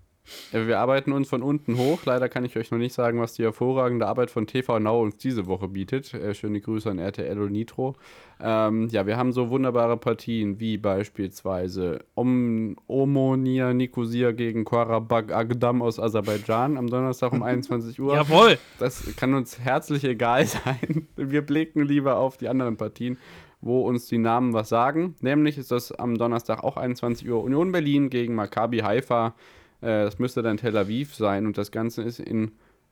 Wir 0.51 0.79
arbeiten 0.79 1.11
uns 1.11 1.29
von 1.29 1.43
unten 1.43 1.77
hoch. 1.77 2.05
Leider 2.05 2.29
kann 2.29 2.45
ich 2.45 2.57
euch 2.57 2.71
noch 2.71 2.77
nicht 2.77 2.93
sagen, 2.93 3.19
was 3.19 3.33
die 3.33 3.43
hervorragende 3.43 4.07
Arbeit 4.07 4.31
von 4.31 4.47
TV 4.47 4.79
Now 4.79 5.01
uns 5.01 5.17
diese 5.17 5.47
Woche 5.47 5.67
bietet. 5.67 6.13
Äh, 6.13 6.33
schöne 6.33 6.61
Grüße 6.61 6.89
an 6.89 6.99
RTL 6.99 7.39
und 7.39 7.51
Nitro. 7.51 7.95
Ähm, 8.41 8.87
ja, 8.89 9.05
wir 9.05 9.17
haben 9.17 9.33
so 9.33 9.49
wunderbare 9.49 9.97
Partien 9.97 10.59
wie 10.59 10.77
beispielsweise 10.77 12.05
Om 12.15 12.77
Omonia 12.87 13.73
Nikosia 13.73 14.31
gegen 14.31 14.63
Qarabag 14.63 15.33
Agdam 15.33 15.81
aus 15.81 15.99
Aserbaidschan 15.99 16.77
am 16.77 16.87
Donnerstag 16.87 17.33
um 17.33 17.43
21 17.43 17.99
Uhr. 17.99 18.15
Jawohl! 18.15 18.57
Das 18.79 19.15
kann 19.17 19.33
uns 19.33 19.59
herzlich 19.59 20.03
egal 20.05 20.45
sein. 20.45 21.07
Wir 21.15 21.41
blicken 21.41 21.83
lieber 21.83 22.17
auf 22.17 22.37
die 22.37 22.47
anderen 22.47 22.77
Partien 22.77 23.17
wo 23.61 23.81
uns 23.81 24.07
die 24.07 24.17
Namen 24.17 24.53
was 24.53 24.69
sagen. 24.69 25.15
Nämlich 25.21 25.57
ist 25.57 25.71
das 25.71 25.91
am 25.91 26.17
Donnerstag 26.17 26.63
auch 26.63 26.77
21 26.77 27.29
Uhr 27.29 27.43
Union 27.43 27.71
Berlin 27.71 28.09
gegen 28.09 28.35
Maccabi 28.35 28.79
Haifa. 28.79 29.35
Äh, 29.81 30.03
das 30.03 30.19
müsste 30.19 30.41
dann 30.41 30.57
Tel 30.57 30.77
Aviv 30.77 31.15
sein 31.15 31.45
und 31.45 31.57
das 31.57 31.71
Ganze 31.71 32.03
ist 32.03 32.19
in 32.19 32.51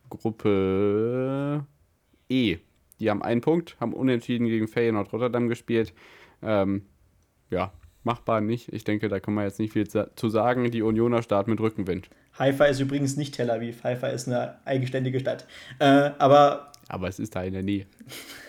Gruppe 0.10 1.66
E. 2.30 2.58
Die 3.00 3.10
haben 3.10 3.22
einen 3.22 3.42
Punkt, 3.42 3.78
haben 3.80 3.94
unentschieden 3.94 4.48
gegen 4.48 4.68
Feyenoord 4.68 5.14
Rotterdam 5.14 5.48
gespielt. 5.48 5.94
Ähm, 6.42 6.84
ja, 7.50 7.72
machbar 8.04 8.42
nicht. 8.42 8.74
Ich 8.74 8.84
denke, 8.84 9.10
da 9.10 9.20
kann 9.20 9.34
man 9.34 9.46
jetzt 9.46 9.60
nicht 9.60 9.74
viel 9.74 9.88
zu 9.88 10.30
sagen. 10.30 10.72
Die 10.72 10.82
Unioner 10.82 11.22
starten 11.22 11.52
mit 11.52 11.60
Rückenwind. 11.60 12.10
Haifa 12.40 12.66
ist 12.66 12.80
übrigens 12.80 13.18
nicht 13.18 13.36
Tel 13.36 13.52
Aviv. 13.52 13.84
Haifa 13.84 14.08
ist 14.08 14.28
eine 14.28 14.60
eigenständige 14.66 15.20
Stadt. 15.20 15.46
Äh, 15.80 16.12
aber. 16.18 16.72
Aber 16.88 17.08
es 17.08 17.20
ist 17.20 17.36
da 17.36 17.44
in 17.44 17.54
der 17.54 17.64
Nähe. 17.64 17.86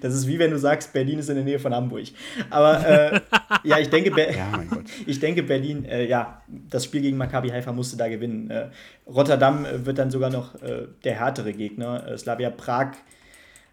Das 0.00 0.14
ist 0.14 0.26
wie 0.26 0.38
wenn 0.38 0.50
du 0.50 0.58
sagst, 0.58 0.92
Berlin 0.92 1.18
ist 1.18 1.28
in 1.28 1.36
der 1.36 1.44
Nähe 1.44 1.58
von 1.58 1.74
Hamburg. 1.74 2.06
Aber 2.50 2.86
äh, 2.86 3.20
ja, 3.64 3.78
ich 3.78 3.90
denke, 3.90 4.10
Be 4.10 4.28
ja, 4.36 4.52
ich 5.06 5.20
denke 5.20 5.42
Berlin, 5.42 5.84
äh, 5.84 6.06
ja, 6.06 6.42
das 6.48 6.84
Spiel 6.84 7.02
gegen 7.02 7.16
Maccabi 7.16 7.50
Haifa 7.50 7.72
musste 7.72 7.96
da 7.96 8.08
gewinnen. 8.08 8.50
Äh, 8.50 8.68
Rotterdam 9.06 9.64
äh, 9.64 9.84
wird 9.84 9.98
dann 9.98 10.10
sogar 10.10 10.30
noch 10.30 10.60
äh, 10.62 10.86
der 11.04 11.14
härtere 11.14 11.52
Gegner. 11.52 12.06
Äh, 12.06 12.18
Slavia 12.18 12.50
Prag 12.50 12.92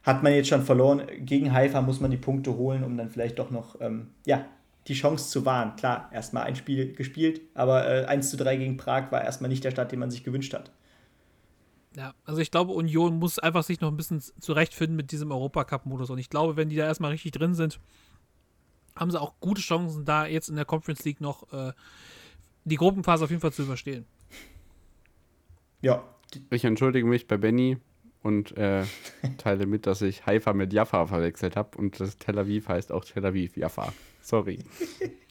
hat 0.04 0.24
man 0.24 0.34
jetzt 0.34 0.50
schon 0.50 0.64
verloren. 0.64 1.02
Gegen 1.20 1.54
Haifa 1.54 1.82
muss 1.82 2.00
man 2.00 2.12
die 2.12 2.18
Punkte 2.18 2.56
holen, 2.56 2.84
um 2.84 2.98
dann 2.98 3.10
vielleicht 3.10 3.40
doch 3.40 3.52
noch 3.52 3.80
ähm, 3.82 4.08
ja, 4.26 4.46
die 4.88 4.94
Chance 4.94 5.30
zu 5.30 5.46
wahren. 5.46 5.76
Klar, 5.76 6.10
erstmal 6.14 6.44
ein 6.44 6.56
Spiel 6.56 6.94
gespielt, 6.94 7.42
aber 7.54 7.88
äh, 7.88 8.06
1 8.06 8.30
zu 8.30 8.38
3 8.38 8.56
gegen 8.56 8.78
Prag 8.78 9.12
war 9.12 9.24
erstmal 9.24 9.50
nicht 9.50 9.64
der 9.64 9.72
Start, 9.72 9.92
den 9.92 10.00
man 10.00 10.12
sich 10.12 10.24
gewünscht 10.24 10.54
hat. 10.54 10.72
Ja, 11.98 12.14
also 12.26 12.40
ich 12.42 12.52
glaube, 12.52 12.74
Union 12.74 13.18
muss 13.18 13.40
einfach 13.40 13.64
sich 13.64 13.82
noch 13.82 13.90
ein 13.90 13.98
bisschen 13.98 14.22
zurechtfinden 14.40 14.96
mit 14.96 15.12
diesem 15.12 15.32
Europacup-Modus. 15.32 16.12
Und 16.12 16.20
ich 16.20 16.30
glaube, 16.30 16.56
wenn 16.56 16.70
die 16.70 16.76
da 16.76 16.86
erstmal 16.86 17.10
richtig 17.10 17.32
drin 17.32 17.56
sind, 17.56 17.80
haben 18.96 19.10
sie 19.10 19.20
auch 19.20 19.34
gute 19.40 19.62
Chancen, 19.62 20.06
da 20.06 20.28
jetzt 20.28 20.48
in 20.48 20.56
der 20.56 20.66
Conference 20.66 21.04
League 21.06 21.22
noch 21.22 21.52
äh, 21.52 21.74
die 22.66 22.76
Gruppenphase 22.76 23.24
auf 23.24 23.32
jeden 23.32 23.42
Fall 23.42 23.52
zu 23.52 23.64
überstehen. 23.64 24.06
Ja. 25.82 26.04
Ich 26.52 26.66
entschuldige 26.66 27.08
mich 27.08 27.26
bei 27.28 27.38
Benny 27.38 27.78
und 28.22 28.56
äh, 28.58 28.84
teile 29.40 29.66
mit, 29.66 29.88
dass 29.88 30.04
ich 30.04 30.28
Haifa 30.28 30.54
mit 30.54 30.74
Jaffa 30.74 31.08
verwechselt 31.08 31.56
habe 31.56 31.80
und 31.80 32.00
das 32.00 32.18
Tel 32.18 32.38
Aviv 32.38 32.68
heißt 32.68 32.92
auch 32.92 33.06
Tel 33.06 33.26
Aviv 33.26 33.58
Jaffa. 33.58 33.92
Sorry. 34.22 34.60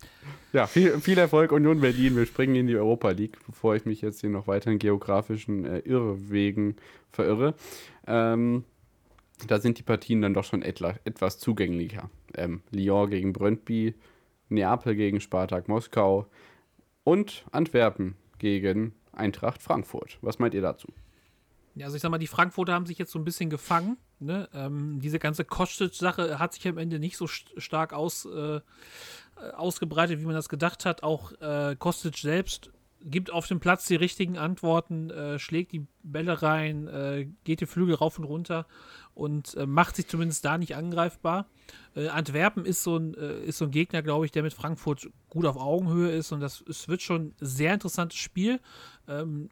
Ja, 0.52 0.66
viel, 0.66 1.00
viel 1.00 1.18
Erfolg 1.18 1.52
Union 1.52 1.80
Berlin. 1.80 2.16
Wir 2.16 2.26
springen 2.26 2.54
in 2.54 2.66
die 2.66 2.76
Europa 2.76 3.10
League, 3.10 3.38
bevor 3.46 3.76
ich 3.76 3.84
mich 3.84 4.00
jetzt 4.00 4.20
hier 4.20 4.30
noch 4.30 4.46
weiter 4.46 4.70
in 4.70 4.78
geografischen 4.78 5.64
äh, 5.64 5.78
Irrwegen 5.80 6.76
verirre. 7.12 7.54
Ähm, 8.06 8.64
da 9.46 9.58
sind 9.58 9.78
die 9.78 9.82
Partien 9.82 10.22
dann 10.22 10.34
doch 10.34 10.44
schon 10.44 10.62
etla, 10.62 10.94
etwas 11.04 11.38
zugänglicher. 11.38 12.08
Ähm, 12.34 12.62
Lyon 12.70 13.10
gegen 13.10 13.32
Brøndby, 13.32 13.94
Neapel 14.48 14.94
gegen 14.94 15.20
Spartak 15.20 15.68
Moskau 15.68 16.26
und 17.04 17.44
Antwerpen 17.52 18.16
gegen 18.38 18.94
Eintracht 19.12 19.62
Frankfurt. 19.62 20.18
Was 20.22 20.38
meint 20.38 20.54
ihr 20.54 20.62
dazu? 20.62 20.88
Ja, 21.74 21.86
also 21.86 21.96
ich 21.96 22.02
sag 22.02 22.10
mal, 22.10 22.18
die 22.18 22.26
Frankfurter 22.26 22.72
haben 22.72 22.86
sich 22.86 22.98
jetzt 22.98 23.12
so 23.12 23.18
ein 23.18 23.24
bisschen 23.24 23.50
gefangen. 23.50 23.98
Ne? 24.18 24.48
Ähm, 24.54 25.00
diese 25.00 25.18
ganze 25.18 25.44
Kostic-Sache 25.44 26.38
hat 26.38 26.54
sich 26.54 26.66
am 26.68 26.78
Ende 26.78 26.98
nicht 26.98 27.16
so 27.16 27.26
st 27.26 27.52
stark 27.58 27.92
aus, 27.92 28.24
äh, 28.24 28.60
ausgebreitet, 29.56 30.20
wie 30.20 30.24
man 30.24 30.34
das 30.34 30.48
gedacht 30.48 30.84
hat. 30.84 31.02
Auch 31.02 31.32
äh, 31.40 31.76
Kostic 31.78 32.16
selbst 32.16 32.70
gibt 33.02 33.30
auf 33.30 33.46
dem 33.46 33.60
Platz 33.60 33.86
die 33.86 33.96
richtigen 33.96 34.38
Antworten, 34.38 35.10
äh, 35.10 35.38
schlägt 35.38 35.72
die 35.72 35.86
Bälle 36.02 36.42
rein, 36.42 36.88
äh, 36.88 37.28
geht 37.44 37.60
die 37.60 37.66
Flügel 37.66 37.94
rauf 37.94 38.18
und 38.18 38.24
runter 38.24 38.66
und 39.14 39.54
äh, 39.54 39.66
macht 39.66 39.96
sich 39.96 40.08
zumindest 40.08 40.44
da 40.44 40.58
nicht 40.58 40.76
angreifbar. 40.76 41.46
Äh, 41.94 42.08
Antwerpen 42.08 42.64
ist 42.64 42.82
so, 42.82 42.96
ein, 42.96 43.14
äh, 43.14 43.44
ist 43.44 43.58
so 43.58 43.66
ein 43.66 43.70
Gegner, 43.70 44.02
glaube 44.02 44.24
ich, 44.24 44.32
der 44.32 44.42
mit 44.42 44.54
Frankfurt 44.54 45.08
gut 45.28 45.46
auf 45.46 45.56
Augenhöhe 45.56 46.10
ist 46.10 46.32
und 46.32 46.40
das 46.40 46.64
es 46.68 46.88
wird 46.88 47.02
schon 47.02 47.26
ein 47.26 47.34
sehr 47.40 47.74
interessantes 47.74 48.18
Spiel. 48.18 48.60
Ähm, 49.08 49.50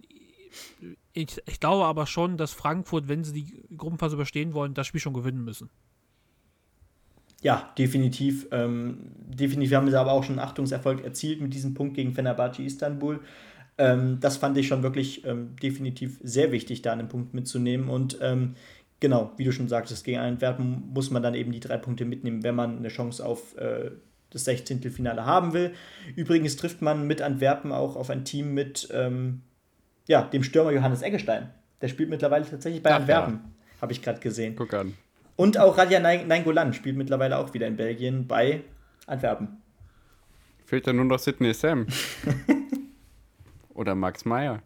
ich, 1.13 1.41
ich 1.47 1.61
glaube 1.61 1.85
aber 1.85 2.07
schon, 2.07 2.37
dass 2.37 2.53
Frankfurt, 2.53 3.09
wenn 3.09 3.25
sie 3.25 3.33
die 3.33 3.77
Gruppenphase 3.77 4.15
überstehen 4.15 4.55
wollen, 4.55 4.75
das 4.75 4.87
Spiel 4.87 5.01
schon 5.01 5.15
gewinnen 5.15 5.45
müssen. 5.45 5.71
Ja, 7.43 7.73
definitiv. 7.77 8.47
Ähm, 8.53 9.13
definitiv 9.29 9.75
haben 9.75 9.91
sie 9.91 9.99
aber 9.99 10.13
auch 10.13 10.25
schon 10.25 10.39
einen 10.39 10.49
Achtungserfolg 10.49 11.05
erzielt 11.05 11.43
mit 11.43 11.53
diesem 11.53 11.75
Punkt 11.75 11.95
gegen 11.95 12.15
Fenerbahce 12.15 12.63
Istanbul. 12.63 13.21
Ähm, 13.77 14.19
das 14.21 14.39
fand 14.39 14.57
ich 14.57 14.67
schon 14.67 14.83
wirklich 14.83 15.27
ähm, 15.27 15.55
definitiv 15.63 16.19
sehr 16.23 16.53
wichtig, 16.53 16.83
da 16.83 16.93
einen 16.93 17.09
Punkt 17.09 17.35
mitzunehmen. 17.35 17.91
Und 17.91 18.19
ähm, 18.23 18.55
genau, 18.99 19.33
wie 19.37 19.45
du 19.45 19.53
schon 19.53 19.69
sagtest, 19.69 20.05
gegen 20.05 20.19
Antwerpen 20.19 20.91
muss 20.95 21.11
man 21.11 21.23
dann 21.23 21.35
eben 21.35 21.53
die 21.53 21.61
drei 21.61 21.77
Punkte 21.77 22.07
mitnehmen, 22.07 22.43
wenn 22.45 22.55
man 22.55 22.79
eine 22.79 22.89
Chance 22.89 23.25
auf 23.25 23.57
äh, 23.59 23.91
das 24.31 24.45
16. 24.47 24.81
Finale 24.91 25.27
haben 25.27 25.53
will. 25.53 25.75
Übrigens 26.17 26.57
trifft 26.57 26.83
man 26.83 27.07
mit 27.07 27.21
Antwerpen 27.21 27.73
auch 27.73 27.95
auf 27.95 28.11
ein 28.11 28.25
Team 28.25 28.55
mit 28.55 28.89
ähm, 28.93 29.43
ja, 30.07 30.23
dem 30.23 30.43
Stürmer 30.43 30.73
Johannes 30.73 31.03
Eggestein. 31.03 31.51
Der 31.81 31.89
spielt 31.89 32.11
mittlerweile 32.11 32.49
tatsächlich 32.49 32.83
bei 32.83 32.95
Antwerpen, 32.95 33.35
ja. 33.35 33.83
habe 33.83 33.93
ich 33.93 34.03
gerade 34.03 34.21
gesehen. 34.21 34.57
Guck 34.57 34.75
an. 34.75 34.95
Und 35.37 35.59
auch 35.59 35.77
Radja 35.77 36.01
Nainggolan 36.01 36.73
spielt 36.73 36.97
mittlerweile 36.97 37.39
auch 37.39 37.53
wieder 37.55 37.67
in 37.67 37.77
Belgien 37.77 38.27
bei 38.27 38.63
Antwerpen. 39.07 39.61
Fehlt 40.65 40.87
ja 40.87 40.93
nur 40.93 41.05
noch 41.05 41.19
Sidney 41.19 41.53
Sam. 41.53 41.87
Oder 43.75 43.95
Max 43.95 44.25
Meyer. 44.25 44.63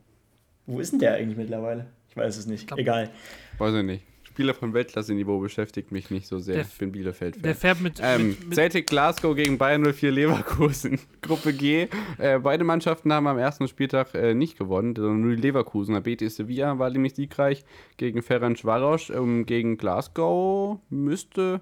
Wo 0.67 0.81
ist 0.81 0.93
denn 0.93 0.99
der 0.99 1.15
eigentlich 1.15 1.39
mittlerweile? 1.39 1.87
Ich 2.11 2.17
weiß 2.17 2.37
es 2.37 2.47
nicht. 2.47 2.71
Egal. 2.77 3.11
Weiß 3.57 3.75
ich 3.75 3.83
nicht. 3.83 4.05
Spieler 4.39 4.55
von 4.55 4.73
Weltklasse-Niveau 4.73 5.41
beschäftigt 5.41 5.91
mich 5.91 6.13
nicht 6.13 6.29
so 6.29 6.39
sehr. 6.39 6.55
Der, 6.55 6.63
ich 6.63 6.79
bin 6.79 6.93
Bielefeld-Fan. 6.93 7.43
Der 7.43 7.57
fährt 7.57 7.81
mit, 7.81 7.99
ähm, 8.01 8.29
mit, 8.29 8.45
mit 8.51 8.55
Celtic 8.55 8.87
Glasgow 8.87 9.35
gegen 9.35 9.59
Bayern 9.59 9.83
04 9.83 10.13
Leverkusen. 10.13 11.01
Gruppe 11.23 11.53
G. 11.53 11.89
Äh, 12.19 12.39
beide 12.39 12.63
Mannschaften 12.63 13.13
haben 13.13 13.27
am 13.27 13.37
ersten 13.37 13.67
Spieltag 13.67 14.15
äh, 14.15 14.35
nicht 14.35 14.57
gewonnen, 14.57 14.95
sondern 14.95 15.23
nur 15.23 15.35
die 15.35 15.43
Leverkusener. 15.43 16.03
Betis 16.03 16.37
Sevilla 16.37 16.79
war 16.79 16.89
nämlich 16.89 17.17
siegreich 17.17 17.65
gegen 17.97 18.23
Ferenc 18.23 18.65
Varos. 18.65 19.11
Ähm, 19.11 19.45
gegen 19.45 19.77
Glasgow 19.77 20.79
müsste 20.89 21.61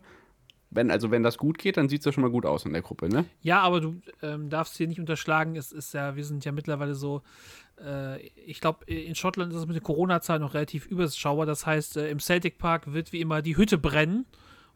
wenn, 0.68 0.90
also 0.90 1.10
wenn 1.10 1.22
das 1.22 1.38
gut 1.38 1.58
geht, 1.58 1.76
dann 1.76 1.88
sieht 1.88 2.00
es 2.00 2.04
ja 2.04 2.12
schon 2.12 2.22
mal 2.22 2.30
gut 2.30 2.44
aus 2.44 2.66
in 2.66 2.72
der 2.72 2.82
Gruppe, 2.82 3.08
ne? 3.08 3.24
Ja, 3.40 3.62
aber 3.62 3.80
du 3.80 4.00
ähm, 4.20 4.50
darfst 4.50 4.76
hier 4.76 4.86
nicht 4.88 5.00
unterschlagen, 5.00 5.56
es 5.56 5.72
ist 5.72 5.94
ja, 5.94 6.16
wir 6.16 6.24
sind 6.24 6.44
ja 6.44 6.52
mittlerweile 6.52 6.94
so 6.94 7.22
ich 8.46 8.60
glaube, 8.60 8.84
in 8.86 9.14
Schottland 9.14 9.52
ist 9.52 9.58
es 9.58 9.66
mit 9.66 9.76
der 9.76 9.82
Corona-Zahl 9.82 10.38
noch 10.38 10.54
relativ 10.54 10.86
überschaubar. 10.86 11.46
Das 11.46 11.66
heißt, 11.66 11.96
äh, 11.98 12.10
im 12.10 12.20
Celtic 12.20 12.58
Park 12.58 12.92
wird 12.92 13.12
wie 13.12 13.20
immer 13.20 13.42
die 13.42 13.56
Hütte 13.56 13.78
brennen. 13.78 14.26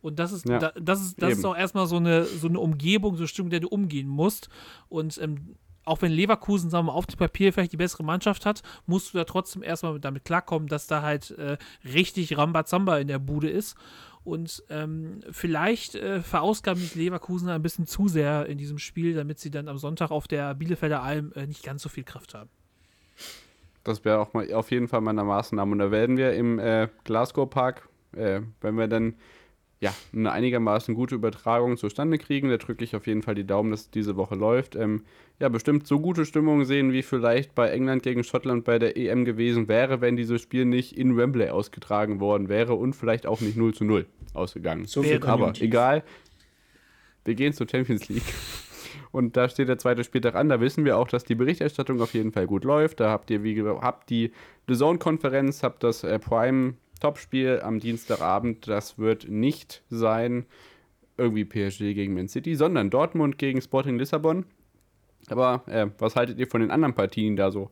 Und 0.03 0.18
das 0.18 0.32
ist, 0.32 0.48
ja, 0.48 0.59
da, 0.59 0.72
das 0.80 1.01
ist, 1.03 1.22
das 1.22 1.34
ist 1.34 1.44
auch 1.44 1.57
erstmal 1.57 1.86
so 1.86 1.96
eine, 1.96 2.24
so 2.24 2.48
eine 2.48 2.59
Umgebung, 2.59 3.16
so 3.16 3.22
eine 3.22 3.28
Stimmung, 3.28 3.51
der 3.51 3.61
du 3.61 3.68
umgehen 3.68 4.09
musst. 4.09 4.48
Und 4.88 5.18
ähm, 5.18 5.57
auch 5.84 6.03
wenn 6.03 6.12
Leverkusen, 6.12 6.70
sagen 6.70 6.86
wir 6.86 6.92
mal, 6.92 6.98
auf 6.98 7.07
dem 7.07 7.18
Papier 7.18 7.53
vielleicht 7.53 7.72
die 7.72 7.76
bessere 7.76 8.05
Mannschaft 8.05 8.46
hat, 8.46 8.62
musst 8.86 9.12
du 9.12 9.18
da 9.18 9.24
trotzdem 9.24 9.62
erstmal 9.62 9.98
damit 9.98 10.24
klarkommen, 10.24 10.68
dass 10.68 10.86
da 10.86 11.03
halt 11.03 11.32
äh, 11.32 11.59
richtig 11.84 12.36
Rambazamba 12.36 12.98
in 12.98 13.09
der 13.09 13.18
Bude 13.18 13.51
ist. 13.51 13.76
Und 14.22 14.62
ähm, 14.68 15.20
vielleicht 15.30 15.94
äh, 15.94 16.20
verausgaben 16.20 16.90
die 16.94 16.98
Leverkusen 16.98 17.48
ein 17.48 17.62
bisschen 17.62 17.86
zu 17.86 18.09
sehr 18.09 18.46
in 18.46 18.59
diesem 18.59 18.78
Spiel, 18.78 19.14
damit 19.14 19.38
sie 19.38 19.51
dann 19.51 19.68
am 19.68 19.78
Sonntag 19.78 20.11
auf 20.11 20.28
der 20.28 20.55
Bielefelder 20.55 21.03
Alm 21.03 21.32
äh, 21.34 21.46
nicht 21.46 21.62
ganz 21.62 21.82
so 21.82 21.88
viel 21.88 22.05
Kraft 22.05 22.34
haben. 22.34 22.51
Das 23.84 24.04
wäre 24.04 24.18
auch 24.20 24.34
mal 24.34 24.52
auf 24.52 24.70
jeden 24.70 24.88
Fall 24.88 25.00
meiner 25.00 25.24
Maßnahme. 25.24 25.72
Und 25.72 25.78
da 25.78 25.90
werden 25.90 26.16
wir 26.16 26.34
im 26.34 26.58
äh, 26.58 26.88
Glasgow 27.04 27.48
Park, 27.48 27.88
äh, 28.12 28.40
wenn 28.60 28.76
wir 28.76 28.88
dann 28.88 29.14
ja, 29.80 29.94
eine 30.14 30.30
einigermaßen 30.30 30.94
gute 30.94 31.14
Übertragung 31.14 31.78
zustande 31.78 32.18
kriegen. 32.18 32.50
Da 32.50 32.58
drücke 32.58 32.84
ich 32.84 32.94
auf 32.94 33.06
jeden 33.06 33.22
Fall 33.22 33.34
die 33.34 33.46
Daumen, 33.46 33.70
dass 33.70 33.90
diese 33.90 34.14
Woche 34.16 34.34
läuft. 34.34 34.76
Ähm, 34.76 35.04
ja, 35.38 35.48
bestimmt 35.48 35.86
so 35.86 36.00
gute 36.00 36.26
Stimmung 36.26 36.66
sehen, 36.66 36.92
wie 36.92 37.02
vielleicht 37.02 37.54
bei 37.54 37.70
England 37.70 38.02
gegen 38.02 38.22
Schottland 38.22 38.64
bei 38.64 38.78
der 38.78 38.98
EM 38.98 39.24
gewesen 39.24 39.68
wäre, 39.68 40.02
wenn 40.02 40.16
dieses 40.16 40.42
Spiel 40.42 40.66
nicht 40.66 40.96
in 40.98 41.16
Wembley 41.16 41.48
ausgetragen 41.48 42.20
worden 42.20 42.50
wäre 42.50 42.74
und 42.74 42.94
vielleicht 42.94 43.26
auch 43.26 43.40
nicht 43.40 43.56
0 43.56 43.72
zu 43.72 43.84
0 43.84 44.04
ausgegangen. 44.34 44.84
So 44.84 45.02
viel 45.02 45.24
Aber 45.24 45.54
egal, 45.58 46.02
wir 47.24 47.34
gehen 47.34 47.54
zur 47.54 47.66
Champions 47.66 48.06
League. 48.10 48.34
Und 49.12 49.36
da 49.36 49.48
steht 49.48 49.68
der 49.68 49.78
zweite 49.78 50.04
Spieltag 50.04 50.34
an. 50.34 50.48
Da 50.48 50.61
wissen 50.61 50.84
wir 50.84 50.96
auch, 50.96 51.08
dass 51.08 51.24
die 51.24 51.34
Berichterstattung 51.34 52.00
auf 52.00 52.14
jeden 52.14 52.32
Fall 52.32 52.46
gut 52.46 52.64
läuft. 52.64 53.00
Da 53.00 53.11
habt 53.11 53.30
ihr, 53.30 53.42
wie 53.42 53.61
habt 53.62 54.11
die 54.11 54.32
The 54.68 54.74
Zone-Konferenz, 54.74 55.62
habt 55.62 55.82
das 55.82 56.04
äh, 56.04 56.18
Prime 56.18 56.74
Topspiel 57.00 57.61
am 57.62 57.80
Dienstagabend. 57.80 58.68
Das 58.68 58.98
wird 58.98 59.28
nicht 59.28 59.82
sein 59.90 60.46
irgendwie 61.16 61.44
PSG 61.44 61.94
gegen 61.94 62.14
Man 62.14 62.28
City, 62.28 62.54
sondern 62.54 62.90
Dortmund 62.90 63.38
gegen 63.38 63.61
Sporting 63.61 63.98
Lissabon. 63.98 64.46
Aber 65.28 65.62
äh, 65.66 65.88
was 65.98 66.16
haltet 66.16 66.38
ihr 66.38 66.46
von 66.46 66.61
den 66.61 66.70
anderen 66.70 66.94
Partien 66.94 67.36
da 67.36 67.50
so 67.50 67.70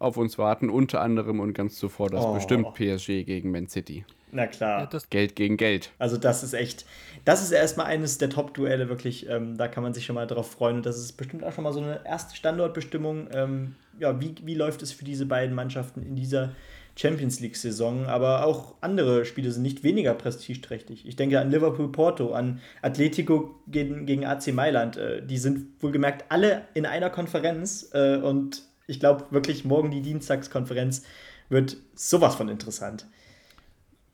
auf 0.00 0.16
uns 0.16 0.36
warten? 0.38 0.68
Unter 0.68 1.00
anderem 1.00 1.38
und 1.38 1.52
ganz 1.52 1.76
zuvor 1.76 2.10
das 2.10 2.24
oh. 2.24 2.34
bestimmt 2.34 2.74
PSG 2.74 3.24
gegen 3.24 3.52
Man 3.52 3.68
City. 3.68 4.04
Na 4.32 4.46
klar. 4.46 4.88
Ja, 4.92 4.98
Geld 5.10 5.36
gegen 5.36 5.56
Geld. 5.56 5.90
Also 5.98 6.16
das 6.16 6.42
ist 6.42 6.52
echt, 6.52 6.84
das 7.24 7.42
ist 7.42 7.50
erstmal 7.52 7.86
eines 7.86 8.18
der 8.18 8.30
Top-Duelle, 8.30 8.88
wirklich. 8.88 9.28
Ähm, 9.28 9.56
da 9.56 9.68
kann 9.68 9.82
man 9.82 9.94
sich 9.94 10.04
schon 10.06 10.14
mal 10.14 10.26
drauf 10.26 10.50
freuen. 10.50 10.76
Und 10.76 10.86
das 10.86 10.98
ist 10.98 11.12
bestimmt 11.12 11.44
auch 11.44 11.52
schon 11.52 11.64
mal 11.64 11.72
so 11.72 11.80
eine 11.80 12.00
erste 12.04 12.36
Standortbestimmung. 12.36 13.28
Ähm, 13.32 13.74
ja, 13.98 14.20
wie, 14.20 14.34
wie 14.44 14.54
läuft 14.54 14.82
es 14.82 14.92
für 14.92 15.04
diese 15.04 15.26
beiden 15.26 15.54
Mannschaften 15.54 16.02
in 16.02 16.16
dieser 16.16 16.50
Champions 16.96 17.40
League-Saison, 17.40 18.06
aber 18.06 18.44
auch 18.44 18.74
andere 18.80 19.24
Spiele 19.24 19.50
sind 19.50 19.62
nicht 19.62 19.84
weniger 19.84 20.12
prestigeträchtig. 20.14 21.06
Ich 21.06 21.16
denke 21.16 21.40
an 21.40 21.50
Liverpool 21.50 21.90
Porto, 21.90 22.32
an 22.32 22.60
Atletico 22.82 23.54
gegen, 23.68 24.06
gegen 24.06 24.26
AC 24.26 24.52
Mailand. 24.52 24.96
Äh, 24.96 25.24
die 25.24 25.38
sind 25.38 25.82
wohlgemerkt 25.82 26.26
alle 26.28 26.62
in 26.74 26.86
einer 26.86 27.10
Konferenz 27.10 27.90
äh, 27.94 28.16
und 28.16 28.62
ich 28.90 29.00
glaube 29.00 29.26
wirklich 29.30 29.64
morgen 29.64 29.90
die 29.90 30.02
Dienstagskonferenz 30.02 31.04
wird 31.48 31.76
sowas 31.94 32.34
von 32.34 32.48
interessant. 32.48 33.06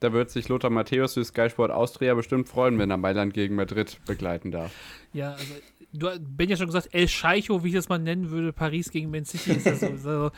Da 0.00 0.12
wird 0.12 0.30
sich 0.30 0.48
Lothar 0.48 0.70
Matthäus 0.70 1.14
für 1.14 1.24
Sky 1.24 1.48
Sport 1.48 1.70
Austria 1.70 2.12
bestimmt 2.14 2.48
freuen, 2.48 2.78
wenn 2.78 2.90
er 2.90 2.98
Mailand 2.98 3.32
gegen 3.32 3.54
Madrid 3.54 3.98
begleiten 4.06 4.50
darf. 4.50 4.70
Ja, 5.14 5.32
also 5.32 5.54
du 5.94 6.10
Ben 6.20 6.50
ja 6.50 6.56
schon 6.58 6.66
gesagt, 6.66 6.90
El 6.92 7.08
Scheicho, 7.08 7.64
wie 7.64 7.68
ich 7.68 7.74
das 7.74 7.88
mal 7.88 7.98
nennen 7.98 8.30
würde, 8.30 8.52
Paris 8.52 8.90
gegen 8.90 9.10
Man 9.10 9.24
City 9.24 9.52
ist 9.52 9.66
das, 9.66 9.80
so, 9.80 9.86
also, 9.90 10.30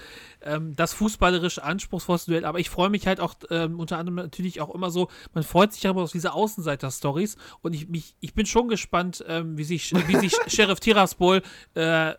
ähm, 0.42 0.76
das 0.76 0.92
fußballerische 0.92 1.64
anspruchsvollste 1.64 2.30
Duell. 2.30 2.44
Aber 2.44 2.60
ich 2.60 2.70
freue 2.70 2.90
mich 2.90 3.08
halt 3.08 3.18
auch 3.18 3.34
ähm, 3.50 3.80
unter 3.80 3.98
anderem 3.98 4.16
natürlich 4.16 4.60
auch 4.60 4.72
immer 4.72 4.92
so, 4.92 5.08
man 5.34 5.42
freut 5.42 5.72
sich 5.72 5.88
aber 5.88 6.02
auf 6.02 6.12
diese 6.12 6.32
Außenseiter-Stories 6.32 7.36
und 7.60 7.74
ich, 7.74 7.88
mich, 7.88 8.14
ich 8.20 8.34
bin 8.34 8.46
schon 8.46 8.68
gespannt, 8.68 9.24
ähm, 9.26 9.58
wie 9.58 9.64
sich, 9.64 9.92
wie 10.06 10.16
sich 10.16 10.36
Sheriff 10.46 10.78
Tiraspol 10.78 11.42
äh, 11.74 12.14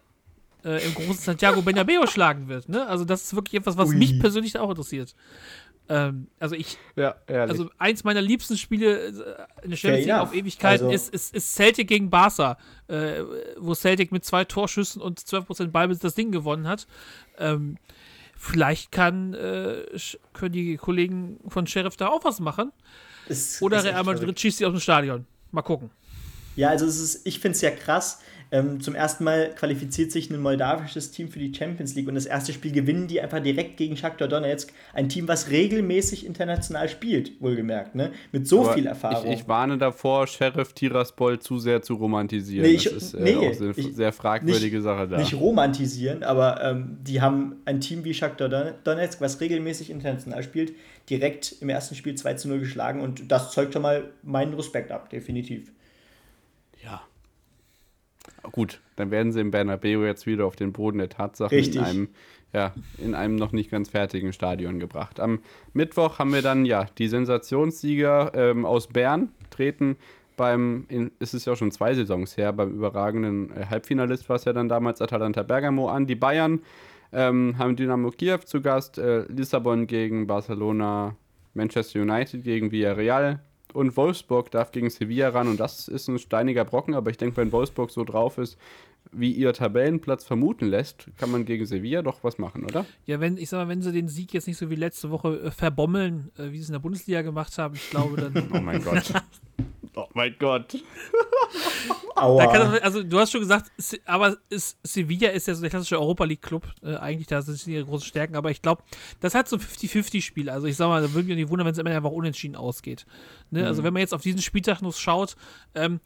äh, 0.63 0.85
im 0.85 0.93
großen 0.93 1.21
Santiago 1.21 1.61
Bernabeo 1.61 2.05
schlagen 2.07 2.47
wird. 2.47 2.69
Ne? 2.69 2.85
Also 2.87 3.05
das 3.05 3.23
ist 3.23 3.35
wirklich 3.35 3.59
etwas, 3.59 3.77
was 3.77 3.89
Ui. 3.89 3.95
mich 3.95 4.19
persönlich 4.19 4.57
auch 4.57 4.69
interessiert. 4.69 5.15
Ähm, 5.89 6.27
also 6.39 6.55
ich, 6.55 6.77
ja, 6.95 7.15
also 7.27 7.71
eins 7.79 8.03
meiner 8.03 8.21
liebsten 8.21 8.57
Spiele 8.57 9.07
äh, 9.07 9.63
in 9.63 9.71
der 9.71 9.77
Champions 9.77 10.05
League 10.05 10.15
auf 10.15 10.35
Ewigkeiten 10.35 10.85
also 10.85 10.95
ist, 10.95 11.13
ist, 11.13 11.33
ist, 11.33 11.55
Celtic 11.55 11.87
gegen 11.87 12.11
Barca, 12.11 12.57
äh, 12.87 13.23
wo 13.57 13.73
Celtic 13.73 14.11
mit 14.11 14.23
zwei 14.23 14.45
Torschüssen 14.45 15.01
und 15.01 15.19
12% 15.19 15.69
Ballbesitz 15.69 16.03
das 16.03 16.13
Ding 16.13 16.31
gewonnen 16.31 16.67
hat. 16.67 16.85
Ähm, 17.39 17.77
vielleicht 18.37 18.91
kann, 18.91 19.33
äh, 19.33 19.83
können 20.33 20.53
die 20.53 20.77
Kollegen 20.77 21.39
von 21.47 21.65
Sheriff 21.65 21.97
da 21.97 22.09
auch 22.09 22.23
was 22.23 22.39
machen. 22.39 22.71
Ist, 23.27 23.59
Oder 23.61 23.83
Real 23.83 24.03
Madrid 24.03 24.39
schießt 24.39 24.59
sie 24.59 24.65
aus 24.65 24.73
dem 24.73 24.79
Stadion. 24.79 25.25
Mal 25.51 25.63
gucken. 25.63 25.89
Ja, 26.55 26.69
also 26.69 26.85
es 26.85 26.99
ist, 26.99 27.25
ich 27.25 27.39
finde 27.39 27.55
es 27.55 27.61
ja 27.61 27.71
krass, 27.71 28.19
ähm, 28.51 28.81
zum 28.81 28.95
ersten 28.95 29.23
Mal 29.23 29.53
qualifiziert 29.55 30.11
sich 30.11 30.31
ein 30.31 30.41
moldawisches 30.41 31.11
Team 31.11 31.29
für 31.29 31.37
die 31.37 31.53
Champions 31.53 31.95
League 31.95 32.07
und 32.07 32.15
das 32.15 32.25
erste 32.25 32.51
Spiel 32.51 32.71
gewinnen 32.71 33.07
die 33.07 33.21
einfach 33.21 33.39
direkt 33.39 33.77
gegen 33.77 33.95
Shakhtar 33.95 34.27
Donetsk. 34.27 34.73
Ein 34.93 35.07
Team, 35.07 35.27
was 35.27 35.51
regelmäßig 35.51 36.25
international 36.25 36.89
spielt, 36.89 37.39
wohlgemerkt, 37.41 37.93
ne? 37.93 38.11
Mit 38.31 38.47
so 38.47 38.61
Aber 38.61 38.73
viel 38.73 38.87
Erfahrung. 38.87 39.31
Ich, 39.31 39.41
ich, 39.41 39.47
warne 39.47 39.77
davor, 39.77 40.25
Sheriff 40.25 40.73
Tiraspol 40.73 41.39
zu 41.39 41.59
sehr 41.59 41.83
zu 41.83 41.93
romantisieren. 41.93 42.65
Nee, 42.65 42.73
ich, 42.73 42.85
das 42.85 42.93
ist 42.93 43.13
äh, 43.13 43.21
nee, 43.21 43.35
auch 43.35 43.61
eine 43.61 43.73
ich, 43.75 43.95
sehr 43.95 44.11
fragwürdige 44.11 44.77
nicht, 44.77 44.83
Sache 44.83 45.07
da. 45.07 45.17
Nicht 45.17 45.35
romantisieren, 45.35 46.23
aber 46.23 46.63
ähm, 46.63 46.97
die 47.01 47.21
haben 47.21 47.57
ein 47.65 47.81
Team 47.81 48.03
wie 48.03 48.15
Shakhtar 48.15 48.49
Donetsk, 48.49 49.21
was 49.21 49.39
regelmäßig 49.41 49.91
international 49.91 50.41
spielt, 50.41 50.73
direkt 51.09 51.55
im 51.61 51.69
ersten 51.69 51.93
Spiel 51.93 52.15
2 52.15 52.33
zu 52.35 52.47
0 52.47 52.59
geschlagen 52.59 53.01
und 53.01 53.31
das 53.31 53.51
zeugt 53.51 53.73
schon 53.73 53.83
mal 53.83 54.09
meinen 54.23 54.53
Respekt 54.55 54.91
ab, 54.91 55.09
definitiv. 55.09 55.71
Gut, 58.51 58.81
dann 58.95 59.11
werden 59.11 59.31
sie 59.31 59.41
im 59.41 59.51
Bernabeu 59.51 60.05
jetzt 60.05 60.25
wieder 60.25 60.45
auf 60.45 60.55
den 60.55 60.73
Boden 60.73 60.97
der 60.97 61.09
Tatsachen 61.09 61.55
Richtig. 61.55 61.77
in 61.77 61.83
einem, 61.83 62.07
ja, 62.53 62.73
in 62.97 63.15
einem 63.15 63.35
noch 63.35 63.51
nicht 63.51 63.69
ganz 63.69 63.89
fertigen 63.89 64.33
Stadion 64.33 64.79
gebracht. 64.79 65.19
Am 65.19 65.39
Mittwoch 65.73 66.19
haben 66.19 66.33
wir 66.33 66.41
dann 66.41 66.65
ja 66.65 66.85
die 66.97 67.07
Sensationssieger 67.07 68.31
ähm, 68.33 68.65
aus 68.65 68.87
Bern 68.87 69.29
treten 69.49 69.97
beim, 70.39 70.85
in, 70.87 71.11
ist 71.19 71.33
es 71.33 71.43
ja 71.43 71.55
schon 71.57 71.69
zwei 71.69 71.93
Saisons 71.93 72.37
her, 72.37 72.53
beim 72.53 72.71
überragenden 72.71 73.51
äh, 73.51 73.65
Halbfinalist 73.69 74.29
war 74.29 74.37
es 74.37 74.45
ja 74.45 74.53
dann 74.53 74.69
damals 74.69 75.01
Atalanta 75.01 75.43
Bergamo 75.43 75.89
an. 75.89 76.07
Die 76.07 76.15
Bayern 76.15 76.61
ähm, 77.11 77.57
haben 77.57 77.75
Dynamo 77.75 78.09
Kiew 78.11 78.39
zu 78.45 78.61
Gast, 78.61 78.97
äh, 78.97 79.23
Lissabon 79.23 79.85
gegen 79.85 80.27
Barcelona, 80.27 81.17
Manchester 81.53 82.01
United 82.01 82.45
gegen 82.45 82.71
Villarreal, 82.71 83.41
und 83.73 83.95
Wolfsburg 83.97 84.51
darf 84.51 84.71
gegen 84.71 84.89
Sevilla 84.89 85.29
ran 85.29 85.47
und 85.47 85.59
das 85.59 85.87
ist 85.87 86.07
ein 86.07 86.19
steiniger 86.19 86.65
Brocken, 86.65 86.93
aber 86.93 87.09
ich 87.09 87.17
denke, 87.17 87.37
wenn 87.37 87.51
Wolfsburg 87.51 87.91
so 87.91 88.03
drauf 88.03 88.37
ist, 88.37 88.57
wie 89.11 89.31
ihr 89.31 89.53
Tabellenplatz 89.53 90.23
vermuten 90.23 90.67
lässt, 90.67 91.07
kann 91.17 91.31
man 91.31 91.45
gegen 91.45 91.65
Sevilla 91.65 92.01
doch 92.01 92.23
was 92.23 92.37
machen, 92.37 92.63
oder? 92.63 92.85
Ja, 93.05 93.19
wenn, 93.19 93.37
ich 93.37 93.49
sag 93.49 93.59
mal, 93.59 93.69
wenn 93.69 93.81
sie 93.81 93.91
den 93.91 94.07
Sieg 94.07 94.33
jetzt 94.33 94.47
nicht 94.47 94.57
so 94.57 94.69
wie 94.69 94.75
letzte 94.75 95.09
Woche 95.09 95.39
äh, 95.39 95.51
verbommeln, 95.51 96.31
äh, 96.37 96.51
wie 96.51 96.57
sie 96.57 96.63
es 96.63 96.69
in 96.69 96.73
der 96.73 96.79
Bundesliga 96.79 97.21
gemacht 97.21 97.57
haben, 97.57 97.75
ich 97.75 97.89
glaube 97.89 98.17
dann. 98.17 98.49
oh 98.53 98.59
mein 98.59 98.83
Gott. 98.83 99.11
oh 100.05 100.09
mein 100.13 100.35
Gott. 100.39 100.77
Aua. 102.15 102.45
also 102.81 103.01
du 103.03 103.19
hast 103.19 103.31
schon 103.31 103.41
gesagt, 103.41 103.71
aber 104.05 104.37
ist, 104.49 104.77
Sevilla 104.83 105.29
ist 105.29 105.47
ja 105.47 105.55
so 105.55 105.61
der 105.61 105.69
klassische 105.69 105.99
Europa 105.99 106.25
League 106.25 106.41
Club. 106.41 106.67
Äh, 106.83 106.95
eigentlich, 106.95 107.27
da 107.27 107.41
sind 107.41 107.65
ihre 107.67 107.85
großen 107.85 108.05
Stärken, 108.05 108.35
aber 108.35 108.51
ich 108.51 108.61
glaube, 108.61 108.83
das 109.21 109.35
hat 109.35 109.47
so 109.47 109.55
ein 109.55 109.61
50-50-Spiel. 109.61 110.49
Also 110.49 110.67
ich 110.67 110.75
sag 110.75 110.87
mal, 110.87 111.01
da 111.01 111.13
würde 111.13 111.27
mich 111.27 111.37
nicht 111.37 111.49
wundern, 111.49 111.65
wenn 111.65 111.73
es 111.73 111.77
immer 111.77 111.91
einfach 111.91 112.11
unentschieden 112.11 112.55
ausgeht. 112.55 113.05
Ne? 113.51 113.59
Also, 113.59 113.61
mhm. 113.61 113.67
Also 113.67 113.83
wenn 113.83 113.93
man 113.93 114.01
jetzt 114.01 114.13
auf 114.13 114.21
diesen 114.21 114.41
Spieltag 114.41 114.81
noch 114.81 114.95
schaut, 114.95 115.35
ähm, 115.75 116.01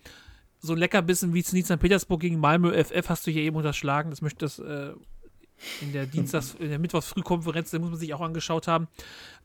so 0.59 0.73
ein 0.73 0.79
Leckerbissen 0.79 1.33
wie 1.33 1.43
Zenit 1.43 1.65
St. 1.65 1.79
Petersburg 1.79 2.21
gegen 2.21 2.39
Malmö 2.39 2.71
FF 2.71 3.09
hast 3.09 3.27
du 3.27 3.31
hier 3.31 3.41
eben 3.41 3.57
unterschlagen. 3.57 4.11
Das 4.11 4.21
möchte 4.21 4.45
das 4.45 4.59
äh, 4.59 4.93
in 5.81 5.93
der 5.93 6.05
Dienstags-, 6.05 6.55
in 6.59 6.69
der 6.69 6.79
Mittwochsfrühkonferenz, 6.79 7.71
da 7.71 7.79
muss 7.79 7.89
man 7.89 7.99
sich 7.99 8.13
auch 8.13 8.21
angeschaut 8.21 8.67
haben. 8.67 8.87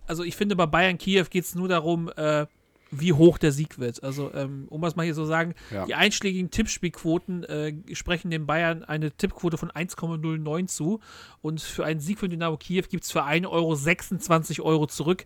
Also 0.07 0.22
ich 0.24 0.36
finde, 0.36 0.57
bei 0.57 0.66
Bayern 0.66 0.99
Kiew 0.99 1.26
geht 1.28 1.44
es 1.44 1.55
nur 1.55 1.68
darum, 1.68 2.11
äh, 2.16 2.46
wie 2.91 3.12
hoch 3.12 3.39
der 3.39 3.53
Sieg 3.53 3.78
wird. 3.78 4.03
Also, 4.03 4.32
ähm, 4.34 4.66
um 4.70 4.80
was 4.82 4.97
mal 4.97 5.05
hier 5.05 5.14
so 5.14 5.24
sagen, 5.24 5.55
ja. 5.70 5.86
die 5.86 5.95
einschlägigen 5.95 6.51
Tippspielquoten 6.51 7.45
äh, 7.45 7.74
sprechen 7.93 8.30
den 8.30 8.47
Bayern 8.47 8.84
eine 8.84 9.11
Tippquote 9.11 9.59
von 9.59 9.70
1,09 9.70 10.66
zu. 10.66 11.01
Und 11.43 11.61
für 11.61 11.84
einen 11.84 12.01
Sieg 12.01 12.18
von 12.18 12.30
Dynamo 12.30 12.57
Kiew 12.57 12.84
gibt 12.89 13.05
es 13.05 13.12
für 13.12 13.24
1 13.24 13.47
Euro 13.47 13.74
26 13.74 14.61
Euro 14.61 14.86
zurück. 14.86 15.24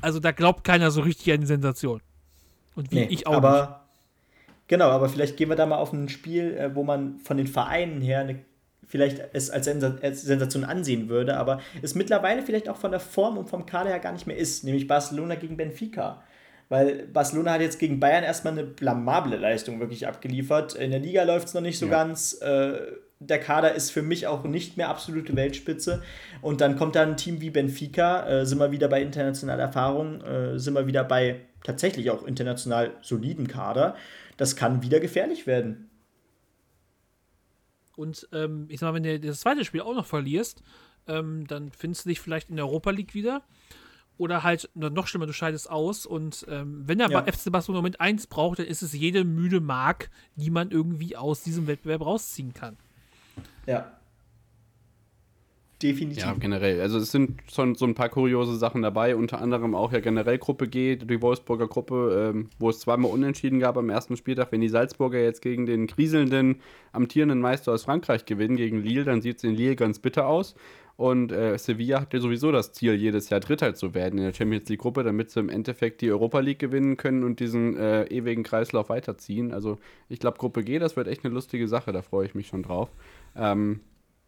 Also, 0.00 0.20
da 0.20 0.32
glaubt 0.32 0.64
keiner 0.64 0.90
so 0.90 1.02
richtig 1.02 1.32
an 1.32 1.40
die 1.40 1.46
Sensation. 1.46 2.00
Und 2.74 2.90
wie 2.90 2.96
nee, 2.96 3.06
ich 3.10 3.26
auch. 3.26 3.34
Aber 3.34 3.60
nicht. 3.60 3.84
Genau, 4.66 4.88
aber 4.88 5.08
vielleicht 5.08 5.36
gehen 5.36 5.50
wir 5.50 5.56
da 5.56 5.66
mal 5.66 5.76
auf 5.76 5.92
ein 5.92 6.08
Spiel, 6.08 6.56
äh, 6.56 6.74
wo 6.74 6.84
man 6.84 7.18
von 7.18 7.36
den 7.36 7.46
Vereinen 7.46 8.00
her 8.00 8.20
eine, 8.20 8.40
vielleicht 8.86 9.20
es 9.32 9.50
als, 9.50 9.66
Sensation 9.66 10.64
ansehen 10.64 11.08
würde, 11.08 11.36
aber 11.36 11.60
es 11.82 11.94
mittlerweile 11.94 12.42
vielleicht 12.42 12.68
auch 12.68 12.76
von 12.76 12.90
der 12.90 13.00
Form 13.00 13.36
und 13.36 13.48
vom 13.48 13.66
Kader 13.66 13.90
her 13.90 13.98
gar 13.98 14.12
nicht 14.12 14.26
mehr 14.26 14.36
ist, 14.36 14.64
nämlich 14.64 14.86
Barcelona 14.86 15.34
gegen 15.34 15.56
Benfica. 15.56 16.22
Weil 16.74 17.06
Barcelona 17.06 17.52
hat 17.52 17.60
jetzt 17.60 17.78
gegen 17.78 18.00
Bayern 18.00 18.24
erstmal 18.24 18.54
eine 18.54 18.64
blamable 18.64 19.36
Leistung 19.36 19.80
wirklich 19.80 20.06
abgeliefert. 20.06 20.74
In 20.74 20.90
der 20.90 21.00
Liga 21.00 21.22
läuft 21.22 21.48
es 21.48 21.54
noch 21.54 21.60
nicht 21.60 21.78
so 21.78 21.86
ja. 21.86 21.92
ganz. 21.92 22.40
Äh, 22.40 22.78
der 23.20 23.38
Kader 23.38 23.74
ist 23.74 23.90
für 23.90 24.02
mich 24.02 24.26
auch 24.26 24.44
nicht 24.44 24.76
mehr 24.76 24.88
absolute 24.88 25.34
Weltspitze. 25.34 26.02
Und 26.42 26.60
dann 26.60 26.76
kommt 26.76 26.94
da 26.94 27.02
ein 27.02 27.16
Team 27.16 27.40
wie 27.40 27.50
Benfica, 27.50 28.26
äh, 28.28 28.44
sind 28.44 28.58
wir 28.58 28.70
wieder 28.70 28.88
bei 28.88 29.00
internationaler 29.00 29.62
Erfahrung, 29.62 30.20
äh, 30.22 30.58
sind 30.58 30.74
wir 30.74 30.86
wieder 30.86 31.04
bei 31.04 31.40
tatsächlich 31.62 32.10
auch 32.10 32.24
international 32.24 32.90
soliden 33.00 33.48
Kader 33.48 33.96
das 34.36 34.56
kann 34.56 34.82
wieder 34.82 35.00
gefährlich 35.00 35.46
werden. 35.46 35.90
Und 37.96 38.28
ähm, 38.32 38.66
ich 38.68 38.80
sag 38.80 38.88
mal, 38.88 38.94
wenn 38.94 39.02
du 39.04 39.20
das 39.20 39.40
zweite 39.40 39.64
Spiel 39.64 39.80
auch 39.80 39.94
noch 39.94 40.06
verlierst, 40.06 40.62
ähm, 41.06 41.46
dann 41.46 41.70
findest 41.70 42.04
du 42.04 42.08
dich 42.08 42.20
vielleicht 42.20 42.50
in 42.50 42.56
der 42.56 42.66
Europa 42.66 42.90
League 42.90 43.14
wieder. 43.14 43.42
Oder 44.16 44.44
halt 44.44 44.70
noch 44.74 45.06
schlimmer, 45.08 45.26
du 45.26 45.32
scheidest 45.32 45.68
aus. 45.68 46.06
Und 46.06 46.46
ähm, 46.48 46.84
wenn 46.86 46.98
der 46.98 47.10
ja. 47.10 47.22
FC 47.24 47.50
Barcelona 47.50 47.80
Moment 47.80 48.00
1 48.00 48.28
braucht, 48.28 48.60
dann 48.60 48.66
ist 48.66 48.82
es 48.82 48.92
jede 48.92 49.24
müde 49.24 49.60
Mark, 49.60 50.10
die 50.36 50.50
man 50.50 50.70
irgendwie 50.70 51.16
aus 51.16 51.42
diesem 51.42 51.66
Wettbewerb 51.66 52.02
rausziehen 52.02 52.54
kann. 52.54 52.76
Ja. 53.66 53.90
Definitiv. 55.82 56.22
Ja, 56.22 56.32
generell. 56.32 56.80
Also 56.80 56.98
es 56.98 57.10
sind 57.10 57.42
schon 57.52 57.74
so 57.74 57.84
ein 57.84 57.94
paar 57.94 58.08
kuriose 58.08 58.56
Sachen 58.56 58.80
dabei, 58.80 59.16
unter 59.16 59.40
anderem 59.42 59.74
auch 59.74 59.92
ja 59.92 60.00
generell 60.00 60.38
Gruppe 60.38 60.68
G, 60.68 60.96
die 60.96 61.20
Wolfsburger 61.20 61.66
Gruppe, 61.66 62.32
ähm, 62.32 62.48
wo 62.58 62.70
es 62.70 62.80
zweimal 62.80 63.10
unentschieden 63.10 63.58
gab 63.58 63.76
am 63.76 63.90
ersten 63.90 64.16
Spieltag. 64.16 64.52
Wenn 64.52 64.62
die 64.62 64.68
Salzburger 64.68 65.18
jetzt 65.18 65.42
gegen 65.42 65.66
den 65.66 65.86
kriselnden, 65.86 66.62
amtierenden 66.92 67.40
Meister 67.40 67.72
aus 67.72 67.84
Frankreich 67.84 68.24
gewinnen, 68.24 68.56
gegen 68.56 68.82
Lille, 68.82 69.04
dann 69.04 69.20
sieht 69.20 69.38
es 69.38 69.44
in 69.44 69.56
Lille 69.56 69.76
ganz 69.76 69.98
bitter 69.98 70.26
aus. 70.26 70.54
Und 70.96 71.32
äh, 71.32 71.58
Sevilla 71.58 72.00
hat 72.00 72.14
ja 72.14 72.20
sowieso 72.20 72.52
das 72.52 72.72
Ziel, 72.72 72.94
jedes 72.94 73.28
Jahr 73.28 73.40
Dritter 73.40 73.74
zu 73.74 73.94
werden 73.94 74.18
in 74.18 74.24
der 74.24 74.32
Champions 74.32 74.68
League-Gruppe, 74.68 75.02
damit 75.02 75.30
sie 75.30 75.40
im 75.40 75.48
Endeffekt 75.48 76.00
die 76.02 76.10
Europa 76.10 76.38
League 76.38 76.60
gewinnen 76.60 76.96
können 76.96 77.24
und 77.24 77.40
diesen 77.40 77.76
äh, 77.76 78.04
ewigen 78.04 78.44
Kreislauf 78.44 78.88
weiterziehen. 78.88 79.52
Also 79.52 79.78
ich 80.08 80.20
glaube, 80.20 80.38
Gruppe 80.38 80.62
G, 80.62 80.78
das 80.78 80.96
wird 80.96 81.08
echt 81.08 81.24
eine 81.24 81.34
lustige 81.34 81.66
Sache, 81.66 81.92
da 81.92 82.02
freue 82.02 82.26
ich 82.26 82.34
mich 82.36 82.46
schon 82.46 82.62
drauf. 82.62 82.90
Ähm, 83.34 83.80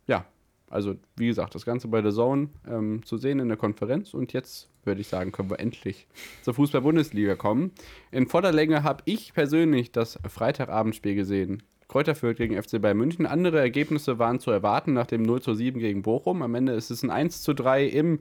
ja, 0.08 0.26
also 0.68 0.96
wie 1.16 1.28
gesagt, 1.28 1.54
das 1.54 1.64
Ganze 1.64 1.86
bei 1.86 2.02
der 2.02 2.12
Zone 2.12 2.48
ähm, 2.68 3.04
zu 3.04 3.16
sehen 3.16 3.38
in 3.38 3.48
der 3.48 3.56
Konferenz. 3.56 4.14
Und 4.14 4.32
jetzt 4.32 4.68
würde 4.84 5.00
ich 5.00 5.08
sagen, 5.08 5.30
können 5.30 5.50
wir 5.50 5.60
endlich 5.60 6.08
zur 6.42 6.54
Fußball-Bundesliga 6.54 7.36
kommen. 7.36 7.70
In 8.10 8.26
voller 8.26 8.52
Länge 8.52 8.82
habe 8.82 9.02
ich 9.04 9.32
persönlich 9.32 9.92
das 9.92 10.18
Freitagabendspiel 10.28 11.14
gesehen. 11.14 11.62
Kräuter 11.88 12.14
Fürth 12.14 12.36
gegen 12.36 12.60
FC 12.60 12.80
Bayern 12.80 12.96
München. 12.96 13.26
Andere 13.26 13.60
Ergebnisse 13.60 14.18
waren 14.18 14.40
zu 14.40 14.50
erwarten 14.50 14.92
nach 14.92 15.06
dem 15.06 15.22
0 15.22 15.42
zu 15.42 15.54
7 15.54 15.78
gegen 15.78 16.02
Bochum. 16.02 16.42
Am 16.42 16.54
Ende 16.54 16.72
ist 16.72 16.90
es 16.90 17.02
ein 17.02 17.10
1 17.10 17.42
zu 17.42 17.54
3 17.54 17.84
im, 17.86 18.20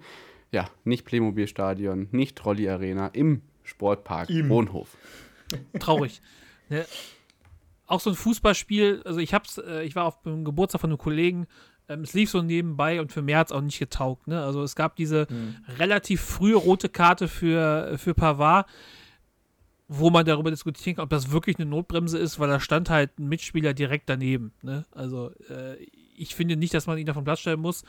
ja, 0.51 0.69
nicht 0.83 1.05
Playmobil-Stadion, 1.05 2.09
nicht 2.11 2.37
Trolley-Arena, 2.37 3.07
im 3.07 3.41
Sportpark 3.63 4.29
Im. 4.29 4.49
Wohnhof. 4.49 4.95
Traurig. 5.79 6.21
ne? 6.69 6.85
Auch 7.87 7.99
so 7.99 8.11
ein 8.11 8.15
Fußballspiel, 8.15 9.01
also 9.05 9.19
ich 9.19 9.33
hab's, 9.33 9.57
äh, 9.57 9.83
ich 9.83 9.95
war 9.95 10.05
auf 10.05 10.21
dem 10.23 10.43
Geburtstag 10.43 10.81
von 10.81 10.89
einem 10.89 10.97
Kollegen, 10.97 11.47
ähm, 11.87 12.01
es 12.01 12.13
lief 12.13 12.31
so 12.31 12.41
nebenbei 12.41 12.99
und 12.99 13.11
für 13.11 13.21
mehr 13.21 13.39
hat 13.39 13.47
es 13.47 13.51
auch 13.51 13.61
nicht 13.61 13.79
getaugt. 13.79 14.27
Ne? 14.27 14.43
Also 14.43 14.63
es 14.63 14.75
gab 14.75 14.95
diese 14.95 15.27
mhm. 15.29 15.55
relativ 15.77 16.21
frühe 16.21 16.55
rote 16.55 16.89
Karte 16.89 17.27
für, 17.27 17.97
für 17.97 18.13
Pavard, 18.13 18.67
wo 19.87 20.09
man 20.09 20.25
darüber 20.25 20.49
diskutieren 20.49 20.95
kann, 20.95 21.03
ob 21.03 21.09
das 21.09 21.31
wirklich 21.31 21.57
eine 21.57 21.67
Notbremse 21.67 22.17
ist, 22.17 22.39
weil 22.39 22.49
da 22.49 22.59
stand 22.59 22.89
halt 22.89 23.19
ein 23.19 23.27
Mitspieler 23.27 23.73
direkt 23.73 24.09
daneben. 24.09 24.51
Ne? 24.61 24.85
Also 24.91 25.31
äh, 25.49 25.75
ich 26.17 26.33
finde 26.33 26.55
nicht, 26.55 26.73
dass 26.73 26.87
man 26.87 26.97
ihn 26.97 27.05
davon 27.05 27.23
Platz 27.23 27.39
stellen 27.41 27.59
muss. 27.59 27.83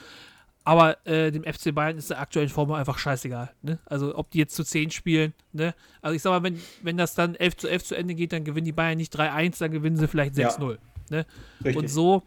Aber 0.64 1.06
äh, 1.06 1.30
dem 1.30 1.44
FC 1.44 1.72
Bayern 1.72 1.96
ist 1.96 2.10
der 2.10 2.20
aktuellen 2.20 2.48
Form 2.48 2.72
einfach 2.72 2.98
scheißegal. 2.98 3.52
Ne? 3.62 3.78
Also 3.86 4.16
ob 4.16 4.32
die 4.32 4.38
jetzt 4.38 4.56
zu 4.56 4.64
10 4.64 4.90
spielen. 4.90 5.32
Ne? 5.52 5.74
Also 6.02 6.16
ich 6.16 6.22
sag 6.22 6.32
mal, 6.32 6.42
wenn, 6.42 6.60
wenn 6.82 6.96
das 6.96 7.14
dann 7.14 7.36
11 7.36 7.56
zu 7.56 7.68
11 7.68 7.84
zu 7.84 7.94
Ende 7.94 8.16
geht, 8.16 8.32
dann 8.32 8.42
gewinnen 8.42 8.64
die 8.64 8.72
Bayern 8.72 8.96
nicht 8.98 9.16
3-1, 9.16 9.60
dann 9.60 9.70
gewinnen 9.70 9.96
sie 9.96 10.08
vielleicht 10.08 10.34
6-0. 10.34 10.72
Ja. 10.72 11.24
Ne? 11.62 11.76
Und 11.76 11.88
so 11.88 12.24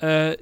äh, 0.00 0.36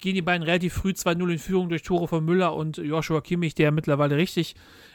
gehen 0.00 0.14
die 0.14 0.22
beiden 0.22 0.42
relativ 0.42 0.74
früh 0.74 0.90
2-0 0.90 1.32
in 1.32 1.38
Führung 1.38 1.68
durch 1.68 1.82
Tore 1.82 2.08
von 2.08 2.24
Müller 2.24 2.54
und 2.54 2.78
Joshua 2.78 3.20
Kimmich, 3.20 3.54
der 3.54 3.70
mittlerweile 3.70 4.16
richtig, 4.16 4.54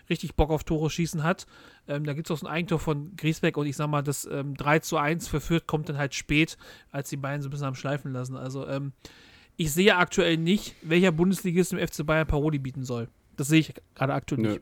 richtig 0.10 0.36
Bock 0.36 0.50
auf 0.50 0.64
Tore 0.64 0.90
schießen 0.90 1.24
hat. 1.24 1.46
Ähm, 1.88 2.06
da 2.06 2.14
gibt 2.14 2.28
es 2.28 2.32
auch 2.32 2.40
so 2.40 2.48
ein 2.48 2.52
Eigentor 2.54 2.80
von 2.80 3.16
Griesbeck 3.16 3.58
und 3.58 3.68
ich 3.68 3.76
sag 3.76 3.88
mal, 3.88 4.02
das 4.02 4.26
ähm, 4.26 4.56
3 4.56 4.80
zu 4.80 4.98
1 4.98 5.28
für 5.28 5.42
Fürth 5.42 5.68
kommt 5.68 5.90
dann 5.90 5.98
halt 5.98 6.14
spät, 6.14 6.58
als 6.92 7.10
die 7.10 7.18
beiden 7.18 7.42
so 7.42 7.50
ein 7.50 7.52
bisschen 7.52 7.68
am 7.68 7.76
Schleifen 7.76 8.12
lassen. 8.12 8.36
Also 8.36 8.68
ähm, 8.68 8.94
ich 9.58 9.72
sehe 9.72 9.96
aktuell 9.96 10.38
nicht, 10.38 10.76
welcher 10.82 11.12
Bundesligist 11.12 11.74
im 11.74 11.80
FC 11.80 12.06
Bayern 12.06 12.28
Paroli 12.28 12.60
bieten 12.60 12.84
soll. 12.84 13.08
Das 13.38 13.48
sehe 13.48 13.60
ich 13.60 13.74
gerade 13.94 14.14
aktuell 14.14 14.42
Nö. 14.42 14.50
nicht. 14.50 14.62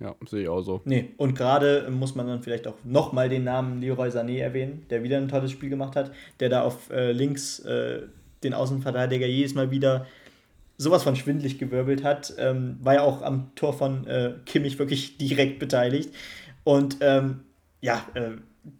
Ja, 0.00 0.14
sehe 0.28 0.42
ich 0.42 0.48
auch 0.48 0.60
so. 0.60 0.82
Nee, 0.84 1.14
und 1.18 1.34
gerade 1.34 1.88
muss 1.90 2.14
man 2.14 2.26
dann 2.26 2.42
vielleicht 2.42 2.66
auch 2.66 2.74
nochmal 2.84 3.28
den 3.28 3.44
Namen 3.44 3.80
Leroy 3.80 4.08
Sané 4.08 4.38
erwähnen, 4.38 4.86
der 4.90 5.02
wieder 5.02 5.18
ein 5.18 5.28
tolles 5.28 5.52
Spiel 5.52 5.70
gemacht 5.70 5.94
hat, 5.96 6.12
der 6.40 6.48
da 6.48 6.62
auf 6.62 6.90
äh, 6.90 7.12
links 7.12 7.60
äh, 7.60 8.02
den 8.44 8.54
Außenverteidiger 8.54 9.26
jedes 9.26 9.54
Mal 9.54 9.70
wieder 9.70 10.06
sowas 10.76 11.02
von 11.02 11.16
schwindlig 11.16 11.58
gewirbelt 11.58 12.04
hat. 12.04 12.34
Ähm, 12.38 12.78
war 12.80 12.94
ja 12.94 13.02
auch 13.02 13.22
am 13.22 13.54
Tor 13.54 13.72
von 13.72 14.06
äh, 14.06 14.34
Kimmich 14.46 14.78
wirklich 14.78 15.18
direkt 15.18 15.58
beteiligt. 15.58 16.14
Und 16.64 16.98
ähm, 17.00 17.40
ja, 17.80 18.06
äh, 18.14 18.30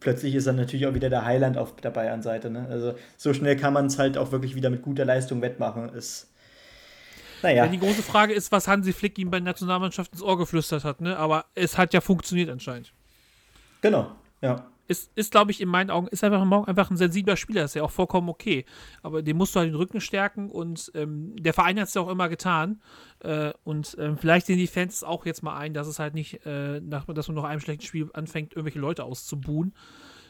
plötzlich 0.01 0.35
ist 0.35 0.47
er 0.47 0.55
natürlich 0.55 0.87
auch 0.87 0.95
wieder 0.95 1.11
der 1.11 1.25
Heiland 1.25 1.59
auf 1.59 1.77
der 1.77 1.91
Bayern-Seite. 1.91 2.51
Ne? 2.51 2.67
Also 2.69 2.95
so 3.17 3.35
schnell 3.35 3.57
kann 3.57 3.73
man 3.73 3.87
es 3.87 3.99
halt 3.99 4.17
auch 4.17 4.33
wirklich 4.33 4.55
wieder 4.55 4.71
mit 4.71 4.83
guter 4.83 5.05
Leistung 5.05 5.43
wettmachen. 5.43 5.91
Ist, 5.91 6.31
naja. 7.43 7.65
Ja, 7.65 7.71
die 7.71 7.79
große 7.79 8.03
Frage 8.03 8.33
ist, 8.33 8.51
was 8.53 8.67
Hansi 8.67 8.93
Flick 8.93 9.19
ihm 9.19 9.31
bei 9.31 9.39
der 9.39 9.45
Nationalmannschaft 9.45 10.13
ins 10.13 10.23
Ohr 10.23 10.39
geflüstert 10.39 10.85
hat. 10.85 11.01
Ne? 11.01 11.17
Aber 11.17 11.45
es 11.55 11.77
hat 11.77 11.93
ja 11.93 12.01
funktioniert 12.01 12.51
anscheinend. 12.51 12.93
Genau, 13.83 14.13
ja 14.41 14.65
ist, 14.87 15.11
ist 15.15 15.31
glaube 15.31 15.51
ich, 15.51 15.61
in 15.61 15.69
meinen 15.69 15.91
Augen, 15.91 16.09
ist 16.09 16.25
einfach, 16.25 16.41
einfach 16.67 16.91
ein 16.91 16.97
sensibler 16.97 17.37
Spieler, 17.37 17.65
ist 17.65 17.75
ja 17.75 17.83
auch 17.83 17.91
vollkommen 17.91 18.29
okay. 18.29 18.65
Aber 19.03 19.23
dem 19.23 19.37
musst 19.37 19.55
du 19.55 19.61
halt 19.61 19.71
den 19.71 19.77
Rücken 19.77 20.01
stärken 20.01 20.51
und 20.51 20.93
ähm, 20.95 21.35
der 21.37 21.55
Verein 21.55 21.79
hat 21.81 21.89
es 21.89 21.95
ja 21.95 22.03
auch 22.03 22.11
immer 22.11 22.29
getan. 22.29 22.81
Äh, 23.21 23.53
und 23.65 23.97
ähm, 23.99 24.19
vielleicht 24.19 24.47
sehen 24.47 24.59
die 24.59 24.67
Fans 24.67 25.05
auch 25.05 25.27
jetzt 25.27 25.43
mal 25.43 25.57
ein, 25.57 25.75
dass 25.75 25.87
es 25.87 25.99
halt 25.99 26.15
nicht, 26.15 26.45
äh, 26.47 26.81
nach, 26.81 27.07
dass 27.07 27.29
man 27.29 27.37
nach 27.37 27.45
einem 27.45 27.61
schlechten 27.61 27.85
Spiel 27.85 28.11
anfängt, 28.13 28.53
irgendwelche 28.53 28.79
Leute 28.79 29.05
auszubuhen. 29.05 29.75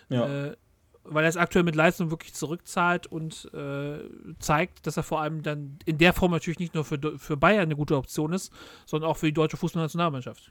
Ja. 0.08 0.46
Äh, 0.46 0.56
weil 1.04 1.24
er 1.24 1.28
es 1.28 1.36
aktuell 1.36 1.64
mit 1.64 1.76
Leistung 1.76 2.10
wirklich 2.10 2.34
zurückzahlt 2.34 3.06
und 3.06 3.52
äh, 3.52 3.98
zeigt, 4.38 4.86
dass 4.86 4.96
er 4.96 5.02
vor 5.02 5.20
allem 5.20 5.42
dann 5.42 5.78
in 5.84 5.98
der 5.98 6.14
Form 6.14 6.30
natürlich 6.30 6.58
nicht 6.58 6.74
nur 6.74 6.84
für, 6.84 6.98
für 7.18 7.36
Bayern 7.36 7.64
eine 7.64 7.76
gute 7.76 7.96
Option 7.96 8.32
ist, 8.32 8.52
sondern 8.86 9.10
auch 9.10 9.18
für 9.18 9.26
die 9.26 9.34
deutsche 9.34 9.58
Fußballnationalmannschaft. 9.58 10.50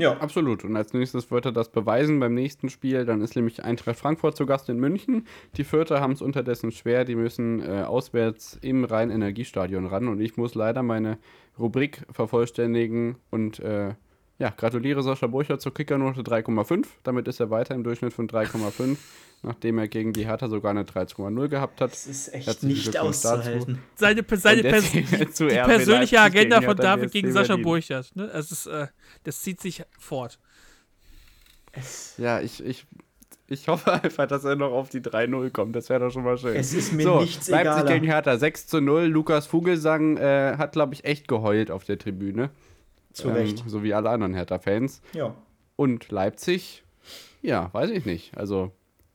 Ja. 0.00 0.16
Absolut. 0.18 0.64
Und 0.64 0.76
als 0.76 0.92
nächstes 0.92 1.30
wird 1.30 1.46
er 1.46 1.52
das 1.52 1.70
beweisen 1.70 2.20
beim 2.20 2.34
nächsten 2.34 2.68
Spiel. 2.68 3.04
Dann 3.04 3.20
ist 3.20 3.36
nämlich 3.36 3.62
Eintracht 3.62 3.98
Frankfurt 3.98 4.36
zu 4.36 4.46
Gast 4.46 4.68
in 4.68 4.78
München. 4.78 5.26
Die 5.56 5.64
Vierter 5.64 6.00
haben 6.00 6.12
es 6.12 6.22
unterdessen 6.22 6.72
schwer. 6.72 7.04
Die 7.04 7.16
müssen 7.16 7.60
äh, 7.60 7.82
auswärts 7.82 8.58
im 8.62 8.84
Rhein-Energiestadion 8.84 9.86
ran. 9.86 10.08
Und 10.08 10.20
ich 10.20 10.36
muss 10.36 10.54
leider 10.54 10.82
meine 10.82 11.18
Rubrik 11.58 12.06
vervollständigen 12.10 13.16
und 13.30 13.60
äh, 13.60 13.94
ja, 14.40 14.48
gratuliere 14.56 15.02
Sascha 15.02 15.26
Burcher 15.26 15.58
zur 15.58 15.74
Kickernote 15.74 16.22
3,5. 16.22 16.86
Damit 17.02 17.28
ist 17.28 17.40
er 17.40 17.50
weiter 17.50 17.74
im 17.74 17.84
Durchschnitt 17.84 18.14
von 18.14 18.26
3,5, 18.26 18.96
nachdem 19.42 19.76
er 19.76 19.86
gegen 19.86 20.14
die 20.14 20.24
Hertha 20.24 20.48
sogar 20.48 20.70
eine 20.70 20.84
3,0 20.84 21.48
gehabt 21.48 21.82
hat. 21.82 21.92
Das 21.92 22.06
ist 22.06 22.32
echt 22.32 22.46
Herzlichen 22.46 22.74
nicht 22.74 22.98
auszuhalten. 22.98 23.80
Seine, 23.96 24.24
seine 24.32 24.62
Pers 24.62 24.90
die 25.38 25.46
persönliche 25.46 26.20
Agenda 26.22 26.62
von 26.62 26.74
David 26.74 27.12
gegen 27.12 27.30
Sascha 27.32 27.56
Burchert. 27.56 28.16
Ne? 28.16 28.30
Es 28.32 28.50
ist, 28.50 28.66
äh, 28.66 28.86
das 29.24 29.42
zieht 29.42 29.60
sich 29.60 29.84
fort. 29.98 30.38
Ja, 32.16 32.40
ich, 32.40 32.64
ich, 32.64 32.86
ich 33.46 33.68
hoffe 33.68 33.92
einfach, 33.92 34.26
dass 34.26 34.44
er 34.44 34.56
noch 34.56 34.72
auf 34.72 34.88
die 34.88 35.00
3-0 35.00 35.50
kommt. 35.50 35.76
Das 35.76 35.90
wäre 35.90 36.00
doch 36.00 36.10
schon 36.10 36.24
mal 36.24 36.38
schön. 36.38 36.56
Es 36.56 36.72
ist 36.72 36.94
mir 36.94 37.02
so, 37.02 37.20
nichts 37.20 37.50
Leipzig 37.50 37.72
egaler. 37.72 37.92
gegen 37.92 38.06
Hertha 38.06 38.38
6 38.38 38.68
zu 38.68 38.80
0. 38.80 39.04
Lukas 39.04 39.46
Vogelsang 39.46 40.16
äh, 40.16 40.56
hat, 40.56 40.72
glaube 40.72 40.94
ich, 40.94 41.04
echt 41.04 41.28
geheult 41.28 41.70
auf 41.70 41.84
der 41.84 41.98
Tribüne. 41.98 42.48
Zu 43.20 43.28
ähm, 43.28 43.34
Recht. 43.34 43.64
So 43.66 43.82
wie 43.82 43.94
alle 43.94 44.10
anderen 44.10 44.34
Hertha-Fans. 44.34 45.02
Ja. 45.12 45.34
Und 45.76 46.10
Leipzig, 46.10 46.84
ja, 47.42 47.72
weiß 47.72 47.90
ich 47.90 48.04
nicht. 48.04 48.36
Also 48.36 48.72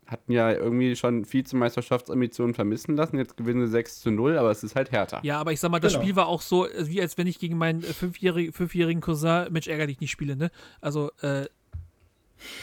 hatten 0.08 0.32
ja 0.32 0.52
irgendwie 0.52 0.96
schon 0.96 1.32
Vizemeisterschaftsambitionen 1.32 2.54
vermissen 2.54 2.96
lassen. 2.96 3.18
Jetzt 3.18 3.38
gewinnen 3.38 3.66
sie 3.66 3.72
6 3.72 4.02
zu 4.02 4.12
0, 4.12 4.38
aber 4.38 4.52
es 4.52 4.64
ist 4.64 4.76
halt 4.76 4.92
härter. 4.92 5.20
Ja, 5.24 5.40
aber 5.40 5.52
ich 5.52 5.60
sag 5.60 5.72
mal, 5.72 5.80
das 5.80 5.94
genau. 5.94 6.04
Spiel 6.04 6.16
war 6.16 6.28
auch 6.28 6.42
so, 6.42 6.68
wie 6.78 7.02
als 7.02 7.18
wenn 7.18 7.28
ich 7.28 7.40
gegen 7.40 7.58
meinen 7.58 7.82
fünfjährigen, 7.82 8.54
fünfjährigen 8.54 9.02
Cousin 9.02 9.52
Mensch 9.52 9.68
ärgerlich 9.68 10.00
nicht 10.00 10.12
spiele, 10.12 10.36
ne? 10.36 10.52
Also, 10.80 11.12
äh, 11.22 11.46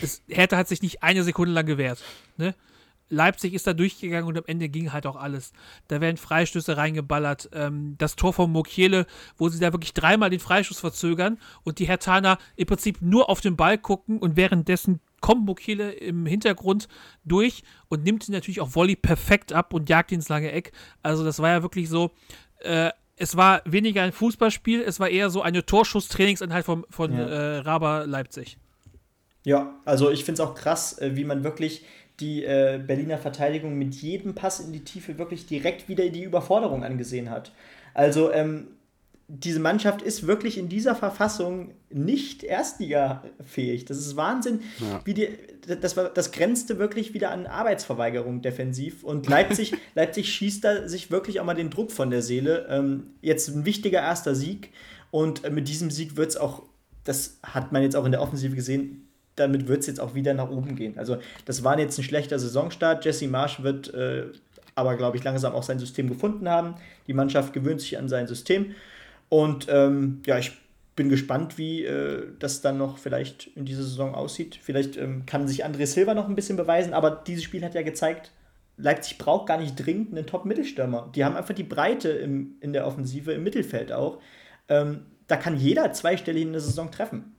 es, 0.00 0.22
Hertha 0.28 0.56
hat 0.56 0.68
sich 0.68 0.82
nicht 0.82 1.02
eine 1.02 1.24
Sekunde 1.24 1.52
lang 1.52 1.66
gewehrt, 1.66 2.02
ne? 2.36 2.54
Leipzig 3.08 3.52
ist 3.52 3.66
da 3.66 3.74
durchgegangen 3.74 4.26
und 4.26 4.38
am 4.38 4.44
Ende 4.46 4.68
ging 4.68 4.92
halt 4.92 5.06
auch 5.06 5.16
alles. 5.16 5.52
Da 5.88 6.00
werden 6.00 6.16
Freistöße 6.16 6.76
reingeballert. 6.76 7.50
Ähm, 7.52 7.96
das 7.98 8.16
Tor 8.16 8.32
von 8.32 8.50
Mokiele, 8.50 9.06
wo 9.36 9.48
sie 9.48 9.60
da 9.60 9.72
wirklich 9.72 9.92
dreimal 9.92 10.30
den 10.30 10.40
Freischuss 10.40 10.80
verzögern 10.80 11.38
und 11.62 11.78
die 11.78 11.86
Hertaner 11.86 12.38
im 12.56 12.66
Prinzip 12.66 13.02
nur 13.02 13.28
auf 13.28 13.40
den 13.40 13.56
Ball 13.56 13.78
gucken 13.78 14.18
und 14.18 14.36
währenddessen 14.36 15.00
kommt 15.20 15.46
Mokiele 15.46 15.92
im 15.92 16.26
Hintergrund 16.26 16.88
durch 17.24 17.62
und 17.88 18.02
nimmt 18.02 18.28
ihn 18.28 18.32
natürlich 18.32 18.60
auch 18.60 18.74
Volley 18.74 18.96
perfekt 18.96 19.52
ab 19.52 19.72
und 19.72 19.88
jagt 19.88 20.10
ihn 20.10 20.16
ins 20.16 20.28
lange 20.28 20.50
Eck. 20.50 20.72
Also 21.02 21.24
das 21.24 21.38
war 21.38 21.50
ja 21.50 21.62
wirklich 21.62 21.88
so, 21.88 22.10
äh, 22.58 22.90
es 23.16 23.36
war 23.36 23.62
weniger 23.64 24.02
ein 24.02 24.12
Fußballspiel, 24.12 24.82
es 24.82 24.98
war 25.00 25.08
eher 25.08 25.30
so 25.30 25.42
eine 25.42 25.64
Torschusstrainingseinheit 25.64 26.64
von, 26.64 26.84
von 26.90 27.12
ja. 27.12 27.26
äh, 27.26 27.58
Raber 27.58 28.06
Leipzig. 28.06 28.58
Ja, 29.44 29.74
also 29.84 30.10
ich 30.10 30.24
finde 30.24 30.42
es 30.42 30.48
auch 30.48 30.54
krass, 30.54 30.98
äh, 30.98 31.16
wie 31.16 31.24
man 31.24 31.44
wirklich 31.44 31.84
die 32.22 32.44
äh, 32.44 32.80
Berliner 32.84 33.18
Verteidigung 33.18 33.76
mit 33.76 33.94
jedem 33.96 34.34
Pass 34.34 34.60
in 34.60 34.72
die 34.72 34.84
Tiefe 34.84 35.18
wirklich 35.18 35.46
direkt 35.46 35.88
wieder 35.88 36.08
die 36.08 36.22
Überforderung 36.22 36.84
angesehen 36.84 37.28
hat. 37.28 37.52
Also 37.92 38.32
ähm, 38.32 38.68
diese 39.28 39.60
Mannschaft 39.60 40.02
ist 40.02 40.26
wirklich 40.26 40.58
in 40.58 40.68
dieser 40.68 40.94
Verfassung 40.94 41.70
nicht 41.90 42.42
erstligafähig. 42.42 43.86
Das 43.86 43.98
ist 43.98 44.16
Wahnsinn. 44.16 44.60
Ja. 44.78 45.00
Wie 45.04 45.14
die, 45.14 45.28
das, 45.80 45.96
war, 45.96 46.10
das 46.10 46.32
grenzte 46.32 46.78
wirklich 46.78 47.14
wieder 47.14 47.30
an 47.30 47.46
Arbeitsverweigerung 47.46 48.42
defensiv. 48.42 49.02
Und 49.04 49.26
Leipzig, 49.28 49.74
Leipzig 49.94 50.32
schießt 50.32 50.64
da 50.64 50.88
sich 50.88 51.10
wirklich 51.10 51.40
auch 51.40 51.44
mal 51.44 51.54
den 51.54 51.70
Druck 51.70 51.92
von 51.92 52.10
der 52.10 52.22
Seele. 52.22 52.66
Ähm, 52.68 53.14
jetzt 53.22 53.48
ein 53.48 53.64
wichtiger 53.64 54.00
erster 54.00 54.34
Sieg. 54.34 54.70
Und 55.10 55.50
mit 55.50 55.68
diesem 55.68 55.90
Sieg 55.90 56.16
wird 56.16 56.30
es 56.30 56.36
auch, 56.36 56.62
das 57.04 57.38
hat 57.42 57.72
man 57.72 57.82
jetzt 57.82 57.96
auch 57.96 58.04
in 58.04 58.12
der 58.12 58.22
Offensive 58.22 58.54
gesehen, 58.54 59.08
damit 59.36 59.68
wird 59.68 59.80
es 59.80 59.86
jetzt 59.86 60.00
auch 60.00 60.14
wieder 60.14 60.34
nach 60.34 60.50
oben 60.50 60.76
gehen. 60.76 60.98
Also, 60.98 61.18
das 61.44 61.64
war 61.64 61.78
jetzt 61.78 61.98
ein 61.98 62.04
schlechter 62.04 62.38
Saisonstart. 62.38 63.04
Jesse 63.04 63.28
Marsch 63.28 63.62
wird 63.62 63.92
äh, 63.94 64.24
aber, 64.74 64.96
glaube 64.96 65.16
ich, 65.16 65.24
langsam 65.24 65.54
auch 65.54 65.62
sein 65.62 65.78
System 65.78 66.08
gefunden 66.08 66.48
haben. 66.48 66.74
Die 67.06 67.12
Mannschaft 67.12 67.52
gewöhnt 67.52 67.80
sich 67.80 67.98
an 67.98 68.08
sein 68.08 68.26
System. 68.26 68.74
Und 69.28 69.66
ähm, 69.70 70.22
ja, 70.26 70.38
ich 70.38 70.52
bin 70.94 71.08
gespannt, 71.08 71.56
wie 71.58 71.84
äh, 71.84 72.26
das 72.38 72.60
dann 72.60 72.78
noch 72.78 72.98
vielleicht 72.98 73.48
in 73.56 73.64
dieser 73.64 73.82
Saison 73.82 74.14
aussieht. 74.14 74.58
Vielleicht 74.60 74.96
ähm, 74.96 75.24
kann 75.26 75.48
sich 75.48 75.64
André 75.64 75.86
Silva 75.86 76.14
noch 76.14 76.28
ein 76.28 76.34
bisschen 76.34 76.56
beweisen, 76.56 76.92
aber 76.92 77.10
dieses 77.10 77.44
Spiel 77.44 77.64
hat 77.64 77.74
ja 77.74 77.82
gezeigt, 77.82 78.30
Leipzig 78.76 79.18
braucht 79.18 79.46
gar 79.46 79.58
nicht 79.58 79.76
dringend 79.76 80.12
einen 80.12 80.26
Top-Mittelstürmer. 80.26 81.10
Die 81.14 81.24
haben 81.24 81.36
einfach 81.36 81.54
die 81.54 81.62
Breite 81.62 82.08
im, 82.10 82.56
in 82.60 82.72
der 82.72 82.86
Offensive, 82.86 83.32
im 83.32 83.42
Mittelfeld 83.42 83.92
auch. 83.92 84.18
Ähm, 84.68 85.06
da 85.28 85.36
kann 85.36 85.56
jeder 85.56 85.92
zweistellig 85.92 86.42
in 86.42 86.52
der 86.52 86.60
Saison 86.60 86.90
treffen. 86.90 87.31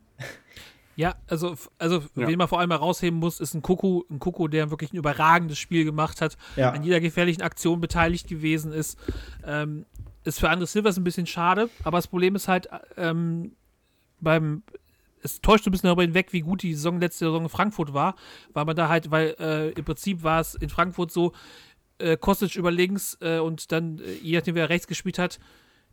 Ja, 0.95 1.15
also, 1.27 1.55
also 1.79 2.03
ja. 2.15 2.27
wen 2.27 2.37
man 2.37 2.47
vor 2.47 2.59
allem 2.59 2.71
herausheben 2.71 3.19
muss, 3.19 3.39
ist 3.39 3.53
ein 3.53 3.61
Kuku, 3.61 4.03
ein 4.09 4.19
Kuku, 4.19 4.47
der 4.47 4.69
wirklich 4.69 4.93
ein 4.93 4.97
überragendes 4.97 5.57
Spiel 5.57 5.85
gemacht 5.85 6.21
hat, 6.21 6.37
ja. 6.55 6.71
an 6.71 6.83
jeder 6.83 6.99
gefährlichen 6.99 7.41
Aktion 7.41 7.81
beteiligt 7.81 8.27
gewesen 8.27 8.71
ist. 8.71 8.99
Ähm, 9.45 9.85
ist 10.23 10.39
für 10.39 10.49
Andres 10.49 10.71
Silvers 10.71 10.97
ein 10.97 11.03
bisschen 11.03 11.27
schade, 11.27 11.69
aber 11.83 11.97
das 11.97 12.07
Problem 12.07 12.35
ist 12.35 12.47
halt, 12.47 12.69
ähm, 12.95 13.53
beim, 14.21 14.63
es 15.21 15.41
täuscht 15.41 15.67
ein 15.67 15.71
bisschen 15.71 15.87
darüber 15.87 16.03
hinweg, 16.03 16.31
wie 16.31 16.41
gut 16.41 16.63
die 16.63 16.73
Saison 16.75 16.99
letzte 16.99 17.25
Saison 17.25 17.43
in 17.43 17.49
Frankfurt 17.49 17.93
war, 17.93 18.15
weil 18.53 18.65
man 18.65 18.75
da 18.75 18.87
halt, 18.87 19.11
weil 19.11 19.35
äh, 19.39 19.69
im 19.71 19.83
Prinzip 19.83 20.23
war 20.23 20.39
es 20.39 20.55
in 20.55 20.69
Frankfurt 20.69 21.11
so, 21.11 21.33
äh, 21.97 22.17
Kostic 22.17 22.55
über 22.55 22.71
links 22.71 23.17
äh, 23.21 23.39
und 23.39 23.71
dann, 23.71 23.99
äh, 23.99 24.13
je 24.21 24.37
nachdem 24.37 24.55
wer 24.55 24.69
rechts 24.69 24.87
gespielt 24.87 25.19
hat, 25.19 25.39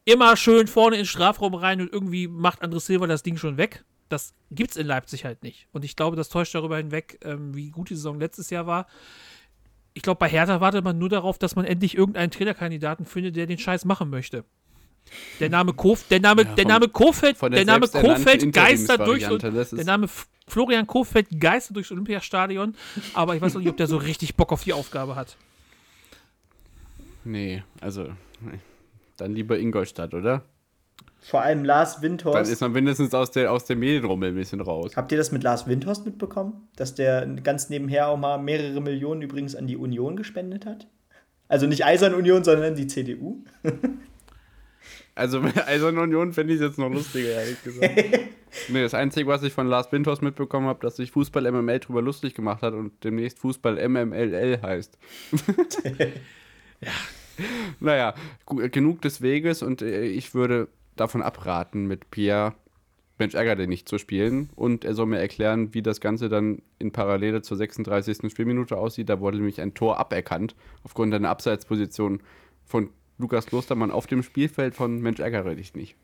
immer 0.05 0.36
schön 0.36 0.66
vorne 0.66 0.96
in 0.96 1.03
den 1.03 1.07
Strafraum 1.07 1.55
rein 1.55 1.80
und 1.80 1.92
irgendwie 1.92 2.28
macht 2.28 2.62
Andres 2.62 2.86
Silva 2.86 3.07
das 3.07 3.22
Ding 3.22 3.36
schon 3.36 3.57
weg. 3.57 3.84
Das 4.11 4.34
gibt's 4.50 4.76
in 4.76 4.86
Leipzig 4.86 5.24
halt 5.24 5.42
nicht. 5.42 5.66
Und 5.72 5.84
ich 5.84 5.96
glaube, 5.96 6.16
das 6.16 6.28
täuscht 6.28 6.54
darüber 6.54 6.76
hinweg, 6.76 7.18
ähm, 7.24 7.54
wie 7.54 7.70
gut 7.70 7.90
die 7.90 7.94
Saison 7.94 8.20
letztes 8.20 8.50
Jahr 8.50 8.66
war 8.66 8.86
ich 9.94 10.02
glaube, 10.02 10.18
bei 10.18 10.28
Hertha 10.28 10.61
wartet 10.61 10.84
man 10.84 10.98
nur 10.98 11.08
darauf, 11.08 11.38
dass 11.38 11.56
man 11.56 11.64
endlich 11.64 11.96
irgendeinen 11.96 12.30
Trainerkandidaten 12.30 13.06
findet, 13.06 13.36
der 13.36 13.46
den 13.46 13.58
Scheiß 13.58 13.84
machen 13.84 14.11
möchte. 14.11 14.44
Der 15.40 15.50
Name 15.50 15.72
Kof, 15.72 16.06
der 16.08 16.20
Name, 16.20 16.42
ja, 16.42 16.54
der 16.54 16.66
Name 16.66 16.88
Kofeld, 16.88 17.40
der, 17.40 17.50
der 17.50 17.64
Name 17.64 17.88
Kofeld 17.88 18.52
geistert 18.52 19.06
durch 19.06 19.26
der 19.26 19.84
Name 19.84 20.08
Florian 20.46 20.86
Kofeld 20.86 21.28
geistert 21.40 21.76
durchs 21.76 21.90
Olympiastadion, 21.90 22.76
aber 23.14 23.34
ich 23.34 23.42
weiß 23.42 23.54
noch 23.54 23.61
nicht, 23.61 23.70
ob 23.70 23.76
der 23.76 23.86
so 23.86 23.96
richtig 23.96 24.36
Bock 24.36 24.52
auf 24.52 24.62
die 24.62 24.72
Aufgabe 24.72 25.16
hat. 25.16 25.36
Nee, 27.24 27.62
also 27.80 28.08
dann 29.16 29.34
lieber 29.34 29.58
Ingolstadt, 29.58 30.14
oder? 30.14 30.44
Vor 31.23 31.43
allem 31.43 31.64
Lars 31.64 32.01
Windhorst. 32.01 32.37
Dann 32.37 32.53
ist 32.53 32.61
man 32.61 32.73
mindestens 32.73 33.12
aus 33.14 33.31
der, 33.31 33.53
aus 33.53 33.64
der 33.66 33.77
Medienrummel 33.77 34.31
ein 34.31 34.35
bisschen 34.35 34.61
raus. 34.61 34.97
Habt 34.97 35.12
ihr 35.12 35.18
das 35.18 35.33
mit 35.33 35.43
Lars 35.43 35.66
Windhorst 35.66 36.07
mitbekommen? 36.07 36.68
Dass 36.77 36.95
der 36.95 37.27
ganz 37.27 37.68
nebenher 37.68 38.09
auch 38.09 38.16
mal 38.16 38.39
mehrere 38.39 38.81
Millionen 38.81 39.23
übrigens 39.23 39.55
an 39.55 39.66
die 39.66 39.77
Union 39.77 40.16
gespendet 40.16 40.64
hat? 40.64 40.87
Also 41.49 41.66
nicht 41.66 41.85
Eisern 41.85 42.14
Union, 42.14 42.43
sondern 42.43 42.75
die 42.75 42.87
CDU. 42.87 43.45
also 45.14 45.43
Eisern 45.66 45.99
Union 45.99 46.33
finde 46.33 46.55
ich 46.55 46.61
jetzt 46.61 46.79
noch 46.79 46.89
lustiger, 46.89 47.29
ehrlich 47.29 47.62
gesagt. 47.62 47.97
nee, 48.68 48.83
das 48.83 48.95
Einzige, 48.95 49.27
was 49.27 49.43
ich 49.43 49.53
von 49.53 49.66
Lars 49.66 49.93
Windhorst 49.93 50.23
mitbekommen 50.23 50.68
habe, 50.68 50.81
dass 50.81 50.97
sich 50.97 51.11
Fußball 51.11 51.51
MML 51.51 51.81
drüber 51.81 52.03
lustig 52.03 52.35
gemacht 52.35 52.62
hat 52.62 52.73
und 52.73 53.05
demnächst 53.05 53.41
Fußball 53.41 53.89
MMLL 53.89 54.62
heißt. 54.62 54.97
ja. 56.81 56.89
Naja, 57.81 58.14
genug 58.47 59.03
des 59.03 59.21
Weges 59.21 59.62
und 59.62 59.83
äh, 59.83 60.05
ich 60.05 60.35
würde 60.35 60.68
davon 60.97 61.22
abraten, 61.22 61.86
mit 61.86 62.11
Pierre 62.11 62.55
Mensch 63.20 63.34
ärgere 63.34 63.68
nicht 63.68 63.88
zu 63.88 63.99
spielen. 63.99 64.51
Und 64.57 64.84
er 64.84 64.95
soll 64.95 65.07
mir 65.07 65.18
erklären, 65.18 65.72
wie 65.74 65.82
das 65.82 66.01
Ganze 66.01 66.28
dann 66.28 66.62
in 66.78 66.91
Parallele 66.91 67.43
zur 67.43 67.57
36. 67.57 68.30
Spielminute 68.30 68.76
aussieht. 68.76 69.09
Da 69.09 69.20
wurde 69.20 69.36
nämlich 69.36 69.61
ein 69.61 69.74
Tor 69.74 70.01
aberkannt, 70.01 70.57
aufgrund 70.82 71.14
einer 71.14 71.28
Abseitsposition 71.28 72.20
von 72.64 72.91
Lukas 73.18 73.47
Klostermann 73.47 73.91
auf 73.91 74.07
dem 74.07 74.22
Spielfeld 74.22 74.74
von 74.74 75.01
Mensch 75.01 75.20
ärgere 75.20 75.55
dich 75.55 75.74
nicht. 75.74 75.95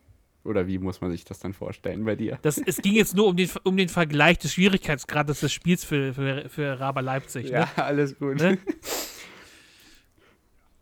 Oder 0.44 0.68
wie 0.68 0.78
muss 0.78 1.00
man 1.00 1.10
sich 1.10 1.24
das 1.24 1.40
dann 1.40 1.54
vorstellen 1.54 2.04
bei 2.04 2.14
dir? 2.14 2.38
Das, 2.42 2.58
es 2.58 2.76
ging 2.76 2.92
jetzt 2.92 3.16
nur 3.16 3.26
um 3.26 3.36
den, 3.36 3.50
um 3.64 3.76
den 3.76 3.88
Vergleich 3.88 4.38
des 4.38 4.52
Schwierigkeitsgrades 4.52 5.40
des 5.40 5.52
Spiels 5.52 5.84
für, 5.84 6.14
für, 6.14 6.48
für 6.48 6.78
Raber 6.78 7.02
Leipzig. 7.02 7.46
Ne? 7.46 7.50
Ja, 7.50 7.68
alles 7.76 8.16
gut. 8.16 8.38
Ne? 8.38 8.58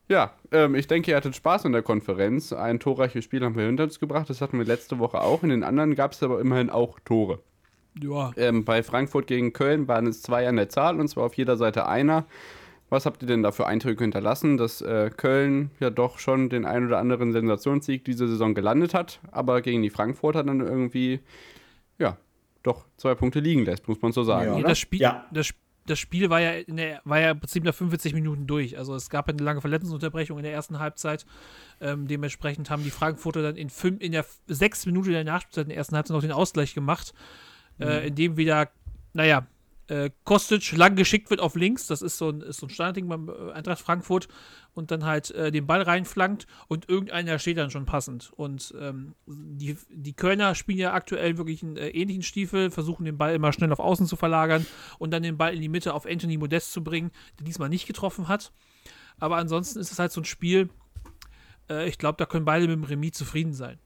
Ja, 0.09 0.33
ähm, 0.53 0.75
ich 0.75 0.87
denke, 0.87 1.11
ihr 1.11 1.17
hattet 1.17 1.35
Spaß 1.35 1.65
in 1.65 1.73
der 1.73 1.83
Konferenz. 1.83 2.53
Ein 2.53 2.79
torreiches 2.79 3.25
Spiel 3.25 3.43
haben 3.43 3.57
wir 3.57 3.65
hinter 3.65 3.85
uns 3.85 4.01
gebracht. 4.01 4.29
Das 4.29 4.41
hatten 4.41 4.59
wir 4.59 4.67
letzte 4.67 4.99
Woche 4.99 5.21
auch. 5.21 5.43
In 5.43 5.49
den 5.49 5.65
anderen 5.65 5.95
gab 5.95 6.13
es 6.13 6.23
aber 6.23 6.41
immerhin 6.41 6.71
auch 6.71 6.99
Tore. 7.05 7.41
Ja. 8.03 8.33
Ähm, 8.37 8.65
bei 8.65 8.83
Frankfurt 8.83 9.27
gegen 9.27 9.53
Köln 9.53 9.89
waren 9.89 10.07
es 10.07 10.21
zwei 10.21 10.49
an 10.49 10.57
der 10.57 10.69
Zahl 10.69 10.99
und 11.01 11.09
zwar 11.09 11.25
auf 11.25 11.35
jeder 11.35 11.57
Seite 11.57 11.87
einer. 11.87 12.27
Was 12.91 13.07
habt 13.07 13.23
ihr 13.23 13.29
denn 13.29 13.43
da 13.43 13.51
für 13.51 13.67
Eindrücke 13.67 14.05
hinterlassen, 14.05 14.57
dass 14.57 14.83
äh, 14.83 15.11
Köln 15.17 15.71
ja 15.81 15.91
doch 15.91 16.19
schon 16.19 16.49
den 16.49 16.65
ein 16.65 16.87
oder 16.87 16.99
anderen 16.99 17.33
Sensationssieg 17.33 18.05
diese 18.05 18.29
Saison 18.29 18.55
gelandet 18.55 18.95
hat, 18.95 19.21
aber 19.33 19.63
gegen 19.63 19.83
die 19.83 19.91
Frankfurter 19.91 20.45
dann 20.45 20.61
irgendwie, 20.61 21.21
ja, 21.99 22.19
doch 22.63 22.85
zwei 22.97 23.15
Punkte 23.15 23.41
liegen 23.41 23.65
lässt, 23.65 23.89
muss 23.89 24.03
man 24.03 24.13
so 24.13 24.23
sagen. 24.23 24.59
Ja, 24.59 24.69
das, 24.69 24.79
Spiel, 24.79 25.01
ja. 25.01 25.25
das, 25.33 25.55
das 25.87 25.99
Spiel 25.99 26.31
war 26.31 26.41
ja, 26.41 26.63
der, 26.65 27.01
war 27.05 27.21
ja 27.21 27.31
im 27.33 27.41
Prinzip 27.41 27.65
nach 27.65 27.75
45 27.75 28.15
Minuten 28.15 28.47
durch. 28.47 28.79
Also 28.79 28.95
es 28.95 29.11
gab 29.11 29.29
eine 29.29 29.43
lange 29.43 29.61
Verletzungsunterbrechung 29.61 30.39
in 30.39 30.45
der 30.45 30.53
ersten 30.53 30.79
Halbzeit. 30.79 31.27
Ähm, 31.81 32.07
dementsprechend 32.07 32.71
haben 32.71 32.85
die 32.85 32.91
Frankfurter 32.91 33.43
dann 33.43 33.57
in, 33.57 33.71
fünf, 33.71 34.01
in 34.01 34.13
der 34.13 34.25
sechs 34.47 34.87
Minuten 34.87 35.11
der 35.11 35.25
Nachspielzeit 35.25 35.65
in 35.65 35.69
der 35.71 35.79
ersten 35.79 35.97
Halbzeit 35.97 36.15
noch 36.15 36.23
den 36.23 36.33
Ausgleich 36.33 36.75
gemacht, 36.75 37.13
äh, 37.79 37.85
mhm. 37.85 37.91
äh, 37.91 38.07
indem 38.07 38.37
wieder, 38.37 38.71
naja, 39.13 39.47
äh, 39.89 40.11
Kostic 40.25 40.73
lang 40.73 40.97
geschickt 40.97 41.31
wird 41.31 41.41
auf 41.41 41.55
links. 41.55 41.87
Das 41.87 42.03
ist 42.03 42.19
so 42.19 42.31
ein, 42.31 42.41
ist 42.41 42.61
so 42.61 42.67
ein 42.67 42.71
Standardding 42.71 43.09
beim 43.09 43.29
äh, 43.29 43.53
Eintracht 43.53 43.81
Frankfurt 43.81 44.29
und 44.73 44.91
dann 44.91 45.05
halt 45.05 45.31
äh, 45.33 45.51
den 45.51 45.67
Ball 45.67 45.83
reinflankt 45.83 46.47
und 46.69 46.89
irgendeiner 46.89 47.39
steht 47.39 47.59
dann 47.59 47.71
schon 47.71 47.87
passend. 47.87 48.33
Und 48.35 48.75
ähm, 48.81 49.15
die, 49.27 49.77
die 49.91 50.15
Kölner 50.15 50.55
spielen 50.55 50.79
ja 50.79 50.93
aktuell 50.93 51.37
wirklich 51.39 51.63
einen 51.63 51.77
äh, 51.77 51.89
ähnlichen 51.89 52.23
Stiefel, 52.23 52.71
versuchen 52.71 53.05
den 53.05 53.19
Ball 53.19 53.35
immer 53.35 53.53
schnell 53.53 53.73
auf 53.73 53.81
Außen 53.81 54.07
zu 54.07 54.17
verlagern 54.17 54.67
und 54.99 55.11
dann 55.11 55.23
den 55.23 55.37
Ball 55.37 55.55
in 55.55 55.61
die 55.61 55.69
Mitte 55.69 55.95
auf 55.95 56.07
Anthony 56.07 56.39
Modest 56.39 56.73
zu 56.73 56.83
bringen, 56.83 57.11
der 57.39 57.45
diesmal 57.45 57.69
nicht 57.69 57.87
getroffen 57.87 58.29
hat. 58.29 58.53
Aber 59.19 59.37
ansonsten 59.37 59.79
ist 59.79 59.93
es 59.93 59.99
halt 59.99 60.13
so 60.13 60.21
ein 60.21 60.25
Spiel, 60.25 60.71
äh, 61.69 61.89
ich 61.89 61.99
glaube, 61.99 62.17
da 62.19 62.27
können 62.27 62.45
beide 62.45 62.67
mit 62.67 62.77
dem 62.77 62.85
Remis 62.85 63.13
zufrieden 63.13 63.53
sein. 63.53 63.79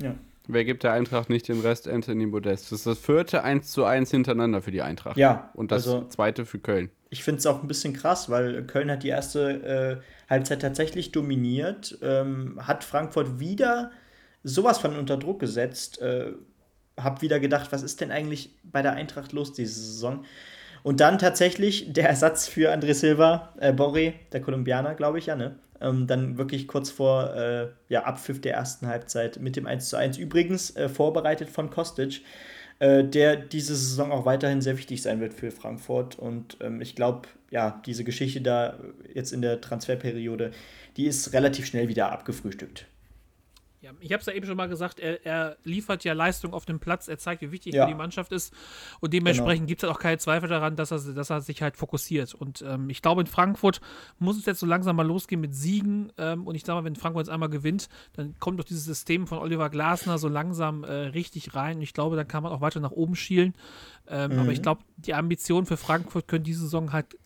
Ja. 0.00 0.14
Wer 0.52 0.64
gibt 0.64 0.82
der 0.82 0.92
Eintracht 0.92 1.30
nicht 1.30 1.48
den 1.48 1.60
Rest? 1.60 1.88
Anthony 1.88 2.26
Modest. 2.26 2.66
Das 2.66 2.80
ist 2.80 2.86
das 2.86 2.98
vierte 2.98 3.42
1 3.42 3.70
zu 3.70 3.84
1 3.84 4.10
hintereinander 4.10 4.62
für 4.62 4.70
die 4.70 4.82
Eintracht. 4.82 5.16
Ja. 5.16 5.50
Und 5.54 5.72
das 5.72 5.86
also, 5.86 6.06
zweite 6.08 6.44
für 6.44 6.58
Köln. 6.58 6.90
Ich 7.10 7.24
finde 7.24 7.38
es 7.38 7.46
auch 7.46 7.62
ein 7.62 7.68
bisschen 7.68 7.92
krass, 7.92 8.30
weil 8.30 8.64
Köln 8.66 8.90
hat 8.90 9.02
die 9.02 9.08
erste 9.08 10.00
äh, 10.00 10.30
Halbzeit 10.30 10.62
tatsächlich 10.62 11.12
dominiert, 11.12 11.98
ähm, 12.02 12.58
hat 12.66 12.84
Frankfurt 12.84 13.38
wieder 13.38 13.90
sowas 14.42 14.78
von 14.78 14.96
unter 14.96 15.16
Druck 15.16 15.40
gesetzt. 15.40 16.00
Äh, 16.00 16.32
hab 16.96 17.22
wieder 17.22 17.40
gedacht, 17.40 17.72
was 17.72 17.82
ist 17.82 18.00
denn 18.00 18.10
eigentlich 18.10 18.58
bei 18.64 18.82
der 18.82 18.92
Eintracht 18.92 19.32
los 19.32 19.52
diese 19.52 19.80
Saison? 19.80 20.24
Und 20.82 21.00
dann 21.00 21.18
tatsächlich 21.18 21.92
der 21.92 22.08
Ersatz 22.08 22.48
für 22.48 22.72
André 22.72 22.94
Silva, 22.94 23.54
äh, 23.60 23.72
Borre, 23.72 24.14
der 24.32 24.40
Kolumbianer, 24.40 24.94
glaube 24.94 25.18
ich, 25.18 25.26
ja, 25.26 25.36
ne? 25.36 25.58
Ähm, 25.82 26.06
dann 26.06 26.38
wirklich 26.38 26.68
kurz 26.68 26.90
vor 26.90 27.34
äh, 27.34 27.68
ja, 27.88 28.04
Abpfiff 28.04 28.40
der 28.40 28.54
ersten 28.54 28.86
Halbzeit 28.86 29.40
mit 29.40 29.56
dem 29.56 29.66
1 29.66 29.88
zu 29.88 29.96
1. 29.96 30.18
Übrigens 30.18 30.76
äh, 30.76 30.88
vorbereitet 30.88 31.50
von 31.50 31.70
Kostic, 31.70 32.22
äh, 32.78 33.04
der 33.04 33.36
diese 33.36 33.74
Saison 33.74 34.12
auch 34.12 34.24
weiterhin 34.24 34.60
sehr 34.60 34.78
wichtig 34.78 35.02
sein 35.02 35.20
wird 35.20 35.34
für 35.34 35.50
Frankfurt. 35.50 36.18
Und 36.18 36.56
ähm, 36.60 36.80
ich 36.80 36.94
glaube, 36.94 37.28
ja, 37.50 37.82
diese 37.84 38.04
Geschichte 38.04 38.40
da 38.40 38.78
jetzt 39.12 39.32
in 39.32 39.42
der 39.42 39.60
Transferperiode, 39.60 40.52
die 40.96 41.06
ist 41.06 41.32
relativ 41.32 41.66
schnell 41.66 41.88
wieder 41.88 42.12
abgefrühstückt. 42.12 42.86
Ja, 43.82 43.90
ich 43.98 44.12
habe 44.12 44.20
es 44.20 44.26
ja 44.26 44.32
eben 44.32 44.46
schon 44.46 44.56
mal 44.56 44.68
gesagt, 44.68 45.00
er, 45.00 45.26
er, 45.26 45.56
liefert 45.64 46.04
ja 46.04 46.12
Leistung 46.12 46.54
auf 46.54 46.64
dem 46.64 46.78
Platz, 46.78 47.08
er 47.08 47.18
zeigt, 47.18 47.42
wie 47.42 47.50
wichtig 47.50 47.74
ja. 47.74 47.84
für 47.84 47.90
die 47.90 47.96
Mannschaft 47.96 48.30
ist 48.30 48.54
und 49.00 49.12
dementsprechend 49.12 49.62
genau. 49.62 49.66
gibt 49.66 49.82
es 49.82 49.88
halt 49.88 49.96
auch 49.96 50.00
keine 50.00 50.18
Zweifel 50.18 50.48
daran, 50.48 50.76
dass 50.76 50.92
er, 50.92 51.00
dass 51.12 51.30
er 51.30 51.40
sich 51.40 51.62
halt 51.62 51.76
fokussiert. 51.76 52.32
Und 52.32 52.62
ähm, 52.62 52.88
ich 52.90 53.02
glaube, 53.02 53.22
in 53.22 53.26
Frankfurt 53.26 53.80
muss 54.20 54.38
es 54.38 54.46
jetzt 54.46 54.60
so 54.60 54.66
langsam 54.66 54.94
mal 54.94 55.04
losgehen 55.04 55.40
mit 55.40 55.56
Siegen 55.56 56.12
ähm, 56.16 56.46
und 56.46 56.54
ich 56.54 56.64
sage 56.64 56.80
mal, 56.80 56.84
wenn 56.84 56.94
Frankfurt 56.94 57.26
jetzt 57.26 57.34
einmal 57.34 57.48
gewinnt, 57.48 57.88
dann 58.12 58.36
kommt 58.38 58.60
doch 58.60 58.64
dieses 58.64 58.84
System 58.84 59.26
von 59.26 59.38
Oliver 59.38 59.68
Glasner 59.68 60.16
so 60.16 60.28
langsam 60.28 60.84
äh, 60.84 60.92
richtig 60.92 61.56
rein 61.56 61.78
und 61.78 61.82
ich 61.82 61.92
glaube, 61.92 62.14
dann 62.14 62.28
kann 62.28 62.44
man 62.44 62.52
auch 62.52 62.60
weiter 62.60 62.78
nach 62.78 62.92
oben 62.92 63.16
schielen. 63.16 63.52
Ähm, 64.08 64.34
mhm. 64.34 64.38
Aber 64.38 64.52
ich 64.52 64.62
glaube, 64.62 64.82
die 64.96 65.14
Ambitionen 65.14 65.66
für 65.66 65.76
Frankfurt 65.76 66.28
können 66.28 66.44
diese 66.44 66.60
Saison 66.60 66.92
halt, 66.92 67.18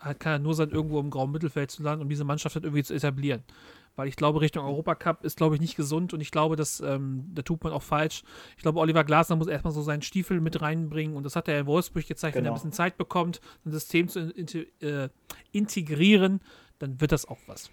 halt 0.00 0.18
kann 0.18 0.42
nur 0.42 0.54
sein, 0.54 0.70
irgendwo 0.70 0.98
im 0.98 1.10
grauen 1.10 1.30
Mittelfeld 1.30 1.70
zu 1.70 1.82
landen, 1.82 2.04
um 2.04 2.08
diese 2.08 2.24
Mannschaft 2.24 2.54
halt 2.54 2.64
irgendwie 2.64 2.84
zu 2.84 2.94
etablieren. 2.94 3.42
Weil 3.96 4.08
ich 4.08 4.16
glaube, 4.16 4.40
Richtung 4.40 4.64
Europacup 4.64 5.24
ist, 5.24 5.36
glaube 5.36 5.54
ich, 5.54 5.60
nicht 5.60 5.76
gesund 5.76 6.14
und 6.14 6.20
ich 6.20 6.30
glaube, 6.30 6.56
dass, 6.56 6.80
ähm, 6.80 7.30
da 7.34 7.42
tut 7.42 7.62
man 7.64 7.72
auch 7.72 7.82
falsch. 7.82 8.22
Ich 8.56 8.62
glaube, 8.62 8.78
Oliver 8.78 9.04
Glasner 9.04 9.36
muss 9.36 9.46
erstmal 9.46 9.72
so 9.72 9.82
seinen 9.82 10.02
Stiefel 10.02 10.40
mit 10.40 10.60
reinbringen 10.60 11.16
und 11.16 11.24
das 11.24 11.36
hat 11.36 11.48
er 11.48 11.60
in 11.60 11.66
Wolfsburg 11.66 12.06
gezeigt, 12.06 12.34
genau. 12.34 12.40
wenn 12.40 12.46
er 12.46 12.50
ein 12.50 12.54
genau. 12.54 12.62
bisschen 12.62 12.72
Zeit 12.72 12.96
bekommt, 12.96 13.40
ein 13.64 13.72
System 13.72 14.08
zu 14.08 14.30
in, 14.30 14.46
äh, 14.80 15.08
integrieren, 15.52 16.40
dann 16.78 17.00
wird 17.00 17.12
das 17.12 17.26
auch 17.26 17.38
was. 17.46 17.70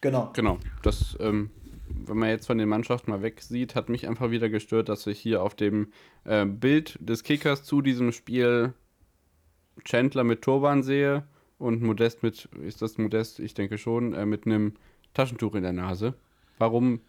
Genau. 0.00 0.30
Genau. 0.32 0.58
Das, 0.82 1.16
ähm, 1.20 1.50
wenn 1.88 2.18
man 2.18 2.28
jetzt 2.28 2.46
von 2.46 2.58
den 2.58 2.68
Mannschaften 2.68 3.10
mal 3.10 3.22
wegsieht, 3.22 3.74
hat 3.74 3.88
mich 3.88 4.08
einfach 4.08 4.30
wieder 4.30 4.48
gestört, 4.48 4.88
dass 4.88 5.06
ich 5.06 5.18
hier 5.18 5.42
auf 5.42 5.54
dem 5.54 5.92
äh, 6.24 6.44
Bild 6.44 6.98
des 7.00 7.24
Kickers 7.24 7.64
zu 7.64 7.82
diesem 7.82 8.12
Spiel 8.12 8.74
Chandler 9.84 10.24
mit 10.24 10.42
Turban 10.42 10.82
sehe 10.82 11.24
und 11.58 11.82
Modest 11.82 12.22
mit, 12.22 12.46
ist 12.62 12.82
das 12.82 12.98
Modest? 12.98 13.40
Ich 13.40 13.54
denke 13.54 13.78
schon, 13.78 14.14
äh, 14.14 14.26
mit 14.26 14.46
einem 14.46 14.74
Taschentuch 15.14 15.54
in 15.54 15.62
der 15.62 15.72
Nase. 15.72 16.14
Warum, 16.58 17.00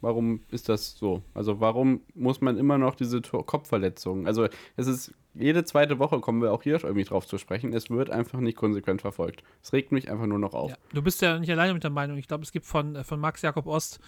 warum 0.00 0.40
ist 0.50 0.68
das 0.68 0.96
so? 0.96 1.22
Also 1.34 1.60
warum 1.60 2.00
muss 2.14 2.40
man 2.40 2.56
immer 2.56 2.78
noch 2.78 2.94
diese 2.94 3.20
Kopfverletzungen? 3.20 4.26
Also 4.26 4.48
es 4.76 4.86
ist, 4.86 5.14
jede 5.34 5.64
zweite 5.64 5.98
Woche 5.98 6.20
kommen 6.20 6.40
wir 6.40 6.52
auch 6.52 6.62
hier 6.62 6.82
irgendwie 6.82 7.04
drauf 7.04 7.26
zu 7.26 7.38
sprechen. 7.38 7.72
Es 7.74 7.90
wird 7.90 8.10
einfach 8.10 8.40
nicht 8.40 8.56
konsequent 8.56 9.02
verfolgt. 9.02 9.42
Es 9.62 9.72
regt 9.72 9.92
mich 9.92 10.10
einfach 10.10 10.26
nur 10.26 10.38
noch 10.38 10.54
auf. 10.54 10.70
Ja, 10.70 10.76
du 10.92 11.02
bist 11.02 11.20
ja 11.22 11.38
nicht 11.38 11.50
alleine 11.50 11.74
mit 11.74 11.84
der 11.84 11.90
Meinung. 11.90 12.16
Ich 12.16 12.28
glaube, 12.28 12.44
es 12.44 12.52
gibt 12.52 12.66
von, 12.66 12.96
äh, 12.96 13.04
von 13.04 13.20
Max 13.20 13.42
Jakob 13.42 13.66
Ost 13.66 14.00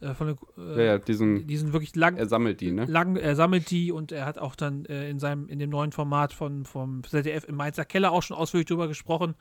äh, 0.00 0.14
von 0.14 0.28
äh, 0.28 0.76
ja, 0.76 0.82
ja, 0.82 0.98
diesen, 0.98 1.46
diesen 1.46 1.72
wirklich 1.72 1.94
lang. 1.96 2.16
Er 2.16 2.26
sammelt 2.26 2.60
die, 2.60 2.70
ne? 2.70 2.84
Lang, 2.84 3.16
er 3.16 3.34
sammelt 3.34 3.70
die 3.70 3.92
und 3.92 4.12
er 4.12 4.26
hat 4.26 4.38
auch 4.38 4.54
dann 4.54 4.84
äh, 4.86 5.08
in 5.08 5.18
seinem, 5.18 5.48
in 5.48 5.58
dem 5.58 5.70
neuen 5.70 5.92
Format 5.92 6.32
von, 6.32 6.64
vom 6.64 7.02
ZDF 7.04 7.44
im 7.44 7.56
Mainzer 7.56 7.84
Keller 7.84 8.12
auch 8.12 8.22
schon 8.22 8.36
ausführlich 8.36 8.66
drüber 8.66 8.88
gesprochen 8.88 9.34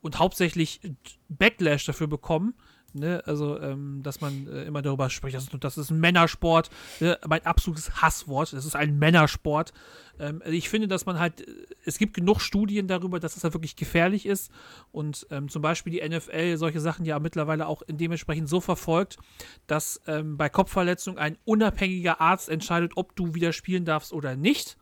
und 0.00 0.18
hauptsächlich 0.18 0.80
Backlash 1.28 1.84
dafür 1.86 2.06
bekommen, 2.06 2.54
Ne? 2.98 3.22
Also, 3.26 3.60
ähm, 3.60 4.02
dass 4.02 4.20
man 4.20 4.46
äh, 4.48 4.64
immer 4.64 4.82
darüber 4.82 5.10
spricht, 5.10 5.36
das 5.36 5.44
ist, 5.44 5.52
das 5.60 5.78
ist 5.78 5.90
ein 5.90 6.00
Männersport. 6.00 6.70
Ne? 7.00 7.18
Mein 7.26 7.44
absolutes 7.44 8.02
Hasswort. 8.02 8.52
Das 8.52 8.64
ist 8.64 8.76
ein 8.76 8.98
Männersport. 8.98 9.72
Ähm, 10.18 10.40
also 10.44 10.52
ich 10.52 10.68
finde, 10.68 10.88
dass 10.88 11.06
man 11.06 11.18
halt, 11.18 11.40
äh, 11.40 11.66
es 11.84 11.98
gibt 11.98 12.14
genug 12.14 12.40
Studien 12.40 12.88
darüber, 12.88 13.20
dass 13.20 13.36
es 13.36 13.44
halt 13.44 13.54
wirklich 13.54 13.76
gefährlich 13.76 14.26
ist. 14.26 14.50
Und 14.92 15.26
ähm, 15.30 15.48
zum 15.48 15.62
Beispiel 15.62 15.92
die 15.92 16.08
NFL 16.08 16.56
solche 16.56 16.80
Sachen 16.80 17.04
ja 17.04 17.18
mittlerweile 17.18 17.66
auch 17.66 17.82
dementsprechend 17.88 18.48
so 18.48 18.60
verfolgt, 18.60 19.18
dass 19.66 20.00
ähm, 20.06 20.36
bei 20.36 20.48
Kopfverletzung 20.48 21.18
ein 21.18 21.38
unabhängiger 21.44 22.20
Arzt 22.20 22.48
entscheidet, 22.48 22.92
ob 22.96 23.14
du 23.16 23.34
wieder 23.34 23.52
spielen 23.52 23.84
darfst 23.84 24.12
oder 24.12 24.36
nicht. 24.36 24.76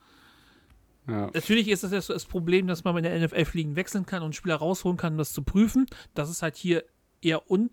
Ja. 1.07 1.31
Natürlich 1.35 1.69
ist 1.69 1.85
das 1.85 2.07
das 2.07 2.25
Problem, 2.25 2.67
dass 2.67 2.85
man 2.85 2.97
in 2.97 3.05
der 3.05 3.19
NFL 3.19 3.45
fliegen 3.45 3.77
wechseln 3.77 4.07
kann 4.07 4.23
und 4.23 4.35
Spieler 4.35 4.57
rausholen 4.57 4.97
kann, 4.97 5.15
um 5.15 5.19
das 5.19 5.33
zu 5.33 5.43
prüfen. 5.43 5.87
Das 6.15 6.31
ist 6.31 6.43
halt 6.43 6.57
hier 6.57 6.85
eher 7.25 7.51
un, 7.51 7.71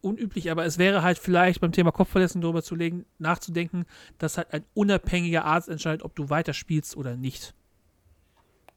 unüblich, 0.00 0.50
aber 0.50 0.64
es 0.64 0.78
wäre 0.78 1.02
halt 1.02 1.18
vielleicht 1.18 1.60
beim 1.60 1.72
Thema 1.72 1.92
Kopfverletzung 1.92 2.40
darüber 2.40 2.62
zu 2.62 2.74
legen, 2.74 3.04
nachzudenken, 3.18 3.84
dass 4.18 4.38
halt 4.38 4.52
ein 4.52 4.64
unabhängiger 4.74 5.44
Arzt 5.44 5.68
entscheidet, 5.68 6.02
ob 6.02 6.14
du 6.16 6.30
weiterspielst 6.30 6.96
oder 6.96 7.16
nicht. 7.16 7.54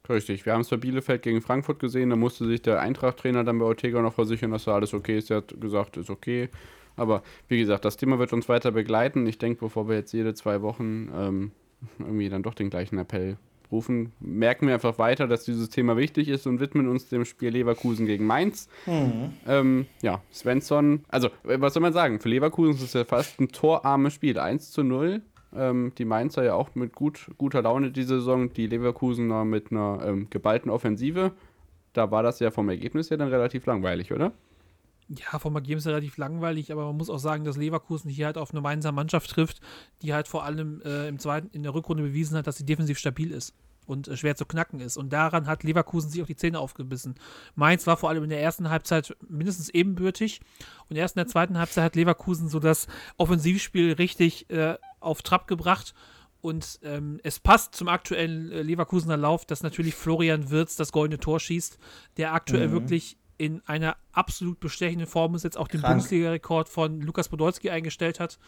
Richtig, 0.10 0.46
wir 0.46 0.54
haben 0.54 0.62
es 0.62 0.70
bei 0.70 0.76
Bielefeld 0.76 1.22
gegen 1.22 1.42
Frankfurt 1.42 1.80
gesehen, 1.80 2.10
da 2.10 2.18
musste 2.18 2.46
sich 2.46 2.62
der 2.62 2.82
Eintracht-Trainer 2.82 3.46
dann 3.46 3.60
bei 3.60 3.66
Ortega 3.66 4.02
noch 4.02 4.14
versichern, 4.14 4.52
dass 4.52 4.66
da 4.66 4.76
alles 4.76 4.94
okay 4.94 5.18
ist. 5.18 5.32
Er 5.32 5.38
hat 5.38 5.60
gesagt, 5.62 5.96
ist 5.96 6.10
okay. 6.10 6.50
Aber 6.98 7.24
wie 7.48 7.58
gesagt, 7.58 7.86
das 7.86 7.96
Thema 7.96 8.20
wird 8.20 8.34
uns 8.34 8.50
weiter 8.50 8.72
begleiten. 8.72 9.26
Ich 9.28 9.38
denke, 9.38 9.62
bevor 9.62 9.88
wir 9.88 9.96
jetzt 9.96 10.12
jede 10.12 10.34
zwei 10.34 10.62
Wochen 10.62 11.10
ähm, 11.16 11.52
irgendwie 12.00 12.30
dann 12.30 12.44
doch 12.44 12.54
den 12.54 12.70
gleichen 12.70 12.98
Appell 12.98 13.38
rufen, 13.74 14.14
merken 14.20 14.68
wir 14.68 14.76
einfach 14.76 14.98
weiter, 14.98 15.28
dass 15.28 15.44
dieses 15.44 15.70
Thema 15.70 15.98
wichtig 15.98 16.30
ist 16.30 16.48
und 16.48 16.60
widmen 16.60 16.88
uns 16.88 17.10
dem 17.10 17.26
Spiel 17.26 17.50
Leverkusen 17.50 18.06
gegen 18.06 18.26
Mainz. 18.26 18.70
Mhm. 18.86 19.34
Ähm, 19.46 19.86
ja, 20.02 20.22
Svensson, 20.32 21.04
also 21.10 21.30
was 21.44 21.74
soll 21.74 21.82
man 21.82 21.94
sagen? 21.94 22.20
Für 22.20 22.30
Leverkusen 22.30 22.76
ist 22.76 22.82
es 22.82 22.94
ja 22.94 23.04
fast 23.04 23.40
ein 23.42 23.50
torarmes 23.50 24.14
Spiel. 24.14 24.40
1 24.40 24.72
zu 24.72 24.84
0. 24.84 25.22
Ähm, 25.56 25.92
die 25.98 26.06
Mainzer 26.06 26.44
ja 26.44 26.54
auch 26.54 26.74
mit 26.76 26.96
gut, 26.96 27.30
guter 27.38 27.62
Laune 27.62 27.92
diese 27.92 28.16
Saison, 28.16 28.54
die 28.54 28.68
Leverkusener 28.68 29.46
mit 29.46 29.72
einer 29.72 30.00
ähm, 30.06 30.28
geballten 30.30 30.72
Offensive. 30.72 31.32
Da 31.92 32.10
war 32.10 32.24
das 32.24 32.40
ja 32.40 32.50
vom 32.50 32.70
Ergebnis 32.70 33.10
ja 33.10 33.18
dann 33.18 33.28
relativ 33.28 33.66
langweilig, 33.66 34.12
oder? 34.12 34.32
ja, 35.10 35.40
vom 35.40 35.56
Ergebnis 35.56 35.86
relativ 35.86 36.18
langweilig, 36.18 36.72
aber 36.72 36.86
man 36.86 36.98
muss 36.98 37.10
auch 37.10 37.20
sagen, 37.20 37.44
dass 37.44 37.58
Leverkusen 37.58 38.10
hier 38.10 38.26
halt 38.26 38.38
auf 38.38 38.52
eine 38.52 38.62
Mainzer 38.62 38.92
Mannschaft 38.92 39.30
trifft, 39.30 39.60
die 40.02 40.14
halt 40.14 40.28
vor 40.28 40.44
allem 40.44 40.82
äh, 40.86 41.08
im 41.08 41.20
zweiten, 41.20 41.50
in 41.52 41.64
der 41.64 41.74
Rückrunde 41.74 42.04
bewiesen 42.04 42.38
hat, 42.38 42.48
dass 42.48 42.58
sie 42.58 42.66
defensiv 42.66 42.98
stabil 42.98 43.32
ist 43.32 43.54
und 43.86 44.08
äh, 44.08 44.18
schwer 44.18 44.36
zu 44.36 44.46
knacken 44.46 44.80
ist. 44.80 44.98
Und 44.98 45.12
daran 45.12 45.48
hat 45.48 45.64
Leverkusen 45.64 46.10
sich 46.10 46.22
auch 46.22 46.28
die 46.28 46.36
Zähne 46.36 46.60
aufgebissen. 46.60 47.16
Mainz 47.56 47.88
war 47.88 47.98
vor 47.98 48.10
allem 48.10 48.24
in 48.24 48.30
der 48.30 48.42
ersten 48.42 48.70
Halbzeit 48.70 49.16
mindestens 49.28 49.70
ebenbürtig 49.70 50.42
und 50.90 50.96
erst 50.96 51.16
in 51.16 51.22
der 51.22 51.28
zweiten 51.28 51.58
Halbzeit 51.58 51.84
hat 51.84 51.96
Leverkusen 51.96 52.50
so 52.50 52.60
das 52.60 52.88
Offensivspiel 53.18 53.94
richtig 53.94 54.50
äh, 54.50 54.78
auf 55.00 55.22
Trab 55.22 55.48
gebracht. 55.48 55.94
Und 56.42 56.80
ähm, 56.84 57.22
es 57.24 57.40
passt 57.40 57.74
zum 57.74 57.88
aktuellen 57.88 58.52
äh, 58.52 58.62
Leverkusener 58.64 59.16
Lauf, 59.16 59.46
dass 59.46 59.64
natürlich 59.64 59.96
Florian 59.96 60.50
Wirz 60.50 60.76
das 60.76 60.92
goldene 60.92 61.20
Tor 61.20 61.40
schießt, 61.40 61.80
der 62.18 62.34
aktuell 62.34 62.68
mhm. 62.68 62.74
wirklich 62.74 63.18
in 63.38 63.62
einer 63.66 63.96
absolut 64.12 64.60
bestechenden 64.60 65.08
Form 65.08 65.36
ist, 65.36 65.44
jetzt 65.44 65.58
auch 65.58 65.68
den 65.68 65.82
Bundesliga-Rekord 65.82 66.70
von 66.70 67.02
Lukas 67.02 67.30
Podolski 67.30 67.70
eingestellt 67.70 68.20
hat. 68.20 68.40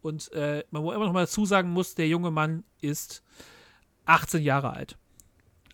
Und 0.00 0.30
äh, 0.32 0.64
man 0.70 0.82
muss 0.82 0.94
immer 0.94 1.06
noch 1.06 1.12
mal 1.12 1.24
dazu 1.24 1.44
sagen 1.44 1.70
muss, 1.70 1.94
der 1.94 2.08
junge 2.08 2.30
Mann 2.30 2.64
ist 2.80 3.24
18 4.08 4.42
Jahre 4.42 4.72
alt. 4.72 4.96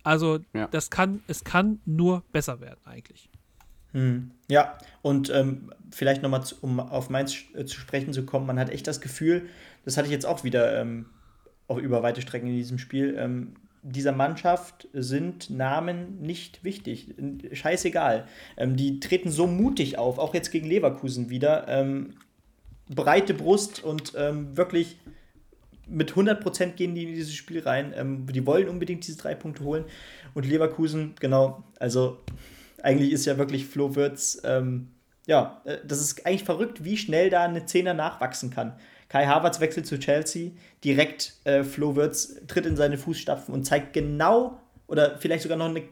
Also 0.03 0.39
ja. 0.53 0.67
das 0.67 0.89
kann, 0.89 1.23
es 1.27 1.43
kann 1.43 1.79
nur 1.85 2.23
besser 2.31 2.61
werden 2.61 2.79
eigentlich. 2.85 3.29
Hm. 3.91 4.31
Ja, 4.49 4.77
und 5.01 5.29
ähm, 5.29 5.71
vielleicht 5.89 6.21
nochmal, 6.21 6.43
um 6.61 6.79
auf 6.79 7.09
Mainz 7.09 7.35
äh, 7.55 7.65
zu 7.65 7.79
sprechen 7.79 8.13
zu 8.13 8.25
kommen, 8.25 8.45
man 8.45 8.59
hat 8.59 8.69
echt 8.69 8.87
das 8.87 9.01
Gefühl, 9.01 9.47
das 9.83 9.97
hatte 9.97 10.07
ich 10.07 10.11
jetzt 10.11 10.25
auch 10.25 10.43
wieder 10.43 10.79
ähm, 10.79 11.05
auch 11.67 11.77
über 11.77 12.03
weite 12.03 12.21
Strecken 12.21 12.47
in 12.47 12.55
diesem 12.55 12.77
Spiel, 12.77 13.15
ähm, 13.17 13.55
dieser 13.81 14.11
Mannschaft 14.11 14.87
sind 14.93 15.51
Namen 15.51 16.19
nicht 16.19 16.63
wichtig. 16.63 17.13
Scheißegal. 17.51 18.27
Ähm, 18.57 18.75
die 18.75 18.99
treten 18.99 19.29
so 19.29 19.45
mutig 19.45 19.99
auf, 19.99 20.17
auch 20.17 20.33
jetzt 20.33 20.51
gegen 20.51 20.67
Leverkusen 20.67 21.29
wieder. 21.29 21.67
Ähm, 21.67 22.15
breite 22.89 23.35
Brust 23.35 23.83
und 23.83 24.13
ähm, 24.17 24.57
wirklich 24.57 24.97
mit 25.87 26.13
100% 26.13 26.71
gehen 26.71 26.95
die 26.95 27.03
in 27.03 27.15
dieses 27.15 27.33
Spiel 27.33 27.61
rein. 27.61 27.93
Ähm, 27.95 28.25
die 28.27 28.45
wollen 28.45 28.69
unbedingt 28.69 29.05
diese 29.05 29.17
drei 29.17 29.35
Punkte 29.35 29.63
holen. 29.63 29.85
Und 30.33 30.45
Leverkusen, 30.45 31.15
genau, 31.19 31.63
also 31.79 32.19
eigentlich 32.81 33.11
ist 33.11 33.25
ja 33.25 33.37
wirklich 33.37 33.65
Flo 33.65 33.95
Wirtz, 33.95 34.41
ähm, 34.43 34.89
ja, 35.27 35.61
äh, 35.65 35.77
das 35.85 36.01
ist 36.01 36.25
eigentlich 36.25 36.43
verrückt, 36.43 36.83
wie 36.83 36.97
schnell 36.97 37.29
da 37.29 37.43
eine 37.43 37.65
Zehner 37.65 37.93
nachwachsen 37.93 38.51
kann. 38.51 38.77
Kai 39.09 39.27
Havertz 39.27 39.59
wechselt 39.59 39.87
zu 39.87 39.99
Chelsea, 39.99 40.51
direkt 40.83 41.33
äh, 41.43 41.63
Flo 41.63 41.95
Wirtz 41.95 42.41
tritt 42.47 42.65
in 42.65 42.75
seine 42.75 42.97
Fußstapfen 42.97 43.53
und 43.53 43.63
zeigt 43.63 43.93
genau 43.93 44.59
oder 44.87 45.17
vielleicht 45.19 45.43
sogar 45.43 45.57
noch 45.57 45.69
eine 45.69 45.83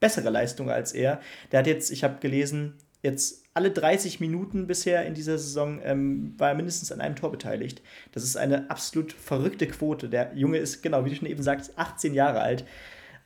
bessere 0.00 0.30
Leistung 0.30 0.70
als 0.70 0.92
er. 0.92 1.20
Der 1.52 1.60
hat 1.60 1.66
jetzt, 1.66 1.90
ich 1.90 2.04
habe 2.04 2.18
gelesen, 2.20 2.74
jetzt 3.02 3.45
alle 3.56 3.70
30 3.70 4.20
Minuten 4.20 4.66
bisher 4.66 5.06
in 5.06 5.14
dieser 5.14 5.38
Saison 5.38 5.80
ähm, 5.82 6.34
war 6.38 6.50
er 6.50 6.54
mindestens 6.54 6.92
an 6.92 7.00
einem 7.00 7.16
Tor 7.16 7.30
beteiligt. 7.30 7.82
Das 8.12 8.22
ist 8.22 8.36
eine 8.36 8.70
absolut 8.70 9.12
verrückte 9.12 9.66
Quote. 9.66 10.08
Der 10.08 10.32
Junge 10.34 10.58
ist, 10.58 10.82
genau, 10.82 11.04
wie 11.04 11.10
du 11.10 11.16
schon 11.16 11.28
eben 11.28 11.42
sagst, 11.42 11.72
18 11.76 12.14
Jahre 12.14 12.40
alt. 12.40 12.64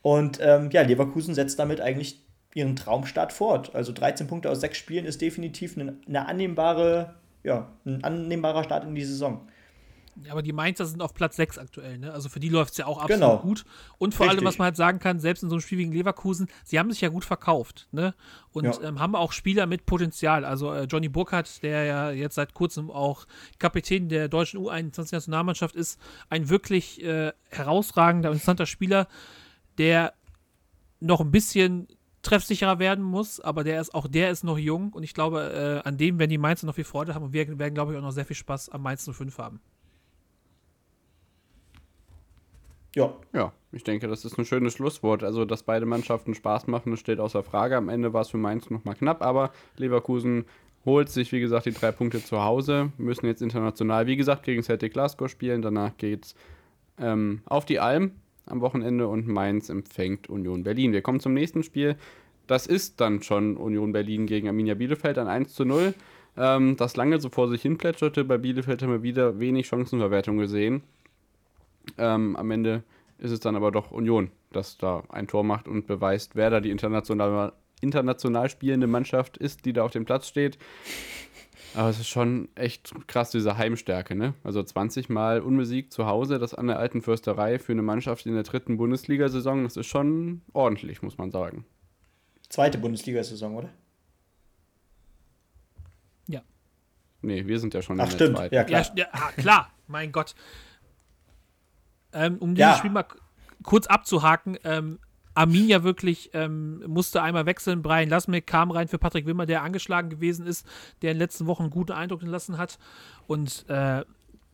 Und 0.02 0.38
ähm, 0.40 0.70
ja, 0.70 0.82
Leverkusen 0.82 1.34
setzt 1.34 1.58
damit 1.58 1.80
eigentlich 1.80 2.20
ihren 2.54 2.76
Traumstart 2.76 3.32
fort. 3.32 3.74
Also 3.74 3.92
13 3.92 4.26
Punkte 4.26 4.50
aus 4.50 4.60
sechs 4.60 4.78
Spielen 4.78 5.04
ist 5.04 5.20
definitiv 5.20 5.76
eine, 5.76 5.96
eine 6.06 6.26
annehmbare 6.26 7.14
ja, 7.42 7.72
ein 7.84 8.04
annehmbarer 8.04 8.64
Start 8.64 8.84
in 8.84 8.94
die 8.94 9.04
Saison. 9.04 9.48
Ja, 10.24 10.32
aber 10.32 10.42
die 10.42 10.52
Mainzer 10.52 10.86
sind 10.86 11.02
auf 11.02 11.14
Platz 11.14 11.36
6 11.36 11.58
aktuell, 11.58 11.98
ne? 11.98 12.12
Also 12.12 12.28
für 12.28 12.40
die 12.40 12.48
läuft 12.48 12.72
es 12.72 12.78
ja 12.78 12.86
auch 12.86 12.98
absolut 12.98 13.20
genau. 13.20 13.38
gut. 13.38 13.64
Und 13.98 14.14
vor 14.14 14.26
Richtig. 14.26 14.38
allem, 14.38 14.48
was 14.48 14.58
man 14.58 14.66
halt 14.66 14.76
sagen 14.76 14.98
kann, 14.98 15.20
selbst 15.20 15.42
in 15.42 15.48
so 15.48 15.54
einem 15.54 15.62
Spiel 15.62 15.78
gegen 15.78 15.92
Leverkusen, 15.92 16.48
sie 16.64 16.78
haben 16.78 16.90
sich 16.90 17.00
ja 17.00 17.08
gut 17.08 17.24
verkauft, 17.24 17.88
ne? 17.92 18.14
Und 18.52 18.64
ja. 18.64 18.82
ähm, 18.82 18.98
haben 18.98 19.14
auch 19.14 19.32
Spieler 19.32 19.66
mit 19.66 19.86
Potenzial. 19.86 20.44
Also 20.44 20.72
äh, 20.72 20.84
Johnny 20.84 21.08
Burkhardt, 21.08 21.62
der 21.62 21.84
ja 21.84 22.10
jetzt 22.10 22.34
seit 22.34 22.54
kurzem 22.54 22.90
auch 22.90 23.26
Kapitän 23.58 24.08
der 24.08 24.28
deutschen 24.28 24.60
U21-Nationalmannschaft 24.60 25.76
ist, 25.76 26.00
ein 26.28 26.48
wirklich 26.48 27.02
äh, 27.02 27.32
herausragender, 27.50 28.30
interessanter 28.30 28.66
Spieler, 28.66 29.06
der 29.78 30.12
noch 31.00 31.20
ein 31.20 31.30
bisschen 31.30 31.88
treffsicherer 32.22 32.78
werden 32.78 33.04
muss, 33.04 33.40
aber 33.40 33.64
der 33.64 33.80
ist 33.80 33.94
auch 33.94 34.06
der 34.06 34.30
ist 34.30 34.44
noch 34.44 34.58
jung 34.58 34.92
und 34.92 35.02
ich 35.02 35.14
glaube, 35.14 35.82
äh, 35.84 35.88
an 35.88 35.96
dem 35.96 36.18
werden 36.18 36.30
die 36.30 36.38
Mainzer 36.38 36.66
noch 36.66 36.74
viel 36.74 36.84
Freude 36.84 37.14
haben 37.14 37.24
und 37.24 37.32
wir 37.32 37.58
werden, 37.58 37.74
glaube 37.74 37.92
ich, 37.92 37.98
auch 37.98 38.02
noch 38.02 38.10
sehr 38.10 38.26
viel 38.26 38.36
Spaß 38.36 38.68
am 38.70 38.82
Mainz 38.82 39.08
05 39.10 39.38
haben. 39.38 39.60
Ja. 42.94 43.14
Ja, 43.32 43.52
ich 43.72 43.84
denke, 43.84 44.08
das 44.08 44.24
ist 44.24 44.38
ein 44.38 44.44
schönes 44.44 44.74
Schlusswort. 44.74 45.22
Also, 45.22 45.44
dass 45.44 45.62
beide 45.62 45.86
Mannschaften 45.86 46.34
Spaß 46.34 46.66
machen, 46.66 46.90
das 46.90 47.00
steht 47.00 47.20
außer 47.20 47.42
Frage. 47.42 47.76
Am 47.76 47.88
Ende 47.88 48.12
war 48.12 48.22
es 48.22 48.30
für 48.30 48.38
Mainz 48.38 48.68
nochmal 48.70 48.96
knapp, 48.96 49.22
aber 49.22 49.52
Leverkusen 49.76 50.44
holt 50.84 51.08
sich, 51.08 51.30
wie 51.32 51.40
gesagt, 51.40 51.66
die 51.66 51.72
drei 51.72 51.92
Punkte 51.92 52.22
zu 52.24 52.42
Hause, 52.42 52.90
müssen 52.96 53.26
jetzt 53.26 53.42
international, 53.42 54.06
wie 54.06 54.16
gesagt, 54.16 54.44
gegen 54.44 54.62
Celtic 54.62 54.92
Glasgow 54.92 55.28
spielen. 55.28 55.62
Danach 55.62 55.96
geht's 55.98 56.34
ähm, 56.98 57.42
auf 57.46 57.64
die 57.64 57.80
Alm 57.80 58.12
am 58.46 58.60
Wochenende 58.60 59.06
und 59.06 59.28
Mainz 59.28 59.68
empfängt 59.68 60.28
Union 60.28 60.64
Berlin. 60.64 60.92
Wir 60.92 61.02
kommen 61.02 61.20
zum 61.20 61.34
nächsten 61.34 61.62
Spiel. 61.62 61.96
das 62.46 62.66
ist 62.66 63.00
dann 63.00 63.22
schon 63.22 63.56
Union 63.56 63.92
Berlin 63.92 64.26
gegen 64.26 64.48
Arminia 64.48 64.74
Bielefeld 64.74 65.18
ein 65.18 65.28
1 65.28 65.54
zu 65.54 65.64
0. 65.64 65.94
Ähm, 66.36 66.76
das 66.76 66.96
lange 66.96 67.20
so 67.20 67.28
vor 67.28 67.48
sich 67.48 67.62
hin 67.62 67.78
plätscherte. 67.78 68.24
Bei 68.24 68.38
Bielefeld 68.38 68.82
haben 68.82 68.90
wir 68.90 69.02
wieder 69.04 69.38
wenig 69.38 69.68
Chancenverwertung 69.68 70.38
gesehen. 70.38 70.82
Ähm, 71.98 72.36
am 72.36 72.50
Ende 72.50 72.82
ist 73.18 73.30
es 73.30 73.40
dann 73.40 73.56
aber 73.56 73.70
doch 73.70 73.90
Union, 73.90 74.30
das 74.52 74.78
da 74.78 75.02
ein 75.08 75.28
Tor 75.28 75.44
macht 75.44 75.68
und 75.68 75.86
beweist, 75.86 76.36
wer 76.36 76.50
da 76.50 76.60
die 76.60 76.70
international, 76.70 77.52
international 77.80 78.48
spielende 78.48 78.86
Mannschaft 78.86 79.36
ist, 79.36 79.64
die 79.64 79.72
da 79.72 79.84
auf 79.84 79.90
dem 79.90 80.04
Platz 80.04 80.28
steht. 80.28 80.58
Aber 81.74 81.88
es 81.88 82.00
ist 82.00 82.08
schon 82.08 82.48
echt 82.56 82.92
krass, 83.06 83.30
diese 83.30 83.56
Heimstärke, 83.56 84.16
ne? 84.16 84.34
Also 84.42 84.62
20 84.62 85.08
Mal 85.08 85.40
unbesiegt 85.40 85.92
zu 85.92 86.06
Hause, 86.06 86.38
das 86.38 86.54
an 86.54 86.66
der 86.66 86.78
alten 86.78 87.00
Försterei 87.00 87.58
für 87.58 87.72
eine 87.72 87.82
Mannschaft 87.82 88.26
in 88.26 88.34
der 88.34 88.42
dritten 88.42 88.76
Bundesliga-Saison, 88.76 89.64
das 89.64 89.76
ist 89.76 89.86
schon 89.86 90.42
ordentlich, 90.52 91.02
muss 91.02 91.16
man 91.16 91.30
sagen. 91.30 91.64
Zweite 92.48 92.78
Bundesliga-Saison, 92.78 93.54
oder? 93.54 93.68
Ja. 96.26 96.42
Nee, 97.22 97.46
wir 97.46 97.60
sind 97.60 97.72
ja 97.74 97.82
schon 97.82 98.00
Ach, 98.00 98.06
in 98.06 98.10
stimmt. 98.10 98.30
der 98.30 98.36
zweiten. 98.36 98.54
Ja, 98.56 98.64
klar. 98.64 98.86
Ja, 98.96 99.06
ja, 99.12 99.32
klar. 99.36 99.72
mein 99.86 100.10
Gott. 100.10 100.34
Ähm, 102.12 102.38
um 102.38 102.54
dieses 102.54 102.70
Ja. 102.70 102.76
Spiel 102.76 102.90
mal 102.90 103.06
kurz 103.62 103.86
abzuhaken, 103.86 104.58
ähm, 104.64 104.98
Arminia 105.34 105.84
wirklich 105.84 106.30
ähm, 106.34 106.82
musste 106.86 107.22
einmal 107.22 107.46
wechseln. 107.46 107.82
Brian 107.82 108.08
Lassmeck 108.08 108.46
kam 108.46 108.70
rein 108.70 108.88
für 108.88 108.98
Patrick 108.98 109.26
Wimmer, 109.26 109.46
der 109.46 109.62
angeschlagen 109.62 110.10
gewesen 110.10 110.46
ist, 110.46 110.66
der 111.02 111.12
in 111.12 111.16
den 111.16 111.20
letzten 111.20 111.46
Wochen 111.46 111.62
einen 111.64 111.70
guten 111.70 111.92
Eindruck 111.92 112.20
hinterlassen 112.20 112.58
hat. 112.58 112.78
Und 113.26 113.64
äh, 113.68 114.04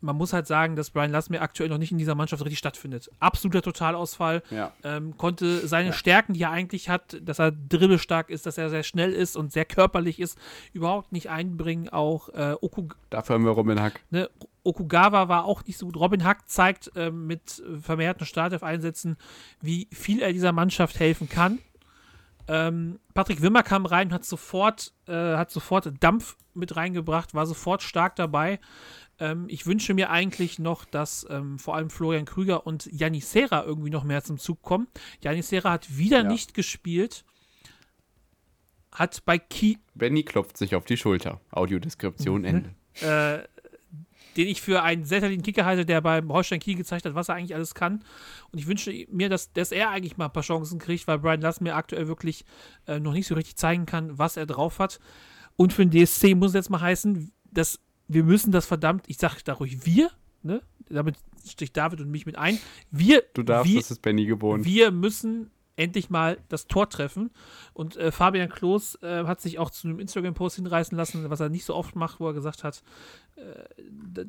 man 0.07 0.17
muss 0.17 0.33
halt 0.33 0.47
sagen, 0.47 0.77
dass 0.77 0.91
Brian 0.91 1.11
Lassmeck 1.11 1.43
aktuell 1.43 1.69
noch 1.69 1.79
nicht 1.79 1.93
in 1.93 1.99
dieser 1.99 2.15
Mannschaft 2.15 2.43
richtig 2.43 2.59
stattfindet. 2.59 3.11
Absoluter 3.21 3.61
Totalausfall. 3.61 4.43
Ja. 4.51 4.73
Ähm, 4.83 5.17
konnte 5.17 5.67
seine 5.67 5.93
Stärken, 5.93 6.33
die 6.33 6.43
er 6.43 6.51
eigentlich 6.51 6.89
hat, 6.89 7.19
dass 7.21 7.39
er 7.39 7.53
dribbelstark 7.53 8.31
ist, 8.31 8.47
dass 8.47 8.57
er 8.57 8.71
sehr 8.71 8.83
schnell 8.83 9.13
ist 9.13 9.37
und 9.37 9.53
sehr 9.53 9.65
körperlich 9.65 10.21
ist, 10.21 10.39
überhaupt 10.73 11.13
nicht 11.13 11.29
einbringen. 11.29 11.89
Auch 11.91 12.29
äh, 12.31 12.55
Oku, 12.61 12.89
Dafür 13.11 13.35
haben 13.35 13.45
wir 13.45 13.51
Robin 13.51 13.81
Hack. 13.81 14.01
Ne, 14.11 14.31
Okugawa 14.63 15.29
war 15.29 15.45
auch 15.45 15.65
nicht 15.65 15.79
so 15.79 15.87
gut. 15.87 15.97
Robin 15.97 16.25
Hack 16.25 16.49
zeigt 16.49 16.91
ähm, 16.97 17.27
mit 17.27 17.61
äh, 17.61 17.81
vermehrten 17.81 18.27
Startelf-Einsätzen, 18.27 19.17
wie 19.61 19.89
viel 19.93 20.23
er 20.23 20.33
dieser 20.33 20.53
Mannschaft 20.53 20.99
helfen 20.99 21.29
kann. 21.29 21.59
Ähm, 22.49 23.01
Patrick 23.15 23.43
Wimmer 23.43 23.63
kam 23.63 23.87
rein, 23.87 24.13
hat 24.13 24.25
sofort, 24.25 24.93
äh, 25.09 25.13
hat 25.13 25.51
sofort 25.51 25.93
Dampf 26.01 26.37
mit 26.55 26.77
reingebracht, 26.77 27.35
war 27.35 27.47
sofort 27.47 27.83
stark 27.83 28.17
dabei. 28.17 28.61
Ähm, 29.19 29.47
ich 29.49 29.67
wünsche 29.67 29.95
mir 29.95 30.11
eigentlich 30.11 30.59
noch, 30.59 30.85
dass 30.85 31.27
ähm, 31.31 31.59
vor 31.59 31.75
allem 31.77 31.89
Florian 31.91 32.25
Krüger 32.27 32.67
und 32.67 32.87
Janis 32.93 33.33
Serra 33.33 33.65
irgendwie 33.65 33.91
noch 33.91 34.05
mehr 34.05 34.23
zum 34.23 34.39
Zug 34.39 34.63
kommen. 34.63 34.89
Janis 35.23 35.49
Serra 35.49 35.73
hat 35.73 35.97
wieder 35.97 36.23
Ja. 36.23 36.29
nicht 36.29 36.55
gespielt. 36.55 37.25
Hat 38.93 39.25
bei 39.27 39.39
Ki 39.39 39.79
Benny 39.95 40.23
klopft 40.23 40.57
sich 40.57 40.75
auf 40.75 40.85
die 40.85 40.97
Schulter. 40.97 41.41
Audiodeskription 41.51 42.45
Ende. 42.45 42.75
äh, 43.01 43.47
den 44.37 44.49
ich 44.49 44.61
für 44.61 44.83
einen 44.83 45.05
sehr 45.07 45.21
talentierten 45.21 45.45
Kicker 45.45 45.65
halte, 45.65 45.87
der 45.87 46.03
beim 46.03 46.31
Holstein 46.31 46.61
Kiel 46.61 46.77
gezeigt 46.77 47.07
hat, 47.07 47.15
was 47.15 47.31
er 47.31 47.37
eigentlich 47.37 47.55
alles 47.55 47.75
kann. 47.75 48.05
Und 48.53 48.59
ich 48.59 48.67
wünsche 48.67 48.93
mir, 49.11 49.31
dass, 49.31 49.51
dass 49.55 49.73
er 49.73 49.89
eigentlich 49.91 50.19
mal 50.19 50.27
ein 50.27 50.33
paar 50.33 50.43
Chancen 50.43 50.79
kriegt, 50.79 51.07
weil 51.07 51.19
Brian 51.19 51.41
Lass 51.41 51.63
mir 51.63 51.75
aktuell 51.75 52.07
wirklich 52.07 52.45
äh, 52.87 53.01
noch 53.01 53.13
nicht 53.15 53.27
so 53.27 53.35
richtig 53.35 53.57
zeigen 53.57 53.87
kann, 53.87 54.19
was 54.19 54.37
er 54.37 54.45
drauf 54.45 54.79
hat. 54.79 54.99
Und 55.57 55.73
für 55.73 55.87
den 55.87 56.05
DSC 56.05 56.35
muss 56.35 56.51
es 56.51 56.55
jetzt 56.55 56.71
mal 56.71 56.83
heißen, 56.83 57.33
dass 57.51 57.81
wir 58.09 58.25
müssen 58.25 58.53
das 58.53 58.67
verdammt, 58.67 59.05
ich 59.09 59.19
sage 59.19 59.37
da 59.45 59.55
ruhig 59.55 59.85
wir, 59.85 60.11
ne? 60.43 60.63
damit 60.89 61.17
sticht 61.47 61.77
David 61.77 62.01
und 62.01 62.11
mich 62.11 62.27
mit 62.27 62.37
ein, 62.39 62.59
wir, 62.91 63.23
Du 63.35 63.43
darfst, 63.43 63.73
wir, 63.73 63.81
das 63.81 63.91
ist 63.91 64.03
Benny 64.03 64.27
gewohnt. 64.27 64.65
wir 64.65 64.91
müssen 64.91 65.51
endlich 65.79 66.09
mal 66.09 66.39
das 66.49 66.69
Tor 66.69 66.89
treffen. 66.89 67.31
Und 67.75 67.97
äh, 67.99 68.11
Fabian 68.11 68.49
Klos 68.49 68.95
äh, 69.03 69.25
hat 69.25 69.43
sich 69.43 69.59
auch 69.59 69.69
zu 69.71 69.87
einem 69.89 69.99
Instagram-Post 70.01 70.57
hinreißen 70.57 70.97
lassen, 70.97 71.29
was 71.29 71.41
er 71.41 71.51
nicht 71.51 71.67
so 71.67 71.75
oft 71.75 71.95
macht, 71.97 72.19
wo 72.19 72.27
er 72.29 72.33
gesagt 72.33 72.65
hat, 72.65 72.83
äh, 73.37 73.43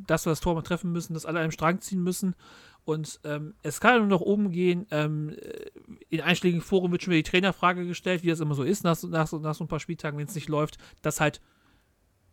dass 0.06 0.26
wir 0.26 0.32
das 0.32 0.42
Tor 0.42 0.56
mal 0.56 0.62
treffen 0.62 0.92
müssen, 0.92 1.14
dass 1.14 1.26
alle 1.26 1.38
an 1.40 1.44
einem 1.44 1.52
Strang 1.54 1.80
ziehen 1.80 2.04
müssen. 2.04 2.36
Und 2.84 3.22
ähm, 3.24 3.54
es 3.64 3.80
kann 3.80 3.98
nur 4.00 4.08
nach 4.20 4.26
oben 4.26 4.52
gehen. 4.52 4.88
Ähm, 4.92 5.30
äh, 5.30 5.70
in 6.10 6.20
einschlägigen 6.20 6.62
Foren 6.62 6.92
wird 6.92 7.04
schon 7.04 7.12
wieder 7.14 7.24
die 7.24 7.30
Trainerfrage 7.32 7.86
gestellt, 7.88 8.24
wie 8.24 8.28
das 8.28 8.42
immer 8.42 8.54
so 8.56 8.64
ist, 8.64 8.84
nach, 8.84 8.98
so- 8.98 9.08
nach, 9.08 9.28
so- 9.28 9.40
nach 9.40 9.56
so 9.56 9.64
ein 9.64 9.68
paar 9.70 9.80
Spieltagen, 9.80 10.20
wenn 10.20 10.28
es 10.28 10.36
nicht 10.36 10.50
läuft. 10.50 10.78
Das 11.02 11.22
halt 11.22 11.40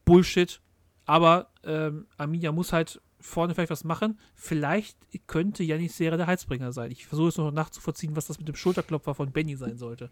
Bullshit. 0.04 0.60
Aber 1.06 1.48
ähm, 1.64 2.06
Arminia 2.16 2.52
muss 2.52 2.72
halt 2.72 3.00
vorne 3.20 3.54
vielleicht 3.54 3.70
was 3.70 3.84
machen. 3.84 4.18
Vielleicht 4.34 4.98
könnte 5.26 5.64
Janis 5.64 5.96
Serra 5.96 6.16
der 6.16 6.26
Heizbringer 6.26 6.72
sein. 6.72 6.90
Ich 6.90 7.06
versuche 7.06 7.28
es 7.28 7.38
noch 7.38 7.50
nachzuvollziehen, 7.50 8.16
was 8.16 8.26
das 8.26 8.38
mit 8.38 8.48
dem 8.48 8.54
Schulterklopfer 8.54 9.14
von 9.14 9.32
Benny 9.32 9.56
sein 9.56 9.78
sollte. 9.78 10.10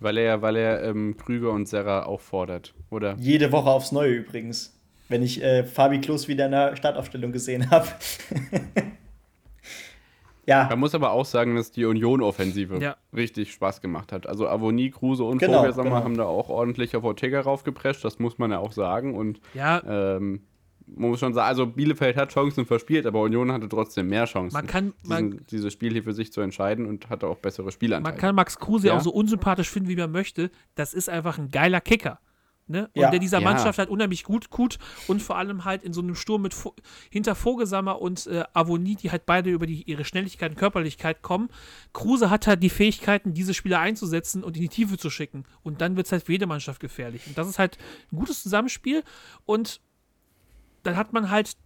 Weil 0.00 0.18
er, 0.18 0.42
weil 0.42 0.56
er 0.56 0.82
ähm, 0.82 1.16
Krüger 1.16 1.52
und 1.52 1.68
Serra 1.68 2.06
auch 2.06 2.20
fordert, 2.20 2.74
oder? 2.90 3.16
Jede 3.18 3.52
Woche 3.52 3.70
aufs 3.70 3.92
Neue 3.92 4.12
übrigens. 4.12 4.74
Wenn 5.08 5.22
ich 5.22 5.42
äh, 5.42 5.64
Fabi 5.64 6.00
Klos 6.00 6.28
wieder 6.28 6.46
in 6.46 6.52
der 6.52 6.76
Startaufstellung 6.76 7.30
gesehen 7.30 7.70
habe. 7.70 7.86
ja, 10.46 10.66
Man 10.70 10.78
muss 10.80 10.94
aber 10.94 11.10
auch 11.12 11.24
sagen, 11.24 11.54
dass 11.56 11.70
die 11.70 11.84
Union-Offensive 11.84 12.78
Ja. 12.78 12.96
richtig 13.14 13.52
Spaß 13.52 13.80
gemacht 13.80 14.12
hat. 14.12 14.26
Also 14.26 14.48
Avonie, 14.48 14.90
Kruse 14.90 15.24
und 15.24 15.38
Genau, 15.38 15.58
Vogelsammer 15.60 15.90
genau. 15.90 16.04
haben 16.04 16.16
da 16.16 16.24
auch 16.24 16.48
ordentlich 16.48 16.96
auf 16.96 17.04
Ortega 17.04 17.40
raufgeprescht, 17.40 18.04
das 18.04 18.18
muss 18.18 18.38
man 18.38 18.50
ja 18.50 18.58
auch 18.58 18.72
sagen. 18.72 19.14
Und 19.14 19.40
Ja, 19.54 19.82
ähm, 20.16 20.42
man 20.86 21.08
muss 21.10 21.20
schon 21.20 21.32
sagen, 21.32 21.48
also 21.48 21.66
Bielefeld 21.66 22.16
hat 22.16 22.30
Chancen 22.32 22.66
verspielt, 22.66 23.06
aber 23.06 23.22
Union 23.22 23.50
hatte 23.50 23.68
trotzdem 23.70 24.08
mehr 24.08 24.26
Chancen, 24.26 24.54
man 24.54 24.66
kann, 24.66 24.92
man, 25.06 25.30
diesen, 25.30 25.46
dieses 25.46 25.72
Spiel 25.72 25.92
hier 25.92 26.02
für 26.02 26.12
sich 26.12 26.30
zu 26.30 26.42
entscheiden 26.42 26.84
und 26.84 27.08
hatte 27.08 27.26
auch 27.26 27.38
bessere 27.38 27.72
Spielanteile. 27.72 28.12
man 28.12 28.20
kann 28.20 28.34
Max 28.34 28.58
Kruse 28.58 28.88
Ja. 28.88 28.96
auch 28.96 29.00
so 29.00 29.10
unsympathisch 29.10 29.70
finden, 29.70 29.88
wie 29.88 29.96
man 29.96 30.10
möchte. 30.12 30.50
Das 30.74 30.92
ist 30.92 31.08
einfach 31.08 31.38
ein 31.38 31.50
geiler 31.50 31.80
Kicker. 31.80 32.18
Ne? 32.66 32.88
Und 32.94 33.00
Ja. 33.02 33.10
der 33.10 33.18
dieser 33.20 33.40
Ja. 33.40 33.44
Mannschaft 33.44 33.78
halt 33.78 33.90
unheimlich 33.90 34.24
gut 34.24 34.48
gut 34.48 34.78
und 35.06 35.20
vor 35.20 35.36
allem 35.36 35.66
halt 35.66 35.82
in 35.82 35.92
so 35.92 36.00
einem 36.00 36.14
Sturm 36.14 36.40
mit 36.42 36.54
Vo 36.54 36.74
hinter 37.10 37.34
Vogelsammer 37.34 38.00
und 38.00 38.26
äh, 38.26 38.44
Avonie, 38.54 38.96
die 38.96 39.10
halt 39.10 39.26
beide 39.26 39.50
über 39.50 39.66
die, 39.66 39.82
ihre 39.82 40.04
Schnelligkeit 40.06 40.52
und 40.52 40.56
Körperlichkeit 40.56 41.20
kommen. 41.20 41.50
Kruse 41.92 42.30
hat 42.30 42.46
halt 42.46 42.62
die 42.62 42.70
Fähigkeiten, 42.70 43.34
diese 43.34 43.52
Spieler 43.52 43.80
einzusetzen 43.80 44.42
und 44.42 44.56
in 44.56 44.62
die 44.62 44.68
Tiefe 44.70 44.96
zu 44.96 45.10
schicken. 45.10 45.44
Und 45.62 45.82
dann 45.82 45.96
wird 45.96 46.06
es 46.06 46.12
halt 46.12 46.22
für 46.24 46.32
jede 46.32 46.46
Mannschaft 46.46 46.80
gefährlich. 46.80 47.26
Und 47.26 47.36
das 47.36 47.48
ist 47.48 47.58
halt 47.58 47.76
ein 48.10 48.16
gutes 48.16 48.42
Zusammenspiel. 48.42 49.02
Und 49.44 49.82
dann 50.84 50.96
hat 50.96 51.12
man 51.12 51.30
halt, 51.30 51.56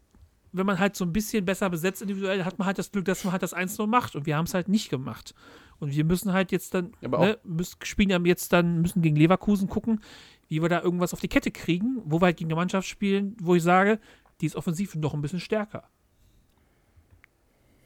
wenn 0.52 0.66
man 0.66 0.78
halt 0.80 0.96
so 0.96 1.04
ein 1.04 1.12
bisschen 1.12 1.44
besser 1.44 1.70
besetzt 1.70 2.02
individuell, 2.02 2.44
hat 2.44 2.58
man 2.58 2.66
halt 2.66 2.78
das 2.78 2.90
Glück, 2.90 3.04
dass 3.04 3.22
man 3.22 3.32
halt 3.32 3.42
das 3.44 3.54
1-0 3.54 3.86
macht. 3.86 4.16
Und 4.16 4.26
wir 4.26 4.36
haben 4.36 4.46
es 4.46 4.54
halt 4.54 4.68
nicht 4.68 4.90
gemacht. 4.90 5.34
Und 5.80 5.94
wir 5.94 6.04
müssen 6.04 6.32
halt 6.32 6.50
jetzt 6.50 6.74
dann, 6.74 6.92
ne, 7.00 7.38
müssen, 7.44 7.76
spielen 7.84 8.10
ja 8.10 8.18
jetzt 8.24 8.52
dann, 8.52 8.80
müssen 8.80 9.00
gegen 9.00 9.14
Leverkusen 9.14 9.68
gucken, 9.68 10.00
wie 10.48 10.62
wir 10.62 10.68
da 10.68 10.82
irgendwas 10.82 11.12
auf 11.12 11.20
die 11.20 11.28
Kette 11.28 11.50
kriegen, 11.50 12.02
wo 12.04 12.20
wir 12.20 12.26
halt 12.26 12.36
gegen 12.38 12.50
eine 12.50 12.56
Mannschaft 12.56 12.88
spielen, 12.88 13.36
wo 13.40 13.54
ich 13.54 13.62
sage, 13.62 13.98
die 14.40 14.46
ist 14.46 14.56
offensiv 14.56 14.94
noch 14.94 15.14
ein 15.14 15.22
bisschen 15.22 15.40
stärker. 15.40 15.84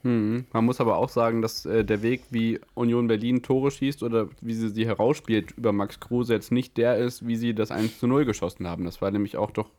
Hm. 0.03 0.45
Man 0.51 0.65
muss 0.65 0.81
aber 0.81 0.97
auch 0.97 1.07
sagen, 1.07 1.41
dass 1.41 1.65
äh, 1.65 1.85
der 1.85 2.01
Weg, 2.01 2.23
wie 2.29 2.59
Union 2.73 3.07
Berlin 3.07 3.41
Tore 3.41 3.71
schießt 3.71 4.03
oder 4.03 4.27
wie 4.41 4.53
sie 4.53 4.69
sie 4.69 4.85
herausspielt 4.85 5.51
über 5.51 5.71
Max 5.71 5.99
Kruse 6.01 6.33
jetzt 6.33 6.51
nicht 6.51 6.75
der 6.77 6.97
ist, 6.97 7.25
wie 7.25 7.37
sie 7.37 7.53
das 7.53 7.71
1 7.71 7.99
zu 7.99 8.07
0 8.07 8.25
geschossen 8.25 8.67
haben. 8.67 8.83
Das 8.83 9.01
war 9.01 9.11
nämlich 9.11 9.37
auch 9.37 9.51
doch 9.51 9.69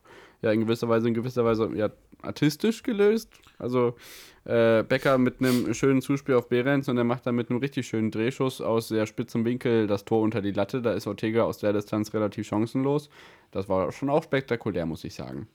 ja 0.44 0.52
in 0.52 0.60
gewisser 0.60 0.88
Weise, 0.88 1.08
in 1.08 1.14
gewisser 1.14 1.44
Weise 1.44 1.70
ja, 1.74 1.90
artistisch 2.22 2.82
gelöst. 2.82 3.30
Also 3.58 3.96
äh, 4.44 4.82
Becker 4.82 5.16
mit 5.18 5.40
einem 5.40 5.72
schönen 5.72 6.02
Zuspiel 6.02 6.34
auf 6.34 6.48
Behrens 6.48 6.88
und 6.88 6.98
er 6.98 7.04
macht 7.04 7.26
dann 7.26 7.34
mit 7.34 7.50
einem 7.50 7.60
richtig 7.60 7.88
schönen 7.88 8.10
Drehschuss 8.10 8.60
aus 8.60 8.88
sehr 8.88 9.06
spitzem 9.06 9.44
Winkel 9.44 9.86
das 9.86 10.04
Tor 10.04 10.20
unter 10.20 10.42
die 10.42 10.52
Latte. 10.52 10.82
Da 10.82 10.92
ist 10.92 11.06
Ortega 11.06 11.44
aus 11.44 11.58
der 11.58 11.72
Distanz 11.72 12.12
relativ 12.12 12.46
chancenlos. 12.46 13.08
Das 13.50 13.68
war 13.68 13.90
schon 13.90 14.10
auch 14.10 14.22
spektakulär, 14.22 14.86
muss 14.86 15.04
ich 15.04 15.14
sagen. 15.14 15.48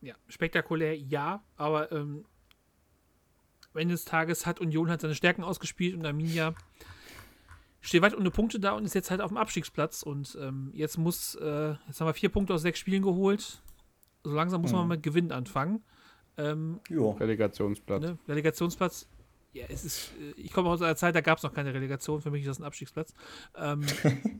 Ja, 0.00 0.14
spektakulär, 0.28 0.96
ja, 0.96 1.42
aber 1.56 1.90
ähm, 1.90 2.24
am 3.72 3.80
Ende 3.80 3.94
des 3.94 4.04
Tages 4.04 4.46
hat 4.46 4.60
Union 4.60 4.90
halt 4.90 5.00
seine 5.00 5.14
Stärken 5.14 5.42
ausgespielt 5.42 5.96
und 5.96 6.06
Arminia 6.06 6.54
steht 7.80 8.02
weit 8.02 8.16
ohne 8.16 8.30
Punkte 8.30 8.60
da 8.60 8.72
und 8.72 8.84
ist 8.84 8.94
jetzt 8.94 9.10
halt 9.10 9.20
auf 9.20 9.28
dem 9.28 9.36
Abstiegsplatz. 9.36 10.02
Und 10.02 10.36
ähm, 10.40 10.70
jetzt 10.74 10.98
muss, 10.98 11.34
äh, 11.36 11.74
jetzt 11.86 12.00
haben 12.00 12.08
wir 12.08 12.14
vier 12.14 12.28
Punkte 12.28 12.54
aus 12.54 12.62
sechs 12.62 12.78
Spielen 12.78 13.02
geholt. 13.02 13.62
So 14.24 14.32
langsam 14.34 14.62
muss 14.62 14.72
man 14.72 14.88
mit 14.88 15.02
Gewinn 15.02 15.32
anfangen. 15.32 15.82
Ähm, 16.36 16.80
jo. 16.88 17.12
Relegationsplatz. 17.12 18.02
ne? 18.02 18.18
Relegationsplatz. 18.28 19.08
Ja, 19.52 19.64
es 19.68 19.84
ist, 19.84 20.12
äh, 20.20 20.40
ich 20.40 20.52
komme 20.52 20.68
aus 20.68 20.82
einer 20.82 20.96
Zeit, 20.96 21.14
da 21.14 21.20
gab 21.20 21.38
es 21.38 21.44
noch 21.44 21.52
keine 21.52 21.72
Relegation. 21.74 22.20
Für 22.20 22.30
mich 22.30 22.42
ist 22.42 22.48
das 22.48 22.60
ein 22.60 22.64
Abstiegsplatz. 22.64 23.14
Ähm, 23.56 23.82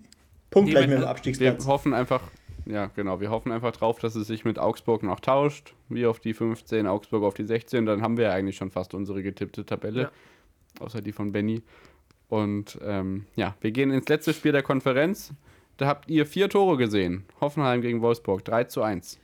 Punkt 0.50 0.70
gleich 0.70 0.86
mit 0.86 0.96
dem 0.98 1.02
Wir 1.02 1.08
Abstiegsplatz. 1.10 1.66
hoffen 1.66 1.92
einfach, 1.94 2.22
ja, 2.66 2.86
genau, 2.86 3.20
wir 3.20 3.30
hoffen 3.30 3.50
einfach 3.52 3.72
drauf, 3.72 3.98
dass 3.98 4.14
es 4.14 4.26
sich 4.26 4.44
mit 4.44 4.58
Augsburg 4.58 5.02
noch 5.02 5.20
tauscht. 5.20 5.74
Wir 5.88 6.10
auf 6.10 6.20
die 6.20 6.34
15, 6.34 6.86
Augsburg 6.86 7.24
auf 7.24 7.34
die 7.34 7.44
16. 7.44 7.86
Dann 7.86 8.02
haben 8.02 8.16
wir 8.16 8.24
ja 8.26 8.32
eigentlich 8.32 8.56
schon 8.56 8.70
fast 8.70 8.94
unsere 8.94 9.22
getippte 9.22 9.64
Tabelle. 9.66 10.02
Ja. 10.02 10.10
Außer 10.80 11.00
die 11.00 11.12
von 11.12 11.32
Benny. 11.32 11.62
Und 12.28 12.78
ähm, 12.82 13.26
ja, 13.36 13.56
wir 13.60 13.72
gehen 13.72 13.90
ins 13.90 14.08
letzte 14.08 14.34
Spiel 14.34 14.52
der 14.52 14.62
Konferenz. 14.62 15.32
Da 15.78 15.86
habt 15.86 16.10
ihr 16.10 16.26
vier 16.26 16.48
Tore 16.48 16.76
gesehen. 16.76 17.24
Hoffenheim 17.40 17.80
gegen 17.80 18.02
Wolfsburg, 18.02 18.44
3 18.44 18.64
zu 18.64 18.82
1. 18.82 19.18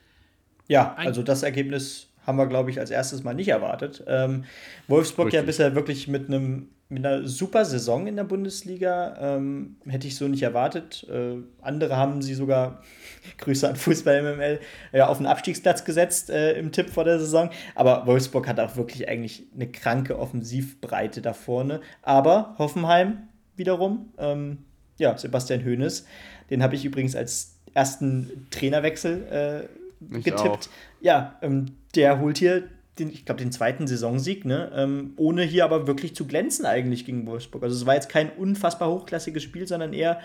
Ja, 0.69 0.95
Ein- 0.97 1.09
also 1.09 1.23
das 1.23 1.43
Ergebnis 1.43 2.09
haben 2.27 2.39
wir, 2.39 2.47
glaube 2.47 2.71
ich, 2.71 2.81
als 2.81 2.91
erstes 2.91 3.23
mal 3.23 3.35
nicht 3.35 3.49
erwartet. 3.49 4.03
Ähm, 4.07 4.45
Wolfsburg 4.89 5.27
Richtig. 5.27 5.41
ja 5.41 5.47
bisher 5.47 5.75
wirklich 5.75 6.09
mit 6.09 6.29
einem 6.29 6.69
mit 6.91 7.05
einer 7.05 7.27
super 7.27 7.65
Saison 7.65 8.07
in 8.07 8.15
der 8.15 8.25
Bundesliga. 8.25 9.17
Ähm, 9.19 9.77
hätte 9.87 10.07
ich 10.07 10.17
so 10.17 10.29
nicht 10.29 10.43
erwartet. 10.43 11.07
Äh, 11.11 11.39
andere 11.63 11.97
haben 11.97 12.21
sie 12.21 12.35
sogar, 12.35 12.83
Grüße 13.39 13.67
an 13.69 13.75
Fußball 13.75 14.23
MML, 14.23 14.61
ja, 14.93 15.09
auf 15.09 15.17
den 15.17 15.27
Abstiegsplatz 15.27 15.85
gesetzt 15.85 16.29
äh, 16.31 16.53
im 16.59 16.73
Tipp 16.73 16.91
vor 16.91 17.05
der 17.05 17.19
Saison. 17.19 17.51
Aber 17.75 18.07
Wolfsburg 18.07 18.47
hat 18.47 18.61
auch 18.61 18.77
wirklich 18.77 19.09
eigentlich 19.09 19.45
eine 19.55 19.67
kranke 19.67 20.19
Offensivbreite 20.19 21.23
da 21.23 21.33
vorne. 21.33 21.81
Aber 22.03 22.55
Hoffenheim 22.59 23.29
wiederum, 23.57 24.11
ähm, 24.19 24.59
ja, 24.99 25.17
Sebastian 25.17 25.65
Hoeneß, 25.65 26.05
den 26.51 26.63
habe 26.63 26.75
ich 26.77 26.85
übrigens 26.85 27.17
als 27.17 27.57
ersten 27.73 28.47
Trainerwechsel 28.51 29.23
äh, 29.69 29.84
getippt. 30.11 30.69
Ja, 31.01 31.39
ähm, 31.43 31.67
der 31.95 32.21
holt 32.21 32.39
hier 32.39 32.69
den, 32.99 33.11
ich 33.11 33.25
glaube, 33.25 33.41
den 33.41 33.53
zweiten 33.53 33.87
Saisonsieg, 33.87 34.45
ne? 34.45 34.71
Ähm, 34.75 35.15
ohne 35.17 35.43
hier 35.43 35.65
aber 35.65 35.87
wirklich 35.87 36.15
zu 36.15 36.27
glänzen 36.27 36.65
eigentlich 36.65 37.05
gegen 37.05 37.27
Wolfsburg. 37.27 37.63
Also 37.63 37.77
es 37.77 37.87
war 37.87 37.95
jetzt 37.95 38.09
kein 38.09 38.31
unfassbar 38.31 38.89
hochklassiges 38.91 39.43
Spiel, 39.43 39.67
sondern 39.67 39.93
eher 39.93 40.21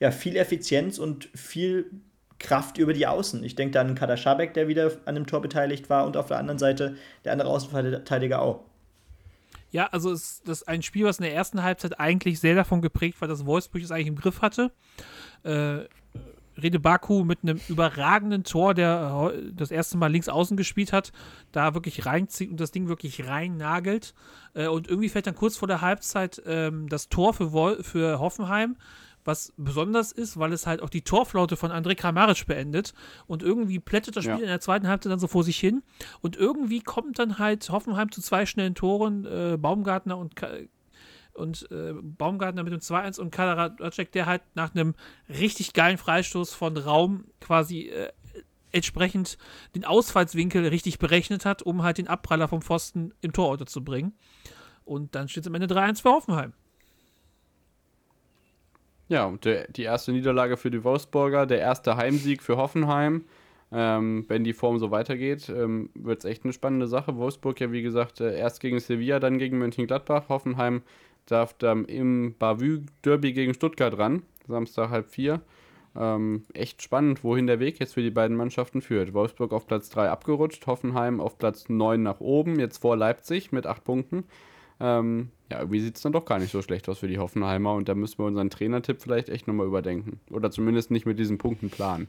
ja, 0.00 0.10
viel 0.10 0.36
Effizienz 0.36 0.98
und 0.98 1.28
viel 1.34 1.90
Kraft 2.38 2.78
über 2.78 2.92
die 2.92 3.06
Außen. 3.06 3.44
Ich 3.44 3.54
denke 3.54 3.72
da 3.72 3.80
an 3.80 3.94
Kader 3.94 4.16
Schabek, 4.16 4.54
der 4.54 4.68
wieder 4.68 4.92
an 5.04 5.14
dem 5.14 5.26
Tor 5.26 5.40
beteiligt 5.40 5.88
war 5.90 6.06
und 6.06 6.16
auf 6.16 6.26
der 6.26 6.38
anderen 6.38 6.58
Seite 6.58 6.96
der 7.24 7.32
andere 7.32 7.48
Außenverteidiger 7.48 8.40
auch. 8.40 8.64
Ja, 9.70 9.88
also 9.88 10.12
es 10.12 10.40
ist 10.46 10.68
ein 10.68 10.82
Spiel, 10.82 11.04
was 11.04 11.18
in 11.18 11.24
der 11.24 11.34
ersten 11.34 11.62
Halbzeit 11.62 11.98
eigentlich 11.98 12.38
sehr 12.38 12.54
davon 12.54 12.80
geprägt 12.80 13.20
war, 13.20 13.28
dass 13.28 13.44
Wolfsburg 13.44 13.82
es 13.82 13.90
eigentlich 13.90 14.06
im 14.06 14.16
Griff 14.16 14.40
hatte. 14.40 14.70
Äh, 15.42 15.86
Rede 16.60 16.78
Baku 16.78 17.24
mit 17.24 17.40
einem 17.42 17.60
überragenden 17.68 18.44
Tor, 18.44 18.74
der 18.74 19.32
das 19.52 19.70
erste 19.70 19.96
Mal 19.96 20.10
links 20.10 20.28
außen 20.28 20.56
gespielt 20.56 20.92
hat, 20.92 21.12
da 21.52 21.74
wirklich 21.74 22.06
reinzieht 22.06 22.50
und 22.50 22.60
das 22.60 22.70
Ding 22.70 22.88
wirklich 22.88 23.26
rein 23.26 23.56
nagelt. 23.56 24.14
Äh, 24.54 24.68
und 24.68 24.88
irgendwie 24.88 25.08
fällt 25.08 25.26
dann 25.26 25.34
kurz 25.34 25.56
vor 25.56 25.68
der 25.68 25.80
Halbzeit 25.80 26.42
ähm, 26.46 26.88
das 26.88 27.08
Tor 27.08 27.34
für, 27.34 27.52
Wol 27.52 27.82
für 27.82 28.18
Hoffenheim, 28.18 28.76
was 29.24 29.52
besonders 29.56 30.12
ist, 30.12 30.38
weil 30.38 30.52
es 30.52 30.66
halt 30.66 30.82
auch 30.82 30.90
die 30.90 31.02
Torflaute 31.02 31.56
von 31.56 31.70
André 31.70 31.94
Kramaric 31.94 32.46
beendet. 32.46 32.94
Und 33.26 33.42
irgendwie 33.42 33.80
plättet 33.80 34.16
das 34.16 34.24
Spiel 34.24 34.36
ja. 34.36 34.42
in 34.42 34.48
der 34.48 34.60
zweiten 34.60 34.86
Halbzeit 34.86 35.12
dann 35.12 35.18
so 35.18 35.28
vor 35.28 35.44
sich 35.44 35.58
hin. 35.58 35.82
Und 36.20 36.36
irgendwie 36.36 36.80
kommt 36.80 37.18
dann 37.18 37.38
halt 37.38 37.68
Hoffenheim 37.70 38.10
zu 38.10 38.20
zwei 38.20 38.46
schnellen 38.46 38.74
Toren. 38.74 39.24
Äh, 39.24 39.56
Baumgartner 39.58 40.18
und 40.18 40.34
und 41.34 41.68
äh, 41.70 41.92
Baumgartner 41.92 42.62
mit 42.62 42.72
dem 42.72 42.80
2-1 42.80 43.20
und 43.20 43.30
Kadaracek, 43.30 44.12
der 44.12 44.26
halt 44.26 44.42
nach 44.54 44.74
einem 44.74 44.94
richtig 45.28 45.72
geilen 45.72 45.98
Freistoß 45.98 46.54
von 46.54 46.76
Raum 46.76 47.24
quasi 47.40 47.88
äh, 47.88 48.10
entsprechend 48.72 49.38
den 49.74 49.84
Ausfallswinkel 49.84 50.66
richtig 50.66 50.98
berechnet 50.98 51.44
hat, 51.44 51.62
um 51.62 51.82
halt 51.82 51.98
den 51.98 52.08
Abpraller 52.08 52.48
vom 52.48 52.62
Pfosten 52.62 53.14
im 53.20 53.32
Torauto 53.32 53.64
zu 53.64 53.84
bringen. 53.84 54.12
Und 54.84 55.14
dann 55.14 55.28
steht 55.28 55.44
es 55.44 55.46
am 55.46 55.54
Ende 55.54 55.72
3-1 55.72 56.02
für 56.02 56.10
Hoffenheim. 56.10 56.52
Ja, 59.08 59.26
und 59.26 59.44
der, 59.44 59.68
die 59.68 59.82
erste 59.82 60.12
Niederlage 60.12 60.56
für 60.56 60.70
die 60.70 60.82
Wolfsburger, 60.82 61.46
der 61.46 61.60
erste 61.60 61.96
Heimsieg 61.96 62.42
für 62.42 62.56
Hoffenheim. 62.56 63.24
Ähm, 63.72 64.24
wenn 64.28 64.44
die 64.44 64.52
Form 64.52 64.78
so 64.78 64.90
weitergeht, 64.90 65.48
ähm, 65.48 65.90
wird 65.94 66.20
es 66.20 66.24
echt 66.30 66.44
eine 66.44 66.52
spannende 66.52 66.86
Sache. 66.86 67.16
Wolfsburg 67.16 67.60
ja, 67.60 67.72
wie 67.72 67.82
gesagt, 67.82 68.20
äh, 68.20 68.38
erst 68.38 68.60
gegen 68.60 68.78
Sevilla, 68.78 69.20
dann 69.20 69.38
gegen 69.38 69.58
Mönchengladbach. 69.58 70.28
Hoffenheim 70.28 70.82
darf 71.26 71.54
dann 71.54 71.84
im 71.84 72.34
Bavü-Derby 72.38 73.32
gegen 73.32 73.54
Stuttgart 73.54 73.96
ran, 73.98 74.22
Samstag 74.46 74.90
halb 74.90 75.10
vier. 75.10 75.40
Ähm, 75.96 76.44
echt 76.54 76.82
spannend, 76.82 77.22
wohin 77.22 77.46
der 77.46 77.60
Weg 77.60 77.78
jetzt 77.78 77.94
für 77.94 78.02
die 78.02 78.10
beiden 78.10 78.36
Mannschaften 78.36 78.82
führt. 78.82 79.14
Wolfsburg 79.14 79.52
auf 79.52 79.66
Platz 79.66 79.90
3 79.90 80.10
abgerutscht, 80.10 80.66
Hoffenheim 80.66 81.20
auf 81.20 81.38
Platz 81.38 81.68
9 81.68 82.02
nach 82.02 82.20
oben, 82.20 82.58
jetzt 82.58 82.78
vor 82.78 82.96
Leipzig 82.96 83.52
mit 83.52 83.66
8 83.66 83.84
Punkten. 83.84 84.24
Ähm, 84.80 85.30
ja, 85.52 85.60
irgendwie 85.60 85.80
sieht 85.80 85.96
es 85.96 86.02
dann 86.02 86.12
doch 86.12 86.24
gar 86.24 86.40
nicht 86.40 86.50
so 86.50 86.62
schlecht 86.62 86.88
aus 86.88 86.98
für 86.98 87.06
die 87.06 87.18
Hoffenheimer 87.18 87.74
und 87.74 87.88
da 87.88 87.94
müssen 87.94 88.18
wir 88.18 88.26
unseren 88.26 88.50
Trainertipp 88.50 89.00
vielleicht 89.00 89.28
echt 89.28 89.46
nochmal 89.46 89.66
überdenken. 89.66 90.18
Oder 90.30 90.50
zumindest 90.50 90.90
nicht 90.90 91.06
mit 91.06 91.18
diesen 91.18 91.38
Punkten 91.38 91.70
planen. 91.70 92.08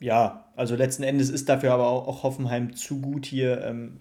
Ja, 0.00 0.46
also 0.56 0.76
letzten 0.76 1.02
Endes 1.02 1.28
ist 1.28 1.48
dafür 1.48 1.72
aber 1.72 1.88
auch 1.88 2.22
Hoffenheim 2.22 2.74
zu 2.74 3.00
gut 3.00 3.26
hier. 3.26 3.62
Ähm, 3.64 4.00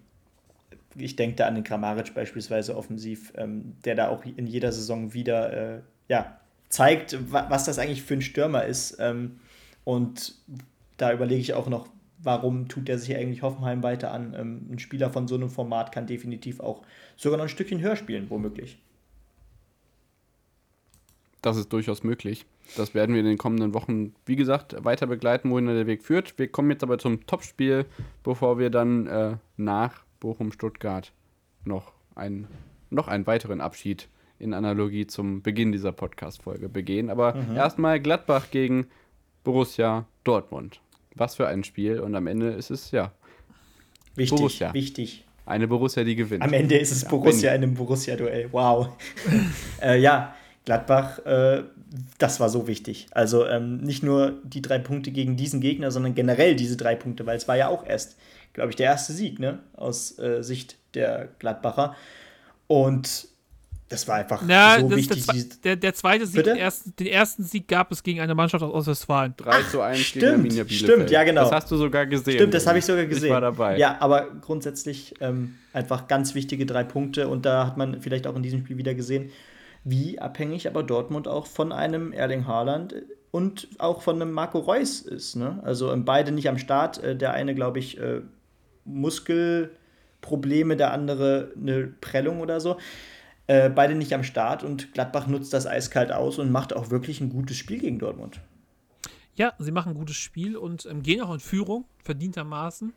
ich 0.98 1.16
denke 1.16 1.36
da 1.38 1.48
an 1.48 1.56
den 1.56 1.64
Kramaric 1.64 2.14
beispielsweise 2.14 2.76
offensiv, 2.76 3.34
ähm, 3.36 3.76
der 3.84 3.96
da 3.96 4.10
auch 4.10 4.24
in 4.26 4.48
jeder 4.48 4.72
Saison 4.72 5.14
wieder 5.14 5.76
äh, 5.78 5.82
ja, 6.08 6.40
zeigt, 6.70 7.32
wa 7.32 7.48
was 7.50 7.66
das 7.66 7.80
eigentlich 7.80 8.04
für 8.04 8.16
ein 8.16 8.22
Stürmer 8.22 8.66
ist. 8.66 8.98
Ähm, 9.00 9.40
und 9.84 10.36
da 10.98 11.14
überlege 11.14 11.42
ich 11.42 11.54
auch 11.54 11.68
noch, 11.68 11.88
warum 12.22 12.68
tut 12.68 12.90
er 12.90 12.98
sich 12.98 13.16
eigentlich 13.16 13.42
Hoffenheim 13.42 13.84
weiter 13.84 14.12
an? 14.12 14.36
Ähm, 14.38 14.68
ein 14.72 14.80
Spieler 14.80 15.10
von 15.10 15.28
so 15.28 15.36
einem 15.36 15.50
Format 15.50 15.92
kann 15.92 16.08
definitiv 16.08 16.60
auch 16.60 16.82
sogar 17.16 17.38
noch 17.38 17.46
ein 17.46 17.50
Stückchen 17.50 17.82
höher 17.82 17.96
spielen, 17.96 18.30
womöglich. 18.30 18.80
Das 21.42 21.58
ist 21.58 21.72
durchaus 21.72 22.04
möglich. 22.04 22.48
Das 22.76 22.96
werden 22.96 23.14
wir 23.14 23.20
in 23.20 23.28
den 23.28 23.38
kommenden 23.38 23.76
Wochen, 23.76 24.16
wie 24.26 24.36
gesagt, 24.36 24.84
weiter 24.84 25.06
begleiten, 25.06 25.52
wohin 25.52 25.68
der 25.68 25.86
Weg 25.86 26.02
führt. 26.02 26.40
Wir 26.40 26.48
kommen 26.48 26.72
jetzt 26.72 26.82
aber 26.82 26.98
zum 26.98 27.28
Topspiel, 27.28 27.86
bevor 28.24 28.58
wir 28.58 28.72
dann 28.72 29.06
äh, 29.06 29.38
nach 29.56 30.05
Bochum-Stuttgart 30.20 31.12
noch, 31.64 31.94
ein, 32.16 32.48
noch 32.90 33.08
einen 33.08 33.28
weiteren 33.28 33.62
Abschied 33.62 34.10
in 34.40 34.54
Analogie 34.54 35.08
zum 35.08 35.42
Beginn 35.42 35.72
dieser 35.72 35.92
Podcast-Folge 35.92 36.70
begehen. 36.70 37.10
Aber 37.10 37.36
mhm. 37.36 37.56
erstmal 37.56 38.00
Gladbach 38.00 38.52
gegen 38.52 38.88
Borussia 39.44 40.06
Dortmund. 40.24 40.82
Was 41.14 41.36
für 41.36 41.48
ein 41.48 41.64
Spiel 41.64 42.00
und 42.00 42.16
am 42.16 42.28
Ende 42.28 42.50
ist 42.50 42.72
es 42.72 42.92
ja 42.92 43.14
wichtig, 44.16 44.38
Borussia. 44.38 44.74
Wichtig. 44.74 45.26
Eine 45.46 45.68
Borussia, 45.68 46.04
die 46.04 46.16
gewinnt. 46.16 46.44
Am 46.44 46.54
Ende 46.54 46.78
ist 46.78 46.92
es 46.92 47.04
ja, 47.04 47.10
Borussia 47.10 47.52
in 47.52 47.64
einem 47.64 47.74
Borussia-Duell. 47.76 48.50
Wow. 48.52 48.90
äh, 49.82 50.00
ja, 50.00 50.36
Gladbach, 50.66 51.20
äh, 51.20 51.64
das 52.18 52.40
war 52.40 52.50
so 52.50 52.68
wichtig. 52.68 53.08
Also 53.12 53.46
ähm, 53.46 53.78
nicht 53.78 54.04
nur 54.04 54.42
die 54.44 54.62
drei 54.62 54.80
Punkte 54.80 55.12
gegen 55.12 55.38
diesen 55.38 55.62
Gegner, 55.62 55.92
sondern 55.92 56.16
generell 56.16 56.56
diese 56.56 56.76
drei 56.76 56.96
Punkte, 56.96 57.26
weil 57.26 57.38
es 57.38 57.48
war 57.48 57.56
ja 57.56 57.68
auch 57.68 57.86
erst 57.86 58.18
glaube 58.56 58.72
ich, 58.72 58.76
der 58.76 58.88
erste 58.88 59.14
Sieg, 59.14 59.40
ne? 59.40 59.60
Aus 59.74 60.18
äh, 60.18 60.42
Sicht 60.42 60.78
der 60.96 61.30
Gladbacher. 61.40 61.96
Und 62.68 63.28
das 63.90 64.08
war 64.08 64.16
einfach 64.16 64.48
ja, 64.48 64.78
so 64.80 64.90
wichtig. 64.96 65.26
Der, 65.28 65.44
der, 65.64 65.76
der, 65.76 65.94
zweite 65.94 66.26
Sieg, 66.26 66.44
den 66.44 66.58
ersten, 66.58 66.96
den 66.96 67.08
ersten 67.08 67.44
Sieg 67.44 67.68
gab 67.68 67.92
es 67.92 68.02
gegen 68.02 68.20
eine 68.20 68.34
Mannschaft 68.34 68.64
aus 68.64 68.74
Ostwestfalen. 68.74 69.36
3 69.38 69.62
zu 69.64 69.82
1 69.82 70.00
stimmt, 70.00 70.24
gegen 70.24 70.34
Arminia 70.34 70.64
Bielefeld. 70.64 70.92
Stimmt, 70.92 71.12
ja 71.12 71.24
genau. 71.24 71.42
Das 71.44 71.52
hast 71.52 71.72
du 71.72 71.78
sogar 71.78 72.08
gesehen. 72.08 72.36
Stimmt, 72.36 72.54
das 72.56 72.66
habe 72.66 72.80
ich 72.80 72.86
sogar 72.86 73.06
gesehen. 73.06 73.26
Ich 73.26 73.32
war 73.32 73.42
dabei. 73.42 73.78
Ja, 73.78 73.98
aber 74.00 74.28
grundsätzlich 74.42 75.14
ähm, 75.20 75.56
einfach 75.72 76.08
ganz 76.08 76.34
wichtige 76.34 76.66
drei 76.66 76.84
Punkte 76.84 77.28
und 77.28 77.46
da 77.46 77.68
hat 77.68 77.78
man 77.78 78.02
vielleicht 78.02 78.26
auch 78.26 78.36
in 78.36 78.42
diesem 78.42 78.62
Spiel 78.62 78.78
wieder 78.78 78.96
gesehen, 78.96 79.30
wie 79.84 80.18
abhängig 80.18 80.68
aber 80.68 80.82
Dortmund 80.82 81.28
auch 81.28 81.46
von 81.46 81.72
einem 81.72 82.12
Erling 82.12 82.48
Haaland 82.48 82.96
und 83.30 83.68
auch 83.80 84.02
von 84.02 84.16
einem 84.16 84.32
Marco 84.32 84.60
Reus 84.60 85.02
ist. 85.02 85.36
Ne? 85.36 85.60
Also 85.64 85.92
ähm, 85.92 86.06
beide 86.06 86.32
nicht 86.32 86.48
am 86.48 86.58
Start. 86.58 87.04
Äh, 87.04 87.18
der 87.18 87.34
eine, 87.34 87.54
glaube 87.54 87.80
ich, 87.80 88.00
äh, 88.00 88.22
Muskelprobleme, 88.86 90.78
der 90.78 90.92
andere 90.92 91.52
eine 91.60 91.88
Prellung 91.88 92.40
oder 92.40 92.60
so. 92.60 92.78
Äh, 93.48 93.70
beide 93.70 93.94
nicht 93.94 94.14
am 94.14 94.24
Start 94.24 94.64
und 94.64 94.94
Gladbach 94.94 95.28
nutzt 95.28 95.54
das 95.54 95.68
eiskalt 95.68 96.12
aus 96.12 96.40
und 96.40 96.52
macht 96.52 96.76
auch 96.76 96.90
wirklich 96.90 97.22
ein 97.22 97.30
gutes 97.30 97.58
Spiel 97.58 97.80
gegen 97.80 98.00
Dortmund. 98.00 98.40
Ja, 99.36 99.54
sie 99.60 99.72
machen 99.72 99.90
ein 99.92 99.98
gutes 99.98 100.16
Spiel 100.16 100.56
und 100.58 100.86
ähm, 100.86 101.04
gehen 101.04 101.22
auch 101.22 101.34
in 101.34 101.40
Führung, 101.40 101.86
verdientermaßen. 102.04 102.94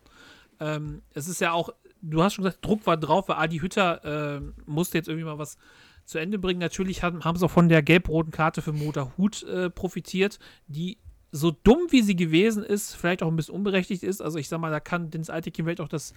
Ähm, 0.59 1.01
es 1.13 1.27
ist 1.27 1.41
ja 1.41 1.51
auch, 1.51 1.69
du 2.01 2.23
hast 2.23 2.33
schon 2.33 2.45
gesagt, 2.45 2.65
Druck 2.65 2.87
war 2.87 2.97
drauf, 2.97 3.27
weil 3.27 3.35
Adi 3.37 3.59
Hütter 3.59 4.37
äh, 4.37 4.41
musste 4.65 4.97
jetzt 4.97 5.07
irgendwie 5.07 5.25
mal 5.25 5.37
was 5.37 5.57
zu 6.05 6.17
Ende 6.17 6.39
bringen. 6.39 6.59
Natürlich 6.59 7.03
haben, 7.03 7.23
haben 7.23 7.37
sie 7.37 7.45
auch 7.45 7.51
von 7.51 7.69
der 7.69 7.83
gelb-roten 7.83 8.31
Karte 8.31 8.61
für 8.61 8.73
Motor 8.73 9.13
Hut 9.17 9.43
äh, 9.43 9.69
profitiert, 9.69 10.39
die 10.67 10.97
so 11.31 11.51
dumm 11.51 11.87
wie 11.89 12.01
sie 12.01 12.15
gewesen 12.15 12.63
ist, 12.63 12.95
vielleicht 12.95 13.21
auch 13.21 13.27
ein 13.27 13.35
bisschen 13.35 13.55
unberechtigt 13.55 14.03
ist. 14.03 14.21
Also 14.21 14.39
ich 14.39 14.49
sag 14.49 14.59
mal, 14.59 14.71
da 14.71 14.79
kann 14.79 15.11
Dennis 15.11 15.29
Altekin 15.29 15.65
vielleicht 15.65 15.81
auch 15.81 15.87
das 15.87 16.13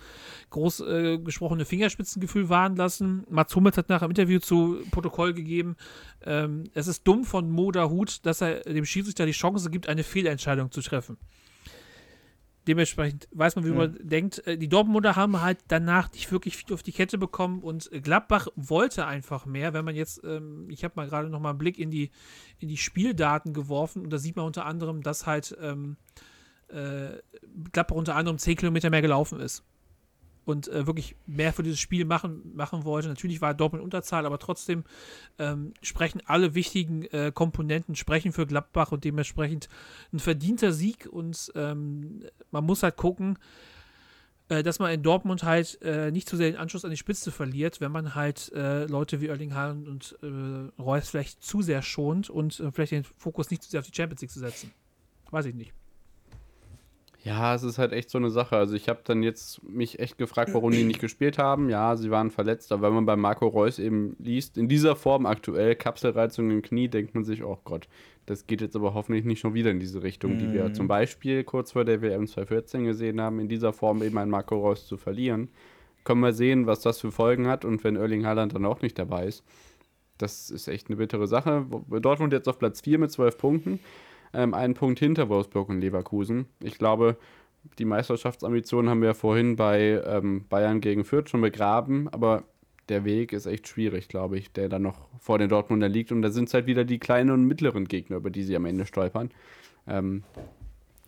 groß 0.51 0.81
äh, 0.81 1.19
gesprochene 1.19 1.65
Fingerspitzengefühl 1.65 2.49
wahren 2.49 2.77
lassen. 2.77 3.25
Mats 3.29 3.55
Hummels 3.55 3.77
hat 3.77 3.89
nach 3.89 4.03
einem 4.03 4.11
Interview 4.11 4.39
zu 4.39 4.79
Protokoll 4.91 5.35
gegeben, 5.35 5.77
ähm, 6.25 6.65
es 6.75 6.87
ist 6.87 7.07
dumm 7.07 7.25
von 7.25 7.51
Moda 7.51 7.89
Hut, 7.89 8.25
dass 8.25 8.41
er 8.41 8.61
dem 8.61 8.85
Schiedsrichter 8.85 9.27
die 9.27 9.33
Chance 9.33 9.71
gibt, 9.71 9.89
eine 9.89 10.05
Fehlentscheidung 10.05 10.71
zu 10.71 10.81
treffen 10.81 11.19
dementsprechend 12.67 13.29
weiß 13.33 13.57
man, 13.57 13.65
wie 13.65 13.71
mhm. 13.71 13.77
man 13.77 13.99
denkt. 14.01 14.47
Äh, 14.47 14.59
die 14.59 14.69
Dortmunder 14.69 15.17
haben 15.17 15.41
halt 15.41 15.59
danach 15.69 16.13
nicht 16.13 16.31
wirklich 16.33 16.57
viel 16.57 16.73
auf 16.75 16.83
die 16.83 16.93
Kette 16.93 17.19
bekommen 17.19 17.61
und 17.61 17.91
Gladbach 18.03 18.49
wollte 18.57 19.07
einfach 19.07 19.47
mehr. 19.47 19.73
Wenn 19.75 19.85
man 19.85 19.95
jetzt, 19.95 20.23
ähm, 20.25 20.69
ich 20.71 20.85
habe 20.85 20.95
mal 20.97 21.09
gerade 21.09 21.29
noch 21.29 21.41
mal 21.41 21.51
einen 21.51 21.59
Blick 21.59 21.79
in 21.79 21.91
die, 21.91 22.11
in 22.59 22.69
die 22.69 22.77
Spieldaten 22.77 23.53
geworfen 23.53 24.03
und 24.03 24.11
da 24.11 24.19
sieht 24.19 24.37
man 24.37 24.47
unter 24.47 24.67
anderem, 24.67 25.03
dass 25.03 25.27
halt 25.27 25.57
ähm, 25.61 25.97
äh, 26.69 27.19
Gladbach 27.73 27.97
unter 27.97 28.17
anderem 28.17 28.39
10 28.39 28.57
Kilometer 28.57 28.91
mehr 28.91 29.03
gelaufen 29.03 29.41
ist 29.41 29.65
und 30.45 30.69
äh, 30.69 30.87
wirklich 30.87 31.17
mehr 31.27 31.53
für 31.53 31.63
dieses 31.63 31.81
Spiel 31.81 32.05
machen, 32.05 32.53
machen 32.55 32.85
wollte. 32.85 33.09
Natürlich 33.09 33.41
war 33.41 33.55
Dortmund 33.55 33.85
Unterzahl, 33.85 34.27
aber 34.27 34.39
trotzdem 34.39 34.85
ähm, 35.39 35.75
sprechen 35.83 36.23
alle 36.27 36.55
wichtigen 36.55 37.05
äh, 37.07 37.33
Komponenten 37.35 37.95
sprechen 37.95 38.33
für 38.33 38.47
Gladbach 38.47 38.93
und 38.93 39.05
dementsprechend 39.05 39.69
ein 40.13 40.19
verdienter 40.19 40.73
Sieg 40.73 41.09
und 41.11 41.53
ähm, 41.55 42.25
man 42.51 42.65
muss 42.65 42.83
halt 42.83 42.97
gucken, 42.97 43.39
äh, 44.53 44.63
dass 44.63 44.79
man 44.79 44.93
in 44.93 45.03
Dortmund 45.03 45.45
halt 45.45 45.81
äh, 45.83 46.11
nicht 46.11 46.29
zu 46.29 46.37
sehr 46.37 46.51
den 46.51 46.59
Anschluss 46.59 46.85
an 46.85 46.91
die 46.91 46.97
Spitze 46.97 47.31
verliert, 47.31 47.81
wenn 47.81 47.93
man 47.93 48.15
halt 48.15 48.53
äh, 48.53 48.85
Leute 48.85 49.21
wie 49.21 49.29
Erling 49.29 49.55
Haaland 49.55 49.89
und 49.89 50.19
Reus 50.79 51.09
vielleicht 51.09 51.43
zu 51.43 51.63
sehr 51.63 51.83
schont 51.83 52.29
und 52.29 52.63
vielleicht 52.73 52.93
den 52.93 53.05
Fokus 53.05 53.51
nicht 53.51 53.63
zu 53.63 53.71
sehr 53.71 53.81
auf 53.81 53.87
die 53.87 53.95
Champions 53.95 54.21
League 54.21 54.31
zu 54.31 54.41
setzen. 54.41 54.73
Weiß 55.31 55.47
ich 55.47 55.55
nicht. 55.55 55.73
Ja, 57.25 57.55
es 57.55 57.63
ist 57.63 57.79
halt 57.79 57.93
echt 57.93 58.11
so 58.11 58.19
eine 58.19 58.31
Sache. 58.31 58.57
Also 58.57 58.75
ich 58.75 58.89
habe 58.89 59.01
dann 59.05 59.23
jetzt 59.23 59.63
mich 59.63 60.01
echt 60.01 60.19
gefragt, 60.19 60.53
warum 60.55 60.73
die 60.73 60.83
nicht 60.83 61.01
gespielt 61.01 61.39
haben. 61.39 61.69
Ja, 61.69 61.97
sie 61.97 62.11
waren 62.11 62.33
verletzt, 62.33 62.73
aber 62.73 62.89
wenn 62.89 62.95
man 62.95 63.07
bei 63.07 63.15
Marco 63.15 63.47
Reus 63.47 63.79
eben 63.79 64.17
liest, 64.19 64.59
in 64.59 64.69
dieser 64.69 64.97
Form 64.97 65.25
aktuell, 65.25 65.77
Kapselreizung 65.77 66.51
im 66.51 66.63
Knie, 66.63 66.89
denkt 66.89 67.15
man 67.15 67.23
sich, 67.23 67.45
oh 67.45 67.59
Gott, 67.63 67.87
das 68.27 68.49
geht 68.49 68.61
jetzt 68.61 68.75
aber 68.75 68.95
hoffentlich 68.95 69.25
nicht 69.25 69.39
schon 69.39 69.55
wieder 69.55 69.71
in 69.71 69.79
diese 69.79 70.03
Richtung, 70.03 70.39
die 70.39 70.53
wir 70.53 70.73
zum 70.73 70.89
Beispiel 70.89 71.45
kurz 71.45 71.73
vor 71.73 71.85
der 71.85 72.03
WM 72.03 72.27
2014 72.27 72.85
gesehen 72.85 73.21
haben, 73.21 73.39
in 73.39 73.49
dieser 73.49 73.73
Form 73.73 74.03
eben 74.03 74.19
einen 74.19 74.31
Marco 74.31 74.57
Reus 74.57 74.87
zu 74.87 74.97
verlieren. 74.97 75.49
Können 76.05 76.21
wir 76.21 76.33
sehen, 76.33 76.67
was 76.67 76.81
das 76.81 77.01
für 77.01 77.13
Folgen 77.13 77.47
hat 77.47 77.65
und 77.65 77.85
wenn 77.85 77.95
Erling 77.95 78.27
Haaland 78.27 78.55
dann 78.55 78.67
auch 78.67 78.83
nicht 78.83 78.99
dabei 78.99 79.27
ist. 79.27 79.45
Das 80.19 80.51
ist 80.51 80.67
echt 80.67 80.89
eine 80.89 80.97
bittere 80.97 81.29
Sache. 81.29 81.67
Dortmund 81.89 82.33
jetzt 82.33 82.49
auf 82.49 82.59
Platz 82.59 82.81
4 82.81 82.99
mit 82.99 83.13
12 83.13 83.39
Punkten 83.39 83.81
ähm, 84.35 84.55
einen 84.55 84.75
Punkt 84.75 84.99
hinter 84.99 85.29
Wolfsburg 85.29 85.69
und 85.69 85.81
Leverkusen. 85.81 86.47
Ich 86.63 86.79
glaube, 86.79 87.17
die 87.79 87.85
Meisterschaftsambitionen 87.85 88.91
haben 88.91 89.03
wir 89.03 89.15
vorhin 89.15 89.57
bei 89.57 90.03
ähm, 90.05 90.45
Bayern 90.49 90.81
gegen 90.81 91.05
Fürth 91.05 91.29
schon 91.29 91.41
begraben, 91.41 92.09
aber 92.09 92.45
der 92.89 93.05
Weg 93.05 93.33
ist 93.33 93.47
echt 93.47 93.69
schwierig, 93.69 94.09
glaube 94.09 94.37
ich, 94.37 94.53
der 94.53 94.69
dann 94.69 94.83
noch 94.83 95.09
vor 95.19 95.39
den 95.39 95.49
Dortmunder 95.49 95.89
liegt. 95.89 96.13
Und 96.13 96.23
da 96.23 96.31
sind 96.31 96.49
es 96.49 96.55
halt 96.55 96.67
wieder 96.67 96.85
die 96.85 96.99
kleinen 96.99 97.31
und 97.31 97.45
mittleren 97.45 97.87
Gegner, 97.87 98.17
über 98.17 98.31
die 98.31 98.43
sie 98.43 98.57
am 98.57 98.65
Ende 98.65 98.87
stolpern. 98.87 99.31
Ähm, 99.87 100.25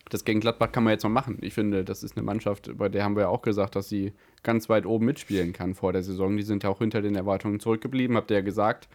das 0.09 0.23
gegen 0.23 0.39
Gladbach 0.39 0.71
kann 0.71 0.83
man 0.83 0.91
jetzt 0.91 1.03
noch 1.03 1.09
machen. 1.09 1.39
Ich 1.41 1.53
finde, 1.53 1.83
das 1.83 2.03
ist 2.03 2.15
eine 2.15 2.23
Mannschaft, 2.23 2.77
bei 2.77 2.89
der 2.89 3.03
haben 3.03 3.15
wir 3.15 3.23
ja 3.23 3.29
auch 3.29 3.41
gesagt, 3.41 3.75
dass 3.75 3.89
sie 3.89 4.13
ganz 4.43 4.69
weit 4.69 4.85
oben 4.85 5.05
mitspielen 5.05 5.51
kann 5.51 5.73
vor 5.73 5.93
der 5.93 6.03
Saison. 6.03 6.37
Die 6.37 6.43
sind 6.43 6.63
ja 6.63 6.69
auch 6.69 6.77
hinter 6.79 7.01
den 7.01 7.15
Erwartungen 7.15 7.59
zurückgeblieben, 7.59 8.15
habt 8.15 8.29
ihr 8.31 8.37
ja 8.37 8.43
gesagt. 8.43 8.87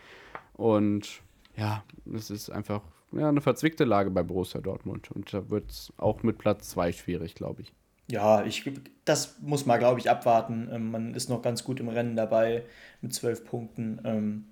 Und 0.54 1.20
ja, 1.56 1.82
es 2.14 2.30
ist 2.30 2.50
einfach 2.50 2.82
ja, 3.12 3.28
eine 3.28 3.40
verzwickte 3.40 3.84
Lage 3.84 4.10
bei 4.10 4.22
Borussia 4.22 4.60
Dortmund. 4.60 5.10
Und 5.10 5.32
da 5.32 5.50
wird 5.50 5.70
es 5.70 5.92
auch 5.96 6.22
mit 6.22 6.38
Platz 6.38 6.68
2 6.70 6.92
schwierig, 6.92 7.34
glaube 7.34 7.62
ich. 7.62 7.72
Ja, 8.10 8.44
ich, 8.44 8.68
das 9.04 9.36
muss 9.40 9.66
man, 9.66 9.78
glaube 9.78 10.00
ich, 10.00 10.10
abwarten. 10.10 10.68
Ähm, 10.72 10.90
man 10.90 11.14
ist 11.14 11.28
noch 11.28 11.42
ganz 11.42 11.62
gut 11.64 11.80
im 11.80 11.88
Rennen 11.88 12.16
dabei 12.16 12.64
mit 13.00 13.14
zwölf 13.14 13.44
Punkten. 13.44 14.00
Ähm, 14.04 14.44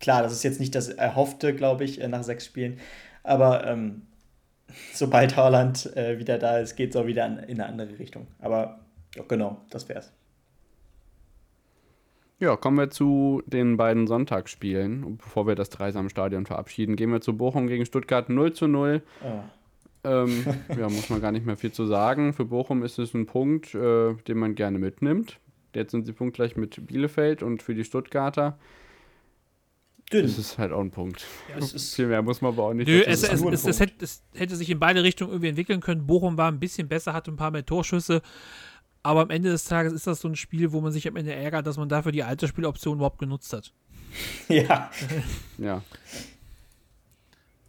klar, 0.00 0.22
das 0.22 0.32
ist 0.32 0.42
jetzt 0.42 0.60
nicht 0.60 0.74
das 0.74 0.88
Erhoffte, 0.88 1.54
glaube 1.54 1.84
ich, 1.84 2.00
äh, 2.00 2.08
nach 2.08 2.22
sechs 2.22 2.44
Spielen. 2.44 2.78
Aber 3.22 3.66
ähm, 3.66 4.02
sobald 4.94 5.36
Haaland 5.36 5.96
äh, 5.96 6.18
wieder 6.18 6.38
da 6.38 6.58
ist, 6.58 6.76
geht 6.76 6.90
es 6.90 6.96
auch 6.96 7.06
wieder 7.06 7.26
in 7.26 7.60
eine 7.60 7.66
andere 7.66 7.98
Richtung. 7.98 8.26
Aber 8.38 8.80
ja, 9.14 9.24
genau, 9.26 9.64
das 9.70 9.88
wäre 9.88 10.00
es. 10.00 10.12
Ja, 12.40 12.56
kommen 12.56 12.76
wir 12.76 12.90
zu 12.90 13.42
den 13.46 13.76
beiden 13.76 14.06
Sonntagsspielen. 14.06 15.02
Und 15.02 15.18
bevor 15.18 15.46
wir 15.46 15.56
das 15.56 15.70
Dreisamstadion 15.70 16.46
verabschieden, 16.46 16.94
gehen 16.94 17.10
wir 17.10 17.20
zu 17.20 17.36
Bochum 17.36 17.66
gegen 17.66 17.84
Stuttgart 17.84 18.28
0 18.28 18.52
zu 18.52 18.68
0. 18.68 19.02
Oh. 19.24 19.40
Ähm, 20.04 20.44
ja, 20.78 20.88
muss 20.88 21.10
man 21.10 21.20
gar 21.20 21.32
nicht 21.32 21.44
mehr 21.44 21.56
viel 21.56 21.72
zu 21.72 21.86
sagen. 21.86 22.32
Für 22.32 22.44
Bochum 22.44 22.84
ist 22.84 22.98
es 22.98 23.12
ein 23.14 23.26
Punkt, 23.26 23.74
äh, 23.74 24.14
den 24.14 24.38
man 24.38 24.54
gerne 24.54 24.78
mitnimmt. 24.78 25.40
Jetzt 25.74 25.90
sind 25.90 26.06
sie 26.06 26.12
punktgleich 26.12 26.56
mit 26.56 26.86
Bielefeld 26.86 27.42
und 27.42 27.62
für 27.62 27.74
die 27.74 27.84
Stuttgarter. 27.84 28.58
Dünn. 30.12 30.22
Das 30.22 30.38
ist 30.38 30.56
halt 30.56 30.72
auch 30.72 30.80
ein 30.80 30.90
Punkt. 30.90 31.26
Ja, 31.54 31.66
Viel 31.66 32.06
mehr 32.06 32.22
muss 32.22 32.40
man 32.40 32.52
aber 32.52 32.64
auch 32.64 32.72
nicht. 32.72 32.88
Nö, 32.88 33.02
es, 33.02 33.22
es, 33.24 33.42
es, 33.42 33.66
es, 33.66 33.80
hätte, 33.80 34.04
es 34.04 34.22
hätte 34.34 34.56
sich 34.56 34.70
in 34.70 34.78
beide 34.78 35.02
Richtungen 35.02 35.32
irgendwie 35.32 35.48
entwickeln 35.48 35.80
können. 35.80 36.06
Bochum 36.06 36.38
war 36.38 36.50
ein 36.50 36.60
bisschen 36.60 36.88
besser, 36.88 37.12
hatte 37.12 37.30
ein 37.30 37.36
paar 37.36 37.50
mehr 37.50 37.66
Torschüsse. 37.66 38.22
Aber 39.08 39.22
am 39.22 39.30
Ende 39.30 39.48
des 39.48 39.64
Tages 39.64 39.94
ist 39.94 40.06
das 40.06 40.20
so 40.20 40.28
ein 40.28 40.36
Spiel, 40.36 40.70
wo 40.70 40.82
man 40.82 40.92
sich 40.92 41.08
am 41.08 41.16
Ende 41.16 41.32
ärgert, 41.32 41.66
dass 41.66 41.78
man 41.78 41.88
dafür 41.88 42.12
die 42.12 42.24
alte 42.24 42.46
Spieloption 42.46 42.96
überhaupt 42.96 43.18
genutzt 43.18 43.54
hat. 43.54 43.72
Ja. 44.48 44.90
ja. 45.58 45.82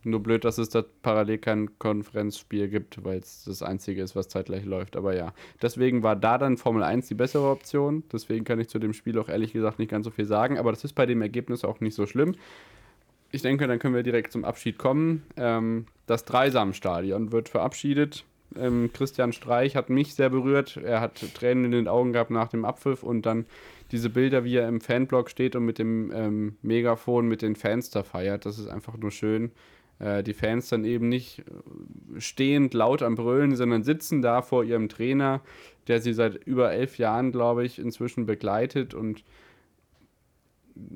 Nur 0.04 0.22
blöd, 0.22 0.44
dass 0.44 0.58
es 0.58 0.68
da 0.68 0.84
parallel 1.02 1.38
kein 1.38 1.80
Konferenzspiel 1.80 2.68
gibt, 2.68 3.06
weil 3.06 3.20
es 3.20 3.46
das 3.46 3.64
einzige 3.64 4.04
ist, 4.04 4.18
was 4.18 4.28
zeitgleich 4.28 4.66
läuft. 4.66 4.98
Aber 4.98 5.16
ja, 5.16 5.34
deswegen 5.62 6.04
war 6.04 6.18
da 6.18 6.38
dann 6.38 6.58
Formel 6.58 6.84
1 6.84 7.08
die 7.08 7.16
bessere 7.16 7.50
Option. 7.50 8.04
Deswegen 8.12 8.44
kann 8.44 8.60
ich 8.60 8.68
zu 8.68 8.78
dem 8.78 8.92
Spiel 8.92 9.18
auch 9.18 9.30
ehrlich 9.30 9.54
gesagt 9.54 9.80
nicht 9.80 9.92
ganz 9.92 10.04
so 10.04 10.12
viel 10.12 10.26
sagen. 10.26 10.58
Aber 10.58 10.72
das 10.72 10.84
ist 10.84 10.94
bei 10.94 11.06
dem 11.06 11.22
Ergebnis 11.22 11.64
auch 11.64 11.80
nicht 11.80 11.96
so 11.96 12.06
schlimm. 12.06 12.36
Ich 13.32 13.44
denke, 13.44 13.66
dann 13.66 13.80
können 13.80 13.96
wir 13.96 14.04
direkt 14.04 14.34
zum 14.34 14.44
Abschied 14.44 14.78
kommen. 14.78 15.24
Ähm, 15.38 15.86
das 16.06 16.26
Dreisamstadion 16.26 17.32
wird 17.32 17.48
verabschiedet 17.48 18.26
ähm, 18.58 18.90
Christian 18.94 19.34
Streich 19.34 19.76
hat 19.76 19.90
mich 19.90 20.16
sehr 20.16 20.30
berührt. 20.30 20.78
Er 20.78 21.02
hat 21.02 21.24
Tränen 21.34 21.66
in 21.66 21.72
den 21.72 21.88
Augen 21.88 22.14
gehabt 22.14 22.32
nach 22.32 22.48
dem 22.48 22.66
Abpfiff 22.66 23.04
und 23.04 23.26
dann 23.26 23.46
diese 23.92 24.10
Bilder, 24.10 24.44
wie 24.44 24.56
er 24.56 24.68
im 24.68 24.82
Fanblock 24.82 25.30
steht 25.30 25.56
und 25.56 25.66
mit 25.66 25.80
dem 25.80 26.12
ähm, 26.14 26.58
Megafon 26.62 27.28
mit 27.28 27.42
den 27.42 27.56
Fans 27.56 27.90
da 27.90 28.04
feiert. 28.04 28.46
Das 28.46 28.60
ist 28.60 28.68
einfach 28.68 28.98
nur 28.98 29.12
schön. 29.12 29.52
Äh, 30.00 30.24
die 30.24 30.34
Fans 30.34 30.70
dann 30.70 30.86
eben 30.86 31.10
nicht 31.10 31.40
äh, 31.40 32.20
stehend 32.20 32.74
laut 32.74 33.02
am 33.02 33.16
Brüllen, 33.16 33.56
sondern 33.56 33.84
sitzen 33.84 34.22
da 34.22 34.42
vor 34.42 34.64
ihrem 34.64 34.90
Trainer, 34.90 35.42
der 35.88 36.02
sie 36.02 36.14
seit 36.14 36.36
über 36.46 36.72
elf 36.72 36.98
Jahren, 36.98 37.32
glaube 37.32 37.66
ich, 37.66 37.80
inzwischen 37.80 38.26
begleitet 38.26 38.94
und 38.94 39.24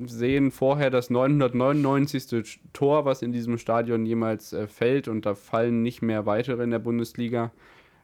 sehen 0.05 0.51
vorher 0.51 0.89
das 0.89 1.09
999. 1.09 2.59
Tor, 2.73 3.05
was 3.05 3.21
in 3.21 3.31
diesem 3.31 3.57
Stadion 3.57 4.05
jemals 4.05 4.53
äh, 4.53 4.67
fällt 4.67 5.07
und 5.07 5.25
da 5.25 5.35
fallen 5.35 5.81
nicht 5.81 6.01
mehr 6.01 6.25
weitere 6.25 6.63
in 6.63 6.71
der 6.71 6.79
Bundesliga. 6.79 7.51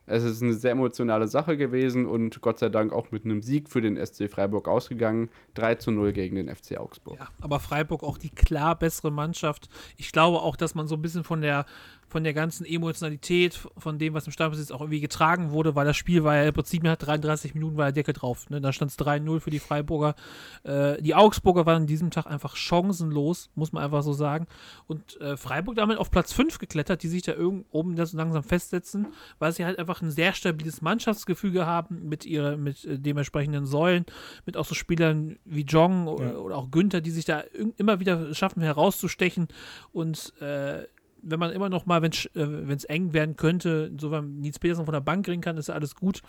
Es 0.10 0.23
ist 0.23 0.41
eine 0.41 0.53
sehr 0.53 0.72
emotionale 0.72 1.27
Sache 1.27 1.56
gewesen 1.56 2.07
und 2.07 2.41
Gott 2.41 2.57
sei 2.57 2.69
Dank 2.69 2.91
auch 2.91 3.11
mit 3.11 3.26
einem 3.26 3.43
Sieg 3.43 3.69
für 3.69 3.80
den 3.80 4.03
SC 4.03 4.27
Freiburg 4.27 4.68
ausgegangen. 4.68 5.30
3 5.53 5.76
zu 5.76 5.91
0 5.91 6.14
gegen 6.14 6.35
den 6.35 6.53
FC 6.53 6.77
Augsburg. 6.77 7.19
Ja, 7.19 7.27
aber 7.41 7.60
Freiburg 7.60 8.01
auch 8.01 8.18
die 8.18 8.31
klar 8.31 8.77
bessere 8.77 9.11
Mannschaft. 9.11 9.69
Ich 9.97 10.11
glaube 10.11 10.41
auch, 10.41 10.56
dass 10.56 10.73
man 10.73 10.88
so 10.88 10.95
ein 10.95 11.03
bisschen 11.03 11.23
von 11.23 11.41
der 11.41 11.65
von 12.10 12.23
der 12.23 12.34
ganzen 12.34 12.65
Emotionalität, 12.65 13.60
von 13.77 13.99
dem, 13.99 14.14
was 14.14 14.26
im 14.26 14.31
Stadion 14.31 14.60
ist, 14.60 14.72
auch 14.72 14.81
irgendwie 14.81 14.99
getragen 14.99 15.52
wurde, 15.52 15.76
weil 15.76 15.86
das 15.86 15.95
Spiel 15.95 16.23
war 16.23 16.36
ja 16.36 16.44
im 16.44 16.53
Prinzip 16.53 16.84
nach 16.84 16.98
33 16.98 17.53
Minuten 17.53 17.77
war 17.77 17.86
der 17.86 17.94
Deckel 17.94 18.14
drauf. 18.14 18.49
Ne? 18.49 18.60
Da 18.60 18.73
stand 18.73 18.91
es 18.91 18.99
3-0 18.99 19.40
für 19.40 19.52
die 19.52 19.60
Freiburger. 19.60 20.15
Äh, 20.64 21.02
die 21.02 21.14
Augsburger 21.14 21.65
waren 21.68 21.84
an 21.84 21.88
diesem 21.88 22.10
Tag 22.10 22.26
einfach 22.26 22.56
chancenlos, 22.56 23.52
muss 23.53 23.72
man 23.72 23.84
einfach 23.84 24.02
so 24.02 24.14
sagen. 24.14 24.48
Und 24.88 25.22
äh, 25.22 25.38
Freiburg 25.38 25.76
damit 25.76 25.99
auf 25.99 26.10
Platz 26.10 26.34
5 26.34 26.57
geklettert, 26.57 27.03
die 27.03 27.07
sich 27.07 27.22
da 27.22 27.34
irgend 27.34 27.65
oben 27.72 27.95
so 28.03 28.18
langsam 28.18 28.44
festsetzen, 28.44 29.07
weil 29.38 29.52
sie 29.52 29.65
halt 29.65 29.77
einfach 29.77 30.02
ein 30.02 30.11
sehr 30.11 30.34
stabiles 30.34 30.81
Mannschaftsgefüge 30.81 31.68
haben 31.68 32.10
mit 32.10 32.26
ihrer, 32.26 32.57
mit 32.57 32.86
äh, 32.86 32.98
dementsprechenden 32.98 33.68
Säulen, 33.68 34.06
mit 34.45 34.57
auch 34.57 34.65
so 34.65 34.73
Spielern 34.73 35.38
wie 35.45 35.61
Jong 35.64 36.07
ja. 36.07 36.14
oder, 36.14 36.41
oder, 36.41 36.57
auch 36.57 36.72
Günther, 36.72 37.02
die 37.02 37.11
sich 37.11 37.26
da 37.26 37.44
immer 37.77 37.99
wieder 37.99 38.34
schaffen 38.34 38.64
herauszustechen 38.64 39.48
und 39.91 40.34
äh, 40.41 40.84
wenn 41.21 41.39
man 41.39 41.51
immer 41.51 41.69
noch 41.69 41.85
mal, 41.85 42.01
wenn 42.01 42.11
es 42.11 42.83
äh, 42.83 42.93
eng 42.93 43.13
werden 43.13 43.35
könnte, 43.35 43.89
insofern 43.91 44.39
Nils 44.39 44.59
Petersen 44.59 44.85
von 44.85 44.93
der 44.93 45.01
Bank 45.01 45.25
kriegen 45.25 45.41
kann, 45.41 45.57
ist 45.57 45.69
alles 45.69 45.95
gut. 45.95 46.21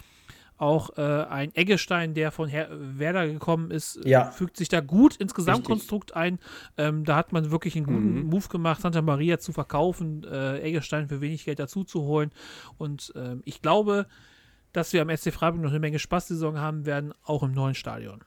Auch 0.57 0.99
äh, 0.99 1.01
ein 1.01 1.55
Eggestein, 1.55 2.13
der 2.13 2.31
von 2.33 2.47
Her 2.47 2.69
Werder 2.71 3.27
gekommen 3.27 3.71
ist, 3.71 3.99
ja. 4.05 4.31
fügt 4.31 4.59
sich 4.59 4.69
da 4.69 4.81
gut 4.81 5.17
ins 5.17 5.33
Gesamtkonstrukt 5.33 6.15
ein. 6.15 6.39
Ähm, 6.77 7.05
da 7.05 7.17
hat 7.17 7.33
man 7.33 7.51
wirklich 7.51 7.77
einen 7.77 7.87
guten 7.87 8.21
mhm. 8.21 8.27
Move 8.27 8.49
gemacht, 8.49 8.83
Santa 8.83 9.01
Maria 9.01 9.39
zu 9.39 9.53
verkaufen, 9.53 10.23
äh, 10.25 10.61
Eggestein 10.61 11.09
für 11.09 11.23
wenig 11.23 11.47
Geld 11.47 11.61
dazu 11.61 11.83
zu 11.83 12.03
holen. 12.03 12.31
Und 12.77 13.11
ähm, 13.17 13.41
ich 13.47 13.63
glaube, 13.63 14.07
dass 14.73 14.93
wir 14.93 15.01
am 15.01 15.17
SC 15.17 15.33
Freiburg 15.33 15.63
noch 15.63 15.71
eine 15.71 15.81
Menge 15.81 15.99
Spaß-Saison 15.99 16.59
haben 16.59 16.85
werden, 16.85 17.15
auch 17.25 17.43
im 17.43 17.53
neuen 17.53 17.75
Stadion. 17.75 18.21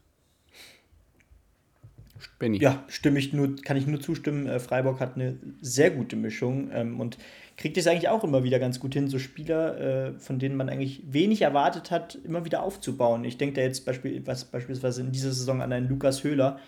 Benny. 2.39 2.59
Ja, 2.59 2.83
stimme 2.87 3.19
ich 3.19 3.33
nur, 3.33 3.55
kann 3.55 3.77
ich 3.77 3.87
nur 3.87 3.99
zustimmen. 3.99 4.47
Äh, 4.47 4.59
Freiburg 4.59 4.99
hat 4.99 5.15
eine 5.15 5.37
sehr 5.61 5.91
gute 5.91 6.15
Mischung 6.15 6.69
ähm, 6.71 6.99
und 6.99 7.17
kriegt 7.57 7.77
es 7.77 7.87
eigentlich 7.87 8.09
auch 8.09 8.23
immer 8.23 8.43
wieder 8.43 8.59
ganz 8.59 8.79
gut 8.79 8.93
hin, 8.93 9.07
so 9.07 9.19
Spieler, 9.19 9.79
äh, 9.79 10.19
von 10.19 10.39
denen 10.39 10.55
man 10.55 10.69
eigentlich 10.69 11.03
wenig 11.07 11.41
erwartet 11.41 11.91
hat, 11.91 12.17
immer 12.23 12.45
wieder 12.45 12.63
aufzubauen. 12.63 13.23
Ich 13.25 13.37
denke 13.37 13.55
da 13.55 13.61
jetzt 13.61 13.85
beispiel, 13.85 14.25
was, 14.25 14.45
beispielsweise 14.45 15.01
in 15.01 15.11
dieser 15.11 15.31
Saison 15.31 15.61
an 15.61 15.71
einen 15.71 15.89
Lukas 15.89 16.23
Höhler. 16.23 16.59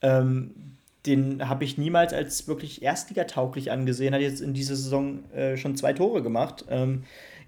Ähm, 0.00 0.52
den 1.06 1.48
habe 1.48 1.64
ich 1.64 1.78
niemals 1.78 2.12
als 2.12 2.46
wirklich 2.46 2.82
erstligatauglich 2.82 3.72
angesehen, 3.72 4.14
hat 4.14 4.20
jetzt 4.20 4.40
in 4.40 4.54
dieser 4.54 4.76
Saison 4.76 5.30
äh, 5.32 5.56
schon 5.56 5.76
zwei 5.76 5.92
Tore 5.92 6.22
gemacht. 6.22 6.64
Ähm, 6.68 7.02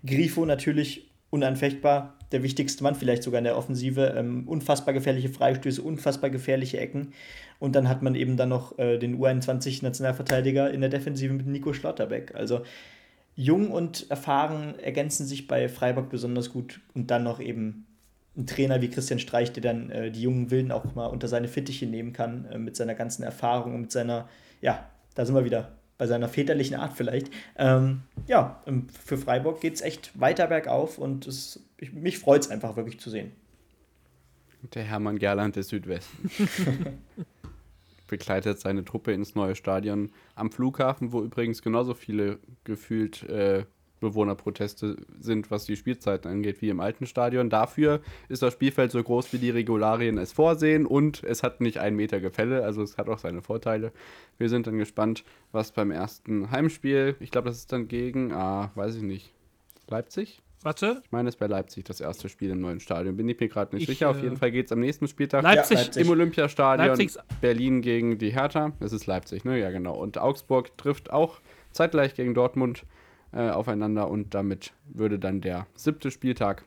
Grifo 0.04 0.44
natürlich 0.44 1.08
unanfechtbar, 1.30 2.14
der 2.32 2.42
wichtigste 2.42 2.82
Mann 2.82 2.94
vielleicht 2.94 3.22
sogar 3.22 3.38
in 3.38 3.44
der 3.44 3.56
Offensive. 3.56 4.14
Ähm, 4.16 4.48
unfassbar 4.48 4.94
gefährliche 4.94 5.28
Freistöße, 5.28 5.82
unfassbar 5.82 6.30
gefährliche 6.30 6.78
Ecken. 6.78 7.12
Und 7.58 7.74
dann 7.76 7.88
hat 7.88 8.02
man 8.02 8.14
eben 8.14 8.36
dann 8.36 8.48
noch 8.48 8.78
äh, 8.78 8.98
den 8.98 9.18
U21-Nationalverteidiger 9.18 10.70
in 10.70 10.80
der 10.80 10.90
Defensive 10.90 11.32
mit 11.32 11.46
Nico 11.46 11.72
Schlotterbeck. 11.72 12.34
Also 12.34 12.62
jung 13.36 13.70
und 13.70 14.10
erfahren 14.10 14.78
ergänzen 14.78 15.26
sich 15.26 15.46
bei 15.46 15.68
Freiburg 15.68 16.10
besonders 16.10 16.52
gut. 16.52 16.80
Und 16.94 17.10
dann 17.10 17.24
noch 17.24 17.40
eben 17.40 17.86
ein 18.36 18.46
Trainer 18.46 18.80
wie 18.80 18.88
Christian 18.88 19.20
Streich, 19.20 19.52
der 19.52 19.62
dann 19.62 19.90
äh, 19.90 20.10
die 20.10 20.22
jungen 20.22 20.50
Willen 20.50 20.72
auch 20.72 20.94
mal 20.94 21.06
unter 21.06 21.28
seine 21.28 21.48
Fittiche 21.48 21.86
nehmen 21.86 22.12
kann, 22.12 22.46
äh, 22.46 22.58
mit 22.58 22.76
seiner 22.76 22.94
ganzen 22.94 23.22
Erfahrung 23.22 23.74
und 23.74 23.80
mit 23.82 23.92
seiner, 23.92 24.28
ja, 24.60 24.88
da 25.14 25.24
sind 25.24 25.34
wir 25.34 25.44
wieder 25.44 25.72
bei 25.98 26.06
seiner 26.06 26.28
väterlichen 26.28 26.76
Art 26.76 26.92
vielleicht. 26.94 27.30
Ähm, 27.56 28.02
ja, 28.26 28.62
für 29.04 29.16
Freiburg 29.16 29.60
geht 29.60 29.74
es 29.74 29.80
echt 29.80 30.18
weiter 30.18 30.46
bergauf 30.46 30.98
und 30.98 31.26
es, 31.26 31.60
ich, 31.78 31.92
mich 31.92 32.18
freut 32.18 32.42
es 32.42 32.50
einfach 32.50 32.76
wirklich 32.76 33.00
zu 33.00 33.10
sehen. 33.10 33.32
Der 34.74 34.82
Hermann 34.82 35.18
Gerland 35.18 35.56
des 35.56 35.68
Südwesten. 35.68 36.30
Begleitet 38.08 38.60
seine 38.60 38.84
Truppe 38.84 39.12
ins 39.12 39.34
neue 39.34 39.54
Stadion 39.54 40.10
am 40.34 40.50
Flughafen, 40.50 41.12
wo 41.12 41.22
übrigens 41.22 41.62
genauso 41.62 41.94
viele 41.94 42.38
gefühlt 42.64 43.22
äh, 43.24 43.64
Bewohnerproteste 44.00 44.96
sind, 45.18 45.50
was 45.50 45.64
die 45.64 45.76
Spielzeiten 45.76 46.30
angeht, 46.30 46.60
wie 46.60 46.68
im 46.68 46.80
alten 46.80 47.06
Stadion. 47.06 47.50
Dafür 47.50 48.00
ist 48.28 48.42
das 48.42 48.52
Spielfeld 48.52 48.90
so 48.90 49.02
groß, 49.02 49.32
wie 49.32 49.38
die 49.38 49.50
Regularien 49.50 50.18
es 50.18 50.32
vorsehen 50.32 50.86
und 50.86 51.22
es 51.24 51.42
hat 51.42 51.60
nicht 51.60 51.78
einen 51.78 51.96
Meter 51.96 52.20
Gefälle, 52.20 52.64
also 52.64 52.82
es 52.82 52.98
hat 52.98 53.08
auch 53.08 53.18
seine 53.18 53.42
Vorteile. 53.42 53.92
Wir 54.38 54.48
sind 54.48 54.66
dann 54.66 54.78
gespannt, 54.78 55.24
was 55.52 55.72
beim 55.72 55.90
ersten 55.90 56.50
Heimspiel, 56.50 57.16
ich 57.20 57.30
glaube, 57.30 57.48
das 57.48 57.58
ist 57.58 57.72
dann 57.72 57.88
gegen, 57.88 58.32
ah, 58.32 58.70
weiß 58.74 58.96
ich 58.96 59.02
nicht, 59.02 59.32
Leipzig? 59.88 60.42
Warte. 60.64 61.02
Ich 61.04 61.12
meine, 61.12 61.28
es 61.28 61.38
wäre 61.40 61.50
Leipzig 61.50 61.84
das 61.84 62.00
erste 62.00 62.30
Spiel 62.30 62.50
im 62.50 62.60
neuen 62.60 62.80
Stadion. 62.80 63.18
Bin 63.18 63.28
ich 63.28 63.38
mir 63.38 63.48
gerade 63.48 63.76
nicht 63.76 63.82
ich, 63.82 63.98
sicher. 63.98 64.08
Auf 64.08 64.22
jeden 64.22 64.36
äh, 64.36 64.38
Fall 64.38 64.50
geht 64.50 64.66
es 64.66 64.72
am 64.72 64.80
nächsten 64.80 65.06
Spieltag 65.08 65.42
Leipzig. 65.42 65.76
Ja, 65.76 65.84
Leipzig. 65.84 66.02
im 66.02 66.10
Olympiastadion. 66.10 66.88
Leipzig. 66.88 67.18
Berlin 67.42 67.82
gegen 67.82 68.16
die 68.16 68.30
Hertha. 68.30 68.72
Es 68.80 68.94
ist 68.94 69.04
Leipzig, 69.04 69.44
ne? 69.44 69.58
Ja, 69.58 69.70
genau. 69.70 69.94
Und 69.94 70.16
Augsburg 70.16 70.76
trifft 70.78 71.10
auch 71.10 71.40
zeitgleich 71.70 72.14
gegen 72.14 72.32
Dortmund 72.32 72.86
äh, 73.34 73.50
aufeinander 73.50 74.10
und 74.10 74.34
damit 74.34 74.72
würde 74.86 75.18
dann 75.18 75.40
der 75.40 75.66
siebte 75.74 76.10
Spieltag 76.10 76.64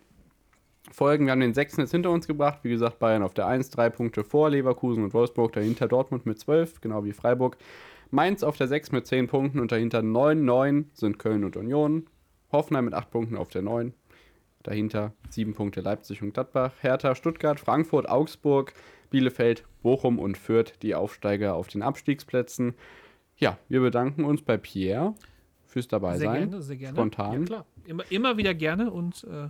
folgen. 0.91 1.25
Wir 1.25 1.31
haben 1.31 1.39
den 1.39 1.53
sechsten 1.53 1.81
jetzt 1.81 1.91
hinter 1.91 2.11
uns 2.11 2.27
gebracht. 2.27 2.59
Wie 2.63 2.69
gesagt, 2.69 2.99
Bayern 2.99 3.23
auf 3.23 3.33
der 3.33 3.47
1, 3.47 3.69
drei 3.69 3.89
Punkte 3.89 4.23
vor 4.23 4.49
Leverkusen 4.49 5.03
und 5.03 5.13
Wolfsburg, 5.13 5.53
dahinter 5.53 5.87
Dortmund 5.87 6.25
mit 6.25 6.39
12, 6.39 6.81
genau 6.81 7.03
wie 7.05 7.13
Freiburg. 7.13 7.57
Mainz 8.11 8.43
auf 8.43 8.57
der 8.57 8.67
6 8.67 8.91
mit 8.91 9.07
10 9.07 9.27
Punkten 9.27 9.59
und 9.59 9.71
dahinter 9.71 10.01
9, 10.01 10.43
9 10.43 10.89
sind 10.93 11.19
Köln 11.19 11.43
und 11.43 11.57
Union. 11.57 12.05
Hoffenheim 12.51 12.85
mit 12.85 12.93
8 12.93 13.11
Punkten 13.11 13.37
auf 13.37 13.49
der 13.49 13.61
9. 13.61 13.93
Dahinter 14.63 15.13
7 15.29 15.53
Punkte 15.53 15.81
Leipzig 15.81 16.21
und 16.21 16.33
Gladbach. 16.33 16.73
Hertha, 16.81 17.15
Stuttgart, 17.15 17.59
Frankfurt, 17.59 18.09
Augsburg, 18.09 18.73
Bielefeld, 19.09 19.63
Bochum 19.81 20.19
und 20.19 20.37
Fürth, 20.37 20.73
die 20.81 20.95
Aufsteiger 20.95 21.55
auf 21.55 21.67
den 21.67 21.81
Abstiegsplätzen. 21.81 22.75
Ja, 23.37 23.57
wir 23.69 23.81
bedanken 23.81 24.23
uns 24.23 24.41
bei 24.41 24.57
Pierre 24.57 25.13
fürs 25.67 25.87
dabei 25.87 26.17
sehr 26.17 26.29
sein. 26.29 26.49
Gerne, 26.49 26.63
sehr 26.63 26.75
gerne. 26.77 26.95
Spontan. 26.95 27.41
Ja, 27.41 27.45
klar. 27.45 27.65
Immer, 27.85 28.03
immer 28.09 28.37
wieder 28.37 28.53
gerne 28.53 28.91
und 28.91 29.23
äh, 29.25 29.49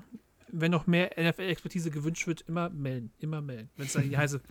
wenn 0.50 0.72
noch 0.72 0.88
mehr 0.88 1.12
NFL-Expertise 1.18 1.92
gewünscht 1.92 2.28
wird, 2.28 2.42
immer 2.42 2.70
melden. 2.70 3.12
Immer 3.20 3.42
melden. 3.42 3.70
Wenn 3.76 3.86
es 3.88 3.96
in 3.96 4.10
die 4.10 4.18
heiße. 4.18 4.42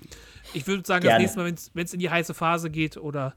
Ich 0.54 0.66
würde 0.66 0.84
sagen, 0.86 1.02
gerne. 1.02 1.24
das 1.24 1.36
nächste 1.36 1.38
Mal, 1.38 1.72
wenn 1.74 1.84
es 1.84 1.92
in 1.92 2.00
die 2.00 2.10
heiße 2.10 2.34
Phase 2.34 2.70
geht 2.70 2.96
oder 2.96 3.34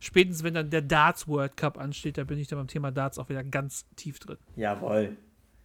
spätestens, 0.00 0.44
wenn 0.44 0.54
dann 0.54 0.70
der 0.70 0.82
Darts 0.82 1.28
World 1.28 1.56
Cup 1.56 1.78
ansteht, 1.78 2.18
da 2.18 2.24
bin 2.24 2.38
ich 2.38 2.48
dann 2.48 2.58
beim 2.58 2.68
Thema 2.68 2.90
Darts 2.90 3.18
auch 3.18 3.28
wieder 3.28 3.44
ganz 3.44 3.86
tief 3.96 4.18
drin. 4.18 4.38
Jawohl. 4.56 5.16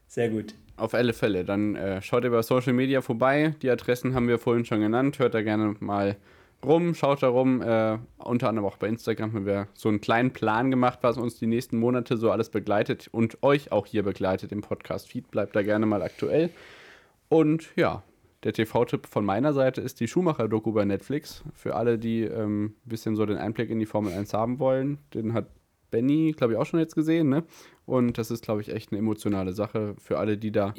Sehr 0.07 0.29
gut. 0.29 0.53
Auf 0.77 0.93
alle 0.93 1.13
Fälle. 1.13 1.45
Dann 1.45 1.75
äh, 1.75 2.01
schaut 2.01 2.23
ihr 2.23 2.29
bei 2.29 2.41
Social 2.41 2.73
Media 2.73 3.01
vorbei. 3.01 3.55
Die 3.61 3.69
Adressen 3.69 4.13
haben 4.13 4.27
wir 4.27 4.39
vorhin 4.39 4.65
schon 4.65 4.81
genannt. 4.81 5.19
Hört 5.19 5.33
da 5.33 5.41
gerne 5.41 5.75
mal 5.79 6.17
rum, 6.65 6.93
schaut 6.93 7.23
da 7.23 7.27
rum. 7.27 7.61
Äh, 7.61 7.97
unter 8.17 8.49
anderem 8.49 8.65
auch 8.65 8.77
bei 8.77 8.87
Instagram 8.87 9.33
haben 9.33 9.45
wir 9.45 9.67
so 9.73 9.89
einen 9.89 10.01
kleinen 10.01 10.31
Plan 10.31 10.71
gemacht, 10.71 10.99
was 11.01 11.17
uns 11.17 11.37
die 11.37 11.47
nächsten 11.47 11.77
Monate 11.77 12.17
so 12.17 12.31
alles 12.31 12.49
begleitet 12.49 13.07
und 13.11 13.41
euch 13.41 13.71
auch 13.71 13.85
hier 13.85 14.03
begleitet 14.03 14.51
im 14.51 14.61
Podcast-Feed. 14.61 15.31
Bleibt 15.31 15.55
da 15.55 15.61
gerne 15.61 15.85
mal 15.85 16.01
aktuell. 16.01 16.49
Und 17.29 17.69
ja, 17.75 18.03
der 18.43 18.53
TV-Tipp 18.53 19.07
von 19.07 19.25
meiner 19.25 19.53
Seite 19.53 19.81
ist 19.81 19.99
die 19.99 20.07
Schumacher-Doku 20.07 20.71
bei 20.71 20.85
Netflix. 20.85 21.43
Für 21.53 21.75
alle, 21.75 21.97
die 21.97 22.23
ähm, 22.23 22.65
ein 22.65 22.89
bisschen 22.89 23.15
so 23.15 23.25
den 23.25 23.37
Einblick 23.37 23.69
in 23.69 23.79
die 23.79 23.87
Formel 23.87 24.13
1 24.13 24.33
haben 24.33 24.59
wollen. 24.59 24.99
Den 25.13 25.33
hat 25.33 25.47
Benny, 25.89 26.33
glaube 26.37 26.53
ich, 26.53 26.59
auch 26.59 26.65
schon 26.65 26.79
jetzt 26.79 26.95
gesehen, 26.95 27.29
ne? 27.29 27.43
Und 27.85 28.17
das 28.17 28.31
ist, 28.31 28.43
glaube 28.43 28.61
ich, 28.61 28.69
echt 28.73 28.91
eine 28.91 28.99
emotionale 28.99 29.53
Sache 29.53 29.95
für 29.97 30.19
alle, 30.19 30.37
die 30.37 30.51
da 30.51 30.73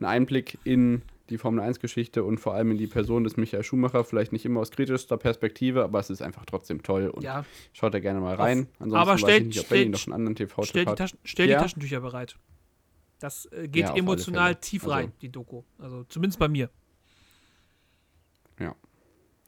einen 0.00 0.06
Einblick 0.06 0.58
in 0.64 1.02
die 1.30 1.38
Formel 1.38 1.64
1-Geschichte 1.64 2.24
und 2.24 2.38
vor 2.38 2.54
allem 2.54 2.70
in 2.70 2.78
die 2.78 2.86
Person 2.86 3.24
des 3.24 3.36
Michael 3.36 3.64
Schumacher, 3.64 4.04
vielleicht 4.04 4.32
nicht 4.32 4.44
immer 4.44 4.60
aus 4.60 4.70
kritischster 4.70 5.16
Perspektive, 5.16 5.84
aber 5.84 5.98
es 5.98 6.10
ist 6.10 6.22
einfach 6.22 6.44
trotzdem 6.46 6.82
toll 6.82 7.08
und 7.08 7.22
ja. 7.22 7.44
schaut 7.72 7.94
da 7.94 8.00
gerne 8.00 8.20
mal 8.20 8.34
rein. 8.34 8.68
Ansonsten 8.78 8.96
aber 8.96 9.18
stell, 9.18 9.34
weiß 9.34 9.40
ich 9.40 9.46
nicht, 9.46 9.60
ob 9.60 9.68
Benny 9.68 9.88
noch 9.88 10.06
einen 10.06 10.12
anderen 10.12 10.36
tv 10.36 10.62
stell, 10.62 10.84
die, 10.84 10.94
Taschen, 10.94 11.18
stell 11.24 11.48
ja? 11.48 11.58
die 11.58 11.62
Taschentücher 11.62 12.00
bereit. 12.00 12.36
Das 13.18 13.46
äh, 13.46 13.68
geht 13.68 13.86
ja, 13.86 13.96
emotional 13.96 14.54
tief 14.56 14.84
also 14.84 14.94
rein, 14.94 15.06
also, 15.06 15.16
die 15.22 15.28
Doku. 15.30 15.62
Also 15.78 16.04
zumindest 16.04 16.38
bei 16.38 16.48
mir. 16.48 16.70
Ja. 18.60 18.74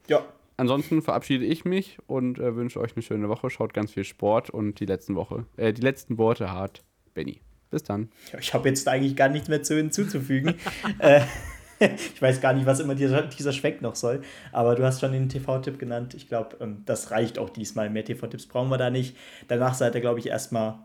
Ja. 0.07 0.25
Ansonsten 0.57 1.01
verabschiede 1.01 1.45
ich 1.45 1.63
mich 1.63 1.99
und 2.07 2.39
äh, 2.39 2.55
wünsche 2.55 2.81
euch 2.81 2.95
eine 2.95 3.03
schöne 3.03 3.29
Woche. 3.29 3.49
Schaut 3.49 3.73
ganz 3.73 3.93
viel 3.93 4.03
Sport 4.03 4.49
und 4.49 4.79
die 4.79 4.85
letzten 4.85 5.15
Woche, 5.15 5.45
äh, 5.55 5.71
die 5.71 5.81
letzten 5.81 6.17
Worte 6.17 6.51
hart, 6.51 6.83
Benny. 7.13 7.41
Bis 7.69 7.83
dann. 7.83 8.09
Ich 8.39 8.53
habe 8.53 8.67
jetzt 8.67 8.87
eigentlich 8.87 9.15
gar 9.15 9.29
nichts 9.29 9.47
mehr 9.47 9.61
zu 9.61 9.75
hinzuzufügen. 9.75 10.55
äh, 10.99 11.21
ich 12.13 12.21
weiß 12.21 12.41
gar 12.41 12.53
nicht, 12.53 12.65
was 12.65 12.79
immer 12.79 12.95
dieser, 12.95 13.23
dieser 13.23 13.51
Schwenk 13.51 13.81
noch 13.81 13.95
soll. 13.95 14.21
Aber 14.51 14.75
du 14.75 14.83
hast 14.83 14.99
schon 14.99 15.11
den 15.11 15.29
TV-Tipp 15.29 15.79
genannt. 15.79 16.13
Ich 16.13 16.27
glaube, 16.27 16.57
ähm, 16.59 16.83
das 16.85 17.11
reicht 17.11 17.39
auch 17.39 17.49
diesmal. 17.49 17.89
Mehr 17.89 18.05
TV-Tipps 18.05 18.47
brauchen 18.47 18.69
wir 18.69 18.77
da 18.77 18.89
nicht. 18.89 19.15
Danach 19.47 19.73
seid 19.73 19.95
ihr, 19.95 20.01
glaube 20.01 20.19
ich, 20.19 20.27
erstmal 20.27 20.79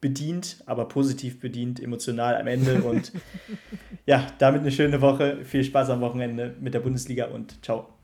bedient, 0.00 0.62
aber 0.66 0.86
positiv 0.86 1.40
bedient, 1.40 1.82
emotional 1.82 2.36
am 2.36 2.46
Ende. 2.46 2.82
Und 2.82 3.12
ja, 4.06 4.26
damit 4.38 4.60
eine 4.60 4.70
schöne 4.70 5.00
Woche. 5.00 5.44
Viel 5.44 5.64
Spaß 5.64 5.90
am 5.90 6.00
Wochenende 6.00 6.54
mit 6.60 6.74
der 6.74 6.80
Bundesliga 6.80 7.26
und 7.26 7.64
ciao. 7.64 7.97